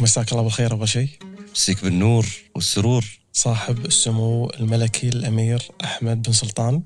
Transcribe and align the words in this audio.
مساك 0.00 0.32
الله 0.32 0.42
بالخير 0.42 0.72
أول 0.72 0.88
شيء. 0.88 1.08
مسيك 1.52 1.84
بالنور 1.84 2.26
والسرور. 2.54 3.04
صاحب 3.32 3.86
السمو 3.86 4.50
الملكي 4.60 5.08
الأمير 5.08 5.62
أحمد 5.84 6.22
بن 6.22 6.32
سلطان. 6.32 6.82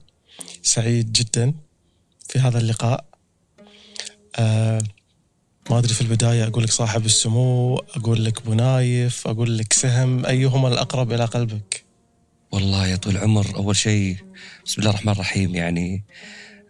سعيد 0.62 1.12
جدا 1.12 1.54
في 2.28 2.38
هذا 2.38 2.58
اللقاء. 2.58 3.04
آه 4.36 4.82
ما 5.70 5.78
أدري 5.78 5.94
في 5.94 6.00
البداية 6.00 6.46
أقول 6.46 6.64
لك 6.64 6.70
صاحب 6.70 7.06
السمو 7.06 7.76
أقول 7.76 8.24
لك 8.24 8.46
بنايف 8.46 9.26
أقول 9.26 9.58
لك 9.58 9.72
سهم 9.72 10.26
أيهما 10.26 10.68
الأقرب 10.68 11.12
إلى 11.12 11.24
قلبك؟ 11.24 11.84
والله 12.52 12.86
يا 12.86 12.96
طويل 12.96 13.16
العمر 13.16 13.56
أول 13.56 13.76
شيء 13.76 14.16
بسم 14.66 14.80
الله 14.80 14.90
الرحمن 14.90 15.12
الرحيم 15.12 15.54
يعني 15.54 16.04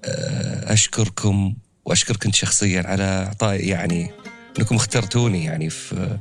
آه، 0.05 0.73
أشكركم 0.73 1.55
واشكرك 1.85 2.27
انت 2.27 2.35
شخصيا 2.35 2.83
على 2.83 3.03
اعطاء 3.03 3.65
يعني 3.65 4.11
انكم 4.59 4.77
اخترتوني 4.77 5.45
يعني 5.45 5.71
في 5.71 6.19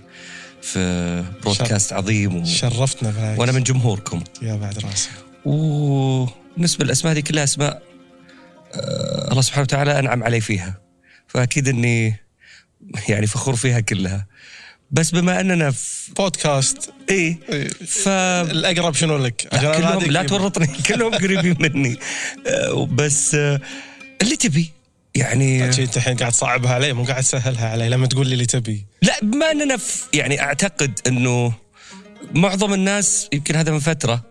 في 0.61 1.23
برودكاست 1.43 1.93
عظيم 1.93 2.35
و... 2.35 2.45
شرفتنا 2.45 3.11
بالعكس 3.11 3.39
وأنا 3.39 3.51
من 3.51 3.63
جمهوركم. 3.63 4.23
يا 4.41 4.55
بعد 4.55 4.79
راسي 4.79 5.09
وبالنسبة 5.45 6.85
للأسماء 6.85 7.13
هذه 7.13 7.19
كلها 7.19 7.43
أسماء 7.43 7.81
آه، 8.73 9.31
الله 9.31 9.41
سبحانه 9.41 9.63
وتعالى 9.63 9.99
أنعم 9.99 10.23
علي 10.23 10.41
فيها. 10.41 10.81
فأكيد 11.27 11.67
إني 11.67 12.15
يعني 13.09 13.27
فخور 13.27 13.55
فيها 13.55 13.79
كلها. 13.79 14.27
بس 14.91 15.11
بما 15.11 15.39
أننا 15.39 15.71
في 15.71 16.11
بودكاست. 16.13 16.93
إيه. 17.09 17.39
ف 17.87 18.07
الأقرب 18.07 18.93
شنو 18.93 19.17
لك؟ 19.17 19.47
لا 19.53 19.77
كلهم 19.77 20.11
لا. 20.11 20.23
تورطني 20.23 20.67
كلهم 20.67 21.13
قريبين 21.13 21.55
مني. 21.59 21.99
آه، 22.47 22.85
بس 22.85 23.35
آه، 23.35 23.61
اللي 24.21 24.35
تبي. 24.35 24.71
يعني 25.15 25.73
شي 25.73 25.83
أنت 25.83 25.97
الحين 25.97 26.17
قاعد 26.17 26.31
تصعبها 26.31 26.73
علي 26.73 26.93
مو 26.93 27.03
قاعد 27.03 27.23
تسهلها 27.23 27.69
علي 27.69 27.89
لما 27.89 28.07
تقول 28.07 28.27
لي 28.27 28.33
اللي 28.33 28.45
تبي. 28.45 28.85
لا 29.01 29.19
بما 29.21 29.51
اننا 29.51 29.77
يعني 30.13 30.41
أعتقد 30.41 30.99
إنه 31.07 31.53
معظم 32.35 32.73
الناس 32.73 33.29
يمكن 33.33 33.55
هذا 33.55 33.71
من 33.71 33.79
فترة 33.79 34.23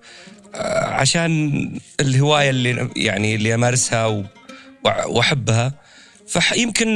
آه، 0.54 0.84
عشان 0.84 1.52
الهواية 2.00 2.50
اللي 2.50 2.88
يعني 2.96 3.34
اللي 3.34 3.54
أمارسها 3.54 4.24
وأحبها 4.84 5.74
فيمكن 6.26 6.88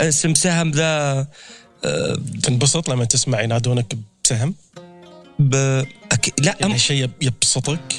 اسم 0.00 0.34
سهم 0.34 0.70
ذا 0.70 1.26
آه، 1.84 2.16
تنبسط 2.42 2.88
لما 2.90 3.04
تسمع 3.04 3.40
ينادونك 3.40 3.96
بسهم؟ 4.24 4.54
ب... 5.38 5.54
أكي... 6.12 6.32
لا 6.38 6.56
يعني 6.60 6.72
أم... 6.72 6.78
شيء 6.78 7.04
يب- 7.04 7.22
يبسطك؟ 7.22 7.94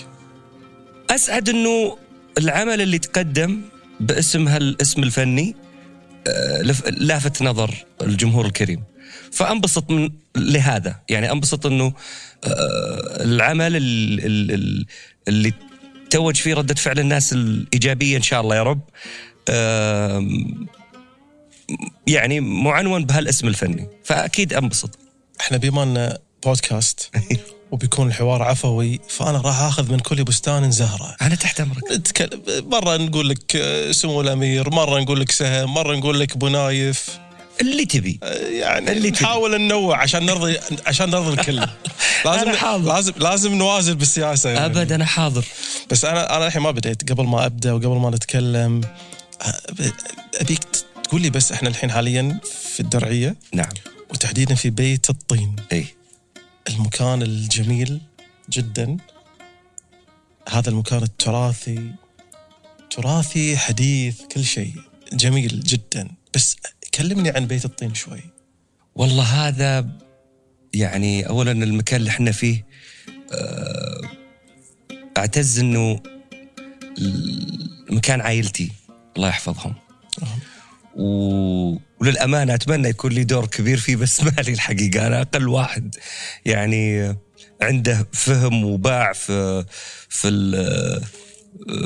أسعد 1.09 1.49
إنه 1.49 1.97
العمل 2.37 2.81
اللي 2.81 2.99
تقدم 2.99 3.61
باسم 3.99 4.47
هالاسم 4.47 5.03
الفني 5.03 5.55
آه، 6.27 6.61
لافت 6.89 7.41
نظر 7.43 7.73
الجمهور 8.01 8.45
الكريم. 8.45 8.83
فأنبسط 9.31 9.91
من 9.91 10.09
لهذا. 10.35 10.95
يعني 11.09 11.31
أنبسط 11.31 11.65
إنه 11.65 11.93
آه، 12.43 13.23
العمل 13.23 13.75
ال- 13.75 14.25
ال- 14.25 14.51
ال- 14.51 14.85
اللي 15.27 15.53
توج 16.09 16.35
فيه 16.35 16.53
ردة 16.53 16.75
فعل 16.75 16.99
الناس 16.99 17.33
الإيجابية 17.33 18.17
إن 18.17 18.21
شاء 18.21 18.41
الله 18.41 18.55
يا 18.55 18.63
رب 18.63 18.81
آم، 19.49 20.67
يعني 22.07 22.39
معنون 22.39 23.05
بهالاسم 23.05 23.47
الفني. 23.47 23.87
فأكيد 24.03 24.53
أنبسط. 24.53 24.99
إحنا 25.41 25.57
بما 25.57 25.83
ان 25.83 26.17
بودكاست. 26.45 27.11
وبيكون 27.71 28.07
الحوار 28.07 28.43
عفوي 28.43 28.99
فأنا 29.09 29.37
راح 29.41 29.59
آخذ 29.61 29.91
من 29.91 29.99
كل 29.99 30.23
بستان 30.23 30.71
زهرة. 30.71 31.15
أنا 31.21 31.35
تحت 31.35 31.59
أمرك. 31.61 31.91
نتكلم 31.91 32.41
مرة 32.69 32.97
نقول 32.97 33.29
لك 33.29 33.55
آه، 33.55 33.91
سمو 33.91 34.21
الأمير 34.21 34.69
مرة 34.69 34.99
نقول 34.99 35.19
لك 35.19 35.31
سهم 35.31 35.73
مرة 35.73 35.95
نقول 35.95 36.19
لك 36.19 36.37
بنايف. 36.37 37.19
اللي 37.61 37.85
تبي. 37.85 38.19
آه، 38.23 38.47
يعني 38.47 38.91
اللي 38.91 39.11
تبي. 39.11 39.23
نحاول 39.25 39.61
ننوع 39.61 39.97
عشان 40.01 40.25
نرضي 40.25 40.57
عشان 40.87 41.09
نرضي 41.09 41.33
الكل. 41.33 41.67
لازم 42.25 42.51
حاضر. 42.51 42.93
لازم 42.93 43.13
لازم 43.17 43.53
نوازن 43.55 43.93
بالسياسة. 43.93 44.49
يعني. 44.49 44.65
أبد 44.65 44.91
أنا 44.91 45.05
حاضر. 45.05 45.45
بس 45.91 46.05
أنا 46.05 46.37
أنا 46.37 46.47
الحين 46.47 46.61
ما 46.61 46.71
بديت 46.71 47.11
قبل 47.11 47.23
ما 47.27 47.45
أبدأ 47.45 47.73
وقبل 47.73 47.87
ما 47.97 48.09
نتكلم 48.09 48.81
أب- 49.43 49.83
أبيك 50.41 50.59
تقول 51.03 51.21
لي 51.21 51.29
بس 51.29 51.51
إحنا 51.51 51.69
الحين 51.69 51.91
حاليا 51.91 52.39
في 52.73 52.79
الدرعية 52.79 53.35
نعم. 53.53 53.69
وتحديدا 54.09 54.55
في 54.55 54.69
بيت 54.69 55.09
الطين. 55.09 55.55
أي 55.71 55.85
المكان 56.69 57.21
الجميل 57.21 58.01
جدا. 58.49 58.97
هذا 60.49 60.69
المكان 60.69 61.03
التراثي 61.03 61.91
تراثي 62.89 63.57
حديث 63.57 64.21
كل 64.21 64.43
شيء 64.43 64.73
جميل 65.13 65.63
جدا. 65.63 66.07
بس 66.33 66.57
كلمني 66.93 67.29
عن 67.29 67.47
بيت 67.47 67.65
الطين 67.65 67.93
شوي. 67.93 68.21
والله 68.95 69.23
هذا 69.23 69.89
يعني 70.73 71.27
اولا 71.27 71.51
المكان 71.51 71.99
اللي 71.99 72.09
إحنا 72.09 72.31
فيه 72.31 72.65
آه، 73.31 74.01
أعتز 75.17 75.59
إنه 75.59 75.99
مكان 77.91 78.21
عائلتي. 78.21 78.71
الله 79.17 79.27
يحفظهم. 79.27 79.75
و... 80.95 81.86
وللأمانة 82.01 82.53
أتمنى 82.53 82.89
يكون 82.89 83.11
لي 83.11 83.23
دور 83.23 83.45
كبير 83.45 83.77
فيه 83.77 83.95
بس 83.95 84.21
ما 84.23 84.33
لي 84.41 84.53
الحقيقة 84.53 85.07
أنا 85.07 85.21
أقل 85.21 85.47
واحد 85.47 85.95
يعني 86.45 87.15
عنده 87.61 88.07
فهم 88.13 88.63
وباع 88.65 89.13
في 89.13 89.65
في. 90.09 90.27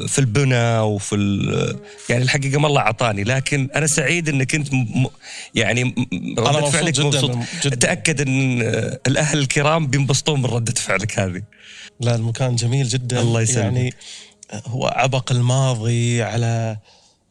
في 0.07 0.19
البنى 0.19 0.79
وفي. 0.79 1.15
يعني 2.09 2.23
الحقيقة 2.23 2.59
ما 2.59 2.67
الله 2.67 2.81
أعطاني 2.81 3.23
لكن 3.23 3.69
أنا 3.75 3.87
سعيد 3.87 4.29
إنك 4.29 4.55
أنت 4.55 4.73
م... 4.73 5.05
يعني 5.55 5.83
مبسوط 6.11 6.65
فعلك 6.65 6.93
جدا 6.93 7.05
مبسوط 7.07 7.37
جدا 7.63 7.75
تاكد 7.75 8.21
إن 8.21 8.61
الأهل 9.07 9.39
الكرام 9.39 9.87
بينبسطون 9.87 10.39
من 10.39 10.45
ردة 10.45 10.73
فعلك 10.73 11.19
هذه 11.19 11.41
لا 11.99 12.15
المكان 12.15 12.55
جميل 12.55 12.87
جدا 12.87 13.21
الله 13.21 13.41
يسلمك. 13.41 13.63
يعني 13.63 13.93
هو 14.65 14.87
عبق 14.87 15.31
الماضي 15.31 16.23
على 16.23 16.77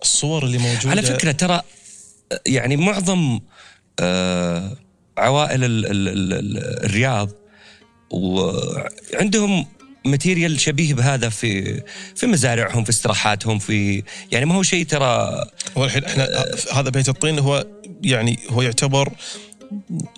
الصور 0.03 0.45
اللي 0.45 0.59
موجودة 0.59 0.91
على 0.91 1.03
فكرة 1.03 1.33
ترى 1.33 1.63
يعني 2.47 2.77
معظم 2.77 3.41
آه، 4.01 4.77
عوائل 5.19 5.65
ال 5.65 5.87
ال 5.87 6.09
ال 6.09 6.33
ال 6.33 6.59
الرياض 6.85 7.31
وعندهم 8.11 9.67
ماتيريال 10.07 10.61
شبيه 10.61 10.95
بهذا 10.95 11.29
في 11.29 11.83
في 12.17 12.27
مزارعهم 12.27 12.85
في 12.85 12.91
استراحاتهم 12.91 13.59
في 13.59 14.03
يعني 14.33 14.45
ما 14.45 14.55
هو 14.55 14.63
شيء 14.63 14.87
ترى 14.87 15.45
هو 15.77 15.85
الحين 15.85 16.05
إحنا 16.05 16.29
هذا 16.73 16.91
بيت 16.91 17.09
الطين 17.09 17.39
هو 17.39 17.67
يعني 18.05 18.39
هو 18.51 18.63
يعتبر 18.63 19.13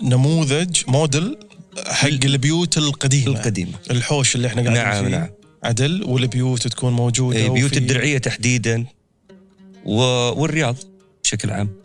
نموذج 0.03 0.83
موديل 0.89 1.37
حق 1.87 2.09
البيوت 2.09 2.79
القديمة. 2.79 3.27
القديمة. 3.27 3.73
الحوش 3.91 4.37
اللي 4.37 4.47
إحنا 4.47 4.63
قاعدين 4.63 4.83
نعم 4.85 5.05
فيه. 5.05 5.11
نعم. 5.11 5.29
عدل 5.65 6.03
والبيوت 6.07 6.69
تكون 6.69 6.93
موجودة 6.93 7.39
إيه، 7.39 7.49
بيوت 7.51 7.71
وفي- 7.71 7.79
الدرعية 7.81 8.19
تحديدا 8.19 8.85
والرياض 9.85 10.77
بشكل 11.25 11.51
عام. 11.51 11.82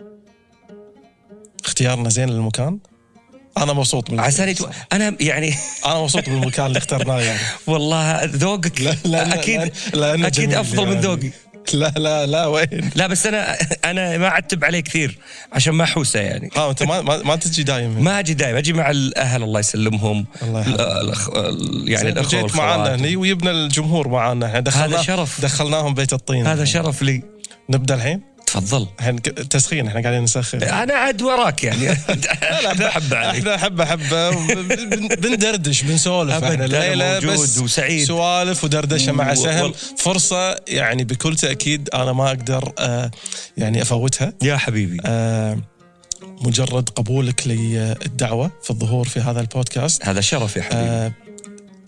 اختيارنا 1.68 2.10
زين 2.10 2.30
للمكان؟ 2.30 2.80
أنا 3.58 3.74
مبسوط 3.74 4.06
بالمكان 4.06 4.26
عساني 4.28 4.54
تو... 4.54 4.68
أنا 4.94 5.16
يعني 5.20 5.54
أنا 5.86 6.02
مبسوط 6.02 6.30
بالمكان 6.30 6.66
اللي 6.66 6.78
اخترناه 6.78 7.20
يعني. 7.20 7.40
والله 7.68 8.24
ذوقك 8.24 8.82
لا 8.82 8.96
لا 9.06 9.34
أكيد 9.34 9.62
لا 9.94 10.00
لأنه 10.00 10.28
أكيد 10.28 10.54
أفضل 10.54 10.86
من 10.86 10.94
يعني. 10.94 11.06
ذوقي. 11.06 11.32
لا 11.74 11.94
لا 11.98 12.26
لا 12.26 12.46
وين؟ 12.46 12.90
لا 12.96 13.08
بس 13.08 13.26
أنا 13.28 13.58
أنا 13.86 14.18
ما 14.18 14.28
أعتب 14.28 14.66
عليه 14.66 14.80
كثير 14.80 15.18
عشان 15.54 15.74
ما 15.74 15.84
أحوسه 15.84 16.20
يعني. 16.20 16.50
ها 16.56 16.70
أنت 16.70 16.84
ما 16.84 17.02
ما, 17.02 17.24
ما 17.24 17.36
تجي 17.36 17.64
دايم 17.64 18.04
ما 18.04 18.20
أجي 18.20 18.34
دائما 18.34 18.60
أجي 18.60 18.74
مع 18.74 18.90
الأهل 18.92 19.44
الله 19.44 19.60
يسلمهم. 19.60 20.26
الله 20.42 20.62
الأخ... 21.02 21.30
ال- 21.30 21.84
يعني 21.90 22.10
الاخوه 22.10 22.42
جيت 22.42 22.56
معانا 22.56 22.96
هني 22.96 23.16
ويبنى 23.16 23.52
الجمهور 23.52 24.08
معانا. 24.08 24.64
هذا 24.74 25.02
شرف. 25.02 25.42
دخلناهم 25.42 25.94
بيت 25.94 26.14
الطين. 26.14 26.48
هذا 26.48 26.66
شرف 26.66 27.02
لي. 27.02 27.24
نبدأ 27.70 27.96
الحين؟ 27.96 28.22
تفضل. 28.48 28.88
تسخين 29.50 29.88
إحنا 29.88 30.02
قاعدين 30.02 30.24
نسخن. 30.24 30.64
أنا 30.64 30.94
عاد 30.94 31.22
وراك 31.22 31.64
يعني. 31.64 31.90
أنا 32.72 32.88
أحب 32.88 33.14
عليك. 33.14 33.40
إحنا 33.48 33.58
حبه 33.58 33.86
حبه 33.86 34.30
بن- 34.64 35.08
بندردش 35.08 35.82
بنسولف 35.82 36.44
إحنا. 36.44 36.66
الليلة 36.66 37.20
بس 37.20 37.58
وسعيد. 37.58 38.08
سوالف 38.08 38.64
ودردشة 38.64 39.12
مع 39.12 39.34
سهم. 39.34 39.74
فرصة 39.98 40.56
يعني 40.68 41.04
بكل 41.04 41.36
تأكيد 41.36 41.90
أنا 41.94 42.14
ما 42.14 42.28
أقدر 42.28 42.72
آه 42.80 43.12
يعني 43.58 43.82
أفوتها. 43.82 44.34
يا 44.42 44.58
حبيبي. 44.58 44.98
آه 45.06 45.58
مجرد 46.42 46.90
قبولك 46.90 47.48
للدعوة 47.48 48.52
في 48.64 48.70
الظهور 48.70 49.08
في 49.08 49.20
هذا 49.20 49.42
البودكاست. 49.42 50.06
هذا 50.06 50.22
شرف 50.22 50.56
يا 50.56 50.62
حبيبي. 50.64 50.80
آه 50.90 51.12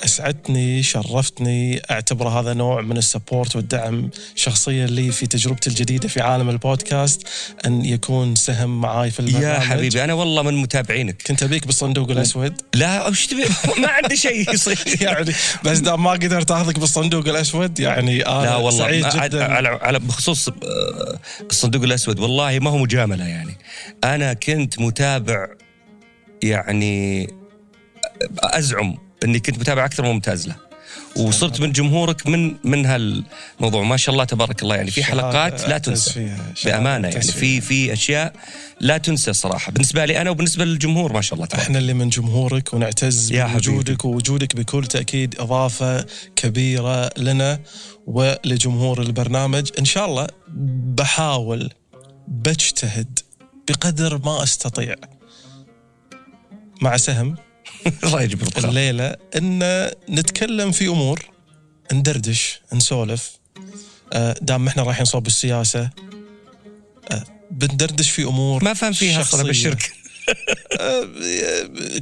أسعدتني 0.04 0.84
شرفتني 0.84 1.82
أعتبر 1.92 2.28
هذا 2.28 2.54
نوع 2.54 2.82
من 2.82 2.98
ال 2.98 3.05
support 3.05 3.56
والدعم 3.56 4.10
شخصيا 4.36 4.88
لي 4.88 5.12
في 5.12 5.28
تجربتي 5.28 5.70
الجديدة 5.70 6.08
في 6.08 6.22
عالم 6.22 6.50
البودكاست 6.50 7.28
أن 7.66 7.86
يكون 7.86 8.36
سهم 8.36 8.82
معاي 8.82 9.12
في 9.12 9.20
البرنامج. 9.20 9.44
يا 9.44 9.60
حبيبي 9.60 10.04
أنا 10.04 10.14
والله 10.14 10.42
من 10.42 10.54
متابعينك. 10.54 11.22
كنت 11.22 11.44
أبيك 11.44 11.66
بالصندوق 11.66 12.10
الأسود؟ 12.12 12.62
لا 12.76 13.08
وش 13.08 13.28
تبي؟ 13.28 13.46
ما 13.82 13.88
عندي 13.88 14.16
شيء 14.16 14.54
يصير. 14.54 14.80
يعني 15.02 15.34
بس 15.64 15.80
دام 15.80 16.04
ما 16.04 16.12
قدرت 16.12 16.52
أخذك 16.52 16.80
بالصندوق 16.80 17.28
الأسود 17.28 17.80
يعني 17.80 18.26
أنا 18.26 18.46
لا 18.46 18.56
والله 18.56 18.86
سعيد 18.86 19.10
جدا. 19.10 19.54
على 19.54 19.68
على 19.68 20.00
بخصوص 20.00 20.50
آه، 20.50 21.20
الصندوق 21.50 21.84
الأسود 21.84 22.20
والله 22.20 22.60
ما 22.60 22.70
هو 22.70 22.78
مجاملة 22.78 23.28
يعني. 23.28 23.58
أنا 24.04 24.34
كنت 24.34 24.80
متابع 24.80 25.48
يعني 26.44 27.28
أزعم 28.40 29.09
إني 29.24 29.40
كنت 29.40 29.60
متابع 29.60 29.86
أكثر 29.86 30.04
من 30.04 30.10
ممتاز 30.10 30.48
له. 30.48 30.56
وصرت 31.16 31.62
من 31.62 31.72
جمهورك 31.72 32.28
من 32.28 32.56
من 32.64 32.86
هالموضوع. 32.86 33.84
ما 33.84 33.98
شاء 33.98 34.14
الله 34.14 34.24
تبارك 34.24 34.64
الله. 34.64 34.76
يعني 34.76 34.92
في 34.92 35.04
حلقات 35.04 35.68
لا 35.68 35.78
تنسى. 35.78 36.36
بأمانة 36.66 37.08
يعني 37.08 37.22
في 37.22 37.62
في 37.62 37.94
أشياء 37.94 38.34
لا 38.80 38.98
تنسى 38.98 39.34
صراحة. 39.34 39.72
بالنسبة 39.72 40.06
لي 40.06 40.22
أنا 40.22 40.30
وبالنسبة 40.30 40.66
للجمهور 40.66 41.14
ما 41.14 41.22
شاء 41.22 41.34
الله 41.34 41.46
تبارك. 41.46 41.64
إحنا 41.64 41.78
اللي 41.78 41.94
من 41.94 42.10
جمهورك 42.10 42.74
ونعتز. 42.74 43.34
بوجودك 43.34 44.06
ووجودك 44.06 44.56
بكل 44.56 44.86
تأكيد 44.86 45.36
إضافة 45.40 46.06
كبيرة 46.36 47.10
لنا 47.18 47.60
ولجمهور 48.08 49.02
البرنامج. 49.02 49.70
إن 49.80 49.86
شاء 49.86 50.06
الله 50.06 50.28
بحاول 50.96 51.70
بجتهد 52.28 53.20
بقدر 53.68 54.18
ما 54.26 54.44
أستطيع. 54.44 54.96
مع 56.82 56.98
سهم. 56.98 57.36
الله 58.04 58.22
يجبر. 58.22 58.48
الليلة 58.70 59.16
إن 59.36 59.90
نتكلم 60.10 60.72
في 60.72 60.88
أمور 60.88 61.20
ندردش 61.94 62.60
نسولف. 62.74 63.32
آه، 64.14 64.36
دام 64.42 64.68
إحنا 64.68 64.84
رايحين 64.84 65.06
صوب 65.06 65.28
السياسة 65.28 65.90
آه، 67.12 67.24
بندردش 67.52 68.10
في 68.10 68.24
أمور 68.24 68.64
ما 68.64 68.74
فهم 68.74 68.94
فيها 68.94 69.22
أصلا 69.22 69.32
شخصية. 69.32 69.44
بالشرك 69.44 69.92
آه، 70.80 71.08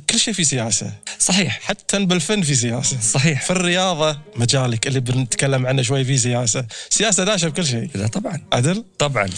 كل 0.09 0.19
شيء 0.19 0.33
في 0.33 0.43
سياسة. 0.43 0.93
صحيح. 1.19 1.59
حتى 1.61 2.05
بالفن 2.05 2.41
في 2.41 2.55
سياسة. 2.55 2.97
صحيح. 3.01 3.41
في 3.45 3.49
الرياضة 3.51 4.19
مجالك 4.35 4.87
اللي 4.87 4.99
بنتكلم 4.99 5.65
عنه 5.65 5.81
شوي 5.81 6.03
في 6.05 6.17
سياسة. 6.17 6.65
سياسة 6.89 7.23
داشه 7.23 7.47
بكل 7.47 7.65
شيء. 7.65 7.89
لا 7.95 8.07
طبعا. 8.07 8.41
عدل؟ 8.53 8.83
طبعا. 8.99 9.29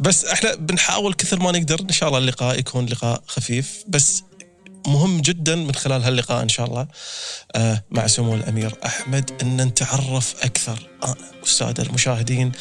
بس 0.00 0.24
إحنا 0.24 0.54
بنحاول 0.54 1.14
كثر 1.14 1.40
ما 1.40 1.52
نقدر. 1.52 1.80
إن 1.80 1.92
شاء 1.92 2.08
الله 2.08 2.18
اللقاء 2.18 2.58
يكون 2.58 2.86
لقاء 2.86 3.22
خفيف. 3.26 3.84
بس 3.88 4.22
مهم 4.86 5.20
جدا 5.20 5.54
من 5.54 5.74
خلال 5.74 6.02
هاللقاء 6.02 6.42
إن 6.42 6.48
شاء 6.48 6.66
الله. 6.66 6.86
آه 7.54 7.82
مع 7.90 8.06
سمو 8.06 8.34
الأمير 8.34 8.74
أحمد 8.86 9.30
إن 9.42 9.60
نتعرف 9.60 10.34
أكثر. 10.42 10.88
آه 11.02 11.16
الساده 11.42 11.82
المشاهدين 11.82 12.52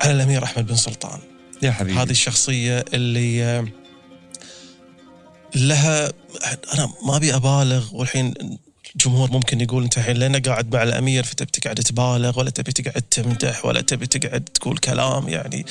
على 0.00 0.12
الأمير 0.12 0.44
أحمد 0.44 0.66
بن 0.66 0.76
سلطان. 0.76 1.20
يا 1.62 1.70
حبيبي. 1.70 1.98
هذه 1.98 2.10
الشخصية 2.10 2.84
اللي 2.94 3.44
آه، 3.44 3.66
لها 5.54 6.12
أنا 6.74 6.88
ما 7.06 7.16
أبي 7.16 7.34
أبالغ 7.34 7.96
والحين 7.96 8.34
الجمهور 8.94 9.30
ممكن 9.30 9.60
يقول 9.60 9.82
أنت 9.82 9.98
الحين 9.98 10.16
لنا 10.16 10.38
قاعد 10.38 10.74
مع 10.74 10.82
الأمير 10.82 11.24
فتبي 11.24 11.50
تقعد 11.50 11.76
تبالغ 11.76 12.38
ولا 12.38 12.50
تبي 12.50 12.72
تقعد 12.72 13.02
تمدح 13.02 13.64
ولا 13.64 13.80
تبي 13.80 14.06
تقعد 14.06 14.44
تقول 14.44 14.78
كلام 14.78 15.28
يعني. 15.28 15.66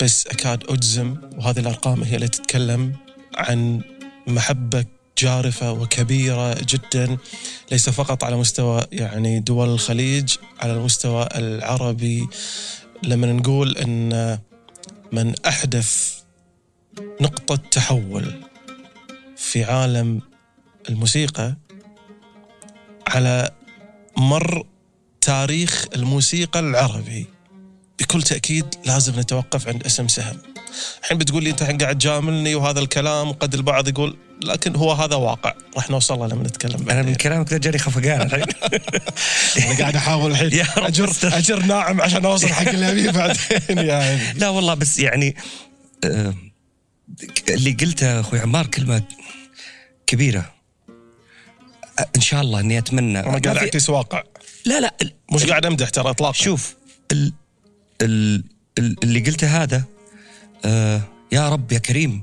بس 0.00 0.26
أكاد 0.26 0.64
أجزم 0.68 1.16
وهذه 1.36 1.58
الأرقام 1.58 2.02
هي 2.02 2.16
اللي 2.16 2.28
تتكلم 2.28 2.96
عن 3.34 3.80
محبة 4.26 4.84
جارفة 5.18 5.72
وكبيرة 5.72 6.54
جدا 6.54 7.18
ليس 7.72 7.90
فقط 7.90 8.24
على 8.24 8.36
مستوى 8.36 8.86
يعني 8.92 9.40
دول 9.40 9.68
الخليج 9.68 10.36
على 10.60 10.72
المستوى 10.72 11.28
العربي. 11.34 12.28
لما 13.02 13.32
نقول 13.32 13.76
إن 13.76 14.38
من 15.12 15.34
أحدث 15.46 16.16
نقطة 17.20 17.56
تحول 17.56 18.42
في 19.36 19.64
عالم 19.64 20.20
الموسيقى 20.88 21.56
على 23.08 23.50
مر 24.16 24.66
تاريخ 25.20 25.86
الموسيقى 25.94 26.60
العربي 26.60 27.26
بكل 27.98 28.22
تأكيد 28.22 28.66
لازم 28.84 29.20
نتوقف 29.20 29.68
عند 29.68 29.84
اسم 29.84 30.08
سهم. 30.08 30.36
الحين 31.02 31.18
بتقول 31.18 31.44
لي 31.44 31.50
انت 31.50 31.62
الحين 31.62 31.78
قاعد 31.78 31.98
تجاملني 31.98 32.54
وهذا 32.54 32.80
الكلام 32.80 33.28
وقد 33.28 33.54
البعض 33.54 33.88
يقول 33.88 34.16
لكن 34.44 34.76
هو 34.76 34.92
هذا 34.92 35.16
واقع. 35.16 35.54
راح 35.76 35.90
نوصل 35.90 36.18
له 36.18 36.26
لما 36.26 36.42
نتكلم 36.42 36.90
أنا 36.90 37.02
من. 37.02 37.14
كلامك 37.14 37.52
ذا 37.52 37.58
جاني 37.58 37.78
خفقان 37.78 38.22
الحين. 38.22 38.44
أنا 39.66 39.78
قاعد 39.78 39.96
أحاول 39.96 40.30
الحين. 40.30 40.66
أجر. 40.76 41.12
أجر 41.24 41.62
ناعم 41.62 42.00
عشان 42.00 42.24
أوصل 42.24 42.48
حق 42.48 42.68
اليمين 42.68 43.12
بعدين. 43.12 43.38
يعني 43.68 44.32
لا 44.32 44.48
والله 44.48 44.74
بس 44.74 44.98
يعني 44.98 45.36
آه، 46.04 46.34
اللي 47.48 47.72
قلته 47.72 48.20
أخوي 48.20 48.40
عمار 48.40 48.66
كلمة 48.66 49.02
كبيرة. 50.06 50.54
إن 52.16 52.20
شاء 52.20 52.40
الله 52.40 52.60
إني 52.60 52.78
أتمنى. 52.78 53.20
أنا 53.20 53.38
قاعد 53.38 53.56
أعكس 53.56 53.90
واقع. 53.90 54.22
لا 54.64 54.80
لا. 54.80 54.94
مش 55.32 55.44
قاعد 55.44 55.66
أمدح 55.66 55.88
ترى 55.88 56.10
اطلاقا. 56.10 56.32
شوف 56.32 56.76
ال 57.12 57.32
ال 58.02 58.44
اللي 58.78 59.20
قلته 59.20 59.62
هذا 59.62 59.84
آه 60.64 61.00
يا 61.32 61.48
رب 61.48 61.72
يا 61.72 61.78
كريم 61.78 62.22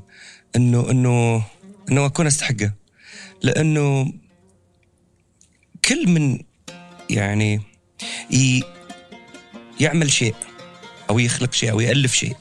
إنه 0.56 0.92
إنه 0.92 1.44
إنه 1.90 2.06
أكون 2.06 2.28
أستحقه. 2.28 2.74
لأنه 3.42 4.14
كل 5.86 6.10
من 6.10 6.40
يعني 7.10 7.62
يعمل 9.80 10.12
شيء 10.12 10.36
أو 11.10 11.20
يخلق 11.20 11.54
شيء 11.54 11.72
أو 11.72 11.80
يألف 11.80 12.14
شيء 12.14 12.36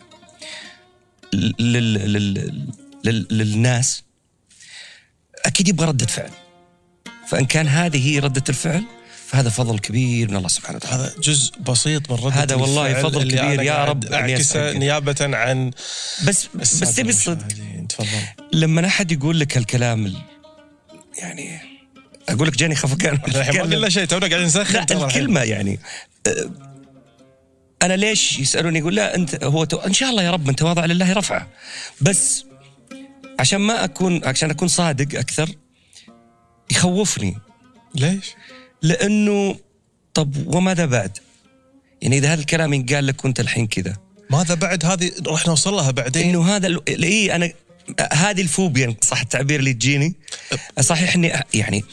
لل 1.32 1.54
لل 1.58 2.62
لل 3.04 3.26
للناس 3.30 4.04
أكيد 5.46 5.68
يبغى 5.68 5.86
ردة 5.86 6.06
فعل. 6.06 6.30
فإن 7.28 7.46
كان 7.46 7.68
هذه 7.68 8.08
هي 8.08 8.18
ردة 8.18 8.44
الفعل 8.48 8.84
فهذا 9.32 9.50
فضل 9.50 9.78
كبير 9.78 10.30
من 10.30 10.36
الله 10.36 10.48
سبحانه 10.48 10.76
وتعالى 10.76 11.02
هذا 11.02 11.14
جزء 11.20 11.52
بسيط 11.60 12.10
من 12.12 12.16
ردة 12.18 12.30
هذا 12.42 12.54
والله 12.54 13.02
فضل 13.02 13.22
كبير 13.30 13.52
أنا 13.54 13.62
يا 13.62 13.84
رب 13.84 14.04
يستحق. 14.28 14.70
نيابة 14.72 15.16
عن 15.36 15.70
بس 16.26 16.48
بس 16.54 16.80
تبي 16.94 17.08
الصدق. 17.10 17.46
تفضل 17.88 18.08
لما 18.52 18.86
أحد 18.86 19.12
يقول 19.12 19.40
لك 19.40 19.56
هالكلام 19.56 20.06
ال- 20.06 20.22
يعني 21.18 21.58
أقول 22.28 22.48
لك 22.48 22.56
جاني 22.56 22.74
خفقان 22.74 23.18
ما 23.54 23.62
قلنا 23.62 23.88
شيء 23.88 24.04
تونا 24.04 24.26
قاعدين 24.26 24.46
نسخن. 24.46 24.78
الكلمة 25.04 25.40
يعني 25.40 25.78
أه، 26.26 26.50
أنا 27.82 27.94
ليش 27.94 28.38
يسألوني 28.38 28.78
يقول 28.78 28.94
لا 28.94 29.14
أنت 29.14 29.44
هو 29.44 29.64
تو... 29.64 29.76
إن 29.76 29.92
شاء 29.92 30.10
الله 30.10 30.22
يا 30.22 30.30
رب 30.30 30.46
من 30.46 30.56
تواضع 30.56 30.84
لله 30.84 31.12
رفعه 31.12 31.48
بس 32.00 32.44
عشان 33.38 33.60
ما 33.60 33.84
اكون 33.84 34.24
عشان 34.24 34.50
أكون 34.50 34.68
صادق 34.68 35.18
أكثر 35.18 35.50
يخوفني 36.70 37.38
ليش؟ 37.94 38.26
لأنه 38.82 39.56
طب 40.14 40.54
وماذا 40.54 40.86
بعد؟ 40.86 41.18
يعني 42.02 42.18
إذا 42.18 42.32
هذا 42.32 42.40
الكلام 42.40 42.72
ينقال 42.72 43.06
لك 43.06 43.24
وانت 43.24 43.40
الحين 43.40 43.66
كذا. 43.66 43.96
ماذا 44.30 44.54
بعد؟ 44.54 44.84
هذه 44.84 45.12
راح 45.26 45.46
نوصل 45.46 45.74
لها 45.74 45.90
بعدين. 45.90 46.28
إنه 46.28 46.56
هذا 46.56 46.78
اي 46.88 47.34
أنا 47.34 47.52
هذه 48.12 48.40
الفوبيا 48.40 48.96
صح 49.02 49.20
التعبير 49.20 49.60
اللي 49.60 49.72
تجيني 49.72 50.14
صحيح 50.80 51.14
إني 51.14 51.32
يعني 51.54 51.84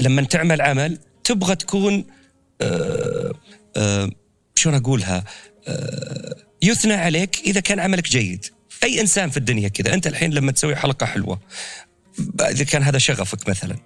لما 0.00 0.22
تعمل 0.22 0.62
عمل 0.62 0.98
تبغى 1.24 1.56
تكون 1.56 2.04
آه، 2.60 3.32
آه، 3.76 4.10
شلون 4.54 4.74
أقولها؟ 4.74 5.24
آه، 5.68 6.36
يثنى 6.62 6.94
عليك 6.94 7.40
إذا 7.46 7.60
كان 7.60 7.80
عملك 7.80 8.08
جيد. 8.08 8.46
أي 8.84 9.00
إنسان 9.00 9.30
في 9.30 9.36
الدنيا 9.36 9.68
كذا. 9.68 9.94
أنت 9.94 10.06
الحين 10.06 10.34
لما 10.34 10.52
تسوي 10.52 10.76
حلقة 10.76 11.06
حلوة 11.06 11.40
إذا 12.40 12.64
كان 12.64 12.82
هذا 12.82 12.98
شغفك 12.98 13.48
مثلا. 13.48 13.76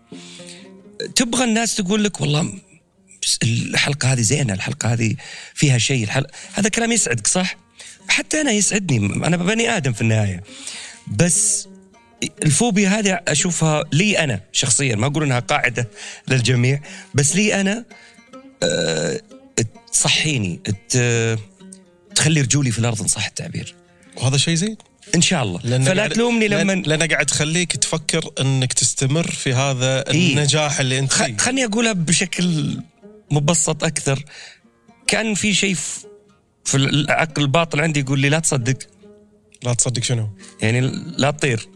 تبغى 1.15 1.45
الناس 1.45 1.75
تقول 1.75 2.05
لك 2.05 2.21
والله 2.21 2.53
الحلقة 3.43 4.13
هذه 4.13 4.21
زينة 4.21 4.55
الحلقة 4.55 4.93
هذه 4.93 5.17
فيها 5.55 5.79
شيء 5.79 6.05
الحلقة 6.05 6.31
هذا 6.55 6.69
كلام 6.69 6.93
يسعدك 6.93 7.27
صح؟ 7.27 7.57
حتى 8.09 8.41
أنا 8.41 8.51
يسعدني 8.51 9.27
أنا 9.27 9.37
بني 9.37 9.77
آدم 9.77 9.93
في 9.93 10.01
النهاية. 10.01 10.43
بس 11.17 11.69
الفوبيا 12.43 12.89
هذه 12.89 13.21
أشوفها 13.29 13.85
لي 13.93 14.19
أنا 14.19 14.41
شخصيا 14.53 14.97
ما 14.97 15.07
أقول 15.07 15.23
إنها 15.23 15.39
قاعدة 15.39 15.89
للجميع 16.29 16.81
بس 17.15 17.37
لي 17.37 17.61
أنا 17.61 17.85
أه 18.63 19.21
تصحيني 19.93 20.61
تخلي 22.15 22.41
رجولي 22.41 22.71
في 22.71 22.79
الأرض 22.79 23.01
إن 23.01 23.09
صح 23.09 23.27
التعبير. 23.27 23.75
وهذا 24.17 24.37
شيء 24.37 24.55
زين؟ 24.55 24.77
إن 25.15 25.21
شاء 25.21 25.43
الله. 25.43 25.61
لأن 25.65 25.85
فلا 25.85 25.97
قاعد- 26.03 26.11
تلومني 26.11 26.49
لما 26.49 26.73
لأن 26.73 27.03
قاعد 27.03 27.27
تخليك 27.27 27.77
تفكر 27.77 28.31
إنك 28.41 28.73
تستمر 28.73 29.31
في 29.31 29.53
هذا 29.55 30.11
إيه. 30.11 30.33
النجاح 30.33 30.81
اللي 30.81 30.99
أنت 30.99 31.13
فيه. 31.13 31.37
خ- 31.37 31.41
خلني 31.41 31.65
أقولها 31.65 31.93
بشكل 31.93 32.77
مبسط 33.31 33.85
أكثر. 33.85 34.25
كان 35.07 35.35
في 35.35 35.55
شيء 35.55 35.75
في 35.75 36.07
في 36.65 36.77
العقل 36.77 37.43
الباطن 37.43 37.81
عندي 37.81 38.01
يقول 38.01 38.21
لي 38.21 38.29
لا 38.29 38.39
تصدق. 38.39 38.79
لا 39.63 39.75
تصدق 39.75 40.03
شنو؟ 40.03 40.29
يعني 40.63 40.81
لا 41.19 41.31
تطير. 41.31 41.69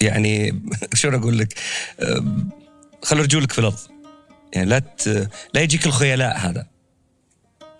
يعني 0.00 0.62
شلون 0.94 1.14
أقول 1.14 1.38
لك؟ 1.38 1.54
خلوا 3.02 3.22
رجولك 3.22 3.52
في 3.52 3.58
الأرض. 3.58 3.78
يعني 4.52 4.68
لا 4.70 4.78
ت... 4.78 5.28
لا 5.54 5.60
يجيك 5.60 5.86
الخيلاء 5.86 6.36
هذا. 6.38 6.66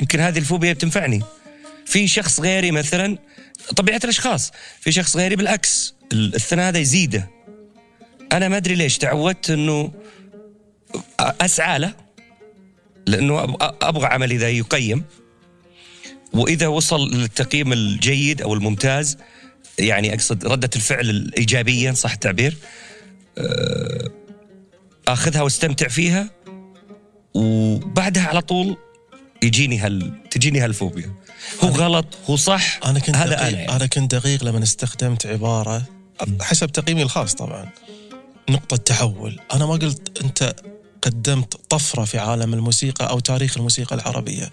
يمكن 0.00 0.20
هذه 0.20 0.38
الفوبيا 0.38 0.72
بتنفعني. 0.72 1.22
في 1.86 2.08
شخص 2.08 2.40
غيري 2.40 2.70
مثلا 2.70 3.18
طبيعة 3.76 4.00
الأشخاص. 4.04 4.52
في 4.80 4.92
شخص 4.92 5.16
غيري 5.16 5.36
بالعكس 5.36 5.94
الثناء 6.12 6.68
هذا 6.68 6.78
يزيده. 6.78 7.30
أنا 8.32 8.48
ما 8.48 8.56
أدري 8.56 8.74
ليش 8.74 8.98
تعودت 8.98 9.50
إنه 9.50 9.92
أسعى 11.20 11.78
له 11.78 11.94
لأنه 13.06 13.56
أبغى 13.82 14.06
عملي 14.06 14.36
ذا 14.36 14.48
يقيم. 14.50 15.04
وإذا 16.32 16.66
وصل 16.66 17.10
للتقييم 17.10 17.72
الجيد 17.72 18.42
أو 18.42 18.54
الممتاز 18.54 19.18
يعني 19.78 20.14
أقصد 20.14 20.46
ردة 20.46 20.70
الفعل 20.76 21.10
الإيجابية 21.10 21.92
صح 21.92 22.12
التعبير 22.12 22.56
آه، 23.38 24.08
أخذها 25.08 25.42
واستمتع 25.42 25.88
فيها. 25.88 26.30
وبعدها 27.34 28.22
على 28.22 28.40
طول 28.42 28.76
يجيني 29.42 29.78
هال 29.78 30.12
تجيني 30.30 30.60
هالفوبيا. 30.60 31.14
هو 31.64 31.68
غلط 31.68 32.06
هو 32.30 32.36
صح 32.36 32.80
أنا 32.84 32.98
كنت 32.98 33.16
هذا 33.16 33.30
دقيق 33.30 33.40
أنا 33.46 33.58
يعني. 33.58 33.76
أنا 33.76 33.86
كنت 33.86 34.14
دقيق 34.14 34.44
لما 34.44 34.62
استخدمت 34.62 35.26
عبارة 35.26 35.82
حسب 36.40 36.72
تقييمي 36.72 37.02
الخاص 37.02 37.34
طبعا. 37.34 37.68
نقطة 38.50 38.76
تحول. 38.76 39.40
أنا 39.52 39.66
ما 39.66 39.72
قلت 39.72 40.24
أنت 40.24 40.54
قدمت 41.02 41.56
طفرة 41.68 42.04
في 42.04 42.18
عالم 42.18 42.54
الموسيقى 42.54 43.10
أو 43.10 43.20
تاريخ 43.20 43.56
الموسيقى 43.56 43.96
العربية. 43.96 44.50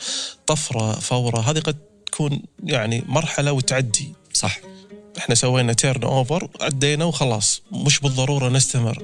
طفرة 0.48 0.92
فورة 1.00 1.40
هذه 1.40 1.60
قد 1.60 1.78
تكون 2.06 2.42
يعني 2.64 3.04
مرحلة 3.08 3.52
وتعدي. 3.52 4.14
صح. 4.34 4.60
إحنا 5.18 5.36
سوينا 5.36 5.74
turnover 5.74 6.50
عدينا 6.62 7.06
وخلاص. 7.06 7.62
مش 7.72 8.00
بالضرورة 8.00 8.50
نستمر. 8.50 9.04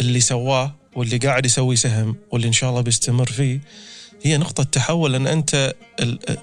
اللي 0.00 0.20
سواه 0.20 0.74
واللي 0.96 1.16
قاعد 1.16 1.46
يسوي 1.46 1.76
سهم 1.76 2.16
واللي 2.30 2.48
إن 2.48 2.52
شاء 2.52 2.70
الله 2.70 2.80
بيستمر 2.80 3.26
فيه 3.26 3.60
هي 4.22 4.36
نقطة 4.36 4.62
تحول 4.62 5.26
أنت 5.26 5.74
ال- 6.00 6.38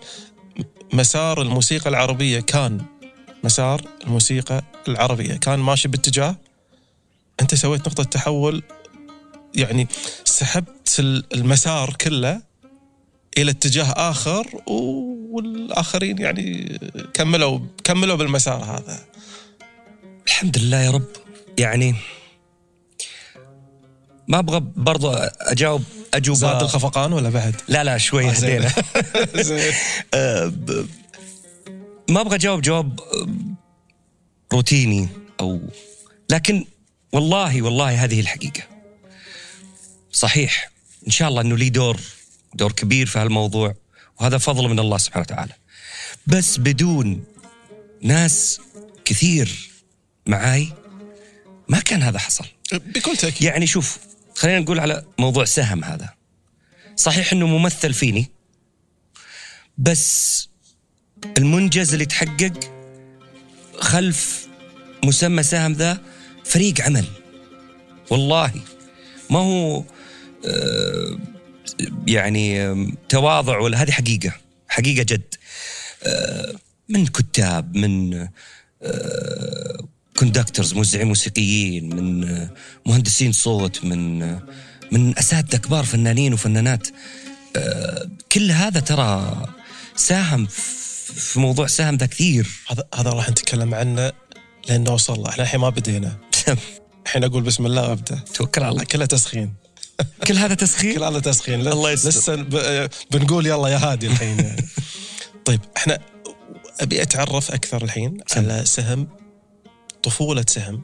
مسار 0.93 1.41
الموسيقى 1.41 1.89
العربية 1.89 2.39
كان 2.39 2.81
مسار 3.43 3.81
الموسيقى 4.03 4.63
العربية. 4.87 5.33
كان 5.33 5.59
ماشي 5.59 5.87
باتجاه 5.87 6.35
أنت 7.41 7.55
سويت 7.55 7.87
نقطة 7.87 8.03
تحول 8.03 8.63
يعني 9.55 9.87
سحبت 10.23 10.95
ال- 10.99 11.23
المسار 11.33 11.93
كله 12.01 12.41
إلى 13.37 13.51
اتجاه 13.51 13.91
آخر 13.91 14.47
والآخرين 15.31 16.17
يعني 16.21 16.79
كملوا 17.13 17.59
كملوا 17.83 18.15
بالمسار 18.15 18.63
هذا. 18.63 19.05
الحمد 20.27 20.57
لله 20.57 20.77
يا 20.81 20.91
رب. 20.91 21.05
يعني 21.59 21.95
ما 24.27 24.39
أبغى 24.39 24.63
برضو 24.75 25.11
أجاوب 25.41 25.83
اجوبه 26.17 26.39
زاد 26.39 26.61
الخفقان 26.61 27.13
ولا 27.13 27.29
بعد؟ 27.29 27.55
لا 27.67 27.83
لا 27.83 27.97
شوي 27.97 28.29
آه، 28.29 28.33
زين. 28.33 28.49
هدينا. 29.35 29.73
آه، 30.13 30.53
ما 32.09 32.21
أبغى 32.21 32.35
أجاوب 32.35 32.61
جواب 32.61 32.99
آه، 32.99 33.27
روتيني 34.53 35.07
أو 35.39 35.61
لكن 36.29 36.65
والله 37.13 37.61
والله 37.61 38.03
هذه 38.03 38.19
الحقيقة 38.19 38.61
صحيح 40.11 40.71
إن 41.07 41.11
شاء 41.11 41.29
الله 41.29 41.41
إنه 41.41 41.57
لي 41.57 41.69
دور 41.69 41.99
دور 42.53 42.71
كبير 42.71 43.05
في 43.05 43.19
هالموضوع 43.19 43.75
وهذا 44.19 44.37
فضل 44.37 44.69
من 44.69 44.79
الله 44.79 44.97
سبحانه 44.97 45.25
وتعالى 45.29 45.53
بس 46.27 46.57
بدون 46.57 47.23
ناس 48.01 48.61
كثير 49.05 49.69
معاي 50.27 50.73
ما 51.67 51.79
كان 51.79 52.03
هذا 52.03 52.19
حصل 52.19 52.45
بكل 52.71 53.17
تأكيد 53.17 53.41
يعني 53.41 53.67
شوف 53.67 53.97
خلينا 54.37 54.59
نقول 54.59 54.79
على 54.79 55.05
موضوع 55.19 55.45
سهم 55.45 55.83
هذا. 55.83 56.09
صحيح 56.95 57.33
إنه 57.33 57.47
ممثل 57.47 57.93
فيني 57.93 58.31
بس 59.77 60.49
المنجز 61.37 61.93
اللي 61.93 62.05
تحقق 62.05 62.53
خلف 63.79 64.47
مسمى 65.03 65.43
سهم 65.43 65.73
ذا 65.73 66.01
فريق 66.43 66.81
عمل. 66.81 67.05
والله 68.09 68.51
ما 69.29 69.39
هو 69.39 69.83
آه، 70.45 71.19
يعني 72.07 72.75
تواضع 73.09 73.59
ولا 73.59 73.81
هذه 73.81 73.91
حقيقة 73.91 74.31
حقيقة 74.67 75.03
جد. 75.03 75.35
آه، 76.03 76.55
من 76.89 77.05
كتاب 77.05 77.75
من 77.77 78.27
conductors 80.19 80.73
موزعين 80.73 81.07
موسيقيين 81.07 81.95
من 81.95 82.29
آه، 82.29 82.49
مهندسين 82.85 83.31
صوت 83.31 83.85
من 83.85 84.21
آه، 84.23 84.41
من 84.91 85.17
أساتذة 85.17 85.57
كبار 85.57 85.83
فنانين 85.83 86.33
وفنانات. 86.33 86.87
آه، 87.55 88.09
كل 88.31 88.51
هذا 88.51 88.79
ترى 88.79 89.45
ساهم 89.95 90.45
في- 90.45 91.39
موضوع 91.39 91.67
ساهم 91.67 91.95
ذا 91.95 92.05
كثير. 92.05 92.47
هذا 92.71 92.83
هذا 92.95 93.09
راح 93.09 93.29
نتكلم 93.29 93.73
عنه 93.75 94.11
لين 94.69 94.83
نوصل 94.83 95.25
إحنا 95.25 95.43
الحين 95.43 95.59
ما 95.59 95.69
بدينا. 95.69 96.17
الحين 97.05 97.23
أقول 97.23 97.43
بسم 97.43 97.65
الله 97.65 97.89
وأبدأ. 97.89 98.19
توكل 98.33 98.63
على 98.63 98.71
الله. 98.71 98.83
كلها 98.83 99.05
تسخين. 99.05 99.53
كل 100.27 100.37
هذا 100.37 100.53
تسخين؟ 100.53 100.93
كل 100.95 101.03
هذا 101.03 101.19
تسخين. 101.19 101.67
الله 101.67 101.91
يستر. 101.91 102.09
لسه 102.09 102.35
ب- 102.35 102.89
بنقول 103.11 103.45
يلا 103.45 103.67
يا 103.67 103.77
هادي 103.77 104.07
الحين. 104.07 104.39
يعني. 104.39 104.65
طيب 105.45 105.59
إحنا 105.77 105.99
أبي 106.81 107.01
أتعرف 107.01 107.51
أكثر 107.51 107.83
الحين 107.83 108.17
على 108.35 108.65
سهم 108.65 109.07
طفولة 110.07 110.45
سهم. 110.47 110.81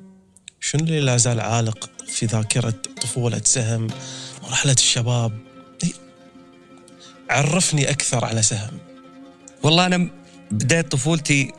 شنو 0.60 0.84
اللي 0.84 1.00
لا 1.00 1.18
زال 1.18 1.40
عالق 1.40 1.90
في 2.08 2.26
ذاكرة 2.26 2.74
طفولة 3.02 3.42
سهم 3.46 3.88
مرحله 4.44 4.74
الشباب؟ 4.74 5.32
إيه. 5.84 5.94
عرفني 7.30 7.90
أكثر 7.90 8.26
على 8.26 8.42
سهم. 8.42 8.78
والله 9.64 9.86
أنا 9.86 10.10
بداية 10.52 10.82
طفولتي 10.82 11.52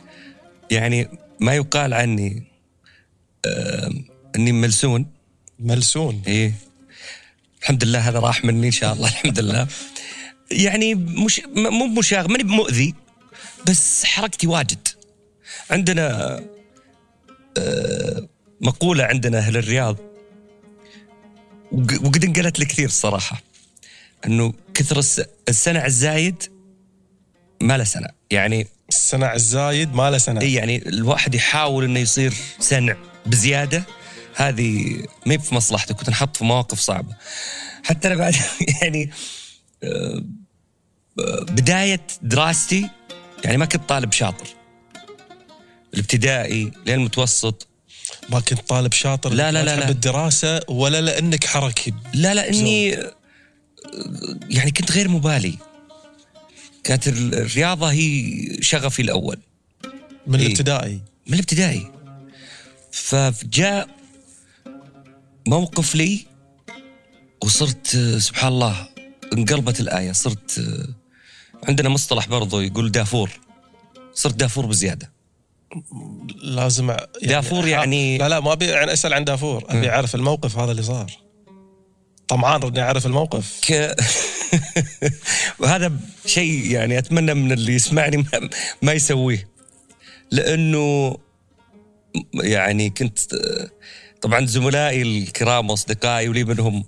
يعني 0.71 1.09
ما 1.41 1.55
يقال 1.55 1.95
عني 1.95 2.43
آه، 3.47 3.91
إني 4.37 4.53
ملسون. 4.53 5.07
ملسون. 5.59 6.23
إيه. 6.27 6.55
الحمد 7.63 7.85
لله 7.85 8.09
هذا 8.09 8.19
راح 8.19 8.45
مني 8.45 8.67
إن 8.67 8.73
شاء 8.73 8.93
الله 8.93 9.09
الحمد 9.09 9.39
لله. 9.41 9.67
يعني 10.51 10.95
مش 10.95 11.41
مو 11.57 11.87
مشاغب 11.87 12.31
ماني 12.31 12.45
مؤذي 12.45 12.95
بس 13.67 14.05
حركتي 14.05 14.47
واجد. 14.47 14.89
عندنا 15.71 16.41
مقولة 18.61 19.05
عندنا 19.05 19.39
أهل 19.39 19.57
الرياض. 19.57 19.97
وق- 21.73 22.03
وقد 22.07 22.25
انقلت 22.25 22.59
لي 22.59 22.65
كثير 22.65 22.87
الصراحة. 22.87 23.43
أنه 24.27 24.53
كثر 24.75 24.99
الس- 24.99 25.23
السنع 25.49 25.87
الزايد 25.87 26.43
ما 27.61 27.79
له 27.79 27.85
سنة. 27.85 28.09
يعني 28.31 28.67
السنع 28.89 29.35
الزايد 29.35 29.95
ما 29.95 30.11
له 30.11 30.19
إي 30.43 30.53
يعني 30.55 30.89
الواحد 30.89 31.35
يحاول 31.35 31.85
إنه 31.85 32.01
يصير 32.01 32.35
سنع 32.59 32.97
بزيادة 33.27 33.85
هذه 34.35 34.97
ما 35.27 35.39
في 35.39 35.55
مصلحته. 35.55 35.95
كنت 35.95 36.11
نحط 36.11 36.37
في 36.37 36.45
مواقف 36.45 36.79
صعبة. 36.81 37.15
حتى 37.85 38.09
أنا 38.09 38.17
بعد 38.17 38.35
يعني 38.83 39.11
آه، 39.85 40.25
آه، 41.19 41.41
بداية 41.45 42.01
دراستي 42.23 42.89
يعني 43.45 43.57
ما 43.57 43.65
كنت 43.65 43.89
طالب 43.89 44.13
شاطر. 44.13 44.47
الابتدائي 45.95 46.71
لين 46.87 46.95
المتوسط. 46.95 47.69
ما 48.31 48.41
كنت 48.41 48.61
طالب 48.69 48.93
شاطر؟ 48.93 49.33
لا، 49.33 49.53
لا، 49.53 49.65
لا، 49.65 49.77
لا. 49.77 49.89
الدراسة 49.89 50.61
ولا 50.69 51.01
لأنك 51.01 51.45
حركي؟ 51.45 51.93
لا 52.15 52.35
لا 52.35 52.49
آه، 52.49 53.15
يعني 54.51 54.71
كنت 54.71 54.93
غير 54.93 55.09
مبالي. 55.09 55.59
كانت 56.85 57.09
ال- 57.09 57.35
الرياضة 57.35 57.91
هي 57.91 58.33
شغفي 58.61 59.03
الأول. 59.03 59.39
من 60.27 60.39
إيه. 60.39 60.47
الابتدائي؟ 60.47 61.01
من 61.27 61.35
الابتدائي. 61.35 61.93
فجاء 62.93 63.89
موقف 65.47 65.95
لي 65.95 66.27
وصرت 67.43 67.97
سبحان 68.19 68.53
الله 68.53 68.89
انقلبت 69.33 69.81
الآية. 69.81 70.13
صرت 70.13 70.67
عندنا 71.69 71.89
مصطلح 71.89 72.29
برضو 72.29 72.61
يقول 72.61 72.93
دافور. 72.93 73.31
صرت 74.15 74.35
دافور 74.35 74.67
بزيادة. 74.67 75.14
لازم 76.43 76.91
ع- 76.91 77.07
دافور 77.23 77.69
يعني- 77.69 78.19
لا 78.19 78.29
لا 78.29 78.41
ما 78.41 78.53
ابي 78.53 78.67
يعني 78.67 78.93
أسأل 78.93 79.15
عن 79.15 79.25
دافور. 79.25 79.65
أبي 79.69 79.91
أعرف 79.91 80.15
الموقف 80.15 80.59
هذا 80.59 80.71
اللي 80.71 80.83
صار. 80.83 81.13
طمعان 82.29 82.63
اني 82.63 82.81
أعرف 82.83 83.07
الموقف. 83.07 83.61
ك... 83.69 83.97
وهذا 85.59 85.93
شيء 86.27 86.71
يعني 86.71 86.99
أتمنى 86.99 87.35
من 87.35 87.53
اللي 87.53 87.75
يسمعني 87.75 88.17
ما, 88.17 88.49
ما 88.83 88.93
يسويه. 88.93 89.49
لأنه 90.31 91.17
يعني 92.35 92.91
كنت 92.91 93.19
طبعا 94.23 94.47
زملائي 94.47 95.03
الكرام 95.03 95.71
وأصدقائي 95.71 96.29
ولي 96.29 96.45
منهم 96.45 96.85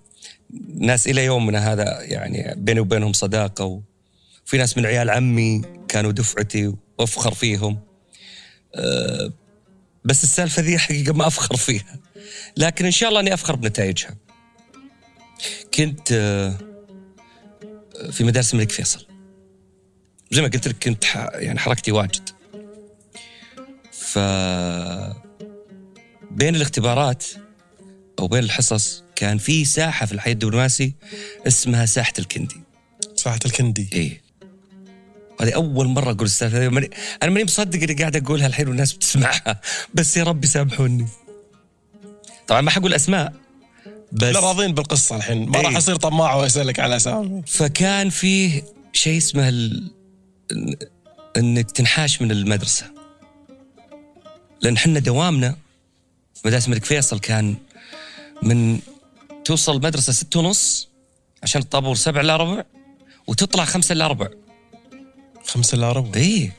ناس 0.75 1.09
إلى 1.09 1.25
يومنا 1.25 1.73
هذا 1.73 2.03
يعني 2.03 2.55
بيني 2.57 2.81
وبينهم 2.81 3.13
صداقة 3.13 3.65
وفي 4.47 4.59
ناس 4.59 4.77
من 4.79 4.87
عيال 4.87 5.11
عمي 5.11 5.63
كانوا 5.89 6.13
دفعتي 6.13 6.73
وأفخر 6.99 7.35
فيهم. 7.35 7.79
أه، 8.77 9.33
بس 10.05 10.25
السالفة 10.25 10.63
ذي 10.63 10.79
حقيقة 10.79 11.13
ما 11.13 11.27
أفخر 11.27 11.57
فيها. 11.57 11.99
لكن 12.57 12.85
إن 12.85 12.91
شاء 12.91 13.09
الله 13.09 13.21
أني 13.21 13.35
أفخر 13.35 13.57
بنتائجها. 13.57 14.17
كنت 15.75 16.13
آه، 16.13 16.59
في 18.11 18.25
مدارس 18.25 18.55
الملك 18.55 18.73
فيصل. 18.73 19.07
زي 20.31 20.43
ما 20.43 20.49
قلت 20.49 20.69
لك 20.69 20.85
كنت 20.85 21.05
يعني 21.35 21.59
حركتي 21.59 21.93
واجد. 21.93 22.29
ف 23.93 24.19
بين 26.31 26.57
الاختبارات 26.57 27.25
أو 28.19 28.29
بين 28.29 28.45
الحصص 28.45 29.03
كان 29.17 29.39
في 29.39 29.65
ساحة 29.65 30.07
في 30.07 30.13
الحي 30.13 30.33
الدبلوماسي 30.33 30.95
اسمها 31.47 31.87
ساحة 31.87 32.13
الكندي. 32.19 32.61
ساحة 33.17 33.39
الكندي. 33.47 33.89
إيه. 33.93 34.26
هذه 35.41 35.51
أول 35.55 35.87
مرة 35.87 36.11
أقول 36.11 36.25
السالفه 36.25 36.59
هذه. 36.59 36.69
ماني- 36.69 36.91
أنا 37.23 37.31
ماني 37.31 37.45
مصدق 37.45 37.83
اني 37.83 37.95
قاعد 37.95 38.17
أقولها 38.17 38.47
الحين 38.47 38.69
والناس 38.69 38.93
بتسمعها. 38.93 39.61
بس 39.95 40.17
يا 40.17 40.25
رب 40.25 40.45
يسامحوني 40.45 41.07
طبعا 42.47 42.61
ما 42.61 42.71
حقول 42.71 42.95
أسماء. 42.95 43.33
بس 44.13 44.23
لا 44.35 44.41
راضين 44.41 44.75
بالقصة 44.75 45.17
الحين. 45.17 45.49
ما 45.49 45.59
إيه. 45.59 45.65
راح 45.67 45.77
اصير 45.77 45.97
طماع 45.97 46.35
واسالك 46.35 46.81
على 46.81 46.97
أسامي. 46.97 47.43
فكان 47.47 48.11
فيه 48.11 48.63
شيء 48.93 49.19
اسمه 49.19 49.49
ال... 49.49 49.91
إن- 50.53 50.87
إنك 51.37 51.71
تنحاش 51.71 52.23
من 52.23 52.31
المدرسة. 52.31 52.87
لأن 54.61 54.79
حنا 54.79 54.99
دوامنا 54.99 55.57
في 56.35 56.67
الملك 56.67 56.85
فيصل 56.85 57.19
كان 57.21 57.55
من 58.43 58.79
توصل 59.45 59.77
المدرسة 59.77 60.13
ستة 60.13 60.41
ونص 60.41 60.89
عشان 61.43 61.61
الطابور 61.63 61.95
سبع 61.95 62.21
الا 62.21 62.37
ربع 62.37 62.65
وتطلع 63.27 63.65
خمسة 63.65 63.93
الا 63.93 64.07
ربع. 64.07 64.29
خمسة 65.47 65.77
إلا 65.77 65.93
ربع. 65.93 66.21
إيه 66.21 66.53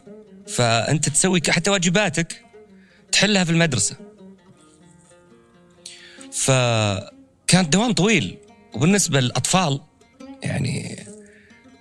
فأنت 0.48 1.10
تسوي 1.10 1.42
حتى 1.50 1.70
واجباتك 1.70 2.42
تحلها 3.12 3.44
في 3.44 3.52
المدرسة. 3.52 3.96
فكان 6.32 7.70
دوام 7.70 7.92
طويل. 7.92 8.38
وبالنسبة 8.74 9.20
للأطفال 9.20 9.82
يعني 10.44 11.06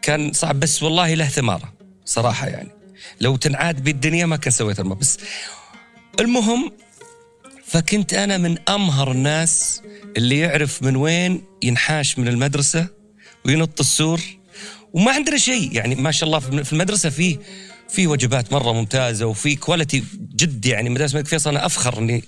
كان 0.03 0.33
صعب 0.33 0.61
بس 0.61 0.83
والله 0.83 1.15
له 1.15 1.29
ثمارة 1.29 1.73
صراحة 2.05 2.47
يعني. 2.47 2.71
لو 3.21 3.37
تنعاد 3.37 3.85
بالدنيا 3.85 4.27
ما 4.27 4.37
كان 4.37 4.51
سويت 4.51 4.81
الماء 4.81 4.99
بس 4.99 5.19
المهم 6.21 6.73
فكنت 7.67 8.15
أنا 8.15 8.37
من 8.39 8.69
أمهر 8.69 9.13
الناس 9.13 9.83
اللي 10.17 10.39
يعرف 10.39 10.83
من 10.83 10.97
وين 10.97 11.45
ينحاش 11.63 12.19
من 12.19 12.29
المدرسة 12.29 12.87
وينط 13.45 13.81
السور 13.81 14.21
وما 14.93 15.13
عندنا 15.13 15.39
شيء. 15.39 15.73
يعني 15.73 15.95
ما 15.95 16.11
شاء 16.11 16.27
الله 16.27 16.39
في 16.39 16.73
المدرسة 16.73 17.11
فيه 17.11 17.39
في 17.89 18.07
وجبات 18.07 18.53
مرة 18.53 18.73
ممتازة 18.73 19.27
وفي 19.27 19.57
quality 19.57 20.05
جد 20.37 20.67
يعني 20.67 20.91
مدرسه 20.91 21.13
الملك 21.13 21.27
فيصل. 21.29 21.51
أنا 21.51 21.67
أفخر 21.67 21.99
اني 21.99 22.25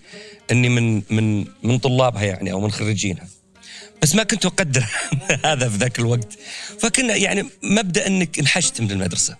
إني 0.50 0.68
من 0.68 1.02
من 1.10 1.44
من 1.62 1.78
طلابها 1.78 2.22
يعني 2.22 2.52
أو 2.52 2.60
من 2.60 2.70
خريجينها. 2.72 3.28
بس 4.02 4.14
ما 4.14 4.22
كنت 4.22 4.46
أقدر 4.46 4.84
هذا 5.44 5.68
في 5.68 5.76
ذاك 5.76 5.98
الوقت. 5.98 6.38
فكنا 6.80 7.16
يعني 7.16 7.44
مبدأ 7.62 8.06
إنك 8.06 8.38
انحشت 8.38 8.80
من 8.80 8.90
المدرسة. 8.90 9.36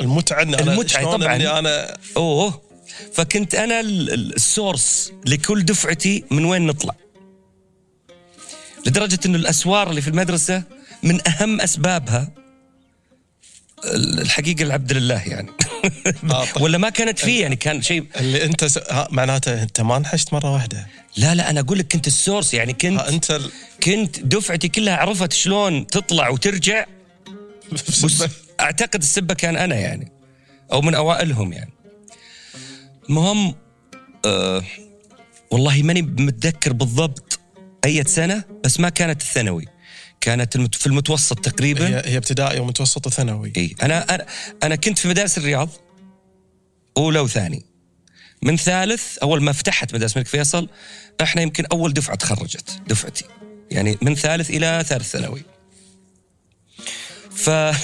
المتعة 0.00 0.42
إن 0.42 0.54
أنا 0.54 0.72
المتعة 0.72 1.02
شلون 1.02 1.16
طبعاً. 1.16 1.34
اني 1.36 1.58
أنا 1.58 1.96
أوه. 2.16 2.62
فكنت 3.14 3.54
أنا 3.54 3.80
ال- 3.80 4.12
ال- 4.12 4.34
source 4.34 5.12
لكل 5.26 5.62
دفعتي 5.64 6.24
من 6.30 6.44
وين 6.44 6.66
نطلع. 6.66 6.94
لدرجة 8.86 9.18
إنه 9.26 9.36
الأسوار 9.38 9.90
اللي 9.90 10.00
في 10.02 10.08
المدرسة 10.08 10.62
من 11.02 11.28
أهم 11.28 11.60
أسبابها 11.60 12.28
ال- 13.84 14.20
الحقيقة 14.20 14.62
العبد 14.62 14.92
لله 14.92 15.22
يعني. 15.28 15.48
آه، 16.30 16.44
طيب. 16.44 16.62
ولا 16.62 16.78
ما 16.78 16.90
كانت 16.90 17.18
فيه 17.18 17.42
يعني 17.42 17.56
كان 17.56 17.82
شيء 17.82 18.04
اللي 18.16 18.44
انت 18.44 18.64
س... 18.64 18.78
ها 18.78 19.08
معناته 19.10 19.62
انت 19.62 19.80
ما 19.80 19.96
انحشت 19.96 20.32
مرة 20.32 20.52
واحدة. 20.52 20.86
لا 21.16 21.34
لا 21.34 21.50
أنا 21.50 21.60
أقول 21.60 21.78
لك 21.78 21.92
كنت 21.92 22.06
السورس 22.06 22.54
يعني 22.54 22.72
كنت 22.72 23.00
ها 23.00 23.08
انت 23.08 23.30
ال... 23.30 23.50
كنت 23.82 24.20
دفعتي 24.20 24.68
كلها 24.68 24.96
عرفت 24.96 25.32
شلون 25.32 25.86
تطلع 25.86 26.28
وترجع. 26.28 26.86
بس 27.72 28.24
أعتقد 28.60 29.02
السبة 29.02 29.34
كان 29.34 29.56
أنا 29.56 29.74
يعني 29.74 30.12
أو 30.72 30.80
من 30.82 30.94
أوائلهم 30.94 31.52
يعني. 31.52 31.72
المهم 33.08 33.54
آه 34.24 34.62
والله 35.50 35.82
ماني 35.82 36.02
متذكر 36.02 36.72
بالضبط 36.72 37.38
أي 37.84 38.04
سنة 38.04 38.44
بس 38.64 38.80
ما 38.80 38.88
كانت 38.88 39.22
الثانوي. 39.22 39.66
كانت 40.22 40.74
في 40.74 40.86
المتوسط 40.86 41.38
تقريبا؟ 41.38 41.88
هي 41.88 42.02
هي 42.04 42.16
ابتدائي 42.16 42.60
ومتوسط 42.60 43.06
وثانوي 43.06 43.52
إي 43.56 43.74
أنا 43.82 44.14
أنا 44.14 44.26
أنا 44.62 44.76
كنت 44.76 44.98
في 44.98 45.08
مدارس 45.08 45.38
الرياض 45.38 45.68
أولى 46.96 47.20
وثاني. 47.20 47.66
من 48.42 48.56
ثالث 48.56 49.18
أول 49.18 49.42
ما 49.42 49.52
فتحت 49.52 49.94
مدارس 49.94 50.12
الملك 50.12 50.28
فيصل 50.28 50.68
إحنا 51.22 51.42
يمكن 51.42 51.64
أول 51.72 51.92
دفعة 51.92 52.16
تخرجت 52.16 52.80
دفعتي. 52.86 53.24
يعني 53.70 53.98
من 54.02 54.14
ثالث 54.14 54.50
إلى 54.50 54.84
ثالث 54.88 55.10
ثانوي. 55.10 55.42
ف 57.30 57.50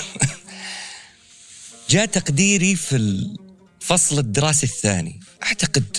جاء 1.90 2.07
تقديري 2.07 2.77
في 2.77 2.96
الفصل 2.96 4.18
الدراسي 4.18 4.66
الثاني. 4.66 5.20
أعتقد 5.42 5.96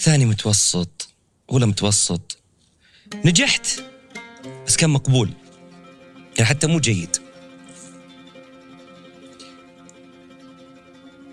ثاني 0.00 0.24
متوسط 0.24 1.08
أولى 1.50 1.66
متوسط. 1.66 2.38
نجحت 3.24 3.66
بس 4.66 4.76
كان 4.76 4.90
مقبول. 4.90 5.41
يعني 6.36 6.44
حتى 6.44 6.66
مو 6.66 6.80
جيد. 6.80 7.16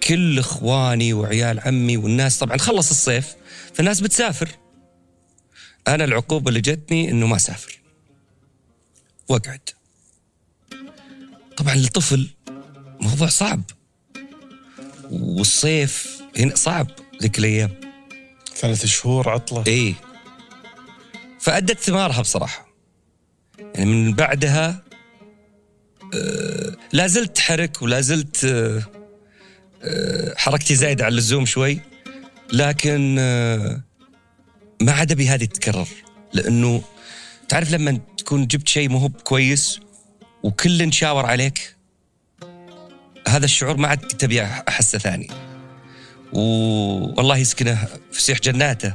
كل 0.04 0.40
إخواني 0.40 1.14
وعيال 1.14 1.60
عمي 1.60 1.98
والناس 1.98 2.40
طبعا 2.40 2.58
خلص 2.58 2.90
الصيف 2.90 3.36
فالناس 3.74 4.02
بتسافر. 4.02 4.50
أنا 5.88 6.04
العقوبة 6.04 6.50
اللي 6.50 6.62
جتني 6.62 7.12
إنه 7.12 7.28
ما 7.28 7.36
أسافر. 7.36 7.80
وأقعد. 9.30 9.70
طبعا 11.58 11.74
الطفل 11.74 12.30
موضوع 13.02 13.28
صعب. 13.28 13.62
والصيف 15.12 16.22
هنا 16.38 16.56
صعب 16.56 16.88
ذيك 17.22 17.40
الأيام. 17.40 17.80
ثلاث 18.56 18.86
شهور 18.86 19.30
عطلة. 19.30 19.64
إيه. 19.68 19.94
فأدت 21.40 21.80
ثمارها 21.80 22.22
بصراحة. 22.22 22.70
يعني 23.60 23.86
من 23.86 24.14
بعدها 24.14 24.84
لا 26.94 27.08
زلت 27.08 27.40
حرك 27.40 27.82
ولا 27.82 28.02
زلت 28.02 28.46
آه 28.46 28.84
آه 29.84 30.34
حركتي 30.38 30.76
زايدة 30.76 31.06
على 31.06 31.12
اللزوم 31.12 31.46
شوي. 31.46 31.80
لكن 32.54 33.16
آه 33.20 33.82
ما 34.82 34.92
عاد 34.92 35.12
أبي 35.12 35.28
هذه 35.28 35.46
تتكرر. 35.46 35.88
لأنه 36.34 36.82
تعرف 37.50 37.72
لما 37.72 38.00
تكون 38.18 38.48
جبت 38.48 38.68
شيء 38.68 38.90
مو 38.90 39.10
كويس 39.10 39.80
وكل 40.44 40.94
شاور 40.94 41.26
عليك 41.26 41.76
هذا 43.28 43.46
الشعور 43.46 43.78
ما 43.78 43.88
عاد 43.88 43.98
تبي 43.98 44.44
أحسه 44.44 44.98
ثاني. 44.98 45.28
والله 46.34 47.38
يسكنه 47.38 47.88
فسيح 48.12 48.40
جناته. 48.40 48.94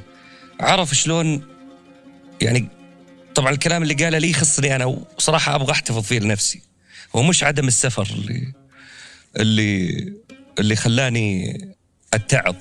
عرف 0.61 0.95
شلون 0.95 1.43
يعني 2.41 2.69
طبعا 3.35 3.53
الكلام 3.53 3.83
اللي 3.83 3.95
قاله 3.95 4.19
لي 4.19 4.31
يخصني 4.31 4.77
أنا 4.77 4.85
وصراحة 4.85 5.55
أبغى 5.55 5.73
أحتفظ 5.73 6.03
فيه 6.03 6.19
لنفسي. 6.19 6.63
هو 7.15 7.23
مش 7.23 7.45
عدم 7.45 7.69
السفر 7.69 8.03
اللي 8.03 8.53
اللي 9.37 10.13
اللي 10.59 10.77
خلاني 10.77 11.59
اتعظ 12.15 12.57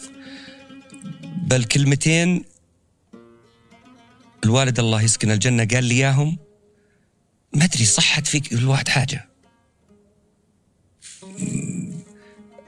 بل 1.48 1.64
كلمتين 1.64 2.46
الوالد 4.44 4.80
الله 4.80 5.02
يسكن 5.02 5.32
الجنة 5.32 5.66
قال 5.66 5.84
لي 5.84 5.96
إياهم 5.96 6.38
ما 7.54 7.64
أدري 7.64 7.86
صحت 7.86 8.28
فيك 8.28 8.54
الواحد 8.54 8.88
حاجة. 8.88 9.30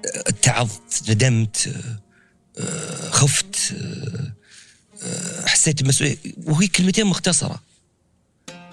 اتعظت 0.05 1.09
ندمت 1.09 1.75
خفت 3.11 3.75
حسيت 5.45 5.83
بمسؤولية 5.83 6.17
وهي 6.45 6.67
كلمتين 6.67 7.05
مختصرة. 7.05 7.63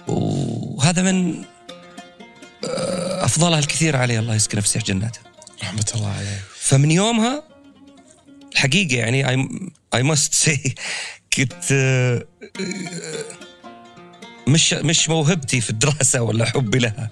وهذا 0.07 1.11
من 1.11 1.45
أفضلها 3.25 3.59
الكثير 3.59 3.95
عليه 3.95 4.19
الله 4.19 4.35
يسكنه 4.35 4.61
في 4.61 4.67
سيح 4.67 4.83
جناته. 4.83 5.19
رحمة 5.63 5.85
الله 5.95 6.09
عليه. 6.09 6.39
فمن 6.59 6.91
يومها 6.91 7.43
الحقيقة 8.51 8.95
يعني 8.95 9.47
I 9.93 10.03
must 10.03 10.33
say 10.33 10.75
كنت 11.33 11.71
آه، 11.71 12.25
آه، 12.59 13.25
مش 14.47 14.73
مش 14.73 15.09
موهبتي 15.09 15.61
في 15.61 15.69
الدراسة 15.69 16.21
ولا 16.21 16.45
حبي 16.45 16.79
لها. 16.79 17.11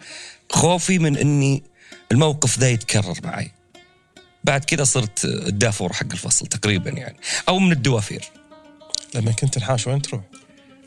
خوفي 0.52 1.00
من 1.00 1.18
إني 1.18 1.64
الموقف 2.12 2.60
ذا 2.60 2.70
يتكرر 2.70 3.18
معي. 3.24 3.52
بعد 4.44 4.66
كذا 4.66 4.84
صرت 4.84 5.26
الدافور 5.26 5.94
حق 5.94 6.12
الفصل 6.12 6.48
تقريبا 6.48 6.90
يعني 6.90 7.18
أو 7.50 7.60
من 7.60 7.72
الدوافير. 7.72 8.24
لما 9.16 9.32
كنت 9.32 9.54
تنحاش 9.54 9.88
وين 9.88 10.02
تروح؟ 10.02 10.22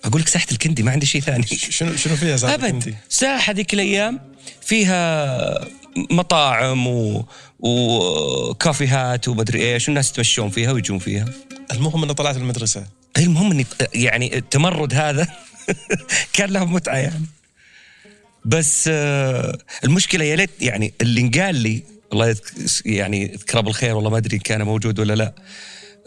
أقول 0.04 0.20
لك 0.20 0.28
ساحة 0.28 0.46
الكندي 0.52 0.82
ما 0.82 0.90
عندي 0.90 1.06
شيء 1.06 1.20
ثاني. 1.20 1.46
شنو 1.46 1.96
شنو 1.96 2.16
فيها 2.16 2.36
سالفه 2.36 2.54
أبد. 2.54 2.64
الكندي؟ 2.64 2.94
ساحة 3.08 3.52
ذيك 3.52 3.74
الأيام 3.74 4.20
فيها 4.60 5.68
مطاعم 6.10 6.86
و... 6.86 7.26
وكافيهات 7.58 9.28
ومدري 9.28 9.72
إيش 9.72 9.88
والناس 9.88 10.10
يتمشون 10.10 10.50
فيها 10.50 10.72
ويجون 10.72 10.98
فيها. 10.98 11.24
المهم 11.72 12.02
إنه 12.02 12.12
طلعت 12.12 12.36
المدرسة. 12.36 12.86
المهم 13.18 13.50
إني 13.50 13.66
يعني 13.94 14.36
التمرد 14.36 14.94
هذا 14.94 15.28
كان 16.34 16.50
له 16.50 16.64
متعة 16.64 16.96
يعني. 16.96 17.26
بس 18.44 18.88
آه، 18.92 19.58
المشكلة 19.84 20.24
يا 20.24 20.36
ليت 20.36 20.50
يعني 20.60 20.94
اللي 21.00 21.20
انقال 21.20 21.54
لي 21.54 21.82
الله 22.12 22.36
يعني 22.84 23.32
يذكره 23.32 23.60
بالخير 23.60 23.96
والله 23.96 24.10
ما 24.10 24.18
أدري 24.18 24.38
كان 24.38 24.62
موجود 24.62 24.98
ولا 24.98 25.12
لا 25.14 25.34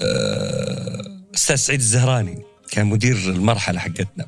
آه، 0.02 1.22
أستاذ 1.36 1.56
سعيد 1.56 1.80
الزهراني. 1.80 2.44
كان 2.72 2.88
مدير 2.88 3.16
المرحلة 3.16 3.80
حقتنا. 3.80 4.28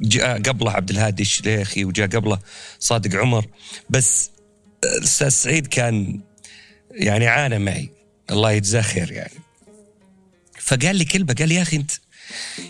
جاء 0.00 0.42
قبله 0.42 0.70
عبد 0.70 0.90
الهادي 0.90 1.22
الشليخي 1.22 1.84
وجاء 1.84 2.06
قبله 2.06 2.38
صادق 2.78 3.20
عمر. 3.20 3.46
بس 3.90 4.30
الأستاذ 4.84 5.28
سعيد 5.28 5.66
كان 5.66 6.20
يعني 6.90 7.26
عانى 7.26 7.58
معي. 7.58 7.90
الله 8.30 8.52
يجزاه 8.52 8.82
خير 8.82 9.12
يعني. 9.12 9.44
فقال 10.60 10.96
لي 10.96 11.04
كلمة 11.04 11.34
قال 11.38 11.48
لي 11.48 11.54
يا 11.54 11.62
أخي 11.62 11.76
أنت 11.76 11.90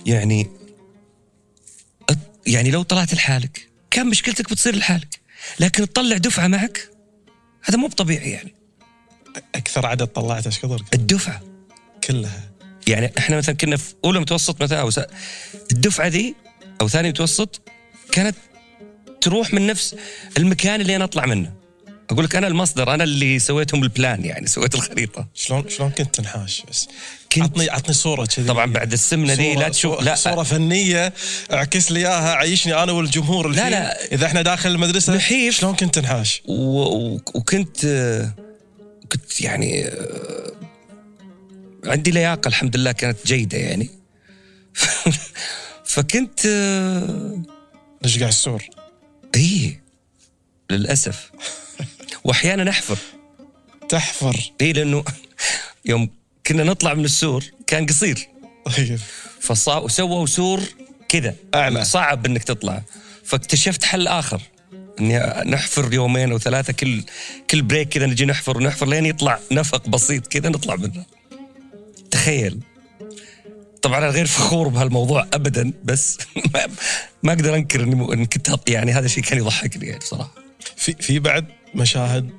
يعني 0.07 0.51
يعني 2.47 2.71
لو 2.71 2.83
طلعت 2.83 3.15
لحالك 3.15 3.69
كان 3.91 4.07
مشكلتك 4.07 4.51
بتصير 4.51 4.77
لحالك 4.77 5.21
لكن 5.61 5.93
تطلع 5.93 6.17
دفعة 6.17 6.47
معك 6.47 6.91
هذا 7.63 7.79
مو 7.79 7.87
بطبيعي 7.87 8.31
يعني. 8.31 8.55
أكثر 9.55 9.87
عدد 9.87 10.07
طلعته 10.07 10.47
إيش 10.47 10.61
قدر 10.61 10.83
الدفعة. 10.95 11.43
كلها. 12.05 12.54
يعني 12.87 13.13
إحنا 13.19 13.37
مثلا 13.37 13.55
كنا 13.55 13.77
في 13.77 13.95
أولى 14.05 14.21
متوسط 14.21 14.63
مثلا 14.63 14.81
أو. 14.81 14.91
الدفعة 15.73 16.07
ذي 16.07 16.35
أو 16.81 16.89
ثاني 16.89 17.09
متوسط 17.09 17.61
كانت 18.13 18.37
تروح 19.21 19.55
من 19.55 19.67
نفس 19.67 19.95
المكان 20.39 20.81
اللي 20.81 20.97
أنا 20.97 21.05
أطلع 21.05 21.27
منه 21.27 21.53
أقول 22.11 22.25
لك 22.25 22.37
أنا 22.37 22.47
المصدر 22.47 22.95
أنا 22.95 23.05
اللي 23.05 23.39
سويتهم 23.39 23.83
البلان 23.83 24.25
يعني 24.25 24.47
سويت 24.47 24.75
الخريطة 24.75 25.27
شلون 25.35 25.69
شلون 25.69 25.91
كنت 25.91 26.15
تنحاش 26.15 26.63
بس 26.71 26.89
كنت- 27.33 27.45
عطني 27.45 27.71
عطني 27.71 27.95
صورة 27.95 28.25
كذي 28.27 28.47
طبعا 28.49 28.67
بعد 28.73 28.93
السمنة 28.93 29.37
صورة- 29.37 29.59
لا 29.59 29.69
تشوف 29.69 30.01
لا 30.03 30.15
صورة 30.15 30.43
فنية 30.43 31.13
اعكس 31.53 31.93
لي 31.93 32.01
إياها 32.01 32.35
عيشني 32.35 32.83
أنا 32.83 32.93
والجمهور 32.93 33.49
لا،. 33.49 33.71
لا. 33.71 34.05
إذا 34.15 34.27
إحنا 34.27 34.43
داخل 34.43 34.71
المدرسة 34.71 35.17
نحيف. 35.17 35.55
شلون 35.57 35.75
كنت 35.75 35.95
تنحاش؟ 35.95 36.43
و... 36.45 36.53
و... 36.83 37.21
وكنت 37.35 37.87
كنت 39.13 39.41
يعني 39.41 39.91
عندي 41.87 42.11
لياقة 42.11 42.49
الحمد 42.49 42.77
لله 42.77 42.93
كانت 42.93 43.27
جيدة 43.27 43.59
يعني. 43.59 43.91
فكنت 45.85 46.47
آه، 46.47 47.43
نشقع 48.05 48.29
السور 48.29 48.65
اي 49.37 49.81
للأسف. 50.71 51.31
وأحيانا 52.25 52.71
أحفر. 52.71 52.99
تحفر؟ 53.89 54.53
اي 54.61 54.73
لأنه 54.73 55.05
يوم 55.85 56.09
كنا 56.47 56.65
نطلع 56.65 56.95
من 56.95 57.05
السور 57.05 57.45
كان 57.67 57.87
قصير. 57.87 58.29
طيب. 58.77 59.01
فصا 59.41 59.79
وسووا 59.79 60.27
سور 60.27 60.61
كذا. 61.09 61.35
أعلى. 61.55 61.85
صعب 61.85 62.27
إنك 62.27 62.45
تطلع. 62.45 62.83
فاكتشفت 63.25 63.85
حل 63.85 64.09
آخر. 64.09 64.41
إني 65.01 65.19
نحفر 65.51 65.95
يومين 65.95 66.33
أو 66.33 66.39
ثلاثة 66.39 66.73
كل 66.73 67.05
كل 67.51 67.63
بريك 67.63 67.89
كذا 67.89 68.07
نجي 68.07 68.25
نحفر 68.25 68.57
ونحفر 68.57 68.89
لين 68.89 69.07
يطلع 69.07 69.39
نفق 69.53 69.89
بسيط 69.89 70.27
كذا 70.27 70.49
نطلع 70.49 70.77
منه. 70.77 71.05
تخيل. 72.15 72.61
طبعا 73.83 73.99
أنا 73.99 74.09
غير 74.09 74.27
فخور 74.27 74.69
بهالموضوع 74.69 75.27
ابدا 75.33 75.73
بس 75.85 76.19
ما, 77.23 77.33
أقدر 77.33 77.55
أنكر 77.55 77.83
إني 77.83 78.27
كنت 78.27 78.51
يعني 78.69 78.93
هذا 78.93 79.07
الشيء 79.07 79.25
كان 79.25 79.39
يضحكني 79.39 79.87
يعني 79.87 79.99
بصراحة. 79.99 80.35
في 80.77 80.93
في 80.93 81.19
بعد 81.19 81.47
مشاهد 81.75 82.31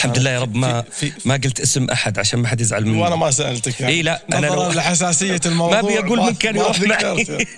الحمد 0.00 0.18
لله 0.18 0.30
يا 0.30 0.40
رب 0.40 0.54
ما 0.54 0.82
في- 0.82 1.10
في- 1.10 1.28
ما 1.28 1.34
قلت 1.34 1.60
اسم 1.60 1.90
أحد 1.90 2.18
عشان 2.18 2.40
ما 2.40 2.48
حد 2.48 2.60
يزعل 2.60 2.84
مني. 2.86 2.98
وأنا 3.02 3.16
ما 3.16 3.30
سألتك 3.30 3.80
يعني. 3.80 3.92
إي 3.92 4.02
لا، 4.02 4.22
نظرا 4.30 4.54
لو- 4.68 4.70
لحساسية 4.72 5.40
الموضوع. 5.46 5.80
ما 5.82 5.88
أبي 5.88 5.98
أقول 5.98 6.20
من 6.20 6.34
كان 6.34 6.56
يروح 6.56 6.80
معي. 6.80 6.88
ذكرت. 7.24 7.48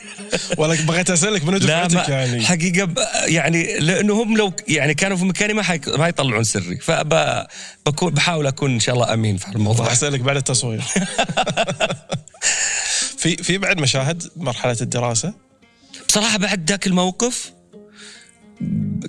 ولا 0.58 0.74
بغيت 0.82 1.10
أسألك 1.10 1.44
من 1.44 1.58
دفعتك 1.58 1.94
ما 1.94 2.04
يعني. 2.08 2.44
حقيقة 2.46 2.88
يعني 3.26 3.78
لأنه 3.78 4.22
هم 4.22 4.36
لو 4.36 4.52
يعني 4.68 4.94
كانوا 4.94 5.16
في 5.16 5.24
مكاني 5.24 5.52
ما 5.52 5.62
حيك 5.62 5.88
ما 5.88 6.08
يطلعون 6.08 6.44
سري. 6.44 6.76
فبكون 6.76 8.12
بحاول 8.14 8.46
أكون 8.46 8.70
إن 8.74 8.80
شاء 8.80 8.94
الله 8.94 9.14
أمين 9.14 9.36
في 9.36 9.48
الموضوع. 9.48 9.92
أسألك 9.92 10.20
بعد 10.20 10.36
التصوير. 10.36 10.82
في 13.18 13.36
في 13.36 13.58
بعد 13.58 13.80
مشاهد 13.80 14.22
مرحلة 14.36 14.76
الدراسة؟ 14.80 15.34
بصراحة 16.08 16.38
بعد 16.38 16.70
ذاك 16.70 16.86
الموقف 16.86 17.52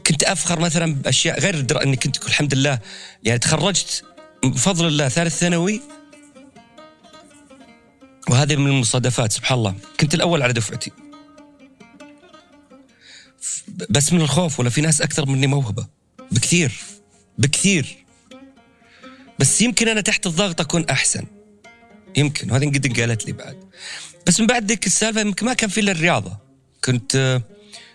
كنت 0.08 0.24
أفخر 0.24 0.60
مثلا 0.60 0.94
بأشياء 0.96 1.40
غير 1.40 1.56
الدرا... 1.56 1.84
إني 1.84 1.96
كنت 1.96 2.28
الحمد 2.28 2.54
لله. 2.54 2.80
يعني 3.24 3.40
تخرجت 3.40 4.04
بفضل 4.44 4.88
الله 4.88 5.08
ثالث 5.10 5.38
ثانوي. 5.38 5.82
وهذه 8.30 8.56
من 8.56 8.68
المصادفات 8.68 9.32
سبحان 9.32 9.58
الله. 9.58 9.76
كنت 10.00 10.14
الأول 10.14 10.42
على 10.42 10.54
دفعتي. 10.54 10.92
بس 13.90 14.14
من 14.14 14.22
الخوف 14.22 14.60
ولا 14.60 14.70
في 14.70 14.82
ناس 14.82 15.02
أكثر 15.02 15.26
مني 15.26 15.48
موهبة. 15.48 15.88
بكثير. 16.32 16.72
بكثير. 17.38 18.06
بس 19.40 19.62
يمكن 19.62 19.88
أنا 19.88 20.02
تحت 20.02 20.28
الضغط 20.28 20.62
أكون 20.62 20.86
أحسن. 20.90 21.26
يمكن. 22.18 22.52
وهذه 22.52 22.66
قد 22.66 23.00
قالت 23.00 23.26
لي 23.26 23.32
بعد. 23.32 23.58
بس 24.28 24.40
من 24.40 24.48
بعد 24.48 24.66
ذيك 24.66 24.88
السالفة 24.88 25.22
يمكن 25.22 25.46
ما 25.46 25.54
كان 25.54 25.70
في 25.70 25.80
إلا 25.80 25.92
الرياضة. 25.92 26.38
كنت 26.84 27.42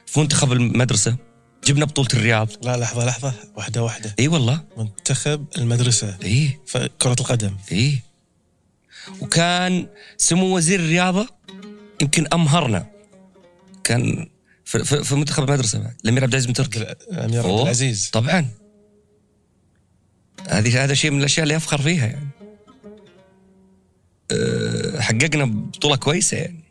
في 0.06 0.20
منتخب 0.20 0.52
المدرسة. 0.52 1.27
جبنا 1.68 1.84
بطولة 1.84 2.08
الرياض. 2.14 2.48
لا 2.62 2.76
لحظة 2.76 3.06
لحظة. 3.06 3.34
واحدة 3.56 3.82
واحدة. 3.82 4.14
إي 4.18 4.28
والله. 4.28 4.64
منتخب 4.76 5.46
المدرسة. 5.58 6.16
إي. 6.24 6.58
كره 6.98 7.16
القدم. 7.20 7.56
إي. 7.72 7.98
وكان 9.20 9.86
سمو 10.16 10.56
وزير 10.56 10.80
الرياضة 10.80 11.28
يمكن 12.02 12.26
أمهرنا. 12.32 12.86
كان 13.84 14.28
في, 14.64 14.84
في, 14.84 15.04
في 15.04 15.14
منتخب 15.14 15.44
المدرسة 15.44 15.78
بعد. 15.78 15.96
الأمير 16.04 16.22
عبد 16.22 16.32
العزيز 16.32 16.46
بن 16.46 16.52
تركي 16.52 16.94
الأمير 17.12 17.46
عبد 17.46 17.60
العزيز. 17.60 18.10
طبعا. 18.10 18.48
هذه 20.48 20.84
هذا 20.84 20.94
شيء 20.94 21.10
من 21.10 21.18
الأشياء 21.18 21.42
اللي 21.42 21.56
أفخر 21.56 21.82
فيها 21.82 22.06
يعني. 22.06 22.28
أه، 24.30 25.00
حققنا 25.00 25.44
بطولة 25.44 25.96
كويسة 25.96 26.36
يعني. 26.36 26.64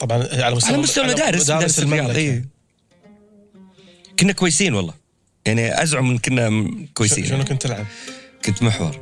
طبعا 0.00 0.18
على 0.32 0.54
مستوى 0.54 0.72
على 0.72 0.82
مستوى 0.82 1.04
المدارس 1.04 1.42
مدارس 1.42 1.78
الرياض 1.78 1.98
المملكة. 2.00 2.18
إي. 2.18 2.57
كنا 4.20 4.32
كويسين 4.32 4.74
والله. 4.74 4.94
يعني 5.46 5.82
أزعم 5.82 6.10
ان 6.10 6.18
كنا 6.18 6.70
كويسين. 6.94 7.26
شنو 7.26 7.44
كنت 7.44 7.62
تلعب؟ 7.62 7.86
كنت 8.44 8.62
محور. 8.62 9.00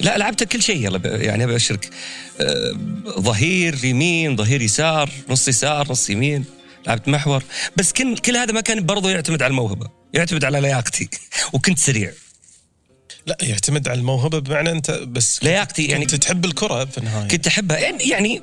لا 0.00 0.18
لعبت 0.18 0.44
كل 0.44 0.62
شيء 0.62 0.84
يلا 0.84 1.16
يعني 1.16 1.44
ابشرك 1.44 1.90
أه، 2.40 2.72
ظهير 3.08 3.84
يمين 3.84 4.36
ظهير 4.36 4.62
يسار 4.62 5.10
نص 5.28 5.48
يسار 5.48 5.90
نص 5.90 6.10
يمين. 6.10 6.44
لعبت 6.86 7.08
محور. 7.08 7.42
بس 7.76 7.92
كل 7.92 8.18
كل 8.18 8.36
هذا 8.36 8.52
ما 8.52 8.60
كان 8.60 8.86
برضو 8.86 9.08
يعتمد 9.08 9.42
على 9.42 9.50
الموهبة. 9.50 9.90
يعتمد 10.14 10.44
على 10.44 10.60
لياقتي. 10.60 11.08
وكنت 11.52 11.78
سريع. 11.78 12.12
لا 13.26 13.36
يعتمد 13.42 13.88
على 13.88 13.98
الموهبة 13.98 14.38
بمعنى 14.38 14.70
أنت 14.70 14.90
بس 14.90 15.44
لياقتي 15.44 15.84
يعني 15.84 16.06
كنت 16.06 16.14
تحب 16.14 16.44
الكرة 16.44 16.84
في 16.84 16.98
النهاية. 16.98 17.28
كنت 17.28 17.46
أحبها. 17.46 17.78
يعني- 17.78 18.04
يعني 18.08 18.42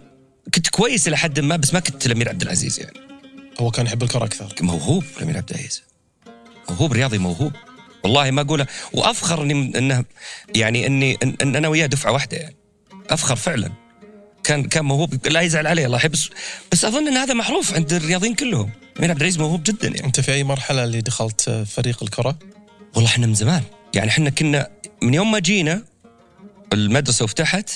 كنت 0.54 0.68
كويس 0.70 1.08
إلى 1.08 1.18
حد 1.18 1.40
ما 1.40 1.56
بس 1.56 1.74
ما 1.74 1.80
كنت 1.80 2.06
الامير 2.06 2.30
عبد 2.30 2.42
العزيز 2.42 2.80
يعني. 2.80 3.00
هو 3.60 3.72
كان 3.72 3.86
يحب 3.86 4.04
الكرة 4.04 4.26
أكثر. 4.26 4.56
موهوب 4.62 5.04
الامير 5.18 5.38
عبد 5.38 5.50
العزيز. 5.50 5.84
موهوب 6.70 6.94
رياضي 6.94 7.18
موهوب. 7.18 7.52
والله 8.04 8.32
ما 8.32 8.42
أقوله. 8.42 8.68
وأفخر 8.94 9.44
إني 9.44 9.78
انه 9.78 10.06
يعني 10.56 10.88
اني 10.88 11.18
ان, 11.24 11.36
إن 11.42 11.56
أنا 11.56 11.68
وياه 11.68 11.86
دفعة 11.86 12.12
واحدة. 12.12 12.38
يعني 12.38 12.56
أفخر 13.10 13.36
فعلا. 13.36 13.72
كان 14.44 14.64
كان 14.64 14.86
موهوب. 14.86 15.28
لا 15.28 15.42
يزعل 15.42 15.68
عليه 15.68 15.86
الله 15.86 15.98
يحب. 15.98 16.12
بس, 16.72 16.86
أظن 16.86 17.08
إن 17.08 17.18
هذا 17.18 17.34
معروف 17.34 17.74
عند 17.74 17.94
الرياضيين 17.94 18.36
كلهم. 18.36 18.72
الامير 18.94 19.12
عبد 19.12 19.22
العزيز 19.22 19.40
موهوب 19.40 19.64
جدا 19.64 19.88
يعني. 19.88 20.06
أنت 20.06 20.20
في 20.20 20.34
أي 20.34 20.44
مرحلة 20.44 20.84
اللي 20.84 21.02
دخلت 21.02 21.50
فريق 21.50 22.04
الكرة؟ 22.04 22.40
والله 22.96 23.10
إحنا 23.10 23.28
من 23.28 23.34
زمان. 23.34 23.64
يعني 23.94 24.10
إحنا 24.10 24.30
كنا 24.30 24.70
من 25.02 25.14
يوم 25.14 25.32
ما 25.32 25.40
جينا 25.40 25.84
المدرسة 26.74 27.24
وفتحت 27.24 27.70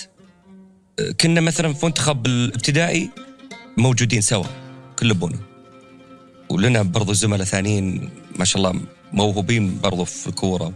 كنا 1.22 1.42
مثلا 1.42 1.74
في 1.74 1.86
منتخب 1.86 2.26
الابتدائي 2.26 3.10
موجودين 3.78 4.22
سوا 4.22 4.46
كل 5.00 5.10
ابونا 5.10 5.49
ولنا 6.50 6.82
برضو 6.82 7.14
زملاء 7.14 7.46
ثانيين 7.46 8.10
ما 8.36 8.46
شاء 8.46 8.58
الله 8.58 8.82
موهوبين 9.14 9.80
برضو 9.80 10.04
في 10.06 10.28
الكورة. 10.28 10.74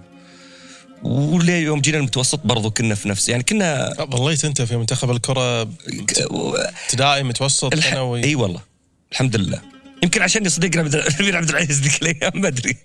وليه 1.04 1.54
يوم 1.54 1.82
جينا 1.82 1.98
المتوسط 1.98 2.40
برضو 2.46 2.72
كنا 2.72 2.96
في 2.96 3.10
نفس 3.10 3.30
يعني 3.30 3.44
كنا 3.44 3.94
ظليت 4.16 4.46
انت 4.46 4.62
في 4.62 4.78
منتخب 4.78 5.12
الكرة 5.12 5.62
ابتدائي 5.62 7.24
متوسط 7.24 7.74
الح... 7.74 7.90
ثانوي؟ 7.90 8.24
إي 8.24 8.36
والله 8.36 8.62
الحمد 9.12 9.36
لله. 9.36 9.62
يمكن 10.04 10.22
عشان 10.22 10.50
صديقنا 10.50 10.82
الامير 10.82 11.38
عبد 11.38 11.50
العزيز 11.50 11.82
ذيك 11.82 12.02
الأيام 12.02 12.42
ما 12.42 12.48
أدري. 12.48 12.78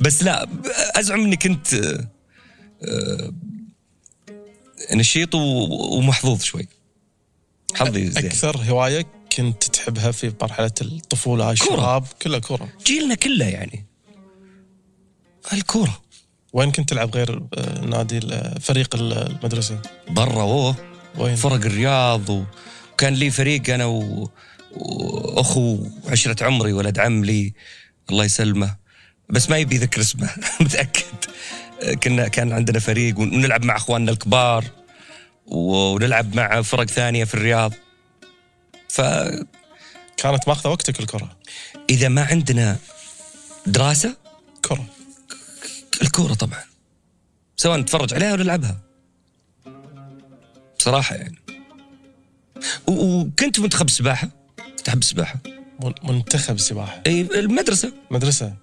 بس 0.00 0.22
لا 0.22 0.48
أزعم 0.94 1.20
إني 1.20 1.36
كنت 1.36 1.74
آه، 1.74 2.08
آه، 2.82 3.32
نشيط 4.94 5.34
ومحظوظ 5.34 6.42
شوي. 6.42 6.68
حظي 7.74 8.10
زين. 8.10 8.26
أكثر 8.26 8.56
هواية 8.56 9.06
كنت 9.36 9.64
تحبها 9.64 10.10
في 10.10 10.32
مرحلة 10.42 10.70
الطفولة 10.82 11.50
الشباب 11.50 12.04
كلها 12.22 12.38
كره 12.38 12.68
جيلنا 12.86 13.14
كله 13.14 13.44
يعني. 13.44 13.86
الكورة. 15.52 16.02
وين 16.52 16.72
كنت 16.72 16.88
تلعب 16.88 17.16
غير 17.16 17.42
آه، 17.54 17.80
نادي 17.84 18.20
فريق 18.60 18.94
ال- 18.96 19.12
المدرسة؟ 19.12 19.78
برا 20.10 20.42
اوه 20.42 20.76
وين؟ 21.18 21.36
فرق 21.36 21.52
الرياض 21.54 22.30
وكان 22.92 23.14
لي 23.14 23.30
فريق 23.30 23.70
أنا 23.74 23.84
و... 23.86 24.30
وأخو 24.76 25.78
عشرة 26.08 26.44
عمري 26.44 26.72
ولد 26.72 26.98
عم 26.98 27.24
لي 27.24 27.52
الله 28.10 28.24
يسلمه. 28.24 28.76
بس 29.30 29.50
ما 29.50 29.58
يبي 29.58 29.76
ذكر 29.76 30.00
اسمه 30.00 30.30
متأكد. 30.60 31.04
كنا 32.02 32.28
كان 32.28 32.52
عندنا 32.52 32.78
فريق 32.78 33.18
ونلعب 33.18 33.64
مع 33.64 33.76
إخواننا 33.76 34.12
الكبار 34.12 34.64
ونلعب 35.46 36.34
مع 36.36 36.62
فرق 36.62 36.84
ثانية 36.86 37.24
في 37.24 37.34
الرياض. 37.34 37.72
ف 38.88 39.00
كانت 40.16 40.48
ماخذة 40.48 40.68
وقتك 40.70 41.00
الكرة. 41.00 41.36
إذا 41.90 42.08
ما 42.08 42.22
عندنا 42.24 42.76
دراسة 43.66 44.16
كرة. 44.64 44.86
الكورة 46.02 46.34
طبعا. 46.34 46.60
سواء 47.56 47.78
نتفرج 47.78 48.14
عليها 48.14 48.32
ولا 48.32 48.42
نلعبها. 48.42 48.80
بصراحة 50.78 51.16
يعني. 51.16 51.38
وكنت 52.86 53.60
منتخب 53.60 53.90
سباحة. 53.90 54.28
كنت 54.78 54.88
أحب 54.88 54.98
السباحة. 54.98 55.38
من- 55.82 55.92
منتخب 56.02 56.58
سباحة. 56.58 57.02
إي 57.06 57.20
المدرسة. 57.20 57.92
مدرسة. 58.10 58.54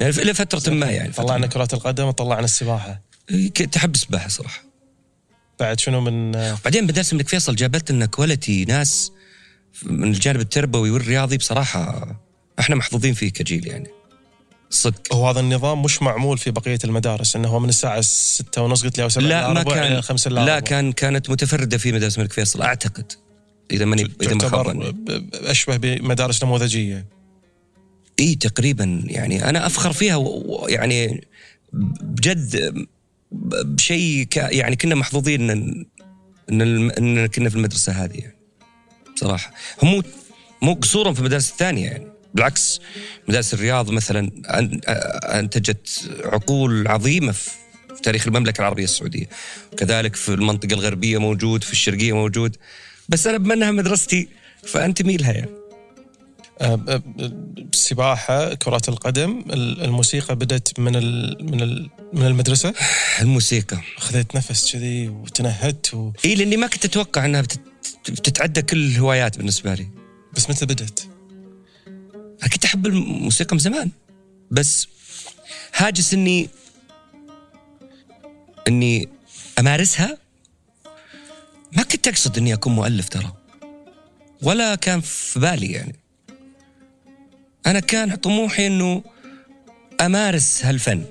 يعني 0.00 0.12
إلى 0.18 0.34
فترة 0.34 0.72
ما 0.72 0.86
يعني 0.90 1.12
طلعنا 1.12 1.46
كرة 1.46 1.68
القدم 1.72 2.04
وطلعنا 2.04 2.44
السباحة. 2.44 3.00
كنت 3.56 3.76
أحب 3.76 3.94
السباحة 3.94 4.28
صراحة. 4.28 4.62
بعد 5.60 5.80
شنو 5.80 6.00
من 6.00 6.32
بعدين 6.64 6.84
مدارس 6.84 7.12
الملك 7.12 7.28
فيصل 7.28 7.56
جابت 7.56 7.90
لنا 7.92 8.06
quality 8.06 8.64
ناس 8.64 9.12
من 9.84 10.08
الجانب 10.08 10.40
التربوي 10.40 10.90
والرياضي 10.90 11.36
بصراحة 11.36 12.06
إحنا 12.58 12.76
محظوظين 12.76 13.14
فيه 13.14 13.30
كجيل 13.32 13.66
يعني. 13.66 13.88
صدق. 14.70 15.14
هو 15.14 15.28
هذا 15.28 15.40
النظام 15.40 15.82
مش 15.82 16.02
معمول 16.02 16.38
في 16.38 16.50
بقية 16.50 16.78
المدارس 16.84 17.36
إنه 17.36 17.48
هو 17.48 17.58
من 17.60 17.68
الساعة 17.68 18.00
6 18.00 18.62
ونص 18.62 18.82
قلت 18.84 18.98
لي 18.98 19.04
أو 19.04 19.08
7 19.08 19.26
لا 19.28 19.52
ما 19.52 19.62
كان 19.62 20.00
5 20.00 20.30
لا 20.30 20.60
كان 20.60 20.92
كانت 20.92 21.30
متفردة 21.30 21.78
في 21.78 21.92
مدارس 21.92 22.16
الملك 22.18 22.32
فيصل 22.32 22.62
أعتقد. 22.62 23.12
إذا 23.70 23.84
ماني 23.84 24.02
إذا 24.22 24.34
ما 24.34 24.94
أشبه 25.34 25.76
بمدارس 25.76 26.44
نموذجية. 26.44 27.06
إي 28.20 28.34
تقريبا 28.34 29.02
يعني. 29.04 29.48
أنا 29.48 29.66
أفخر 29.66 29.92
فيها 29.92 30.16
و- 30.16 30.66
يعني 30.68 31.26
بجد 32.02 32.74
بشيء 33.32 34.28
يعني 34.36 34.76
كنا 34.76 34.94
محظوظين 34.94 35.50
ان 35.50 35.86
إن 36.50 36.90
إن 36.90 37.26
كنا 37.26 37.48
في 37.48 37.56
المدرسة 37.56 37.92
هذه 37.92 38.18
يعني 38.18 38.38
بصراحه 39.16 39.52
هم 39.82 39.90
مو 39.90 40.02
مو 40.62 40.72
قصورا 40.72 41.12
في 41.12 41.20
المدارس 41.20 41.50
الثانية 41.50 41.86
يعني 41.86 42.06
بالعكس 42.34 42.80
مدارس 43.28 43.54
الرياض 43.54 43.90
مثلا 43.90 44.30
أنتجت 45.38 46.10
عقول 46.24 46.88
عظيمة 46.88 47.32
في 47.32 47.50
تاريخ 48.02 48.26
المملكة 48.26 48.60
العربية 48.60 48.84
السعودية. 48.84 49.28
وكذلك 49.72 50.16
في 50.16 50.28
المنطقة 50.28 50.74
الغربية 50.74 51.18
موجود 51.18 51.64
في 51.64 51.72
الشرقية 51.72 52.12
موجود. 52.12 52.56
بس 53.08 53.26
أنا 53.26 53.38
بما 53.38 53.54
إنها 53.54 53.70
مدرستي 53.70 54.28
فانتمي 54.62 55.16
لها 55.16 55.32
يعني. 55.32 55.59
السباحه 56.62 58.54
كرة 58.54 58.82
القدم 58.88 59.44
ال- 59.50 59.84
الموسيقى 59.84 60.36
بدأت 60.36 60.78
من 60.78 60.96
ال 60.96 61.36
من 61.50 61.60
ال 61.62 61.90
من 62.12 62.26
المدرسة؟ 62.26 62.74
الموسيقى. 63.20 63.78
خذيت 63.96 64.34
نفس 64.36 64.72
كذي 64.72 65.08
وتنهدت 65.08 65.94
و... 65.94 66.12
إي 66.24 66.34
لأني 66.34 66.56
ما 66.56 66.66
كنت 66.66 66.84
أتوقع 66.84 67.24
أنها 67.24 67.40
بتت- 67.40 67.60
بتتعدى 68.10 68.62
كل 68.62 68.76
الهوايات 68.86 69.36
بالنسبة 69.36 69.74
لي. 69.74 69.88
بس 70.36 70.50
متى 70.50 70.66
بدت؟ 70.66 71.08
كنت 72.52 72.64
أحب 72.64 72.86
الموسيقى 72.86 73.54
من 73.56 73.60
زمان. 73.60 73.90
بس 74.50 74.88
هاجس 75.76 76.14
إني 76.14 76.48
إني 78.68 79.08
أمارسها. 79.58 80.18
ما 81.72 81.82
كنت 81.82 82.08
أقصد 82.08 82.38
إني 82.38 82.54
أكون 82.54 82.72
مؤلف 82.74 83.08
ترى. 83.08 83.32
ولا 84.42 84.74
كان 84.74 85.00
في 85.00 85.40
بالي 85.40 85.66
يعني. 85.72 85.99
أنا 87.66 87.80
كان 87.80 88.16
طموحي 88.16 88.66
إنه 88.66 89.02
أمارس 90.00 90.64
هالفن. 90.64 91.04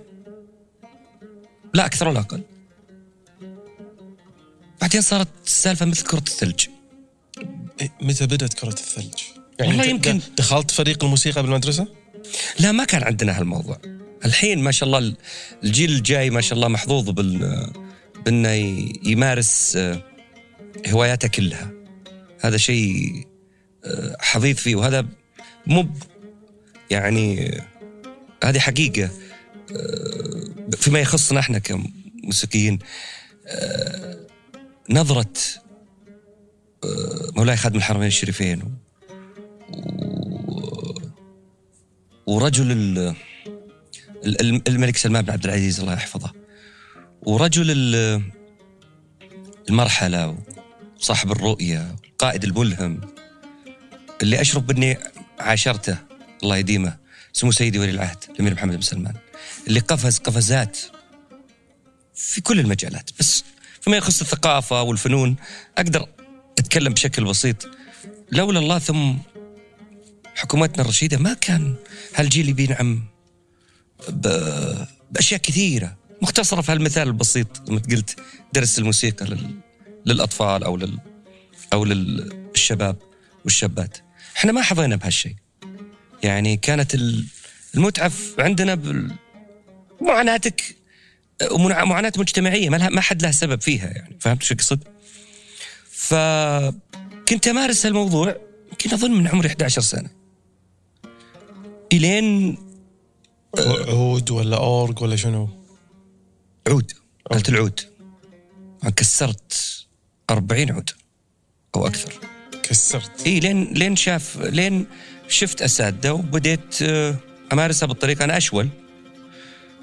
لا 1.73 1.85
أكثر 1.85 2.07
ولا 2.07 2.19
أقل. 2.19 2.41
بعدين 4.81 5.01
صارت 5.01 5.27
السالفة 5.45 5.85
مثل 5.85 6.03
كرة 6.03 6.17
الثلج. 6.27 6.67
متى 8.01 8.25
بدأت 8.25 8.53
كرة 8.53 8.67
الثلج؟ 8.69 9.13
يعني 9.59 9.71
والله 9.71 9.85
يمكن- 9.85 10.21
دخلت 10.37 10.71
فريق 10.71 11.03
الموسيقى 11.03 11.41
بالمدرسة؟ 11.41 11.87
لا 12.59 12.71
ما 12.71 12.83
كان 12.83 13.03
عندنا 13.03 13.39
هالموضوع. 13.39 13.77
الحين 14.25 14.59
ما 14.59 14.71
شاء 14.71 14.87
الله 14.87 15.15
الجيل 15.63 15.91
الجاي 15.91 16.29
ما 16.29 16.41
شاء 16.41 16.53
الله 16.53 16.67
محظوظ 16.67 17.09
بال 17.09 17.71
بأنه 18.25 18.49
يمارس 19.05 19.75
آه، 19.75 20.03
هواياته 20.87 21.27
كلها. 21.27 21.71
هذا 22.41 22.57
شيء 22.57 23.11
آه، 23.85 24.15
حظيظ 24.19 24.55
فيه 24.57 24.75
وهذا 24.75 25.05
مو 25.67 25.89
يعني 26.91 27.57
هذه 28.43 28.59
حقيقة. 28.59 29.09
آه، 29.75 30.75
فيما 30.77 30.99
يخصنا 30.99 31.39
إحنا 31.39 31.59
كموسيقيين 31.59 32.79
آه، 33.47 34.27
نظرة 34.89 35.33
آه، 36.83 37.31
مولاي 37.35 37.57
خادم 37.57 37.77
الحرمين 37.77 38.07
الشريفين 38.07 38.63
ورجل 42.27 42.71
ال- 42.71 43.15
ال- 44.25 44.67
الملك 44.67 44.97
سلمان 44.97 45.25
بن 45.25 45.31
عبد 45.31 45.45
العزيز 45.45 45.79
الله 45.79 45.93
يحفظه 45.93 46.31
ورجل 47.21 47.71
ال- 47.71 48.21
المرحلة 49.69 50.37
وصاحب 50.99 51.31
الرؤية 51.31 51.95
القائد 52.11 52.43
الملهم 52.43 53.01
اللي 54.21 54.41
أشرف 54.41 54.63
بأني 54.63 54.97
عاشرته. 55.39 55.97
الله 56.43 56.57
يديمه. 56.57 56.97
سمو 57.33 57.51
سيدي 57.51 57.79
ولي 57.79 57.91
العهد 57.91 58.17
الأمير 58.29 58.53
محمد 58.53 58.75
بن 58.75 58.81
سلمان 58.81 59.13
اللي 59.67 59.79
قفز 59.79 60.17
قفزات 60.17 60.77
في 62.15 62.41
كل 62.41 62.59
المجالات. 62.59 63.09
بس 63.19 63.43
فيما 63.81 63.97
يخص 63.97 64.21
الثقافة 64.21 64.81
والفنون 64.81 65.35
أقدر 65.77 66.07
أتكلم 66.59 66.93
بشكل 66.93 67.23
بسيط. 67.25 67.69
لولا 68.31 68.59
الله 68.59 68.79
ثم 68.79 69.13
حكومتنا 70.35 70.81
الرشيدة 70.83 71.17
ما 71.17 71.33
كان 71.33 71.75
هالجيل 72.15 72.53
بينعم 72.53 73.03
ب- 74.09 74.85
بأشياء 75.11 75.39
كثيرة. 75.41 75.97
مختصرة 76.21 76.61
في 76.61 76.71
هالمثال 76.71 77.07
البسيط 77.07 77.69
لما 77.69 77.79
قلت 77.91 78.19
درس 78.53 78.79
الموسيقى 78.79 79.25
لل... 79.25 79.59
للأطفال 80.05 80.63
أو 80.63 80.77
لل... 80.77 80.99
أو 81.73 81.85
للشباب 81.85 82.95
والشابات. 83.43 83.97
إحنا 84.37 84.51
ما 84.51 84.61
حظينا 84.61 84.95
بهالشيء. 84.95 85.35
يعني 86.23 86.57
كانت 86.57 86.95
ال- 86.95 87.25
المتعة 87.75 88.09
في- 88.09 88.41
عندنا 88.41 88.75
معاناتك 90.01 90.75
ومعاناة 91.51 91.85
معاناة 91.85 92.13
مجتمعية 92.17 92.69
ما, 92.69 93.01
حد 93.01 93.21
له 93.21 93.31
سبب 93.31 93.61
فيها 93.61 93.87
يعني. 93.89 94.17
فهمت 94.19 94.43
شو 94.43 94.53
أقصد؟ 94.55 94.83
فكنت 95.91 97.47
أمارس 97.47 97.85
هالموضوع 97.85 98.35
يمكن 98.71 98.93
أظن 98.93 99.11
من 99.11 99.27
عمري 99.27 99.47
11 99.47 99.81
سنة. 99.81 100.09
إلين 101.93 102.57
عود 103.87 104.31
ولا 104.31 104.57
أورج 104.57 105.01
ولا 105.01 105.15
شنو؟ 105.15 105.49
عود. 106.67 106.91
قلت 107.31 107.49
العود. 107.49 107.79
كسرت 108.95 109.85
40 110.29 110.71
عود 110.71 110.89
أو 111.75 111.87
أكثر. 111.87 112.13
كسرت. 112.63 113.27
إي 113.27 113.39
لين 113.39 113.73
لين 113.73 113.95
شاف 113.95 114.37
لين 114.37 114.85
شفت 115.29 115.61
أساتذة 115.61 116.11
وبديت 116.11 116.81
آه، 116.81 117.15
أمارسها 117.53 117.87
بالطريقة 117.87 118.25
أنا 118.25 118.37
أشول. 118.37 118.69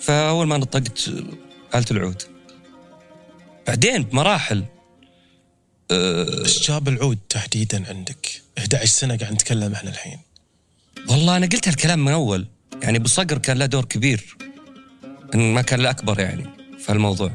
فأول 0.00 0.46
ما 0.46 0.56
نطقت 0.56 1.08
آه، 1.08 1.78
آلة 1.78 1.86
العود. 1.90 2.22
بعدين 3.66 4.02
بمراحل 4.02 4.64
آه، 5.90 6.44
إيش 6.44 6.70
جاب 6.70 6.88
العود 6.88 7.18
تحديدا 7.28 7.88
عندك؟ 7.88 8.42
11 8.58 8.86
سنة 8.86 9.16
قاعد 9.16 9.32
نتكلم 9.32 9.72
إحنا 9.72 9.90
الحين. 9.90 10.18
والله 11.08 11.36
أنا 11.36 11.46
قلت 11.46 11.68
هالكلام 11.68 12.04
من 12.04 12.12
أول. 12.12 12.46
يعني 12.82 12.98
ابو 12.98 13.08
صقر 13.08 13.38
كان 13.38 13.58
له 13.58 13.66
دور 13.66 13.84
كبير. 13.84 14.36
إن 15.34 15.54
ما 15.54 15.62
كان 15.62 15.80
له 15.80 15.90
أكبر 15.90 16.20
يعني 16.20 16.46
في 16.78 16.92
الموضوع. 16.92 17.32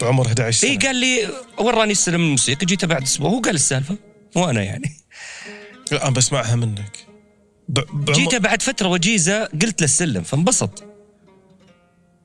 بعمر 0.00 0.26
11 0.26 0.60
سنة. 0.60 0.70
اي 0.70 0.76
قال 0.76 0.96
لي 0.96 1.28
وراني 1.58 1.92
السلم 1.92 2.20
الموسيقي 2.20 2.66
جيته 2.66 2.86
بعد 2.86 3.02
أسبوع. 3.02 3.30
هو 3.30 3.40
قال 3.40 3.54
السالفة 3.54 3.96
مو 4.36 4.50
أنا 4.50 4.62
يعني. 4.62 4.96
لا 5.92 6.10
بسمعها 6.10 6.56
منك. 6.56 7.06
ب... 7.68 8.10
جيته 8.12 8.38
بعد 8.38 8.62
فترة 8.62 8.88
وجيزة 8.88 9.44
قلت 9.44 9.80
له 9.80 9.84
السلم 9.84 10.22
فانبسط 10.22 10.84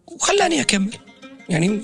وخلاني 0.07 0.61
أكمل. 0.61 0.97
يعني 1.49 1.81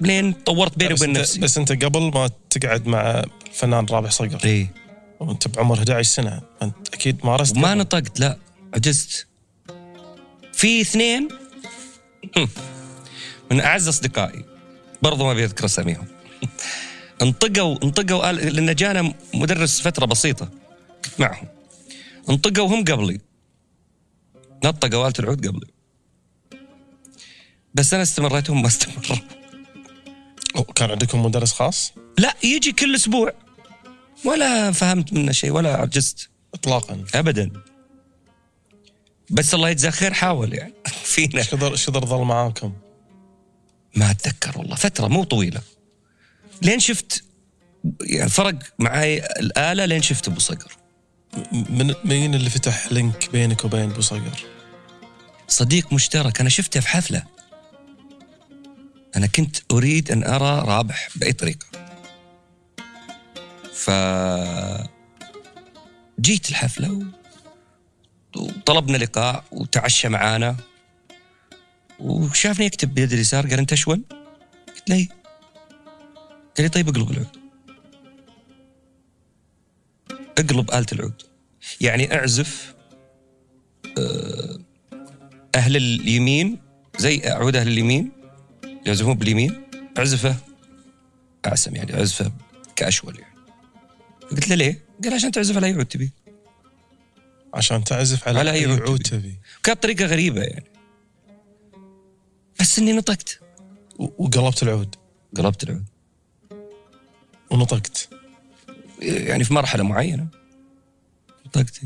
لين 0.00 0.32
طورت 0.32 0.78
بيني 0.78 0.94
وبين 0.94 1.12
نفسي. 1.12 1.40
بس 1.40 1.58
أنت 1.58 1.84
قبل 1.84 2.00
ما 2.14 2.30
تقعد 2.50 2.86
مع 2.86 3.24
الفنان 3.46 3.86
رابح 3.90 4.10
صقر. 4.10 4.38
اي 4.44 4.68
وأنت 5.20 5.48
بعمر 5.48 5.78
11 5.78 6.02
سنة. 6.02 6.40
أنت 6.62 6.94
أكيد 6.94 7.26
مارست 7.26 7.52
قبل. 7.52 7.62
نطقت 7.74 8.20
لا 8.20 8.38
عجزت. 8.74 9.26
في 10.52 10.80
اثنين 10.80 11.28
من 13.50 13.60
أعز 13.60 13.88
أصدقائي 13.88 14.44
برضو 15.02 15.26
ما 15.26 15.34
بيذكر 15.34 15.64
اساميهم. 15.64 16.06
انطقوا 17.22 17.76
انطقوا 17.84 18.26
قال 18.26 18.36
لأن 18.36 18.74
جانا 18.74 19.14
مدرس 19.34 19.80
فترة 19.80 20.06
بسيطة. 20.06 20.48
معهم 21.18 21.48
انطقوا 22.30 22.68
هم 22.68 22.84
قبلي. 22.84 23.20
نطقوا 24.64 25.06
آلة 25.06 25.14
العود 25.18 25.46
قبلي. 25.46 25.66
بس 27.74 27.94
أنا 27.94 28.02
استمريت 28.02 28.50
هم 28.50 28.62
ما 28.62 28.68
استمروا. 28.68 29.18
كان 30.74 30.90
عندكم 30.90 31.24
مدرس 31.24 31.52
خاص؟ 31.52 31.92
لا 32.18 32.34
يجي 32.42 32.72
كل 32.72 32.94
أسبوع. 32.94 33.32
ولا 34.24 34.72
فهمت 34.72 35.12
منه 35.12 35.32
شيء 35.32 35.50
ولا 35.50 35.76
عجزت 35.76 36.28
اطلاقا. 36.54 37.04
ابدا. 37.14 37.50
بس 39.30 39.54
الله 39.54 39.68
يجزاه 39.68 39.90
خير 39.90 40.12
حاول 40.14 40.54
يعني. 40.54 40.74
فينا. 41.14 41.38
إيش 41.38 41.90
قدر 41.90 42.06
ظل 42.06 42.22
معاكم؟ 42.24 42.72
ما 43.96 44.10
أتذكر 44.10 44.58
والله. 44.58 44.76
فترة 44.76 45.06
مو 45.08 45.24
طويلة. 45.24 45.60
لين 46.62 46.78
شفت 46.78 47.24
يعني 48.00 48.30
فرق 48.30 48.54
معي 48.78 49.18
الآلة 49.18 49.84
لين 49.84 50.02
شفت 50.02 50.28
أبو 50.28 50.40
صقر. 50.40 50.77
من 51.52 51.94
مين 52.04 52.34
اللي 52.34 52.50
فتح 52.50 52.92
لينك 52.92 53.30
بينك 53.32 53.64
وبين 53.64 53.90
أبو 53.90 54.00
صقر؟ 54.00 54.44
صديق 55.48 55.92
مشترك 55.92 56.40
أنا 56.40 56.48
شفته 56.48 56.80
في 56.80 56.88
حفلة 56.88 57.22
أنا 59.16 59.26
كنت 59.26 59.56
أريد 59.72 60.10
أن 60.10 60.24
أرى 60.24 60.68
رابح 60.68 61.08
بأي 61.16 61.32
طريقة 61.32 61.66
ف 63.72 63.90
جيت 66.20 66.50
الحفلة 66.50 66.92
و... 66.92 67.02
وطلبنا 68.36 68.96
لقاء 68.96 69.44
وتعشى 69.50 70.08
معانا 70.08 70.56
وشافني 71.98 72.66
يكتب 72.66 72.94
بيد 72.94 73.12
اليسار 73.12 73.46
قال 73.46 73.58
أنت 73.58 73.72
اشول؟ 73.72 74.02
قلت 74.68 74.90
له 74.90 74.96
إيه. 74.96 75.08
قال 76.56 76.64
لي 76.64 76.68
طيب 76.68 76.88
اقلب 76.88 77.10
العود 77.10 77.47
أقلب 80.38 80.70
آلة 80.70 80.86
العود. 80.92 81.22
يعني 81.80 82.14
أعزف 82.14 82.74
آه، 83.98 84.58
أهل 85.54 85.76
اليمين 85.76 86.58
زي 86.98 87.22
عود 87.28 87.56
أهل 87.56 87.68
اليمين 87.68 88.12
يعزفون 88.86 89.14
باليمين. 89.14 89.62
أعزفه 89.98 90.36
اعسم 91.46 91.76
يعني 91.76 91.94
أعزفه 91.94 92.32
كأشول 92.76 93.18
يعني. 93.18 93.34
قلت 94.30 94.48
له 94.48 94.54
ليه؟ 94.54 94.84
قال 95.04 95.14
عشان 95.14 95.30
تعزف 95.32 95.56
على 95.56 95.66
أي 95.66 95.72
عود 95.72 95.86
تبي. 95.86 96.10
عشان 97.54 97.84
تعزف 97.84 98.28
على, 98.28 98.38
على 98.38 98.52
أي 98.52 98.64
عود 98.64 99.02
تبي. 99.02 99.36
كانت 99.62 99.82
طريقه 99.82 100.06
غريبة 100.06 100.40
يعني. 100.42 100.70
بس 102.60 102.78
إني 102.78 102.92
نطقت. 102.92 103.40
وقلبت 103.98 104.62
العود. 104.62 104.94
قلبت 105.36 105.62
العود. 105.62 105.84
ونطقت. 107.50 108.08
يعني 109.02 109.44
في 109.44 109.54
مرحلة 109.54 109.82
معينة 109.82 110.26
نطقت 111.46 111.80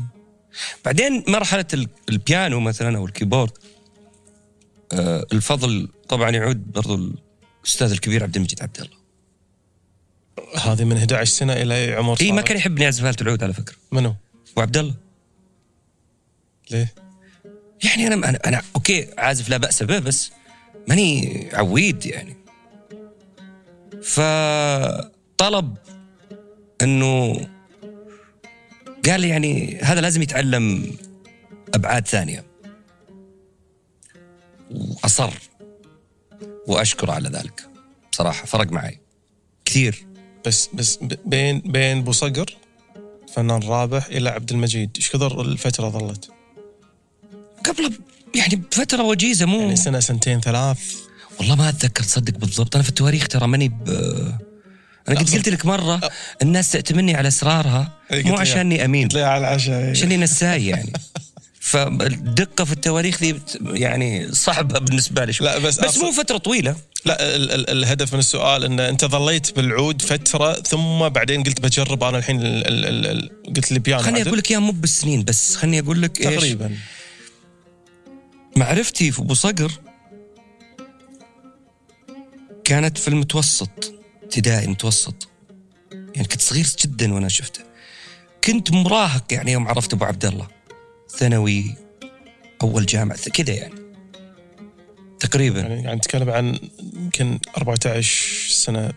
بعدين 0.85 1.23
مرحلة 1.27 1.65
ال- 1.73 1.87
البيانو 2.09 2.59
مثلا 2.59 2.97
أو 2.97 3.05
الكيبورد 3.05 3.51
آه، 4.93 5.25
الفضل 5.33 5.89
طبعا 6.09 6.29
يعود 6.29 6.71
برضو 6.71 7.11
الأستاذ 7.63 7.91
الكبير 7.91 8.23
عبد 8.23 8.35
المجيد 8.35 8.61
عبد 8.61 8.77
الله 8.81 8.97
هذه 10.73 10.83
من 10.83 10.97
11 10.97 11.31
سنة 11.31 11.53
إلى 11.53 11.93
عمر 11.93 12.17
إي 12.21 12.31
ما؟ 12.31 12.41
كان 12.41 12.57
يحبني 12.57 12.85
اعزف 12.85 13.05
آلة 13.05 13.15
العود 13.21 13.43
على 13.43 13.53
فكرة 13.53 13.75
منو؟ 13.91 14.15
وعبد 14.57 14.77
الله 14.77 14.93
ليه؟ 16.71 16.93
يعني 17.83 18.07
أنا 18.07 18.29
أنا, 18.29 18.39
أنا 18.45 18.61
أوكي 18.75 19.07
عازف 19.17 19.49
لا 19.49 19.57
بأس 19.57 19.83
به 19.83 19.99
بس 19.99 20.31
ماني 20.87 21.49
عويد 21.53 22.05
يعني 22.05 22.35
فطلب 24.03 25.77
إنه 26.81 27.33
قال 29.05 29.21
لي 29.21 29.29
يعني 29.29 29.79
هذا 29.81 30.01
لازم 30.01 30.21
يتعلم 30.21 30.95
أبعاد 31.73 32.07
ثانية. 32.07 32.45
وأصر 34.71 35.33
وأشكر 36.67 37.11
على 37.11 37.29
ذلك. 37.29 37.67
بصراحة 38.11 38.45
فرق 38.45 38.71
معي. 38.71 38.99
كثير. 39.65 40.05
بس 40.45 40.69
بس 40.73 40.99
بين 41.25 41.59
بين 41.59 41.97
أبو 41.97 42.11
صقر 42.11 42.57
فنان 43.33 43.63
رابح 43.63 44.05
إلى 44.05 44.29
عبد 44.29 44.51
المجيد. 44.51 44.91
إيش 44.95 45.09
كثر 45.09 45.41
الفترة 45.41 45.89
ظلت؟ 45.89 46.31
قبل 47.65 47.93
يعني 48.35 48.55
بفترة 48.55 49.03
وجيزة 49.03 49.45
مو 49.45 49.59
يعني 49.59 49.75
سنة 49.75 49.99
سنتين 49.99 50.41
ثلاث. 50.41 50.95
والله 51.39 51.55
ما 51.55 51.69
أتذكر 51.69 52.03
تصدق 52.03 52.37
بالضبط. 52.37 52.75
أنا 52.75 52.83
في 52.83 52.89
التواريخ 52.89 53.27
ترى 53.27 53.47
ماني 53.47 53.69
ب 53.69 53.83
أنا 55.09 55.19
قد 55.19 55.33
قلت 55.33 55.49
لك 55.49 55.65
مرة 55.65 56.01
الناس 56.41 56.71
تأتمني 56.71 57.15
على 57.15 57.27
أسرارها 57.27 57.91
إيه، 58.11 58.23
مو 58.23 58.35
عشاني 58.35 58.85
أمين. 58.85 59.07
قلت 59.07 59.13
لي 59.13 59.23
على 59.23 59.47
العشاء 59.47 59.89
عشاني 59.89 60.17
نساي 60.17 60.67
يعني. 60.67 60.93
فالدقه 61.59 62.65
في 62.65 62.71
التواريخ 62.71 63.23
ذي 63.23 63.39
يعني 63.61 64.31
صعبه 64.31 64.79
بالنسبة 64.79 65.25
لي 65.25 65.33
شوي. 65.33 65.47
لا 65.47 65.57
بس 65.57 65.79
بس 65.79 65.97
مو 65.97 66.11
فترة 66.11 66.37
طويلة. 66.37 66.75
لا 67.05 67.35
ال 67.35 67.51
ال 67.51 67.69
الهدف 67.69 68.13
من 68.13 68.19
السؤال 68.19 68.63
إن 68.63 68.79
أنت 68.79 69.05
ظليت 69.05 69.55
بالعود 69.55 70.01
فترة 70.01 70.53
ثم 70.53 71.09
بعدين 71.09 71.43
قلت 71.43 71.61
بجرب 71.61 72.03
أنا 72.03 72.17
الحين 72.17 72.41
ال 72.41 72.67
ال 72.67 72.85
ال 72.85 73.07
ال 73.07 73.53
قلت 73.55 73.71
لي 73.71 73.79
بيانو 73.79 74.03
خليني؟ 74.03 74.21
أقول 74.21 74.37
لك 74.37 74.51
إياها 74.51 74.59
مو 74.59 74.71
بالسنين 74.71 75.23
بس. 75.23 75.55
خليني 75.55 75.79
أقول 75.79 76.01
لك 76.01 76.21
إيش. 76.21 76.35
تقريبا. 76.35 76.77
معرفتي 78.55 79.11
في 79.11 79.19
أبو 79.19 79.33
صقر 79.33 79.71
كانت 82.63 82.97
في 82.97 83.07
المتوسط. 83.07 83.93
ابتدائي 84.23 84.67
متوسط. 84.67 85.27
يعني 85.91 86.27
كنت 86.27 86.41
صغير 86.41 86.65
جدا 86.81 87.13
وأنا 87.13 87.27
شفته. 87.27 87.61
كنت 88.43 88.71
مراهق 88.71 89.33
يعني 89.33 89.51
يوم 89.51 89.67
عرفت 89.67 89.93
أبو 89.93 90.05
عبد 90.05 90.25
الله. 90.25 90.47
ثانوي 91.09 91.75
أول 92.61 92.85
جامعة 92.85 93.29
كذا 93.29 93.53
يعني. 93.53 93.75
تقريبا. 95.19 95.59
يعني 95.59 95.83
يعني 95.83 95.95
نتكلم 95.95 96.29
عن 96.29 96.59
يمكن 96.93 97.39
14 97.57 98.49
سنة. 98.53 98.91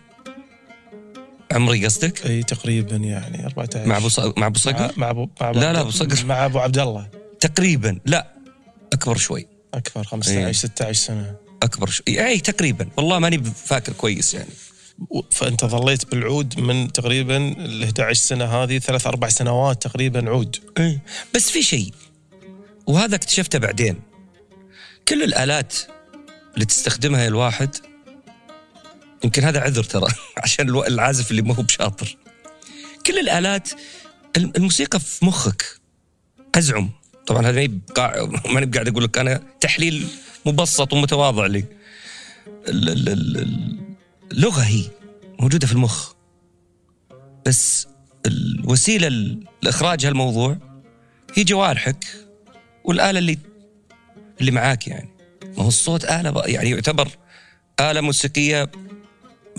عمري 1.52 1.84
قصدك؟ 1.84 2.26
أي 2.26 2.42
تقريبا 2.42 2.96
يعني 2.96 3.46
14 3.46 3.86
مع 3.88 3.96
أبو 3.96 4.08
ص- 4.08 4.20
مع 4.36 4.46
أبو 4.46 4.58
صقر؟ 4.58 4.92
مع 4.96 5.10
ابو 5.10 5.28
لا، 5.40 5.72
لا، 5.72 5.80
أبو 5.80 5.90
صقر. 5.90 6.24
مع 6.26 6.44
أبو 6.44 6.58
عبد 6.58 6.78
الله. 6.78 7.08
تقريبا. 7.40 7.98
لا 8.04 8.32
أكبر 8.92 9.16
شوي. 9.16 9.46
أكبر 9.74 10.04
15 10.04 10.46
إيه. 10.46 10.52
16 10.52 10.92
سنة. 11.06 11.36
أكبر 11.62 11.90
شوي. 11.90 12.26
اي 12.26 12.38
تقريبا. 12.40 12.88
والله 12.96 13.18
ماني 13.18 13.42
فاكر 13.44 13.92
كويس 13.92 14.34
يعني. 14.34 14.48
فأنت 15.30 15.64
ظليت 15.64 16.10
بالعود 16.10 16.60
من 16.60 16.92
تقريبا 16.92 17.36
ال 17.36 17.82
11 17.82 18.14
سنة 18.20 18.44
هذه 18.44 18.78
ثلاث 18.78 19.06
أربع 19.06 19.28
سنوات 19.28 19.82
تقريبا 19.82 20.30
عود. 20.30 20.56
إيه. 20.78 21.02
بس 21.34 21.50
في 21.50 21.62
شيء 21.62 21.92
وهذا 22.86 23.14
اكتشفته 23.14 23.58
بعدين. 23.58 24.00
كل 25.08 25.22
الآلات 25.22 25.74
اللي 26.54 26.64
تستخدمها 26.64 27.26
الواحد 27.26 27.76
يمكن 29.24 29.44
هذا 29.44 29.60
عذر 29.60 29.84
ترى 29.84 30.08
عشان 30.44 30.68
العازف 30.68 31.30
اللي 31.30 31.42
ما 31.42 31.54
هو 31.54 31.62
بشاطر. 31.62 32.16
كل 33.06 33.18
الآلات 33.18 33.68
الم- 34.36 34.52
الموسيقى 34.56 35.00
في 35.00 35.24
مخك 35.24 35.64
أزعم. 36.54 36.90
طبعا 37.26 37.46
هذا 37.46 37.66
بقاع- 37.66 38.28
ماني 38.54 38.66
قاعد 38.66 38.88
أقول 38.88 39.04
لك 39.04 39.18
أنا 39.18 39.42
تحليل 39.60 40.06
مبسط 40.46 40.92
ومتواضع 40.92 41.46
لي. 41.46 41.64
ال- 42.68 42.88
ال- 42.88 43.08
ال- 43.08 43.85
اللغة 44.32 44.60
هي 44.62 44.84
موجودة 45.40 45.66
في 45.66 45.72
المخ. 45.72 46.12
بس 47.46 47.86
الوسيلة 48.26 49.36
لإخراج 49.62 50.06
هالموضوع 50.06 50.58
هي 51.34 51.44
جوارحك 51.44 52.04
والآلة 52.84 53.18
اللي 53.18 53.38
اللي 54.40 54.50
معاك 54.50 54.88
يعني. 54.88 55.08
ما 55.56 55.62
هو 55.64 55.68
الصوت 55.68 56.04
آلة 56.04 56.42
يعني 56.46 56.70
يعتبر 56.70 57.08
آلة 57.80 58.00
موسيقية 58.00 58.70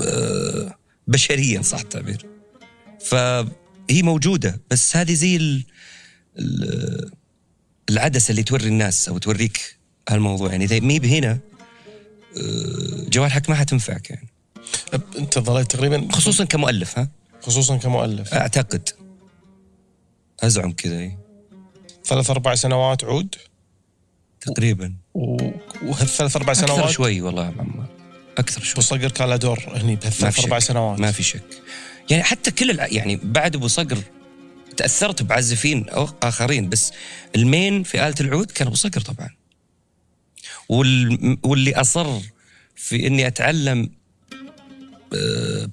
آه، 0.08 0.78
بشريا 1.08 1.62
صح 1.62 1.80
التعبير. 1.80 2.26
فهي 3.06 4.02
موجودة 4.04 4.62
بس 4.72 4.96
هذه 4.96 5.14
زي 5.14 5.36
ال- 5.36 5.64
ال- 6.40 7.12
العدسة 7.90 8.32
اللي 8.32 8.44
توري 8.44 8.68
الناس 8.68 9.10
أو 9.10 9.18
توريك 9.18 9.78
هالموضوع 10.10 10.52
يعني. 10.52 10.66
اذا 10.66 10.80
مي 10.80 11.00
بهنا 11.00 11.32
آه، 12.38 13.10
جوارحك 13.10 13.50
ما 13.50 13.56
حتنفعك 13.56 14.10
يعني. 14.10 14.28
انت 15.18 15.40
ظليت 15.40 15.72
تقريبا 15.72 16.08
خصوصا 16.12 16.46
كمؤلف 16.46 17.00
ها؟ 17.00 17.10
خصوصا 17.42 17.78
كمؤلف. 17.78 18.34
أعتقد. 18.34 18.90
أزعم 20.40 20.72
كذا 20.72 21.00
إيه. 21.00 21.18
ثلاث 22.06 22.30
أربع 22.30 22.56
سنوات 22.56 23.04
عود. 23.04 23.36
تقريبا. 24.42 24.94
و- 25.14 25.50
وهالثلاث 25.84 26.36
أربع 26.36 26.52
أكثر 26.52 26.68
سنوات؟ 26.68 26.90
شوي 26.90 27.22
والله 27.22 27.46
يا 27.46 27.54
عمار 27.60 27.88
أكثر 28.38 28.62
شوي. 28.62 28.72
ابو 28.74 28.82
صقر 28.82 29.12
كان 29.12 29.30
له 29.30 29.36
دور 29.36 29.64
هني 29.68 29.96
بهالثلاث 29.96 30.40
أربع. 30.40 30.60
سنوات. 30.60 31.00
ما 31.00 31.12
في 31.12 31.24
شك. 31.24 31.44
يعني 32.10 32.24
حتى 32.24 32.52
كل 32.52 32.70
الع... 32.72 32.88
يعني 32.88 33.16
بعد 33.24 33.56
أبو 33.56 33.68
صقر 33.68 33.98
تأثرت 34.78 35.24
بعازفين 35.24 35.90
أو 35.90 36.10
آخرين 36.24 36.70
بس 36.70 36.92
المين 37.36 37.84
في 37.84 38.08
اله 38.08 38.16
العود 38.22 38.52
كان 38.52 38.68
أبو 38.68 38.76
صقر 38.76 39.02
طبعا. 39.02 39.30
وال... 40.70 41.38
واللي 41.44 41.76
أصر 41.76 42.20
في 42.76 43.08
إني 43.08 43.28
أتعلم 43.28 43.90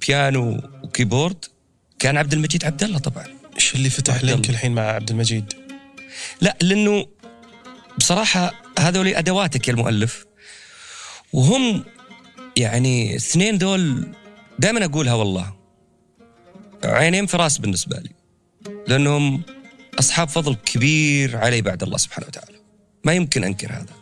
بيانو 0.07 0.61
و 0.83 0.89
keyboard. 0.89 1.45
كان 1.99 2.17
عبد 2.17 2.33
المجيد 2.33 2.65
عبد 2.65 2.83
الله 2.83 2.99
طبعا. 2.99 3.27
إيش 3.55 3.75
اللي 3.75 3.91
فتح 3.91 4.25
لينك. 4.25 4.51
الحين 4.51 4.75
مع 4.75 4.83
عبد 4.83 5.11
المجيد؟ 5.11 5.55
لا 6.41 6.57
لأنه 6.63 7.07
بصراحة 7.99 8.53
هذول 8.79 9.09
أدواتك 9.09 9.69
يا 9.69 9.73
المؤلف. 9.73 10.27
وهم 11.33 11.85
يعني 12.57 13.17
اثنين 13.17 13.59
دول 13.59 14.09
دائما 14.59 14.85
أقولها 14.85 15.15
والله. 15.15 15.55
عينين 16.85 17.27
في 17.27 17.37
راس 17.37 17.59
بالنسبة 17.59 17.97
لي. 17.99 18.11
لأنهم 18.89 19.43
أصحاب 19.99 20.29
فضل 20.29 20.55
كبير 20.55 21.37
علي 21.37 21.63
بعد 21.63 21.83
الله 21.83 21.97
سبحانه 21.97 22.27
وتعالى. 22.27 22.59
ما 23.05 23.13
يمكن 23.13 23.45
أنكر 23.45 23.73
هذا. 23.73 23.95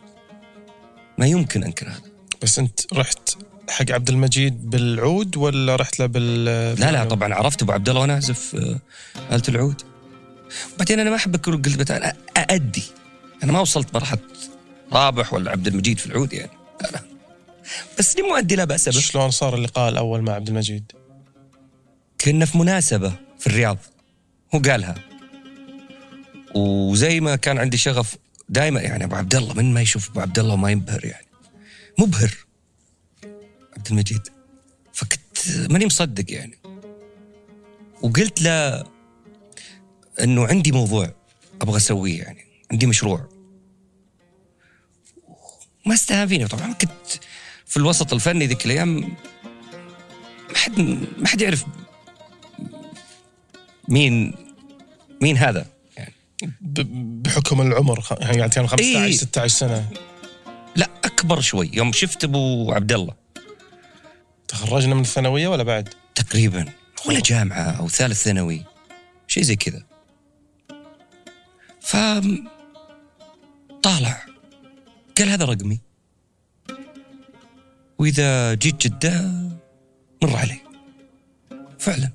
ما 1.17 1.27
يمكن 1.27 1.63
أنكر 1.63 1.87
هذا. 1.87 2.11
بس 2.41 2.59
أنت 2.59 2.93
رحت 2.93 3.37
حق 3.69 3.91
عبد 3.91 4.09
المجيد 4.09 4.69
بالعود 4.69 5.37
ولا 5.37 5.75
رحت 5.75 5.99
له 5.99 6.05
بال 6.05 6.45
لا 6.79 6.91
لا 6.91 7.05
طبعا 7.05 7.33
عرفت 7.33 7.61
أبو 7.61 7.71
عبد 7.71 7.89
الله 7.89 8.01
وأنا 8.01 8.13
اعزف 8.13 8.55
آه، 8.55 8.79
آلة 9.35 9.43
العود. 9.49 9.81
بعدين 10.79 10.99
أنا 10.99 11.09
ما 11.09 11.15
أحب 11.15 11.35
أكون 11.35 11.61
قلت 11.61 11.91
أنا 11.91 12.13
أأدي. 12.37 12.83
أنا 13.43 13.51
ما 13.51 13.59
وصلت 13.59 13.93
مرحلة 13.93 14.19
رابح 14.93 15.33
ولا 15.33 15.51
عبد 15.51 15.67
المجيد 15.67 15.97
في 15.97 16.05
العود 16.05 16.33
يعني. 16.33 16.51
بس 17.99 18.15
لي 18.15 18.21
مؤدي 18.21 18.55
لا 18.55 18.63
بأس 18.63 18.89
به 18.89 18.99
شلون 18.99 19.31
صار 19.31 19.55
اللقاء 19.55 19.89
الأول 19.89 20.21
مع 20.21 20.33
عبد 20.33 20.47
المجيد؟ 20.47 20.91
كنا 22.21 22.45
في 22.45 22.57
مناسبة 22.57 23.13
في 23.39 23.47
الرياض. 23.47 23.77
هو 24.55 24.59
قالها. 24.59 24.95
وزي 26.55 27.19
ما 27.19 27.35
كان 27.35 27.57
عندي 27.57 27.77
شغف 27.77 28.15
دائما 28.49 28.81
يعني 28.81 29.03
أبو 29.03 29.15
عبد 29.15 29.35
الله 29.35 29.53
من 29.53 29.73
ما 29.73 29.81
يشوف 29.81 30.09
أبو 30.09 30.21
عبد 30.21 30.39
الله 30.39 30.55
ما 30.55 30.71
ينبهر 30.71 31.05
يعني. 31.05 31.27
مبهر. 31.99 32.31
عبد 33.77 33.87
المجيد 33.91 34.27
فكنت 34.93 35.69
ماني 35.69 35.85
مصدق 35.85 36.31
يعني. 36.31 36.57
وقلت 38.01 38.41
له 38.41 38.83
إنه 40.21 40.47
عندي 40.47 40.71
موضوع 40.71 41.13
أبغى 41.61 41.77
أسويه 41.77 42.21
يعني 42.21 42.45
عندي 42.71 42.85
مشروع. 42.85 43.29
ما 45.85 45.93
استهان 45.93 46.27
فيني 46.27 46.47
طبعا 46.47 46.73
كنت 46.73 46.91
في 47.65 47.77
الوسط 47.77 48.13
الفني 48.13 48.47
ذيك 48.47 48.65
الأيام 48.65 48.99
ما 50.49 50.55
حد 50.55 50.79
ما 51.17 51.27
حد 51.27 51.41
يعرف 51.41 51.65
مين 53.89 54.35
مين 55.21 55.37
هذا 55.37 55.65
يعني. 55.97 56.13
بحكم 57.21 57.61
العمر 57.61 58.03
يعني 58.21 58.49
كان 58.49 58.67
15 58.67 59.03
إيه. 59.03 59.11
16 59.11 59.57
سنة. 59.57 59.89
لا 60.75 60.89
أكبر 61.03 61.41
شوي 61.41 61.69
يوم 61.73 61.91
شفت 61.91 62.23
أبو 62.23 62.71
عبد 62.71 62.91
الله. 62.91 63.22
تخرجنا 64.53 64.95
من 64.95 65.01
الثانوية 65.01 65.47
ولا 65.47 65.63
بعد؟ 65.63 65.89
تقريبا 66.15 66.65
ولا 67.05 67.19
جامعة 67.19 67.71
أو 67.71 67.89
ثالث 67.89 68.23
ثانوي 68.23 68.63
شيء 69.27 69.43
زي 69.43 69.55
كذا. 69.55 69.83
ف 71.81 71.97
طالع 73.83 74.25
قال 75.17 75.29
هذا 75.29 75.45
رقمي. 75.45 75.79
وإذا 77.97 78.53
جيت 78.53 78.87
جدة 78.87 79.31
مر 80.23 80.35
علي. 80.37 80.59
فعلا. 81.79 82.11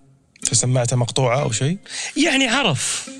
فسمعته 0.46 0.96
مقطوعة 0.96 1.42
أو 1.42 1.52
شيء؟ 1.52 1.78
يعني 2.16 2.46
عرف. 2.46 3.10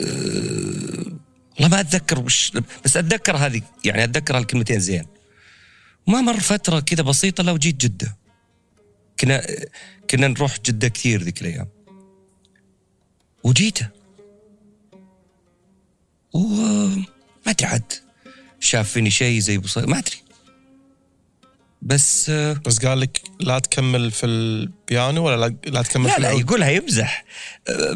أه، 0.00 1.12
والله 1.54 1.68
ما 1.68 1.80
أتذكر 1.80 2.20
وش 2.20 2.52
بس 2.84 2.96
أتذكر 2.96 3.36
هذه 3.36 3.62
يعني 3.84 4.04
أتذكر 4.04 4.38
هالكلمتين 4.38 4.80
زين. 4.80 5.06
ما 6.08 6.20
مر 6.20 6.40
فترة 6.40 6.80
كذا 6.80 7.02
بسيطة 7.02 7.42
لو 7.42 7.56
جيت 7.56 7.76
جدة. 7.76 8.16
كنا 9.20 9.46
كنا 10.10 10.28
نروح 10.28 10.60
جدة 10.60 10.88
كثير 10.88 11.22
ذيك 11.22 11.40
الأيام. 11.40 11.68
وجيته. 13.44 13.88
وما 16.32 17.04
أدري 17.46 17.66
عاد 17.66 17.92
شاف 18.60 18.90
فيني 18.90 19.10
شيء 19.10 19.40
زي 19.40 19.58
بصير 19.58 19.86
ما 19.86 19.98
أدري. 19.98 20.16
بس 21.82 22.30
بس 22.30 22.86
قال 22.86 23.00
لك 23.00 23.22
لا 23.40 23.58
تكمل 23.58 24.10
في 24.10 24.26
البيانو 24.26 25.26
ولا 25.26 25.36
لا, 25.36 25.70
لا 25.70 25.82
تكمل 25.82 26.06
لا 26.06 26.14
في 26.14 26.20
لا 26.20 26.28
العود؟ 26.28 26.40
يقولها 26.40 26.70
يمزح. 26.70 27.24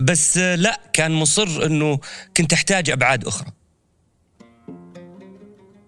بس 0.00 0.38
لا 0.38 0.80
كان 0.92 1.12
مصر 1.12 1.66
إنه 1.66 2.00
كنت 2.36 2.52
أحتاج 2.52 2.90
أبعاد 2.90 3.26
أخرى. 3.26 3.52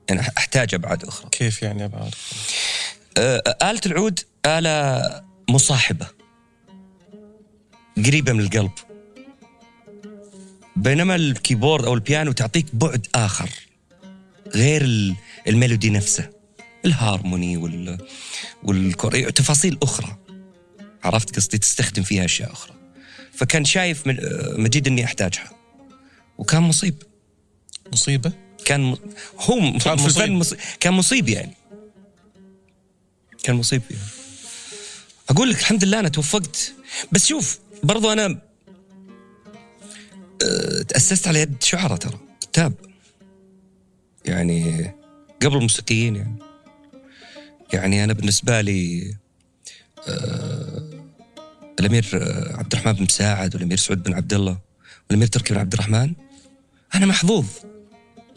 يعني 0.08 0.20
أحتاج 0.38 0.74
أبعاد 0.74 1.04
أخرى. 1.04 1.28
كيف 1.30 1.62
يعني 1.62 1.84
أبعاد؟ 1.84 2.14
أه، 3.18 3.42
آلة 3.62 3.80
العود 3.86 4.20
آلة 4.46 5.02
مصاحبة. 5.50 6.06
قريبة 8.06 8.32
من 8.32 8.40
القلب. 8.40 8.70
بينما 10.76 11.14
الكيبورد 11.14 11.84
أو 11.84 11.94
البيانو 11.94 12.32
تعطيك 12.32 12.66
بعد 12.72 13.06
آخر. 13.14 13.50
غير 14.54 14.82
ال- 14.82 15.14
melody 15.48 15.90
نفسه. 15.90 16.30
الهارموني 16.84 17.56
وال 17.56 17.98
والكور 18.62 19.30
تفاصيل 19.30 19.78
أخرى. 19.82 20.16
عرفت 21.04 21.36
قصدي؟ 21.36 21.58
تستخدم 21.58 22.02
فيها 22.02 22.24
أشياء 22.24 22.52
أخرى. 22.52 22.74
فكان 23.32 23.64
شايف 23.64 24.06
من- 24.06 24.20
أه، 24.20 24.54
مجيد 24.60 24.86
إني 24.86 25.04
أحتاجها. 25.04 25.50
وكان 26.38 26.62
مصيب. 26.62 27.02
مصيبة؟ 27.92 28.32
كان. 28.64 28.96
هو 29.38 29.78
كان 29.84 29.96
في. 29.96 30.06
الفن. 30.06 30.56
كان 30.80 30.92
مصيب 30.92 31.28
يعني 31.28 31.54
كان 33.42 33.56
مصيب 33.56 33.82
يعني. 33.90 34.02
أقول 35.30 35.50
لك 35.50 35.60
الحمد 35.60 35.84
لله 35.84 36.00
أنا 36.00 36.08
توفقت 36.08 36.72
بس 37.12 37.26
شوف 37.26 37.58
برضو 37.82 38.12
أنا 38.12 38.42
آه، 40.42 40.82
تأسست 40.82 41.28
على 41.28 41.40
يد 41.40 41.62
شعراء 41.62 41.96
ترى 41.96 42.18
كتاب 42.40 42.72
يعني 44.24 44.90
قبل 45.42 45.56
الموسيقيين 45.56 46.16
يعني 46.16 46.36
يعني 47.72 48.04
أنا 48.04 48.12
بالنسبة 48.12 48.60
لي 48.60 49.14
آه، 50.08 50.90
الأمير 51.80 52.10
آه، 52.14 52.56
عبد 52.56 52.72
الرحمن 52.72 52.92
بن 52.92 53.02
مساعد 53.02 53.54
والأمير 53.54 53.76
سعود 53.78 54.02
بن 54.02 54.14
عبد 54.14 54.34
الله 54.34 54.58
والأمير 55.08 55.28
تركي 55.28 55.54
بن 55.54 55.60
عبد 55.60 55.72
الرحمن 55.72 56.12
أنا 56.94 57.06
محظوظ 57.06 57.46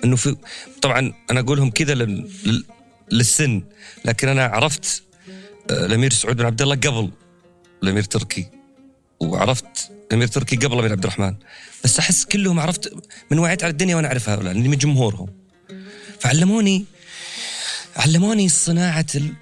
إنه 0.04 0.16
في 0.16 0.36
طبعا 0.82 1.14
أنا 1.32 1.40
أقولهم 1.40 1.70
كذا 1.70 1.94
لل... 1.94 2.30
لل- 2.46 2.66
للسن 3.12 3.64
لكن 4.06 4.28
أنا 4.28 4.46
عرفت 4.46 5.04
آه، 5.72 5.86
الأمير 5.86 6.14
سعود 6.14 6.38
بن 6.38 6.46
عبد 6.46 6.62
الله 6.62 6.76
قبل 6.76 7.12
الأمير 7.84 8.04
تركي 8.04 8.50
وعرفت 9.20 9.92
الأمير 10.08 10.28
تركي 10.28 10.56
قبل 10.56 10.74
الأمير 10.74 10.92
عبد 10.92 11.04
الرحمن 11.04 11.36
بس 11.84 12.00
أحس 12.00 12.26
كلهم 12.26 12.60
عرفت 12.60 12.94
من 13.32 13.40
وعيت 13.40 13.64
على 13.64 13.72
الدنيا 13.72 13.96
وأنا 13.96 14.08
اعرف 14.08 14.30
هؤلاء 14.30 14.54
لأني 14.54 14.68
من 14.68 14.78
جمهورهم 14.78 15.28
فعلموني 16.20 16.86
علموني 17.96 18.50
صناعة 18.50 19.06
ال... 19.16 19.34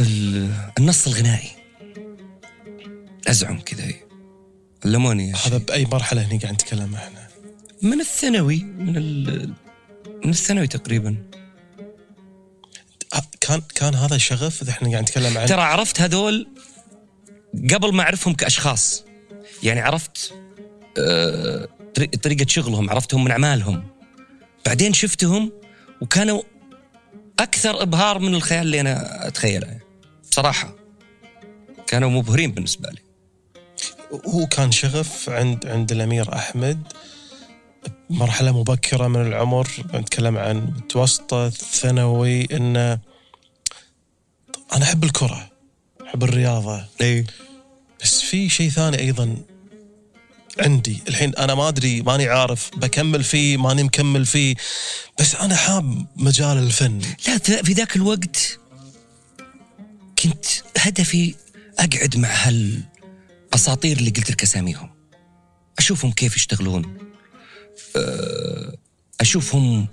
ال... 0.00 0.50
النص 0.78 1.06
الغنائي 1.06 1.50
أزعم 3.28 3.60
كذا 3.60 3.84
إيه. 3.84 4.06
علموني 4.84 5.32
هذا 5.32 5.56
بأي 5.58 5.84
مرحلة 5.84 6.22
هني 6.26 6.38
قاعد 6.38 6.54
نتكلم 6.54 6.94
إحنا؟ 6.94 7.21
من 7.82 8.00
الثانوي 8.00 8.62
من 8.64 8.96
ال... 8.96 9.48
من 10.24 10.30
الثانوي 10.30 10.66
تقريبا. 10.66 11.16
كان 13.40 13.62
كان 13.74 13.94
هذا 13.94 14.18
شغف 14.18 14.62
إذا 14.62 14.70
إحنا 14.70 14.90
قاعد 14.90 15.02
نتكلم 15.02 15.38
عن 15.38 15.46
ترى 15.46 15.60
عرفت 15.62 16.00
هذول 16.00 16.48
قبل 17.74 17.94
ما 17.94 18.02
أعرفهم 18.02 18.34
كأشخاص. 18.34 19.04
يعني 19.62 19.80
عرفت 19.80 20.34
طري- 21.94 22.06
طريقة 22.06 22.46
شغلهم 22.48 22.90
عرفتهم 22.90 23.24
من 23.24 23.30
أعمالهم. 23.30 23.86
بعدين 24.66 24.92
شفتهم 24.92 25.52
وكانوا 26.00 26.42
أكثر 27.38 27.82
إبهار 27.82 28.18
من 28.18 28.34
الخيال 28.34 28.62
اللي 28.62 28.80
أنا 28.80 29.26
أتخيله. 29.28 29.78
بصراحة 30.30 30.74
كانوا 31.86 32.10
مبهرين 32.10 32.52
بالنسبة 32.52 32.88
لي. 32.90 33.02
هو 34.26 34.46
كان 34.46 34.72
شغف 34.72 35.28
عند 35.30 35.66
عند 35.66 35.92
الأمير 35.92 36.34
أحمد 36.34 36.92
مرحلة 38.10 38.60
مبكرة 38.60 39.08
من 39.08 39.26
العمر 39.26 39.68
نتكلم 39.94 40.38
عن 40.38 40.56
متوسطة 40.56 41.48
ثانوي 41.50 42.56
انه 42.56 42.98
أنا 44.72 44.82
أحب 44.84 45.04
الكرة 45.04 45.50
أحب 46.06 46.24
الرياضة. 46.24 46.84
إي. 47.00 47.26
بس 48.02 48.20
في 48.20 48.48
شيء 48.48 48.70
ثاني 48.70 48.98
أيضا 48.98 49.36
عندي. 50.58 51.02
الحين 51.08 51.34
أنا 51.34 51.54
ما 51.54 51.68
أدري 51.68 52.02
ماني 52.02 52.28
عارف 52.28 52.70
بكمل 52.76 53.24
فيه 53.24 53.56
ماني 53.56 53.82
مكمل 53.82 54.26
فيه 54.26 54.54
بس 55.20 55.34
أنا 55.34 55.56
حاب 55.56 56.06
مجال 56.16 56.58
الفن. 56.58 57.00
لا 57.28 57.38
في 57.38 57.72
ذاك 57.72 57.96
الوقت 57.96 58.58
كنت 60.22 60.46
هدفي 60.78 61.34
أقعد 61.78 62.16
مع 62.16 62.28
هالاساطير 62.28 63.96
اللي 63.96 64.10
قلت 64.10 64.30
لك 64.30 64.42
أساميهم. 64.42 64.90
أشوفهم 65.78 66.12
كيف 66.12 66.36
يشتغلون. 66.36 67.11
أشوفهم 69.20 69.86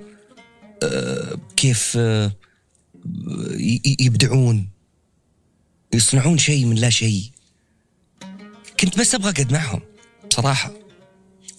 أه، 0.84 1.38
كيف 1.56 1.96
ي- 1.96 3.82
يبدعون 4.00 4.68
يصنعون 5.94 6.38
شيء 6.38 6.66
من 6.66 6.76
لا 6.76 6.90
شيء. 6.90 7.24
كنت 8.80 9.00
بس 9.00 9.16
أبغى 9.16 9.30
أقعد 9.32 9.52
معهم 9.54 9.82
بصراحة. 10.30 10.72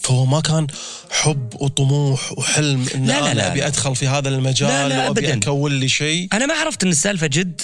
فهو 0.00 0.26
ما 0.26 0.40
كان 0.40 0.66
حب 1.10 1.54
وطموح 1.60 2.32
وحلم 2.38 2.86
إن 2.94 3.04
لا، 3.06 3.20
لا، 3.20 3.32
أنا. 3.32 3.52
أبي 3.52 3.66
أدخل 3.66 3.96
في 3.96 4.06
هذا 4.08 4.28
المجال 4.28 4.68
لا، 4.68 4.88
لا، 4.88 5.08
وأبي. 5.08 5.32
أكون 5.32 5.72
لي 5.72 5.88
شيء؟ 5.88 6.28
أنا 6.32 6.46
ما 6.46 6.54
عرفت 6.54 6.82
إن 6.84 6.90
السالفة 6.90 7.26
جد. 7.26 7.60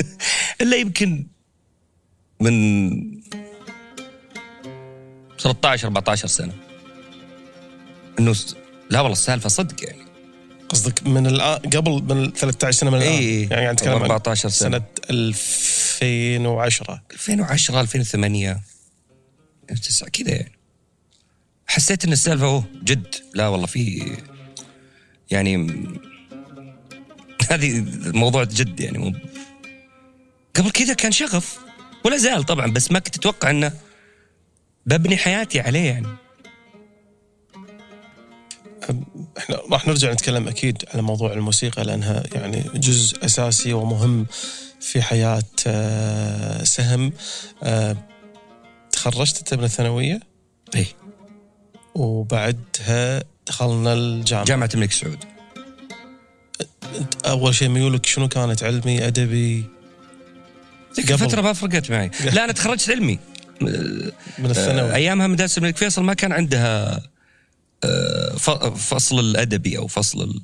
إلا 0.60 0.76
يمكن 0.76 1.26
من 2.40 2.90
13 5.38 5.84
14 5.86 6.26
سنة. 6.28 6.52
إنه 8.18 8.34
لا 8.90 9.00
والله 9.00 9.12
السالفة 9.12 9.48
صدق 9.48 9.84
يعني. 9.84 10.06
قصدك 10.68 11.06
من 11.06 11.26
الان 11.26 11.58
قبل 11.70 12.14
من 12.14 12.32
13 12.32 12.78
سنة 12.78 12.90
من 12.90 12.98
الآن؟ 12.98 13.12
إي 13.12 13.18
إي. 13.18 13.48
يعني 13.50 13.72
نتكلم 13.72 13.94
عن 13.94 14.10
14 14.10 14.48
سنة. 14.48 14.70
سنة 14.70 14.82
2010 15.10 17.02
2010 17.12 17.80
2008 17.80 18.60
2009 19.70 20.08
كذا 20.08 20.30
يعني. 20.30 20.52
حسيت 21.66 22.04
إن 22.04 22.12
السالفة 22.12 22.46
أوه 22.46 22.64
جد. 22.84 23.14
لا 23.34 23.48
والله 23.48 23.66
في 23.66 24.12
يعني 25.30 25.56
هذه 27.50 27.78
الموضوع 27.78 28.44
جد 28.44 28.80
يعني 28.80 28.98
مو 28.98 29.12
قبل 30.54 30.70
كذا 30.70 30.94
كان 30.94 31.12
شغف. 31.12 31.58
ولا 32.04 32.16
زال 32.16 32.44
طبعا 32.44 32.66
بس 32.66 32.92
ما 32.92 32.98
كنت 32.98 33.16
أتوقع 33.16 33.50
إنه 33.50 33.72
ببني 34.86 35.16
حياتي 35.16 35.60
عليه 35.60 35.84
يعني. 35.90 36.25
إحنا 39.38 39.58
راح 39.72 39.86
نرجع 39.88 40.12
نتكلم 40.12 40.48
أكيد 40.48 40.84
على 40.94 41.02
موضوع 41.02 41.32
الموسيقى 41.32 41.84
لأنها 41.84 42.22
يعني 42.34 42.64
جزء 42.74 43.24
أساسي 43.24 43.72
ومهم 43.72 44.26
في 44.80 45.02
حياة 45.02 45.42
آه، 45.66 46.64
سهم. 46.64 47.12
آه، 47.62 47.96
تخرجت 48.92 49.38
أنت 49.38 49.54
من 49.54 49.64
الثانوية؟ 49.64 50.20
إيه 50.74 50.86
وبعدها 51.94 53.22
دخلنا 53.46 53.92
الجامعة. 53.92 54.44
جامعة 54.44 54.70
الملك 54.74 54.92
سعود. 54.92 55.24
أول 57.26 57.54
شيء 57.54 57.68
ميولك 57.68 58.06
شنو 58.06 58.28
كانت؟ 58.28 58.62
علمي 58.62 59.06
أدبي؟ 59.06 59.64
ذيك 60.96 61.12
قبل. 61.12 61.24
الفترة 61.24 61.40
ما 61.40 61.52
فرقت 61.52 61.90
معي. 61.90 62.10
لا 62.32 62.44
أنا 62.44 62.52
تخرجت 62.52 62.90
علمي. 62.90 63.18
من 64.38 64.50
الثانوي. 64.50 64.94
أيامها 64.94 65.26
مدارس 65.26 65.58
الملك 65.58 65.76
فيصل 65.76 66.02
ما 66.04 66.14
كان 66.14 66.32
عندها 66.32 66.96
آه، 66.96 67.02
فصل 68.76 69.20
الأدبي 69.20 69.78
أو 69.78 69.86
فصل 69.86 70.22
ال... 70.22 70.40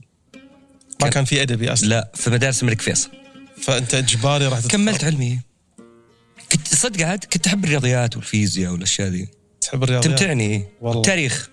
ما 1.03 1.09
كان 1.09 1.25
في 1.25 1.43
أدبي 1.43 1.73
أصلا؟ 1.73 1.89
لا 1.89 2.13
في 2.15 2.31
مدارس 2.31 2.63
الملك 2.63 2.81
فيصل. 2.81 3.11
فأنت 3.63 3.95
إجباري 3.95 4.47
راح. 4.47 4.61
كملت 4.61 5.05
علمي. 5.05 5.41
كنت 6.53 6.75
صدق 6.75 7.07
عاد 7.07 7.25
كنت 7.25 7.47
أحب 7.47 7.65
الرياضيات 7.65 8.17
والفيزياء 8.17 8.73
والأشياء 8.73 9.09
ذي. 9.09 9.29
تحب 9.61 9.85
الرياضيات؟ 9.85 10.19
تمتعني. 10.19 10.65
والله. 10.81 11.03
تاريخ. 11.03 11.51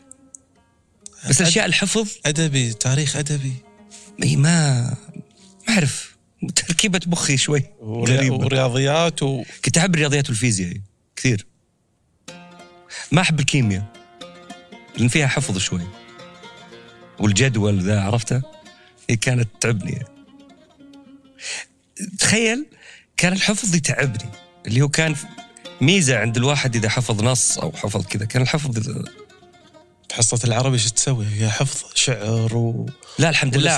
بس 1.29 1.41
أشياء 1.41 1.65
الحفظ. 1.65 2.09
أدبي 2.25 2.73
تاريخ 2.73 3.15
أدبي. 3.15 3.53
إي 4.23 4.35
ما 4.35 4.89
ما 5.67 5.73
أعرف. 5.73 6.17
تركيبة 6.55 7.01
مخي 7.07 7.37
شوي 7.37 7.63
وري- 7.79 8.29
ورياضيات 8.29 9.23
و... 9.23 9.43
كنت 9.65 9.77
أحب 9.77 9.95
الرياضيات 9.95 10.29
والفيزياء 10.29 10.73
كثير. 11.15 11.45
ما 13.11 13.21
أحب 13.21 13.39
الكيمياء. 13.39 13.98
لأن 14.99 15.07
فيها 15.07 15.27
حفظ 15.27 15.57
شوي 15.57 15.81
والجدول 17.19 17.79
ذا 17.81 18.01
عرفته 18.01 18.41
هي 19.09 19.15
كانت 19.15 19.47
تعبني. 19.61 20.05
تخيل 22.19 22.65
كان 23.17 23.33
الحفظ 23.33 23.75
يتعبني 23.75 24.29
اللي 24.65 24.81
هو 24.81 24.89
كان 24.89 25.15
ميزة 25.81 26.17
عند 26.17 26.37
الواحد 26.37 26.75
إذا 26.75 26.89
حفظ 26.89 27.23
نص 27.23 27.57
أو 27.57 27.71
حفظ 27.71 28.05
كذا 28.05 28.25
كان 28.25 28.41
الحفظ 28.41 28.97
حصة 30.11 30.39
العربي 30.43 30.77
شو 30.77 30.89
تسوي؟ 30.89 31.25
هي 31.25 31.49
حفظ 31.49 31.83
شعر 31.95 32.57
و... 32.57 32.89
لا 33.19 33.29
الحمد 33.29 33.57
لله. 33.57 33.71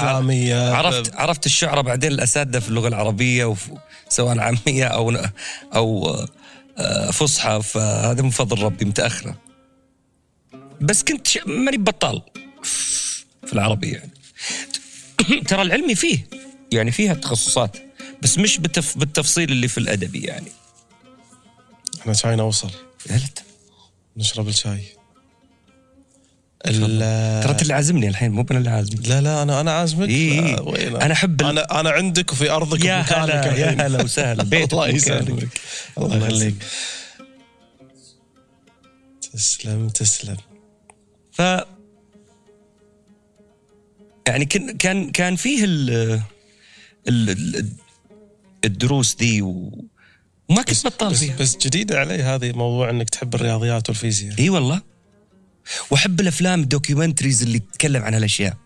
عرفت 0.76 1.16
عرفت 1.16 1.46
الشعراء 1.46 1.82
بعدين 1.82 2.12
الأساتذة 2.12 2.60
في 2.60 2.70
اللغة 2.70 2.88
العربية 2.88 3.46
وف... 3.46 3.70
سواء 4.10 4.40
عامية 4.40 4.86
أو 4.86 5.18
أو 5.76 6.18
آه، 6.78 7.12
فصحى 7.12 7.62
فهذا 7.64 8.22
من 8.22 8.30
فضل 8.30 8.64
ربي 8.64 8.86
متأخرة 8.86 9.36
بس 10.82 11.04
كنت. 11.04 11.28
ماني 11.48 11.78
بطال. 11.78 12.22
في 13.46 13.54
العربي 13.54 13.92
يعني. 13.92 14.12
ترى 15.50 15.62
العلمي 15.62 15.96
فيه 15.96 16.28
يعني 16.72 16.92
فيها 16.92 17.14
تخصصات 17.14 17.78
بس 18.22 18.38
مش 18.38 18.58
بالتف... 18.58 18.98
بالتفصيل 18.98 19.52
اللي 19.52 19.68
في 19.68 19.78
الأدبي 19.78 20.22
يعني. 20.22 20.52
إحنا 22.02 22.14
شاينا 22.14 22.44
وصل 22.44 22.72
قلت 23.10 23.44
نشرب 24.18 24.48
الشاي. 24.48 24.84
ال... 26.66 27.00
ترى 27.44 27.52
أنت 27.52 27.62
اللي 27.62 27.74
عازمني 27.74 28.08
الحين 28.08 28.32
مو 28.32 28.46
أنا 28.52 28.60
اللي 28.60 28.70
عازمك. 28.70 29.08
لا 29.08 29.22
لا 29.22 29.44
أنا 29.44 29.62
أنا 29.62 29.72
عازمك. 29.72 30.10
إيه،. 30.10 30.62
وين 30.62 30.96
أحب 30.96 31.42
ال- 31.42 31.46
أنا 31.48 31.80
أنا 31.80 31.90
عندك 31.90 32.32
وفي 32.32 32.50
أرضك 32.50 32.86
يا 32.86 33.02
هلا. 33.02 33.58
يا 33.58 33.88
هلا 33.88 34.04
وسهلا. 34.04 34.44
بيتك 34.52 34.74
الله. 34.74 34.88
يسلمك. 34.88 35.48
الله 35.98 36.18
يخليك 36.18 36.56
تسلم 39.34 39.90
تسلم. 39.90 40.38
ف 41.42 41.66
يعني 44.28 44.46
كان 44.46 44.78
كان 44.78 45.12
كان 45.12 45.36
فيه 45.36 45.64
ال 45.66 45.90
ال 47.08 47.30
ال- 47.30 47.70
الدروس 48.66 49.16
دي. 49.16 49.42
وما 49.42 50.62
كنت 50.68 50.86
بطال 50.86 51.16
فيها. 51.16 51.38
بس 51.38 51.58
جديدة 51.58 52.00
علي 52.00 52.16
هذه 52.24 52.52
موضوع 52.52 52.90
إنك 52.90 53.10
تحب 53.10 53.36
الرياضيات 53.36 53.90
والفيزياء. 53.90 54.40
إي 54.40 54.50
والله. 54.50 54.82
وأحب 55.92 56.20
الأفلام 56.20 56.62
ال 56.62 56.68
documentaries 56.68 57.44
اللي 57.44 57.60
تتكلم 57.60 58.04
عن 58.04 58.14
هالأشياء. 58.14 58.58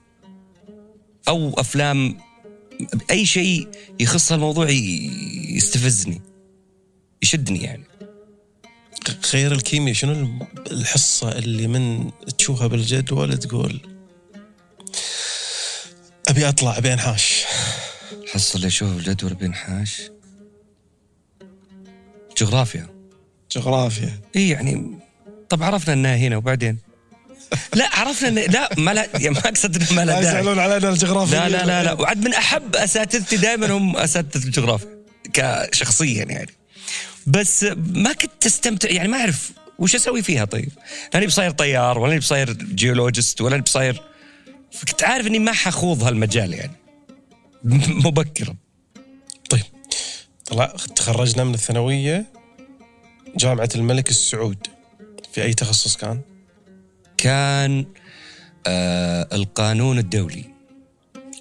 أو 1.27 1.53
أفلام 1.53 2.17
أي 3.11 3.25
شيء 3.25 3.67
يخص 3.99 4.31
الموضوع 4.31 4.69
يستفزني 5.49 6.21
يشدني 7.23 7.63
يعني. 7.63 7.83
غير 9.33 9.51
الكيمياء 9.51 9.95
شنو 9.95 10.47
الحصة 10.71 11.31
اللي 11.31 11.67
من 11.67 12.11
تشوفها 12.37 12.67
بالجدول 12.67 13.37
تقول 13.37 13.79
أبي 16.27 16.49
أطلع 16.49 16.77
أبي 16.77 16.93
أنحاش. 16.93 17.43
الحصه 18.23 18.55
اللي 18.55 18.67
اشوفها 18.67 18.95
بالجدول 18.95 19.33
بينحاش 19.33 20.01
جغرافيا. 22.37 22.87
جغرافيا. 23.51 24.21
إي 24.35 24.49
يعني 24.49 24.99
طب 25.49 25.63
عرفنا 25.63 25.93
إنها 25.93 26.15
هنا 26.15 26.37
وبعدين؟ 26.37 26.77
لا 27.73 27.89
عرفنا 27.93 28.27
إن 28.27 28.35
لا 28.35 28.69
ما 28.77 28.93
لا 28.93 29.09
يعني 29.13 29.29
ما 29.29 29.39
أقصد 29.39 29.75
إنه 29.75 29.93
ما 29.93 30.01
لا 30.01 30.05
لا 30.05 30.21
داعي. 30.21 30.39
يزعلون 30.39 30.59
علينا 30.59 30.89
الجغرافيا. 30.89 31.39
لا 31.39 31.49
لا 31.49 31.65
لا 31.65 31.83
لا 31.83 31.93
وعد 31.93 32.25
من 32.25 32.33
أحب 32.33 32.75
أساتذتي 32.75 33.37
دائما 33.37 33.71
هم 33.71 33.97
أساتذة 33.97 34.45
الجغرافيا 34.45 34.89
كشخصيا 35.33 36.23
يعني. 36.23 36.51
بس 37.27 37.65
ما 37.77 38.13
كنت 38.13 38.45
استمتع 38.45 38.89
يعني 38.89 39.07
ما 39.07 39.17
أعرف 39.17 39.51
وش 39.79 39.95
أسوي 39.95 40.21
فيها 40.21 40.45
طيب؟ 40.45 40.69
لاني 41.13 41.27
بصير 41.27 41.51
طيار 41.51 41.99
ولا 41.99 42.17
بصير 42.17 42.53
جيولوجيست 42.53 43.41
ولا 43.41 43.57
بصير 43.57 44.01
كنت 44.87 45.03
عارف 45.03 45.27
إني 45.27 45.39
ما 45.39 45.51
حخوض 45.51 46.03
هالمجال 46.03 46.53
يعني. 46.53 46.75
مبكرا. 48.05 48.55
طيب. 49.49 49.63
طلع 50.45 50.65
تخرجنا 50.95 51.43
من 51.43 51.53
الثانوية 51.53 52.25
جامعة 53.37 53.69
الملك 53.75 54.09
السعود. 54.09 54.67
في 55.33 55.43
أي 55.43 55.53
تخصص 55.53 55.97
كان؟ 55.97 56.21
كان 57.17 57.85
آه 58.67 59.27
القانون 59.33 59.99
الدولي. 59.99 60.43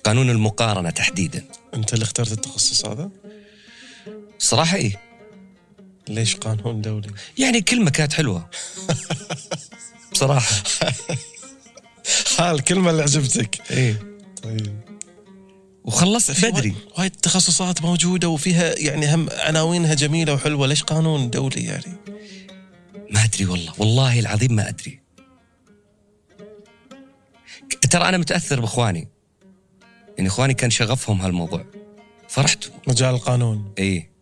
قانون 0.05 0.31
المقارنة 0.31 0.91
تحديدا. 0.91 1.45
أنت 1.75 1.95
اللي 1.95 2.03
اخترت 2.03 2.33
التخصص 2.33 2.87
هذا؟ 2.87 3.11
صراحة 4.39 4.77
إيه. 4.77 5.01
ليش 6.09 6.37
قانون 6.37 6.81
دولي؟ 6.81 7.09
يعني 7.39 7.61
كلمة 7.61 7.91
كانت 7.91 8.13
حلوة. 8.13 8.49
بصراحة. 10.13 10.63
ها 12.39 12.51
الكلمة 12.53 12.91
اللي 12.91 13.03
عجبتك. 13.03 13.71
إيه. 13.71 14.17
طيب. 14.43 14.81
وخلصت 15.85 16.45
بدري. 16.45 16.71
وايد- 16.71 16.99
وايد 16.99 17.11
تخصصات 17.11 17.83
موجودة 17.83 18.29
وفيها 18.29 18.75
يعني 18.79 19.15
هم 19.15 19.29
عناوينها 19.33 19.95
جميلة 19.95 20.35
وحلوة. 20.35 20.67
ليش 20.67 20.83
قانون 20.83 21.31
دولي 21.31 21.65
يعني؟ 21.65 21.97
ما 23.11 23.25
أدري 23.25 23.47
والله. 23.47 23.73
والله 23.79 24.19
العظيم 24.21 24.53
ما 24.53 24.69
أدري. 24.69 25.01
ترى 27.91 28.09
أنا 28.09 28.19
متأثر 28.19 28.61
بإخواني. 28.61 29.09
يعني 30.17 30.29
إخواني 30.29 30.55
كان 30.55 30.71
شغفهم 30.71 31.21
هالموضوع. 31.21 31.65
فرحت. 32.29 32.65
مجال 32.89 33.15
القانون. 33.15 33.73
إيه. 33.79 34.14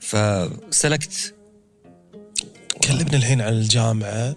فسلكت 0.00 1.34
كلمنا 2.84 3.16
الحين 3.16 3.40
عن 3.40 3.52
الجامعة. 3.52 4.36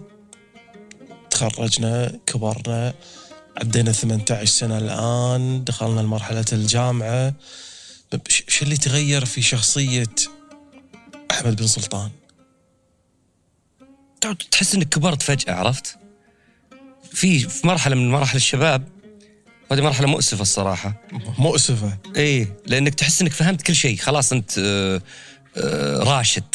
تخرجنا 1.30 2.18
كبرنا 2.26 2.94
عدينا 3.56 3.92
18 3.92 4.44
سنة 4.46 4.78
الآن 4.78 5.64
دخلنا 5.64 6.00
لمرحلة 6.00 6.44
الجامعة. 6.52 7.34
ش- 8.28 8.44
شو 8.48 8.64
اللي 8.64 8.76
تغير 8.76 9.24
في 9.24 9.42
شخصية 9.42 10.06
أحمد 11.30 11.56
بن 11.56 11.66
سلطان؟ 11.66 12.10
تعود 14.20 14.36
تحس 14.36 14.74
إنك 14.74 14.88
كبرت 14.88 15.22
فجأة 15.22 15.54
عرفت؟ 15.54 15.96
في 17.12 17.38
في 17.38 17.66
مرحلة 17.66 17.96
من 17.96 18.10
مراحل 18.10 18.36
الشباب 18.36 18.88
هذه 19.72 19.80
مرحلة 19.80 20.06
مؤسفة 20.06 20.42
الصراحة. 20.42 20.94
مؤسفة؟ 21.38 21.98
إيه 22.16 22.56
لأنك 22.66 22.94
تحس 22.94 23.22
إنك 23.22 23.32
فهمت 23.32 23.62
كل 23.62 23.74
شيء. 23.74 23.96
خلاص 23.96 24.32
أنت 24.32 24.58
آه، 24.58 25.02
آه، 25.56 25.98
راشد. 25.98 26.54